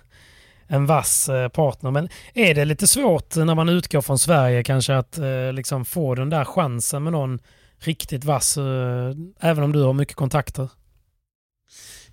en 0.66 0.86
vass 0.86 1.28
eh, 1.28 1.48
partner. 1.48 1.90
Men 1.90 2.09
är 2.34 2.55
det 2.55 2.64
lite 2.64 2.86
svårt 2.86 3.36
när 3.36 3.55
man 3.55 3.68
utgår 3.68 4.03
från 4.03 4.18
Sverige 4.18 4.62
kanske 4.62 4.96
att 4.96 5.18
eh, 5.18 5.53
liksom 5.53 5.84
få 5.84 6.14
den 6.14 6.30
där 6.30 6.44
chansen 6.44 7.03
med 7.03 7.12
någon 7.12 7.38
riktigt 7.78 8.24
vass, 8.24 8.57
eh, 8.57 9.12
även 9.40 9.64
om 9.64 9.72
du 9.72 9.82
har 9.82 9.92
mycket 9.92 10.16
kontakter? 10.16 10.68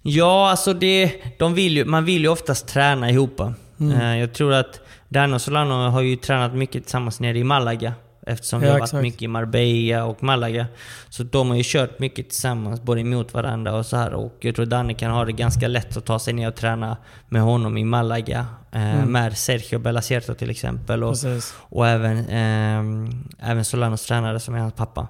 Ja, 0.01 0.49
alltså 0.49 0.73
det, 0.73 1.11
de 1.39 1.53
vill 1.53 1.77
ju, 1.77 1.85
man 1.85 2.05
vill 2.05 2.21
ju 2.21 2.27
oftast 2.27 2.67
träna 2.67 3.09
ihop. 3.09 3.39
Mm. 3.79 4.01
Eh, 4.01 4.17
Jag 4.17 4.33
tror 4.33 4.53
att 4.53 4.79
Dan 5.09 5.33
och 5.33 5.41
Solano 5.41 5.89
har 5.89 6.01
ju 6.01 6.15
tränat 6.15 6.53
mycket 6.53 6.83
tillsammans 6.83 7.19
nere 7.19 7.37
i 7.37 7.43
Malaga. 7.43 7.93
Eftersom 8.29 8.59
vi 8.59 8.65
Ja, 8.67 8.71
har 8.73 8.79
varit 8.79 8.87
exakt. 8.87 9.01
mycket 9.03 9.21
i 9.21 9.27
Marbella 9.27 10.05
och 10.05 10.23
Malaga. 10.23 10.65
Så 11.09 11.23
de 11.23 11.49
har 11.49 11.55
ju 11.55 11.63
kört 11.65 11.99
mycket 11.99 12.29
tillsammans, 12.29 12.81
både 12.81 13.01
emot 13.01 13.33
varandra 13.33 13.75
och 13.75 13.85
så 13.85 13.97
här. 13.97 14.13
Och 14.13 14.35
jag 14.39 14.55
tror 14.55 14.65
Danne 14.65 14.93
kan 14.93 15.11
ha 15.11 15.25
det 15.25 15.31
ganska 15.31 15.67
lätt 15.67 15.97
att 15.97 16.05
ta 16.05 16.19
sig 16.19 16.33
ner 16.33 16.47
och 16.47 16.55
träna 16.55 16.97
med 17.29 17.41
honom 17.41 17.77
i 17.77 17.83
Malaga. 17.83 18.45
Eh, 18.71 18.79
Mm. 18.99 19.11
Med 19.11 19.37
Sergio 19.37 19.79
Belacierto 19.79 20.33
till 20.33 20.49
exempel. 20.49 21.03
Och, 21.03 21.11
Precis. 21.11 21.53
och 21.59 21.87
även, 21.87 22.17
eh, 22.17 23.09
även 23.51 23.65
Solanos 23.65 24.05
tränare 24.05 24.39
som 24.39 24.55
är 24.55 24.59
hans 24.59 24.73
pappa. 24.73 25.07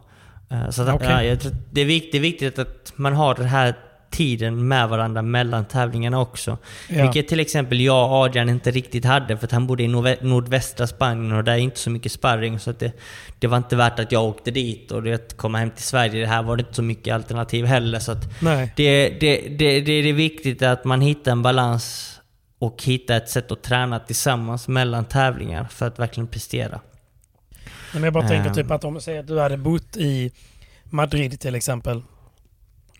Eh, 0.49 0.69
så 0.69 0.81
att, 0.81 0.95
Okej. 0.95 1.07
ja, 1.27 1.51
det, 1.71 1.81
är 1.81 1.85
viktigt, 1.85 2.11
det 2.11 2.17
är 2.17 2.21
viktigt 2.21 2.59
att 2.59 2.93
man 2.95 3.13
har 3.13 3.35
den 3.35 3.45
här 3.45 3.73
tiden 4.11 4.67
med 4.67 4.89
varandra 4.89 5.21
mellan 5.21 5.65
tävlingarna 5.65 6.19
också. 6.21 6.57
Ja. 6.89 7.03
Vilket 7.03 7.27
till 7.27 7.39
exempel 7.39 7.79
jag 7.81 8.11
och 8.11 8.15
Adrian 8.17 8.49
inte 8.49 8.71
riktigt 8.71 9.05
hade 9.05 9.37
för 9.37 9.45
att 9.45 9.51
han 9.51 9.67
bodde 9.67 9.83
i 9.83 9.87
nordvä- 9.87 10.23
nordvästra 10.23 10.87
Spanien 10.87 11.31
och 11.31 11.43
där 11.43 11.53
är 11.53 11.57
inte 11.57 11.79
så 11.79 11.89
mycket 11.89 12.11
sparring 12.11 12.59
så 12.59 12.69
att 12.69 12.79
det, 12.79 12.91
det 13.39 13.47
var 13.47 13.57
inte 13.57 13.75
värt 13.75 13.99
att 13.99 14.11
jag 14.11 14.23
åkte 14.23 14.51
dit 14.51 14.91
och 14.91 15.03
det, 15.03 15.37
komma 15.37 15.57
hem 15.57 15.71
till 15.71 15.83
Sverige. 15.83 16.21
Det 16.21 16.27
här 16.27 16.43
var 16.43 16.57
det 16.57 16.61
inte 16.61 16.73
så 16.75 16.81
mycket 16.83 17.13
alternativ 17.15 17.65
heller. 17.65 17.99
Så 17.99 18.11
att 18.11 18.29
det, 18.75 19.09
det, 19.19 19.47
det, 19.57 19.81
det 19.81 19.91
är 19.91 20.13
viktigt 20.13 20.61
att 20.61 20.85
man 20.85 21.01
hittar 21.01 21.31
en 21.31 21.41
balans 21.41 22.15
och 22.59 22.83
hittar 22.83 23.17
ett 23.17 23.29
sätt 23.29 23.51
att 23.51 23.61
träna 23.63 23.99
tillsammans 23.99 24.67
mellan 24.67 25.05
tävlingar 25.05 25.67
för 25.71 25.87
att 25.87 25.99
verkligen 25.99 26.27
prestera. 26.27 26.79
Men 27.93 28.03
jag 28.03 28.13
bara 28.13 28.27
tänker 28.27 28.49
Ehm. 28.49 28.55
typ 28.55 28.71
att 28.71 28.83
om 28.83 28.93
du 28.93 29.01
säger 29.01 29.19
att 29.19 29.27
du 29.27 29.39
hade 29.39 29.57
bott 29.57 29.97
i 29.97 30.31
Madrid 30.83 31.39
till 31.39 31.55
exempel. 31.55 32.01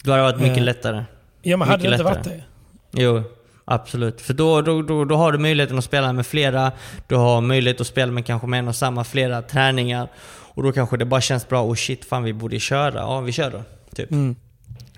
Då 0.04 0.12
har 0.12 0.18
det 0.18 0.24
varit 0.24 0.40
mycket 0.42 0.58
Eh, 0.58 0.64
lättare. 0.64 1.04
Ja 1.42 1.58
men 1.58 1.68
hade 1.68 1.84
det 1.84 1.92
inte 1.92 2.04
varit 2.04 2.24
det? 2.24 2.44
Jo, 2.92 3.24
absolut. 3.66 4.22
För 4.22 4.34
då, 4.34 4.62
då, 4.62 4.82
då, 4.82 5.06
då 5.06 5.16
har 5.16 5.32
du 5.32 5.38
möjligheten 5.38 5.78
att 5.78 5.84
spela 5.84 6.14
med 6.14 6.26
flera. 6.28 6.72
Du 7.08 7.16
har 7.16 7.42
möjlighet 7.42 7.82
att 7.82 7.88
spela 7.88 8.12
med 8.12 8.26
kanske 8.26 8.48
med 8.48 8.60
en 8.60 8.68
och 8.68 8.76
samma 8.76 9.04
flera 9.04 9.42
träningar. 9.42 10.08
Och 10.54 10.64
då 10.64 10.72
kanske 10.72 10.98
det 10.98 11.06
bara 11.06 11.22
känns 11.22 11.48
bra. 11.48 11.64
Oh 11.66 11.76
shit, 11.76 12.06
fan 12.06 12.24
vi 12.24 12.34
borde 12.34 12.60
köra. 12.60 12.94
Ja, 13.00 13.20
vi 13.22 13.32
kör 13.32 13.52
då. 13.52 13.64
Typ. 13.96 14.12
Mm. 14.12 14.36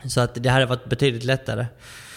Så 0.05 0.21
att 0.21 0.35
det 0.43 0.49
hade 0.49 0.65
varit 0.65 0.85
betydligt 0.85 1.23
lättare. 1.23 1.65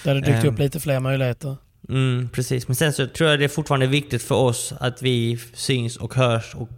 Det 0.05 0.11
hade 0.11 0.21
dykt 0.21 0.45
Ehm. 0.45 0.53
upp 0.55 0.59
lite 0.59 0.81
fler 0.81 1.01
möjligheter. 1.01 1.57
Mm, 1.89 2.29
precis. 2.33 2.69
Men 2.69 2.75
sen 2.77 2.93
så 2.93 3.07
tror 3.07 3.31
jag 3.31 3.39
det 3.39 3.45
är 3.45 3.49
fortfarande 3.49 3.87
viktigt 3.87 4.23
för 4.23 4.35
oss 4.35 4.73
att 4.81 5.03
vi 5.03 5.39
syns 5.55 5.97
och 5.97 6.15
hörs 6.15 6.55
och 6.55 6.69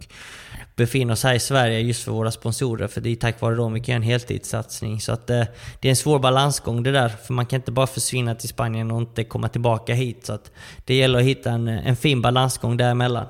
befinner 0.77 1.13
oss 1.13 1.23
här 1.23 1.33
i 1.33 1.39
Sverige 1.39 1.79
just 1.79 2.03
för 2.03 2.11
våra 2.11 2.31
sponsorer. 2.31 2.87
För 2.87 3.01
det 3.01 3.09
är 3.09 3.15
tack 3.15 3.41
vare 3.41 3.55
dem 3.55 3.73
vi 3.73 3.79
kan 3.79 3.93
göra 3.93 3.95
en 3.95 4.09
heltidssatsning. 4.09 5.01
Så 5.01 5.11
att 5.11 5.29
eh, 5.29 5.43
det 5.79 5.87
är 5.87 5.89
en 5.89 5.95
svår 5.95 6.19
balansgång 6.19 6.83
det 6.83 6.91
där. 6.91 7.09
För 7.09 7.33
man 7.33 7.45
kan 7.45 7.59
inte 7.59 7.71
bara 7.71 7.87
försvinna 7.87 8.35
till 8.35 8.49
Spanien 8.49 8.91
och 8.91 9.01
inte 9.01 9.23
komma 9.23 9.49
tillbaka 9.49 9.93
hit. 9.93 10.25
Så 10.25 10.33
att 10.33 10.51
det 10.85 10.95
gäller 10.95 11.19
att 11.19 11.25
hitta 11.25 11.51
en, 11.51 11.67
en 11.67 11.95
fin 11.95 12.21
balansgång 12.21 12.77
däremellan. 12.77 13.25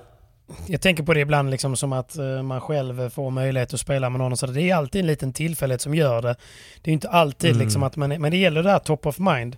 Jag 0.68 0.82
tänker 0.82 1.04
på 1.04 1.14
det 1.14 1.20
ibland 1.20 1.50
liksom 1.52 1.76
som 1.76 1.94
att 1.94 2.18
eh, 2.18 2.42
man 2.44 2.62
själv 2.62 3.10
får 3.10 3.32
möjlighet 3.32 3.74
att 3.74 3.80
spela 3.80 4.10
med 4.10 4.20
någon. 4.20 4.38
Så 4.38 4.48
det 4.48 4.62
är 4.70 4.76
alltid 4.76 5.02
en 5.02 5.08
liten 5.08 5.34
tillfällighet 5.34 5.82
som 5.82 5.96
gör 5.96 6.22
det. 6.22 6.36
Det 6.82 6.92
är 6.92 6.94
inte 6.94 7.10
alltid 7.10 7.50
Mm. 7.52 7.62
liksom 7.64 7.84
att 7.84 7.96
man 7.96 8.12
är, 8.12 8.20
Men 8.20 8.32
det 8.32 8.38
gäller 8.38 8.64
det 8.64 8.70
här 8.72 8.80
top 8.80 9.06
of 9.06 9.20
mind. 9.20 9.58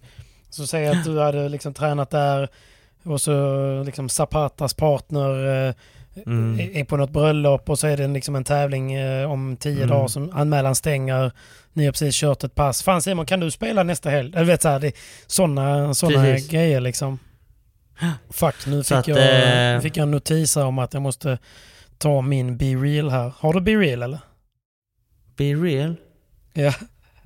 Så 0.50 0.68
säg 0.68 0.88
att 0.88 1.04
du 1.06 1.20
hade 1.20 1.50
liksom 1.50 1.74
tränat 1.74 2.10
där 2.10 2.50
och 3.04 3.22
så 3.22 3.84
liksom 3.84 4.10
Zapatas 4.10 4.74
partner 4.74 5.68
eh, 5.68 5.74
Mm. 6.26 6.60
är 6.74 6.84
på 6.84 6.98
något 6.98 7.10
bröllop 7.10 7.70
och 7.70 7.80
så 7.80 7.88
är 7.88 7.98
det 7.98 8.08
liksom 8.08 8.36
en 8.36 8.44
tävling 8.44 8.94
eh, 8.94 9.32
om 9.32 9.58
tio 9.58 9.76
Mm. 9.78 9.90
dagar 9.90 10.08
som 10.08 10.32
anmälan 10.34 10.76
stänger. 10.76 11.32
Ni 11.74 11.86
har 11.86 11.92
precis 11.92 12.16
kört 12.16 12.44
ett 12.44 12.56
pass. 12.56 12.84
Fan 12.84 13.02
Simon, 13.02 13.26
kan 13.26 13.40
du 13.40 13.52
spela 13.52 13.84
nästa 13.84 14.10
helg? 14.10 14.34
Eller 14.36 14.46
vet 14.46 14.62
så 14.62 14.70
här, 14.70 14.80
det 14.80 14.88
är 14.88 14.94
sådana 15.28 15.88
Precis. 15.88 16.50
grejer 16.50 16.80
liksom. 16.80 17.20
Fuck, 18.30 18.56
nu 18.68 18.84
fick, 18.84 18.92
att, 18.98 19.08
jag, 19.08 19.76
eh, 19.76 19.82
fick 19.82 19.98
jag 19.98 20.04
en 20.04 20.12
notis 20.12 20.58
om 20.58 20.80
att 20.80 20.94
jag 20.94 21.02
måste 21.02 21.38
ta 21.98 22.22
min 22.22 22.58
Be 22.58 22.66
Real 22.66 23.10
här. 23.10 23.34
Har 23.40 23.54
du 23.54 23.62
Be 23.62 23.72
Real 23.72 24.04
eller? 24.04 24.20
Be 25.38 25.44
real? 25.54 25.96
Ja. 26.54 26.74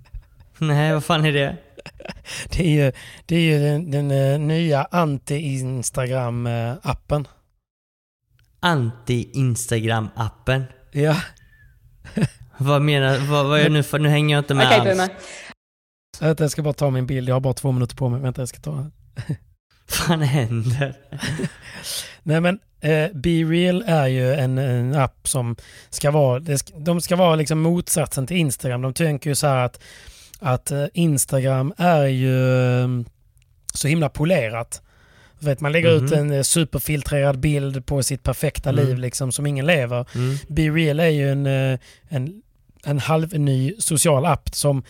Nej, 0.58 0.94
vad 0.94 1.04
fan 1.04 1.26
är 1.26 1.34
det? 1.34 1.56
Det 2.50 2.64
är 2.64 2.70
ju, 2.86 2.92
det 3.26 3.36
är 3.36 3.40
ju 3.40 3.60
den, 3.60 3.92
den 3.92 4.12
eh, 4.12 4.40
nya 4.40 4.88
anti-Instagram-appen. 4.92 7.26
Anti-Instagram-appen. 8.64 10.64
Ja. 10.92 11.16
Vad 12.58 12.82
menar 12.82 13.18
vad, 13.18 13.46
vad 13.46 13.60
är 13.60 13.70
nu 13.70 13.84
för, 13.84 14.00
nu 14.00 14.10
hänger 14.10 14.36
jag 14.36 14.42
inte 14.42 14.54
med 14.54 14.68
Okej, 14.68 14.80
alls. 14.80 14.90
Boomer. 14.90 15.10
Vänta, 16.20 16.44
jag 16.44 16.52
ska 16.52 16.62
bara 16.62 16.74
ta 16.74 16.90
min 16.90 17.08
bild. 17.08 17.30
Jag 17.30 17.36
har 17.36 17.40
bara 17.40 17.54
två 17.54 17.72
minuter 17.72 17.96
på 17.96 18.10
mig. 18.10 18.22
Vänta, 18.22 18.42
jag 18.42 18.50
ska 18.50 18.60
ta 18.60 18.72
den. 18.76 18.92
fan 19.88 20.22
händer? 20.22 20.96
Nej 22.24 22.42
men 22.42 22.60
eh, 22.82 23.08
Be 23.14 23.30
Real 23.30 23.84
är 23.88 24.08
ju 24.08 24.34
en, 24.34 24.58
en 24.58 24.96
app 24.96 25.28
som 25.28 25.56
ska 25.90 26.12
vara, 26.12 26.40
det 26.40 26.58
ska, 26.58 26.78
de 26.78 27.02
ska 27.02 27.16
vara 27.16 27.36
liksom 27.36 27.60
motsatsen 27.60 28.28
till 28.28 28.38
Instagram. 28.38 28.82
De 28.82 28.94
tänker 28.94 29.30
ju 29.30 29.36
så 29.36 29.48
här 29.48 29.66
att, 29.66 29.84
att 30.40 30.72
eh, 30.72 30.86
Instagram 30.94 31.74
är 31.78 32.06
ju 32.06 32.58
eh, 32.82 32.88
så 33.74 33.88
himla 33.88 34.10
polerat. 34.10 34.82
Du 35.44 35.50
vet, 35.50 35.60
man 35.62 35.72
lägger 35.72 35.90
ut 35.90 36.02
Mhm. 36.12 36.14
en 36.20 36.32
eh, 36.32 36.42
superfiltrerad 36.42 37.40
bild 37.40 37.86
på 37.86 38.04
sitt 38.04 38.24
perfekta 38.24 38.70
Mm. 38.70 38.86
liv 38.86 38.98
liksom, 38.98 39.32
som 39.32 39.46
ingen 39.46 39.66
lever. 39.66 40.06
Mm. 40.16 40.36
Be 40.48 40.62
Real 40.62 41.00
är 41.00 41.08
ju 41.10 41.32
en, 41.32 41.46
eh, 41.46 41.80
en, 42.10 42.42
en 42.86 43.00
halvny 43.00 43.76
social 43.80 44.26
app 44.26 44.50
som 44.56 44.84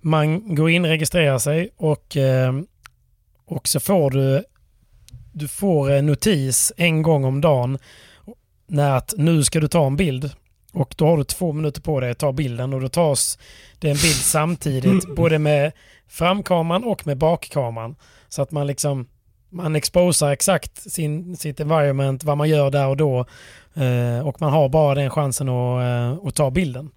man 0.00 0.54
går 0.54 0.70
in, 0.70 0.86
registrerar 0.86 1.38
sig 1.38 1.70
och, 1.76 2.16
eh, 2.16 2.52
och 3.46 3.68
så 3.68 3.80
får 3.80 4.10
du 4.10 4.44
du 5.32 5.48
får 5.48 5.90
en 5.90 6.06
notis 6.06 6.72
en 6.76 7.02
gång 7.02 7.24
om 7.24 7.40
dagen 7.40 7.78
när 8.66 8.96
att 8.96 9.14
nu 9.16 9.44
ska 9.44 9.60
du 9.60 9.68
ta 9.68 9.86
en 9.86 9.96
bild. 9.96 10.30
Och 10.72 10.94
då 10.96 11.06
har 11.06 11.16
du 11.16 11.24
två 11.24 11.52
minuter 11.52 11.80
på 11.80 12.00
dig 12.00 12.10
att 12.10 12.18
ta 12.18 12.32
bilden 12.32 12.74
och 12.74 12.80
då 12.80 12.88
tas 12.88 13.38
det 13.78 13.88
en 13.90 13.96
bild 13.96 14.14
samtidigt 14.14 15.06
både 15.16 15.38
med 15.38 15.72
framkameran 16.08 16.84
och 16.84 17.06
med 17.06 17.16
bakkameran. 17.18 17.96
Så 18.28 18.42
att 18.42 18.50
man 18.50 18.66
liksom 18.66 19.06
man 19.50 19.76
exposar 19.76 20.30
exakt 20.32 20.90
sin, 20.92 21.36
sitt 21.36 21.60
environment, 21.60 22.24
vad 22.24 22.36
man 22.38 22.48
gör 22.48 22.70
där 22.70 22.86
och 22.86 22.96
då. 22.96 23.18
Eh, 23.74 24.26
och 24.26 24.40
man 24.40 24.52
har 24.52 24.68
bara 24.68 24.94
den 24.94 25.10
chansen 25.10 25.48
att, 25.48 25.80
eh, 25.82 26.26
att 26.28 26.34
ta 26.34 26.50
bilden. 26.50 26.90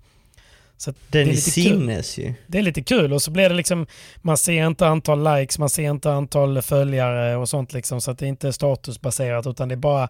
Så 0.78 0.94
det 1.10 1.22
är 1.22 1.34
sinnes 1.34 2.18
ju. 2.18 2.34
Det 2.48 2.58
är 2.58 2.62
lite 2.62 2.82
kul 2.82 3.14
och 3.14 3.22
så 3.22 3.32
blir 3.32 3.50
det 3.50 3.56
liksom, 3.56 3.88
man 4.22 4.38
ser 4.38 4.68
inte 4.68 4.88
antal 4.88 5.38
likes, 5.38 5.60
man 5.60 5.70
ser 5.70 5.90
inte 5.90 6.12
antal 6.12 6.62
följare 6.62 7.36
och 7.36 7.50
sånt 7.50 7.74
liksom. 7.74 8.02
Så 8.02 8.12
att 8.12 8.20
det 8.20 8.28
inte 8.28 8.48
är 8.48 8.52
statusbaserat 8.52 9.48
utan 9.48 9.68
det 9.70 9.76
är 9.76 9.78
bara, 9.78 10.10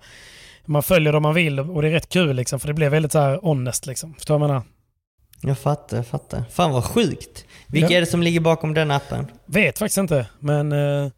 man 0.65 0.83
följer 0.83 1.13
dem 1.13 1.23
man 1.23 1.33
vill 1.33 1.59
och 1.59 1.81
det 1.81 1.87
är 1.87 1.91
rätt 1.91 2.09
kul 2.09 2.35
liksom. 2.35 2.59
För 2.59 2.67
det 2.67 2.73
blir 2.73 2.89
väldigt 2.89 3.11
så 3.11 3.19
här 3.19 3.39
honest 3.41 3.85
liksom. 3.85 4.13
Förstår 4.13 4.33
du 4.35 4.39
vad 4.39 4.49
jag 4.49 4.53
menar? 4.53 4.63
Jag 5.41 5.59
fattar, 5.59 5.97
jag 5.97 6.07
fattar. 6.07 6.43
Fan 6.51 6.71
vad 6.71 6.83
sjukt. 6.83 7.45
Vilka 7.67 7.89
Ja. 7.91 7.97
är 7.97 8.01
det 8.01 8.07
som 8.07 8.23
ligger 8.23 8.39
bakom 8.39 8.73
den 8.73 8.91
appen? 8.91 9.27
Vet 9.45 9.79
faktiskt 9.79 9.97
inte, 9.97 10.27
men 10.39 10.71
eh, 10.71 11.11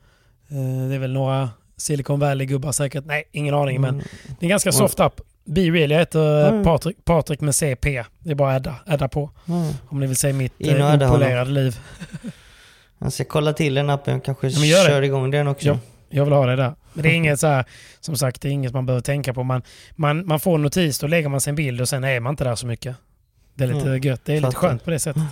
det 0.90 0.96
är 0.96 1.00
väl 1.00 1.14
några 1.14 1.50
Silicon 1.78 2.20
Valley-gubbar 2.20 2.72
säkert. 2.72 3.06
Nej, 3.06 3.24
ingen 3.32 3.56
aning. 3.56 3.82
Men 3.82 3.94
Mm. 3.94 4.06
det 4.26 4.32
är 4.32 4.46
en 4.46 4.50
ganska 4.50 4.70
Mm. 4.70 4.78
soft 4.78 5.00
app. 5.00 5.22
Be 5.46 5.62
Real, 5.62 5.92
jag 5.92 6.00
heter 6.00 6.50
Mm. 6.50 6.64
Patrik, 6.64 7.06
Patrik 7.06 7.42
med 7.42 7.56
CP. 7.56 8.04
Det 8.20 8.32
är 8.32 8.36
bara 8.36 8.50
att 8.56 8.68
adda, 8.68 8.76
adda 8.86 9.08
på. 9.08 9.30
Mm. 9.48 9.74
Om 9.90 10.00
ni 10.00 10.08
vill 10.08 10.16
se 10.16 10.34
mitt 10.34 10.54
In 10.62 10.76
eh, 10.78 10.96
opolerade 10.96 11.52
liv. 11.52 11.80
Jag 13.00 13.14
ska 13.14 13.24
kolla 13.24 13.54
till 13.54 13.74
den 13.74 13.90
appen, 13.90 14.22
kanske 14.22 14.48
Ja, 14.48 14.60
men 14.60 14.68
gör 14.70 14.84
det. 14.84 14.90
kör 14.90 15.02
igång 15.02 15.32
den 15.32 15.48
också. 15.48 15.68
Ja, 15.68 15.80
jag 16.10 16.24
vill 16.26 16.34
ha 16.34 16.46
det 16.46 16.56
där. 16.56 16.74
Men 16.94 17.04
det 17.04 17.10
är 17.10 17.14
inget 17.14 17.40
så 17.40 17.48
här, 17.48 17.66
som 18.00 18.18
sagt, 18.18 18.42
det 18.42 18.48
är 18.48 18.52
inget 18.52 18.74
man 18.74 18.86
behöver 18.86 19.02
tänka 19.02 19.34
på. 19.34 19.44
Man, 19.44 19.62
man, 19.96 20.28
man 20.28 20.40
får 20.40 20.56
en 20.56 20.62
notis, 20.62 21.00
då 21.00 21.08
lägger 21.08 21.30
man 21.30 21.42
sin 21.42 21.56
bild 21.56 21.82
och 21.82 21.90
sen 21.90 22.04
är 22.04 22.20
man 22.20 22.30
inte 22.34 22.44
där 22.44 22.56
så 22.56 22.68
mycket. 22.68 22.96
Det 23.56 23.64
är 23.64 23.68
lite 23.68 23.88
Mm. 23.90 24.02
gött. 24.02 24.22
Det 24.26 24.32
är 24.34 24.36
lite 24.36 24.48
Fattar. 24.52 24.60
skönt 24.68 24.84
på 24.84 24.90
det 24.92 25.00
sättet. 25.00 25.24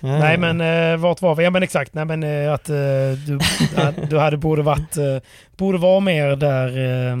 Ja, 0.00 0.18
Nej 0.18 0.38
men 0.38 0.60
eh, 0.60 0.96
vart 0.96 1.22
var 1.22 1.34
vi? 1.34 1.44
Ja 1.44 1.50
men 1.50 1.62
exakt. 1.62 1.94
Nej 1.94 2.04
men 2.04 2.22
eh, 2.22 2.52
att 2.52 2.68
eh, 2.68 2.76
du, 3.26 3.38
du 4.10 4.18
hade 4.18 4.36
borde 4.36 4.62
varit, 4.62 4.96
eh, 4.96 5.16
borde 5.56 5.78
vara 5.78 6.00
mer 6.00 6.36
där, 6.36 6.68
eh, 7.10 7.16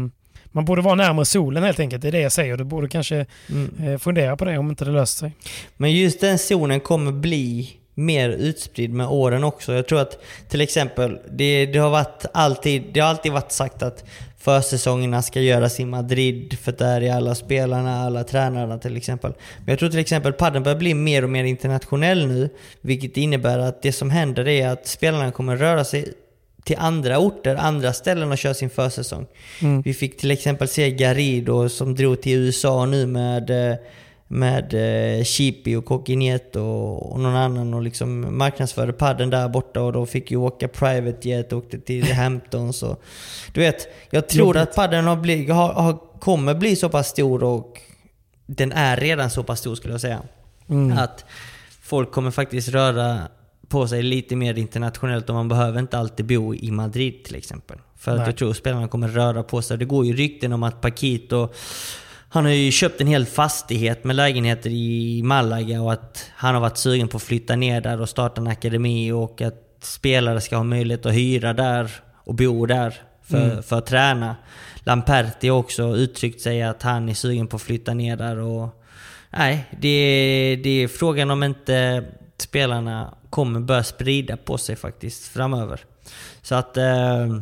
man 0.52 0.64
borde 0.64 0.82
vara 0.82 0.94
närmare 0.94 1.24
solen 1.24 1.62
helt 1.62 1.80
enkelt. 1.80 2.02
Det 2.02 2.08
är 2.08 2.12
det 2.12 2.20
jag 2.20 2.32
säger. 2.32 2.56
Du 2.56 2.64
borde 2.64 2.88
kanske 2.88 3.26
Mm. 3.50 3.88
eh, 3.92 3.98
fundera 3.98 4.36
på 4.36 4.44
det 4.44 4.58
om 4.58 4.70
inte 4.70 4.84
det 4.84 4.90
löser 4.90 5.18
sig. 5.18 5.32
Men 5.76 5.92
just 5.92 6.20
den 6.20 6.38
zonen 6.38 6.80
kommer 6.80 7.12
bli 7.12 7.70
mer 8.00 8.28
utspridd 8.28 8.92
med 8.92 9.06
åren 9.06 9.44
också. 9.44 9.72
Jag 9.72 9.86
tror 9.86 10.00
att 10.00 10.18
till 10.48 10.60
exempel, 10.60 11.18
det, 11.30 11.66
det, 11.66 11.78
har, 11.78 11.90
varit 11.90 12.24
alltid, 12.32 12.82
det 12.92 13.00
har 13.00 13.08
alltid 13.08 13.32
varit 13.32 13.52
sagt 13.52 13.82
att 13.82 14.04
försäsongerna 14.38 15.22
ska 15.22 15.40
göras 15.40 15.80
i 15.80 15.84
Madrid 15.84 16.58
för 16.58 16.72
där 16.72 17.00
är 17.00 17.12
alla 17.12 17.34
spelarna, 17.34 18.00
alla 18.00 18.24
tränarna 18.24 18.78
till 18.78 18.96
exempel. 18.96 19.32
Men 19.58 19.68
jag 19.68 19.78
tror 19.78 19.88
till 19.88 19.98
exempel 19.98 20.32
padden 20.32 20.62
börjar 20.62 20.78
bli 20.78 20.94
mer 20.94 21.24
och 21.24 21.30
mer 21.30 21.44
internationell 21.44 22.26
nu, 22.26 22.48
vilket 22.80 23.16
innebär 23.16 23.58
att 23.58 23.82
det 23.82 23.92
som 23.92 24.10
händer 24.10 24.48
är 24.48 24.68
att 24.68 24.86
spelarna 24.86 25.32
kommer 25.32 25.56
röra 25.56 25.84
sig 25.84 26.14
till 26.64 26.76
andra 26.78 27.18
orter, 27.18 27.56
andra 27.56 27.92
ställen 27.92 28.32
och 28.32 28.38
köra 28.38 28.54
sin 28.54 28.70
försäsong. 28.70 29.26
Mm. 29.62 29.82
Vi 29.82 29.94
fick 29.94 30.16
till 30.16 30.30
exempel 30.30 30.68
se 30.68 30.90
Garrido 30.90 31.68
som 31.68 31.94
drog 31.94 32.22
till 32.22 32.38
USA 32.38 32.86
nu 32.86 33.06
med, 33.06 33.70
eh, 33.70 33.76
med 34.32 34.74
eh, 35.18 35.24
Chipi 35.24 35.76
och 35.76 35.84
Coquinet 35.84 36.56
och, 36.56 37.12
och 37.12 37.20
någon 37.20 37.36
annan 37.36 37.74
och 37.74 37.82
liksom 37.82 38.38
marknadsförde 38.38 38.92
padden 38.92 39.30
där 39.30 39.48
borta 39.48 39.82
och 39.82 39.92
de 39.92 40.06
fick 40.06 40.30
ju 40.30 40.36
åka 40.36 40.68
private 40.68 41.28
jet 41.28 41.52
och 41.52 41.58
åkte 41.58 41.78
till 41.78 42.12
Hamptons 42.14 42.82
och... 42.82 43.02
Du 43.52 43.60
vet, 43.60 43.88
jag 44.10 44.28
tror 44.28 44.46
Jobbigt. 44.46 44.62
att 44.62 44.74
padden 44.74 45.04
har 45.04 45.16
bli, 45.16 45.50
har, 45.50 45.72
har, 45.72 45.98
kommer 46.20 46.54
bli 46.54 46.76
så 46.76 46.88
pass 46.88 47.08
stor 47.08 47.44
och 47.44 47.80
den 48.46 48.72
är 48.72 48.96
redan 48.96 49.30
så 49.30 49.42
pass 49.42 49.60
stor 49.60 49.74
skulle 49.74 49.94
jag 49.94 50.00
säga. 50.00 50.22
Mm. 50.68 50.98
Att 50.98 51.24
folk 51.82 52.12
kommer 52.12 52.30
faktiskt 52.30 52.68
röra 52.68 53.18
på 53.68 53.88
sig 53.88 54.02
lite 54.02 54.36
mer 54.36 54.58
internationellt 54.58 55.28
och 55.28 55.34
man 55.34 55.48
behöver 55.48 55.80
inte 55.80 55.98
alltid 55.98 56.26
bo 56.26 56.54
i 56.54 56.70
Madrid 56.70 57.24
till 57.24 57.36
exempel. 57.36 57.78
För 57.96 58.10
att 58.10 58.18
Nej. 58.18 58.26
jag 58.26 58.36
tror 58.36 58.52
spelarna 58.52 58.88
kommer 58.88 59.08
röra 59.08 59.42
på 59.42 59.62
sig. 59.62 59.78
Det 59.78 59.84
går 59.84 60.06
ju 60.06 60.12
rykten 60.12 60.52
om 60.52 60.62
att 60.62 60.80
Paquito, 60.80 61.48
han 62.32 62.44
har 62.44 62.52
ju 62.52 62.70
köpt 62.70 63.00
en 63.00 63.06
hel 63.06 63.26
fastighet 63.26 64.04
med 64.04 64.16
lägenheter 64.16 64.70
i 64.70 65.22
Malaga 65.24 65.82
och 65.82 65.92
att 65.92 66.30
han 66.36 66.54
har 66.54 66.60
varit 66.60 66.76
sugen 66.78 67.08
på 67.08 67.16
att 67.16 67.22
flytta 67.22 67.56
ner 67.56 67.80
där 67.80 68.00
och 68.00 68.08
starta 68.08 68.40
en 68.40 68.46
akademi 68.46 69.12
och 69.12 69.42
att 69.42 69.76
spelare 69.82 70.40
ska 70.40 70.56
ha 70.56 70.64
möjlighet 70.64 71.06
att 71.06 71.14
hyra 71.14 71.52
där 71.52 71.90
och 72.14 72.34
bo 72.34 72.66
där 72.66 72.94
för, 73.22 73.50
Mm. 73.50 73.62
för 73.62 73.78
att 73.78 73.86
träna. 73.86 74.36
Lamperti 74.84 75.48
har 75.48 75.58
också 75.58 75.96
uttryckt 75.96 76.40
sig 76.40 76.62
att 76.62 76.82
han 76.82 77.08
är 77.08 77.14
sugen 77.14 77.46
på 77.46 77.56
att 77.56 77.62
flytta 77.62 77.94
ner 77.94 78.16
där 78.16 78.38
och... 78.38 78.68
Nej, 79.30 79.64
det, 79.80 80.60
det 80.62 80.70
är 80.70 80.88
frågan 80.88 81.30
om 81.30 81.42
inte 81.42 82.04
spelarna 82.38 83.14
kommer 83.30 83.60
börja 83.60 83.82
sprida 83.82 84.36
på 84.36 84.58
sig 84.58 84.76
faktiskt 84.76 85.28
framöver. 85.28 85.80
Så 86.42 86.54
att... 86.54 86.76
Eh, 86.76 87.40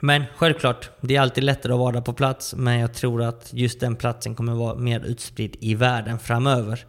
men 0.00 0.24
självklart, 0.36 0.90
det 1.00 1.16
är 1.16 1.20
alltid 1.20 1.44
lättare 1.44 1.72
att 1.72 1.78
vara 1.78 2.00
på 2.00 2.12
plats, 2.12 2.54
men 2.54 2.78
jag 2.78 2.94
tror 2.94 3.22
att 3.22 3.48
just 3.52 3.80
den 3.80 3.96
platsen 3.96 4.34
kommer 4.34 4.52
vara 4.54 4.74
mer 4.74 5.00
utspridd 5.00 5.56
i 5.60 5.74
världen 5.74 6.18
framöver. 6.18 6.84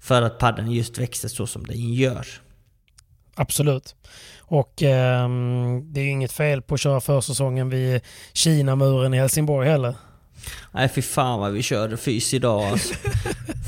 För 0.00 0.22
att 0.22 0.38
padden 0.38 0.70
just 0.72 0.98
växer 0.98 1.28
så 1.28 1.46
som 1.46 1.64
den 1.66 1.94
gör. 1.94 2.26
Absolut. 3.34 3.94
Och 4.40 4.82
ehm, 4.82 5.92
det 5.92 6.00
är 6.00 6.04
ju 6.04 6.10
inget 6.10 6.32
fel 6.32 6.62
på 6.62 6.74
att 6.74 6.80
köra 6.80 7.00
försäsongen 7.00 7.70
vid 7.70 8.00
Kinamuren 8.32 9.14
i 9.14 9.18
Helsingborg 9.18 9.68
heller. 9.68 9.94
Nej 10.72 10.88
fy 10.88 11.02
fan 11.02 11.40
vad 11.40 11.52
vi 11.52 11.62
körde 11.62 11.96
fys 11.96 12.34
idag 12.34 12.62
alltså. 12.62 12.94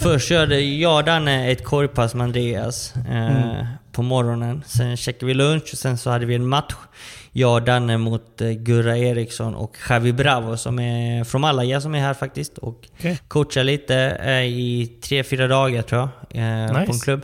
Först 0.02 0.28
körde 0.28 0.60
jag 0.60 0.96
och 0.96 1.04
Danne 1.04 1.50
ett 1.50 1.64
korvpass 1.64 2.14
med 2.14 2.24
Andreas 2.24 2.94
eh, 2.96 3.02
Mm. 3.50 3.66
på 3.92 4.02
morgonen. 4.02 4.62
Sen 4.66 4.96
käkade 4.96 5.26
vi 5.26 5.34
lunch 5.34 5.68
och 5.72 5.78
sen 5.78 5.98
så 5.98 6.10
hade 6.10 6.26
vi 6.26 6.34
en 6.34 6.46
match. 6.46 6.74
Jag 7.32 7.54
och 7.54 7.62
Danne 7.62 7.98
mot 7.98 8.40
eh, 8.40 8.50
Gurra 8.50 8.96
Eriksson 8.98 9.54
och 9.54 9.76
Javi 9.90 10.12
Bravo 10.12 10.56
som 10.56 10.78
är 10.78 11.24
från 11.24 11.40
Malaga 11.40 11.80
som 11.80 11.94
är 11.94 12.00
här 12.00 12.14
faktiskt. 12.14 12.58
Och 12.58 12.88
Okej. 12.98 13.18
coachar 13.28 13.64
lite 13.64 13.96
eh, 14.24 14.32
i 14.44 14.86
tre, 15.02 15.24
fyra 15.24 15.48
dagar 15.48 15.82
tror 15.82 16.00
jag. 16.00 16.08
Eh, 16.62 16.68
På 16.72 16.74
en 16.78 16.86
Nice. 16.86 17.04
klubb. 17.04 17.22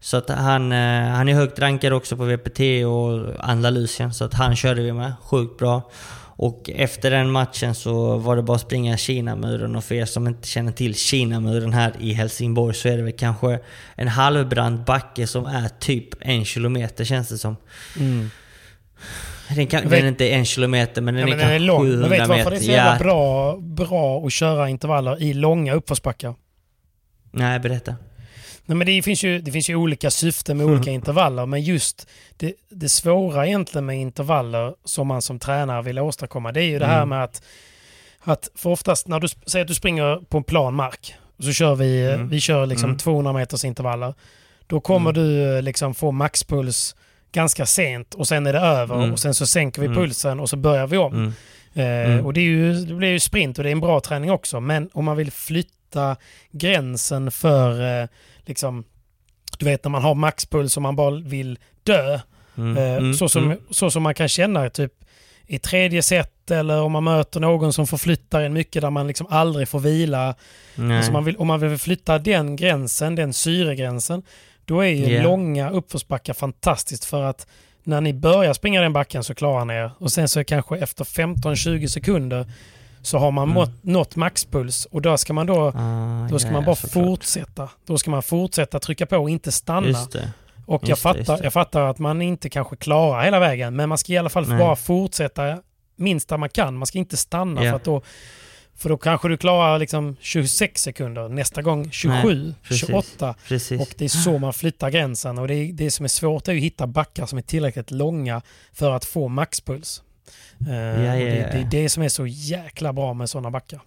Så 0.00 0.16
att 0.16 0.28
han, 0.28 0.72
han 0.72 1.28
är 1.28 1.34
högt 1.34 1.58
rankad 1.58 1.92
också 1.92 2.16
på 2.16 2.24
VPT 2.24 2.60
och 2.86 3.34
Andalusien. 3.50 4.14
Så 4.14 4.24
att 4.24 4.34
han 4.34 4.56
körde 4.56 4.82
vi 4.82 4.92
med. 4.92 5.12
Sjukt 5.22 5.58
bra. 5.58 5.90
Och 6.38 6.70
efter 6.74 7.10
den 7.10 7.30
matchen 7.30 7.74
så 7.74 8.16
var 8.16 8.36
det 8.36 8.42
bara 8.42 8.54
att 8.54 8.60
springa 8.60 8.96
Kinamuren 8.96 9.76
och 9.76 9.84
för 9.84 9.94
er 9.94 10.04
som 10.04 10.26
inte 10.26 10.48
känner 10.48 10.72
till 10.72 10.94
Kinamuren 10.94 11.72
här 11.72 11.92
i 12.00 12.12
Helsingborg 12.12 12.74
så 12.74 12.88
är 12.88 12.96
det 12.96 13.02
väl 13.02 13.12
kanske 13.12 13.58
en 13.94 14.08
halvbrant 14.08 14.86
backe 14.86 15.26
som 15.26 15.46
är 15.46 15.68
typ 15.68 16.08
en 16.20 16.44
kilometer 16.44 17.04
känns 17.04 17.28
det 17.28 17.38
som. 17.38 17.56
Mm. 17.98 18.30
Den, 19.56 19.66
kan, 19.66 19.82
vet- 19.82 19.90
den 19.90 20.04
är 20.04 20.08
inte 20.08 20.28
en 20.28 20.44
kilometer 20.44 21.02
men 21.02 21.14
den 21.14 21.28
Ja, 21.28 21.34
är 21.34 21.38
kanske 21.38 21.46
den 21.54 21.54
är 21.62 21.66
lång. 21.66 21.82
700 21.82 22.00
Men 22.00 22.10
vet 22.10 22.22
du 22.22 22.28
varför 22.28 22.50
det 22.50 22.56
är 22.56 22.60
så 22.60 22.70
jävla 22.70 22.92
Ja. 22.92 22.98
bra, 22.98 23.56
bra 23.56 24.26
att 24.26 24.32
köra 24.32 24.68
intervaller 24.68 25.22
i 25.22 25.34
långa 25.34 25.74
uppförsbackar? 25.74 26.34
Nej, 27.30 27.58
berätta. 27.58 27.94
Nej, 28.68 28.76
men 28.76 28.86
det, 28.86 29.02
finns 29.02 29.24
ju, 29.24 29.38
det 29.38 29.52
finns 29.52 29.70
ju 29.70 29.74
olika 29.76 30.10
syften 30.10 30.56
med 30.56 30.66
olika 30.66 30.90
intervaller, 30.90 31.46
men 31.46 31.62
just 31.62 32.08
det, 32.36 32.52
det 32.70 32.88
svåra 32.88 33.46
egentligen 33.46 33.86
med 33.86 33.96
intervaller 34.00 34.74
som 34.84 35.06
man 35.06 35.22
som 35.22 35.38
tränare 35.38 35.82
vill 35.82 35.98
åstadkomma, 35.98 36.52
det 36.52 36.60
är 36.62 36.64
ju 36.68 36.78
det 36.78 36.86
här 36.86 36.96
Mm. 36.96 37.08
med 37.08 37.24
att, 37.24 37.42
att 38.20 38.48
för 38.54 38.70
oftast 38.70 39.08
när 39.08 39.20
du 39.20 39.28
säger 39.28 39.64
att 39.64 39.68
du 39.68 39.74
springer 39.74 40.16
på 40.28 40.38
en 40.38 40.44
plan 40.44 40.74
mark, 40.74 41.14
så 41.38 41.52
kör 41.52 41.74
vi, 41.74 42.06
Mm. 42.12 42.28
vi 42.28 42.40
kör 42.40 42.66
liksom 42.66 42.88
Mm. 42.90 42.98
200 42.98 43.32
meters 43.32 43.64
intervaller, 43.64 44.14
då 44.66 44.80
kommer 44.80 45.10
Mm. 45.10 45.22
du 45.22 45.56
eh, 45.56 45.62
liksom 45.62 45.94
få 45.94 46.12
maxpuls 46.12 46.96
ganska 47.36 47.66
sent 47.66 48.14
och 48.14 48.28
sen 48.28 48.46
är 48.46 48.52
det 48.52 48.58
över 48.58 48.94
Mm. 48.96 49.12
och 49.12 49.18
sen 49.18 49.34
så 49.34 49.46
sänker 49.46 49.80
vi 49.80 49.86
Mm. 49.86 49.98
pulsen 49.98 50.40
och 50.40 50.50
så 50.50 50.56
börjar 50.56 50.86
vi 50.86 50.96
om. 50.96 51.14
Mm. 51.14 51.32
Eh, 51.74 52.12
Mm. 52.12 52.26
Och 52.26 52.32
det, 52.32 52.40
är 52.40 52.44
ju, 52.44 52.72
det 52.74 52.94
blir 52.94 53.08
ju 53.08 53.20
sprint 53.20 53.58
och 53.58 53.64
det 53.64 53.70
är 53.70 53.72
en 53.72 53.80
bra 53.80 54.00
träning 54.00 54.30
också. 54.30 54.60
Men 54.60 54.90
om 54.92 55.04
man 55.04 55.16
vill 55.16 55.30
flytta 55.32 56.16
gränsen 56.50 57.30
för, 57.30 58.00
eh, 58.02 58.08
liksom, 58.44 58.84
du 59.58 59.64
vet 59.64 59.84
när 59.84 59.90
man 59.90 60.02
har 60.02 60.14
maxpuls 60.14 60.76
och 60.76 60.82
man 60.82 60.96
bara 60.96 61.10
vill 61.20 61.58
dö. 61.82 62.14
Eh, 62.14 62.22
Mm. 62.96 63.14
så, 63.14 63.28
som, 63.28 63.44
Mm. 63.44 63.58
så 63.70 63.90
som 63.90 64.02
man 64.02 64.14
kan 64.14 64.28
känna 64.28 64.70
typ 64.70 64.92
i 65.46 65.58
tredje 65.58 66.02
set 66.02 66.50
eller 66.50 66.82
om 66.82 66.92
man 66.92 67.04
möter 67.04 67.40
någon 67.40 67.72
som 67.72 67.86
förflyttar 67.86 68.40
en 68.42 68.52
mycket 68.52 68.82
där 68.82 68.90
man 68.90 69.06
liksom 69.06 69.26
aldrig 69.30 69.68
får 69.68 69.78
vila. 69.80 70.34
Nej. 70.74 70.96
Alltså 70.96 71.12
man 71.12 71.24
vill, 71.24 71.36
om 71.36 71.46
man 71.46 71.60
vill 71.60 71.78
flytta 71.78 72.18
den 72.18 72.56
gränsen, 72.56 73.14
den 73.14 73.32
syregränsen, 73.32 74.22
då 74.66 74.80
är 74.80 74.88
ju 74.88 75.04
Yeah. 75.06 75.24
långa 75.24 75.70
uppförsbackar 75.70 76.34
fantastiskt 76.34 77.04
för 77.04 77.22
att 77.22 77.46
när 77.84 78.00
ni 78.00 78.12
börjar 78.14 78.52
springa 78.52 78.80
den 78.80 78.92
backen 78.92 79.24
så 79.24 79.34
klarar 79.34 79.64
ni 79.64 79.74
er 79.74 79.90
och 79.98 80.12
sen 80.12 80.28
så 80.28 80.40
är 80.40 80.44
kanske 80.44 80.78
efter 80.78 81.04
15-20 81.04 81.86
sekunder 81.86 82.46
så 83.02 83.18
har 83.18 83.30
man 83.30 83.50
Mm. 83.50 83.68
nått 83.82 84.16
maxpuls 84.16 84.84
och 84.90 85.02
då 85.02 85.16
ska 85.16 85.32
man 85.32 85.46
då, 85.46 85.72
Ah, 85.76 86.28
då 86.30 86.38
ska 86.38 86.48
ja, 86.48 86.52
man 86.52 86.64
bara 86.64 86.76
fortsätta. 86.76 87.68
Då 87.86 87.98
ska 87.98 88.10
man 88.10 88.22
fortsätta 88.22 88.78
trycka 88.78 89.06
på 89.06 89.16
och 89.16 89.30
inte 89.30 89.52
stanna. 89.52 89.98
Och 90.66 90.82
jag 90.82 90.88
Just 90.88 90.88
just 90.88 91.02
fattar, 91.02 91.36
det. 91.38 91.44
jag 91.44 91.52
fattar 91.52 91.80
att 91.90 91.98
man 91.98 92.22
inte 92.22 92.48
kanske 92.48 92.76
klarar 92.76 93.24
hela 93.24 93.38
vägen, 93.38 93.76
men 93.76 93.88
man 93.88 93.98
ska 93.98 94.12
i 94.12 94.18
alla 94.18 94.28
fall 94.28 94.48
Nej. 94.48 94.58
bara 94.58 94.76
fortsätta 94.76 95.58
minst 95.96 96.28
där 96.28 96.36
man 96.36 96.48
kan. 96.48 96.76
Man 96.76 96.86
ska 96.86 96.98
inte 96.98 97.16
stanna 97.16 97.64
Ja. 97.64 97.70
för 97.70 97.76
att 97.76 97.84
då, 97.84 98.02
för 98.76 98.88
då 98.88 98.96
kanske 98.96 99.28
du 99.28 99.36
klarar 99.36 99.78
liksom 99.78 100.16
26 100.20 100.82
sekunder, 100.82 101.28
nästa 101.28 101.62
gång 101.62 101.90
27, 101.90 102.44
Nej, 102.44 102.54
precis. 102.62 102.86
28. 102.86 103.34
Precis. 103.48 103.80
Och 103.80 103.94
det 103.98 104.04
är 104.04 104.08
så 104.08 104.38
man 104.38 104.52
flyttar 104.52 104.90
gränsen. 104.90 105.38
Och 105.38 105.48
det, 105.48 105.54
är, 105.54 105.72
det 105.72 105.90
som 105.90 106.04
är 106.04 106.08
svårt 106.08 106.48
är 106.48 106.52
att 106.52 106.62
hitta 106.62 106.86
backar 106.86 107.26
som 107.26 107.38
är 107.38 107.42
tillräckligt 107.42 107.90
långa 107.90 108.42
för 108.72 108.90
att 108.92 109.04
få 109.04 109.28
maxpuls. 109.28 110.02
Eh, 110.68 110.74
Ja, 110.74 111.14
och 111.14 111.20
ja, 111.20 111.24
det, 111.24 111.36
ja. 111.36 111.46
det 111.52 111.58
är 111.58 111.82
det 111.82 111.88
som 111.88 112.02
är 112.02 112.08
så 112.08 112.26
jäkla 112.26 112.92
bra 112.92 113.14
med 113.14 113.30
sådana 113.30 113.50
backar. 113.50 113.80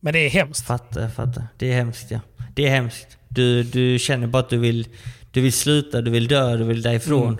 Men 0.00 0.12
det 0.12 0.18
är 0.18 0.30
hemskt. 0.30 0.66
Fattar, 0.66 1.08
fattar. 1.08 1.46
Det 1.56 1.70
är 1.70 1.74
hemskt 1.74 2.10
ja. 2.10 2.20
Det 2.54 2.66
är 2.66 2.70
hemskt. 2.70 3.18
Du, 3.28 3.62
du 3.62 3.98
känner 3.98 4.26
bara 4.26 4.38
att 4.42 4.50
du 4.50 4.58
vill, 4.58 4.88
du 5.30 5.40
vill 5.40 5.52
sluta, 5.52 6.00
du 6.00 6.10
vill 6.10 6.28
dö, 6.28 6.56
du 6.56 6.64
vill 6.64 6.82
därifrån. 6.82 7.26
Mm. 7.28 7.38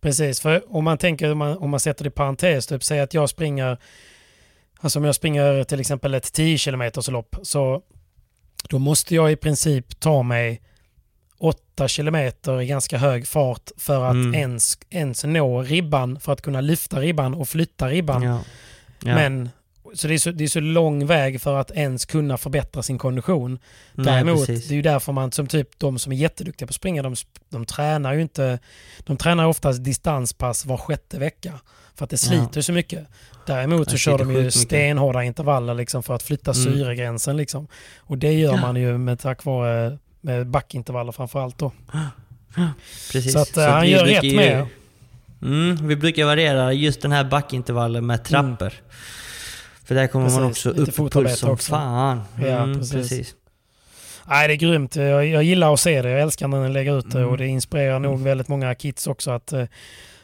Precis, 0.00 0.40
för 0.40 0.76
om 0.76 0.84
man 0.84 0.98
tänker, 0.98 1.32
om 1.32 1.38
man, 1.38 1.58
om 1.58 1.70
man 1.70 1.80
sätter 1.80 2.04
det 2.04 2.08
i 2.08 2.10
parentes, 2.10 2.66
typ 2.66 2.84
säg 2.84 3.00
att 3.00 3.14
jag 3.14 3.28
springer, 3.28 3.78
alltså 4.80 4.98
om 4.98 5.04
jag 5.04 5.14
springer 5.14 5.64
till 5.64 5.80
exempel 5.80 6.14
ett 6.14 6.32
10 6.32 6.58
km 6.58 6.90
lopp, 7.08 7.36
så 7.42 7.82
då 8.68 8.78
måste 8.78 9.14
jag 9.14 9.32
i 9.32 9.36
princip 9.36 10.00
ta 10.00 10.22
mig 10.22 10.60
8 11.38 11.88
km 11.88 12.16
i 12.62 12.66
ganska 12.66 12.98
hög 12.98 13.26
fart 13.28 13.70
för 13.76 14.04
att 14.04 14.12
Mm. 14.14 14.34
ens, 14.34 14.78
ens 14.90 15.24
nå 15.24 15.62
ribban, 15.62 16.20
för 16.20 16.32
att 16.32 16.42
kunna 16.42 16.60
lyfta 16.60 17.00
ribban 17.00 17.34
och 17.34 17.48
flytta 17.48 17.88
ribban. 17.88 18.22
Ja. 18.22 18.40
Ja. 19.04 19.14
Men, 19.14 19.50
så 19.94 20.08
det, 20.08 20.14
är 20.14 20.18
så 20.18 20.30
det 20.30 20.44
är 20.44 20.48
så 20.48 20.60
lång 20.60 21.06
väg 21.06 21.40
för 21.40 21.56
att 21.56 21.70
ens 21.70 22.04
kunna 22.06 22.38
förbättra 22.38 22.82
sin 22.82 22.98
kondition. 22.98 23.58
Nej, 23.94 24.06
Däremot, 24.06 24.46
precis. 24.46 24.68
det 24.68 24.74
är 24.74 24.76
ju 24.76 24.82
därför 24.82 25.12
man 25.12 25.32
som 25.32 25.46
typ 25.46 25.78
de 25.78 25.98
som 25.98 26.12
är 26.12 26.16
jätteduktiga 26.16 26.66
på 26.66 26.70
att 26.70 26.74
springa, 26.74 27.02
de, 27.02 27.14
de 27.48 27.66
tränar 27.66 28.14
ju 28.14 28.22
inte, 28.22 28.58
de 28.98 29.16
tränar 29.16 29.46
oftast 29.46 29.84
distanspass 29.84 30.66
var 30.66 30.76
sjätte 30.76 31.18
vecka. 31.18 31.52
För 31.94 32.04
att 32.04 32.10
det 32.10 32.22
Ja. 32.24 32.28
sliter 32.28 32.60
så 32.60 32.72
mycket. 32.72 33.06
Däremot 33.46 33.90
så 33.90 33.96
kör 33.96 34.18
de 34.18 34.28
ju 34.30 34.34
sjukt 34.34 34.44
mycket. 34.44 34.54
stenhårda 34.60 35.22
intervaller 35.24 35.74
liksom 35.74 36.02
för 36.02 36.14
att 36.14 36.22
flytta 36.22 36.50
Mm. 36.52 36.64
syregränsen. 36.64 37.36
Liksom. 37.36 37.66
Och 37.98 38.18
det 38.18 38.32
gör 38.32 38.54
Ja. 38.54 38.60
man 38.60 38.76
ju 38.76 38.98
med 38.98 39.18
tack 39.18 39.44
vare 39.44 39.98
med 40.20 40.46
backintervaller 40.46 41.12
framför 41.12 41.40
allt 41.40 41.58
då. 41.58 41.72
Precis. 43.12 43.32
Så 43.32 43.38
att, 43.38 43.56
eh, 43.56 43.64
han 43.68 43.88
gör 43.88 44.04
rätt 44.04 44.24
ju- 44.24 44.36
med. 44.36 44.66
Mm, 45.42 45.88
vi 45.88 45.96
brukar 45.96 46.24
variera 46.24 46.72
just 46.72 47.02
den 47.02 47.12
här 47.12 47.24
backintervallen 47.24 48.06
med 48.06 48.24
trappor. 48.24 48.72
För 49.90 49.94
där 49.94 50.06
kommer 50.06 50.30
man 50.30 50.36
Mm. 50.38 50.48
Precis, 50.48 50.66
också 50.66 50.80
lite 50.80 51.02
upp 51.02 51.06
i 51.08 51.10
puls 51.10 51.38
som 51.38 51.50
också. 51.50 51.70
fan. 51.72 52.22
Ja, 52.40 52.46
Mm, 52.46 52.78
precis. 52.78 52.92
precis. 52.92 53.34
Nej, 54.26 54.48
det 54.48 54.54
är 54.54 54.56
grymt. 54.56 54.96
Jag, 54.96 55.26
jag 55.26 55.42
gillar 55.42 55.72
att 55.74 55.80
se 55.80 56.02
det. 56.02 56.10
Jag 56.10 56.20
älskar 56.20 56.48
när 56.48 56.62
den 56.62 56.72
lägger 56.72 56.98
ut 56.98 57.10
det 57.10 57.18
Mm. 57.18 57.30
och 57.30 57.38
det 57.38 57.46
inspirerar 57.46 57.98
nog 57.98 58.20
väldigt 58.22 58.48
många 58.48 58.74
kids 58.74 59.06
också 59.06 59.30
att, 59.30 59.52
eh, 59.52 59.64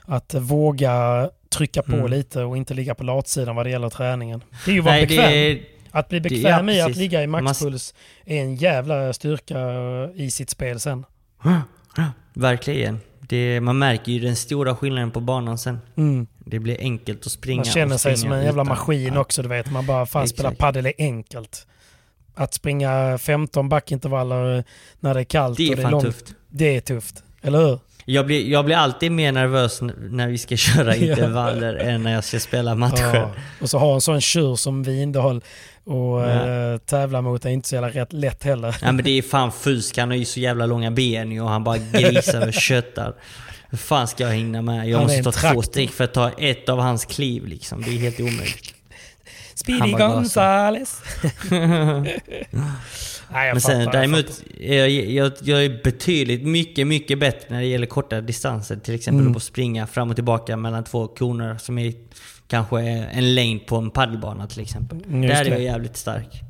att 0.05 0.35
våga 0.35 1.31
trycka 1.51 1.83
på 1.83 1.93
Mm. 1.93 2.11
lite 2.11 2.43
och 2.43 2.57
inte 2.57 2.75
ligga 2.75 2.95
på 2.95 3.05
latsidan 3.05 3.57
vad 3.57 3.67
det 3.67 3.71
gäller 3.71 3.91
träningen. 3.91 4.43
Det 4.65 4.71
är 4.71 4.73
ju 4.75 4.79
att 4.81 4.85
vara 4.85 4.95
Nej, 4.95 5.07
det 5.07 5.17
bekväm. 5.17 5.33
är- 5.33 5.61
Att 5.91 6.09
bli 6.09 6.19
det- 6.21 6.29
bekväm 6.31 6.69
ja, 6.69 6.75
i 6.75 6.81
att 6.81 6.97
ligga 6.97 7.23
i 7.23 7.27
Man- 7.27 7.45
maxpuls 7.45 7.95
är 8.25 8.41
en 8.41 8.57
jävla 8.57 9.13
styrka 9.13 9.59
i 10.15 10.31
sitt 10.31 10.51
spel 10.51 10.81
sen. 10.81 11.05
Verkligen. 12.35 13.01
Det, 13.29 13.61
man 13.61 13.79
märker 13.79 14.13
ju 14.13 14.21
den 14.21 14.37
stora 14.37 14.77
skillnaden 14.77 15.11
på 15.11 15.21
banan 15.21 15.59
sen. 15.59 15.79
Mm. 15.97 16.27
Det 16.39 16.59
blir 16.59 16.81
enkelt 16.81 17.27
att 17.27 17.33
springa. 17.33 17.57
Man 17.59 17.65
känner 17.65 17.97
sig 17.97 18.17
springa 18.17 18.31
som 18.31 18.39
en 18.39 18.45
jävla 18.45 18.63
utan- 18.63 18.69
maskin 18.77 19.13
Ja. 19.15 19.21
också, 19.21 19.43
du 19.43 19.49
vet. 19.49 19.71
Man 19.71 19.87
bara, 19.87 20.07
fan 20.07 20.29
spela 20.29 20.51
padel 20.51 20.87
är 20.87 20.93
enkelt. 20.99 21.67
Att 22.35 22.55
springa 22.55 23.19
15 23.19 23.69
backintervaller 23.69 24.65
när 25.01 25.15
det 25.15 25.21
är 25.21 25.25
kallt 25.25 25.57
Det 25.57 25.67
är 25.67 25.71
och 25.71 25.77
det 25.77 25.83
är 25.83 25.91
långt. 25.91 26.05
tufft. 26.05 26.35
Det 26.51 26.77
är 26.77 26.81
tufft. 26.81 27.23
Eller 27.43 27.59
hur? 27.59 27.79
Jag 28.05 28.27
blir, 28.27 28.51
jag 28.51 28.65
blir 28.65 28.77
alltid 28.77 29.13
mer 29.13 29.33
nervös 29.33 29.81
när 30.11 30.29
vi 30.29 30.39
ska 30.39 30.57
köra 30.57 30.97
intervaller 30.97 31.75
än 31.75 32.03
när 32.03 32.13
jag 32.13 32.25
ska 32.25 32.41
spela 32.41 32.75
matcher. 32.75 33.15
Ja. 33.15 33.31
Och 33.61 33.71
så 33.71 33.79
ha 33.79 33.95
en 33.95 34.01
sån 34.01 34.21
tjur 34.21 34.57
som 34.57 34.83
Vindal 34.83 35.43
och 35.87 36.21
Ja. 36.21 36.73
eh, 36.73 36.79
tävla 36.79 37.23
mot 37.23 37.45
är 37.45 37.51
inte 37.51 37.69
så 37.69 37.75
jävla 37.75 37.91
rätt, 37.91 38.13
lätt 38.13 38.45
heller. 38.45 38.77
Ja 38.83 38.93
men 38.93 39.05
det 39.05 39.11
är 39.11 39.23
fan 39.23 39.53
fusk. 39.53 39.99
Han 39.99 40.11
har 40.11 40.17
ju 40.17 40.25
så 40.25 40.41
jävla 40.41 40.67
långa 40.67 40.91
ben 40.91 41.41
och 41.41 41.49
han 41.51 41.65
bara 41.65 41.79
grisar 41.79 42.47
och 42.49 42.55
köttar. 42.55 43.15
Hur 43.71 43.79
fan 43.79 44.09
ska 44.09 44.25
jag 44.25 44.35
hinna 44.35 44.63
med? 44.63 44.89
Jag 44.89 44.99
Han 44.99 45.07
måste 45.07 45.23
ta 45.23 45.33
traktor. 45.33 45.53
två 45.55 45.63
steg 45.63 45.91
för 45.91 46.05
att 46.05 46.15
ta 46.15 46.31
ett 46.31 46.69
av 46.69 46.79
hans 46.79 47.05
kliv 47.05 47.47
liksom. 47.47 47.83
Det 47.83 47.91
är 47.91 47.99
helt 47.99 48.21
omöjligt. 48.21 48.75
Speedy. 49.55 49.93
Gonzales. 49.93 51.03
Nej, 51.51 53.47
jag 53.47 53.55
Men 53.55 53.61
sen 53.61 53.85
fattar, 53.85 53.99
däremot, 53.99 54.43
jag, 54.61 54.91
jag, 54.91 55.33
jag 55.43 55.65
är 55.65 55.81
betydligt 55.85 56.43
mycket, 56.47 56.87
mycket 56.87 57.19
bättre 57.19 57.47
när 57.49 57.61
det 57.61 57.67
gäller 57.67 57.87
korta 57.87 58.21
distanser. 58.21 58.77
Till 58.77 58.95
exempel 58.95 59.21
Mm. 59.27 59.37
att 59.37 59.43
springa 59.43 59.87
fram 59.87 60.11
och 60.11 60.17
tillbaka 60.17 60.57
mellan 60.57 60.85
två 60.85 61.07
koner 61.09 61.59
som 61.59 61.79
är 61.79 61.93
kanske 62.49 62.81
en 62.81 63.35
längd 63.35 63.67
på 63.67 63.77
en 63.77 63.91
paddelbana 63.91 64.47
till 64.47 64.63
exempel. 64.63 65.05
Mm, 65.09 65.23
just 65.23 65.35
Där 65.35 65.45
är 65.45 65.51
jag 65.51 65.61
jävligt 65.63 65.97
stark. 65.97 66.43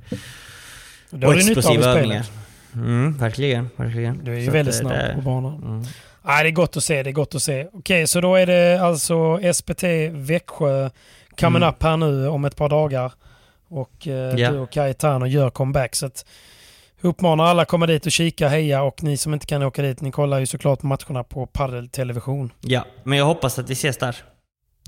Av 1.24 1.36
i 1.38 1.42
spelet. 1.54 2.30
Mm, 2.74 3.16
verkligen, 3.18 3.68
verkligen. 3.76 4.24
Du 4.24 4.34
är 4.34 4.38
ju 4.38 4.46
Så 4.46 4.52
väldigt 4.52 4.74
snabb 4.74 4.92
det- 4.92 5.12
på 5.14 5.20
banan. 5.20 5.62
Mm. 5.62 5.84
Nej, 6.22 6.42
det 6.42 6.48
är 6.48 6.52
gott 6.52 6.76
att 6.76 6.84
se. 6.84 7.02
Det 7.02 7.10
är 7.10 7.12
gott 7.12 7.34
att 7.34 7.42
se. 7.42 7.66
Okej, 7.72 8.06
så 8.06 8.20
då 8.20 8.34
är 8.34 8.46
det 8.46 8.80
alltså 8.82 9.38
SPT 9.54 9.84
Växjö 10.12 10.90
coming 11.40 11.56
Mm. 11.62 11.68
up 11.68 11.82
här 11.82 11.96
nu 11.96 12.28
om 12.28 12.44
ett 12.44 12.56
par 12.56 12.68
dagar. 12.68 13.12
Och 13.68 14.08
eh, 14.08 14.12
Ja. 14.40 14.50
du 14.50 14.58
och 14.58 14.70
Cayetano 14.70 15.26
gör 15.26 15.50
comeback. 15.50 15.94
Så 15.94 16.06
att 16.06 16.24
uppmanar 17.00 17.44
alla 17.44 17.62
att 17.62 17.68
komma 17.68 17.86
dit 17.86 18.06
och 18.06 18.12
kika, 18.12 18.48
heja 18.48 18.82
och 18.82 19.02
ni 19.02 19.16
som 19.16 19.34
inte 19.34 19.46
kan 19.46 19.62
åka 19.62 19.82
dit, 19.82 20.00
ni 20.00 20.10
kollar 20.12 20.38
ju 20.38 20.46
såklart 20.46 20.82
matcherna 20.82 21.24
på 21.24 21.46
paddeltelevision. 21.46 22.52
Ja, 22.60 22.84
men 23.04 23.18
jag 23.18 23.24
hoppas 23.24 23.58
att 23.58 23.70
vi 23.70 23.72
ses 23.72 23.96
där. 23.98 24.16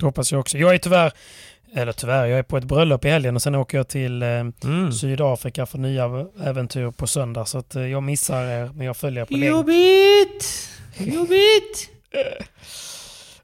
Det 0.01 0.07
hoppas 0.07 0.33
jag 0.33 0.41
också. 0.41 0.59
Jag 0.59 0.75
är 0.75 0.79
tyvärr, 0.79 1.12
eller 1.75 1.93
tyvärr, 1.93 2.27
jag 2.27 2.39
är 2.39 2.43
på 2.43 2.57
ett 2.57 2.65
bröllop 2.65 3.05
i 3.05 3.09
helgen 3.09 3.37
och 3.37 3.43
sen 3.43 3.55
åker 3.55 3.79
jag 3.79 3.89
till 3.89 4.23
eh, 4.23 4.29
Mm. 4.29 4.93
Sydafrika 4.93 5.66
för 5.66 5.79
nya 5.79 6.27
äventyr 6.45 6.91
på 6.91 7.07
söndag. 7.07 7.45
Så 7.45 7.59
att 7.59 7.77
eh, 7.77 7.87
jag 7.87 8.03
missar 8.03 8.45
er, 8.45 8.70
men 8.75 8.87
jag 8.87 8.97
följer 8.97 9.25
på 9.25 9.33
länk. 9.33 9.51
Jobbigt! 9.51 10.69
Jobbigt! 10.99 11.91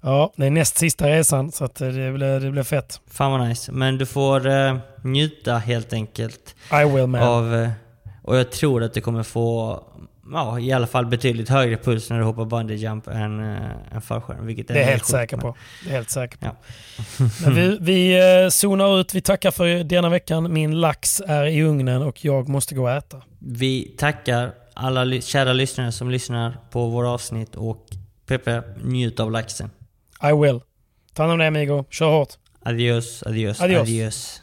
Ja, 0.07 0.33
det 0.37 0.47
är 0.47 0.51
näst 0.51 0.77
sista 0.77 1.09
resan 1.11 1.53
så 1.53 1.65
att 1.65 1.81
eh, 1.81 1.89
det 1.89 2.13
blir, 2.13 2.41
det 2.41 2.51
blir 2.51 2.63
fett. 2.63 3.01
Fan 3.11 3.33
vad 3.33 3.49
nice. 3.49 3.73
Men 3.73 3.99
du 3.99 4.07
får 4.07 4.47
eh, 4.47 4.77
njuta 5.03 5.59
helt 5.59 5.93
enkelt. 5.93 6.55
I 6.73 6.85
will 6.85 7.07
man. 7.07 7.23
Av, 7.23 7.55
eh, 7.55 7.71
och 8.23 8.37
jag 8.37 8.51
tror 8.53 8.83
att 8.83 8.95
du 8.95 9.01
kommer 9.01 9.23
få 9.23 9.83
ja, 10.33 10.59
i 10.61 10.73
alla 10.73 10.87
fall 10.87 11.07
betydligt 11.07 11.49
högre 11.49 11.77
puls 11.77 12.11
när 12.11 12.19
du 12.19 12.25
hoppar 12.25 12.45
bungee 12.45 12.77
jump 12.77 13.07
än, 13.09 13.41
äh, 13.41 13.95
än 13.95 14.01
fallskärm. 14.03 14.47
Vilket 14.47 14.69
Det 14.69 14.75
är 14.75 14.79
jag 14.79 14.87
helt 14.87 15.07
säker 15.07 15.37
på. 15.37 15.57
Det 15.85 15.91
är 15.91 15.95
helt 15.95 16.11
säker 16.11 16.39
på. 16.39 16.47
Ja. 16.47 16.57
Vi, 17.51 17.79
vi 17.81 18.19
eh, 18.43 18.49
zonar 18.49 19.01
ut. 19.01 19.15
Vi 19.15 19.21
tackar 19.21 19.51
för 19.51 19.85
denna 19.85 20.09
veckan. 20.09 20.53
Min 20.53 20.81
lax 20.81 21.23
är 21.27 21.45
i 21.47 21.63
ugnen 21.63 22.03
och 22.03 22.25
jag 22.25 22.49
måste 22.49 22.75
gå 22.75 22.83
och 22.83 22.91
äta. 22.91 23.23
Vi 23.39 23.95
tackar 23.99 24.53
alla 24.75 25.05
ly- 25.05 25.21
kära 25.23 25.53
lyssnare 25.53 25.93
som 25.93 26.11
lyssnar 26.11 26.57
på 26.71 26.87
våra 26.89 27.11
avsnitt 27.11 27.55
och 27.55 27.87
Peppe, 28.27 28.63
njut 28.83 29.21
av 29.21 29.31
laxen. 29.33 29.71
I 30.23 30.33
will. 30.33 30.61
Ta 31.15 31.23
hand 31.23 31.33
om 31.33 31.39
dig 31.39 31.49
amigo. 31.49 31.85
Kör 31.91 32.11
hårt. 32.11 32.29
Adios, 32.63 33.23
adios, 33.23 33.61
Adios. 33.61 33.83
adios. 33.83 34.43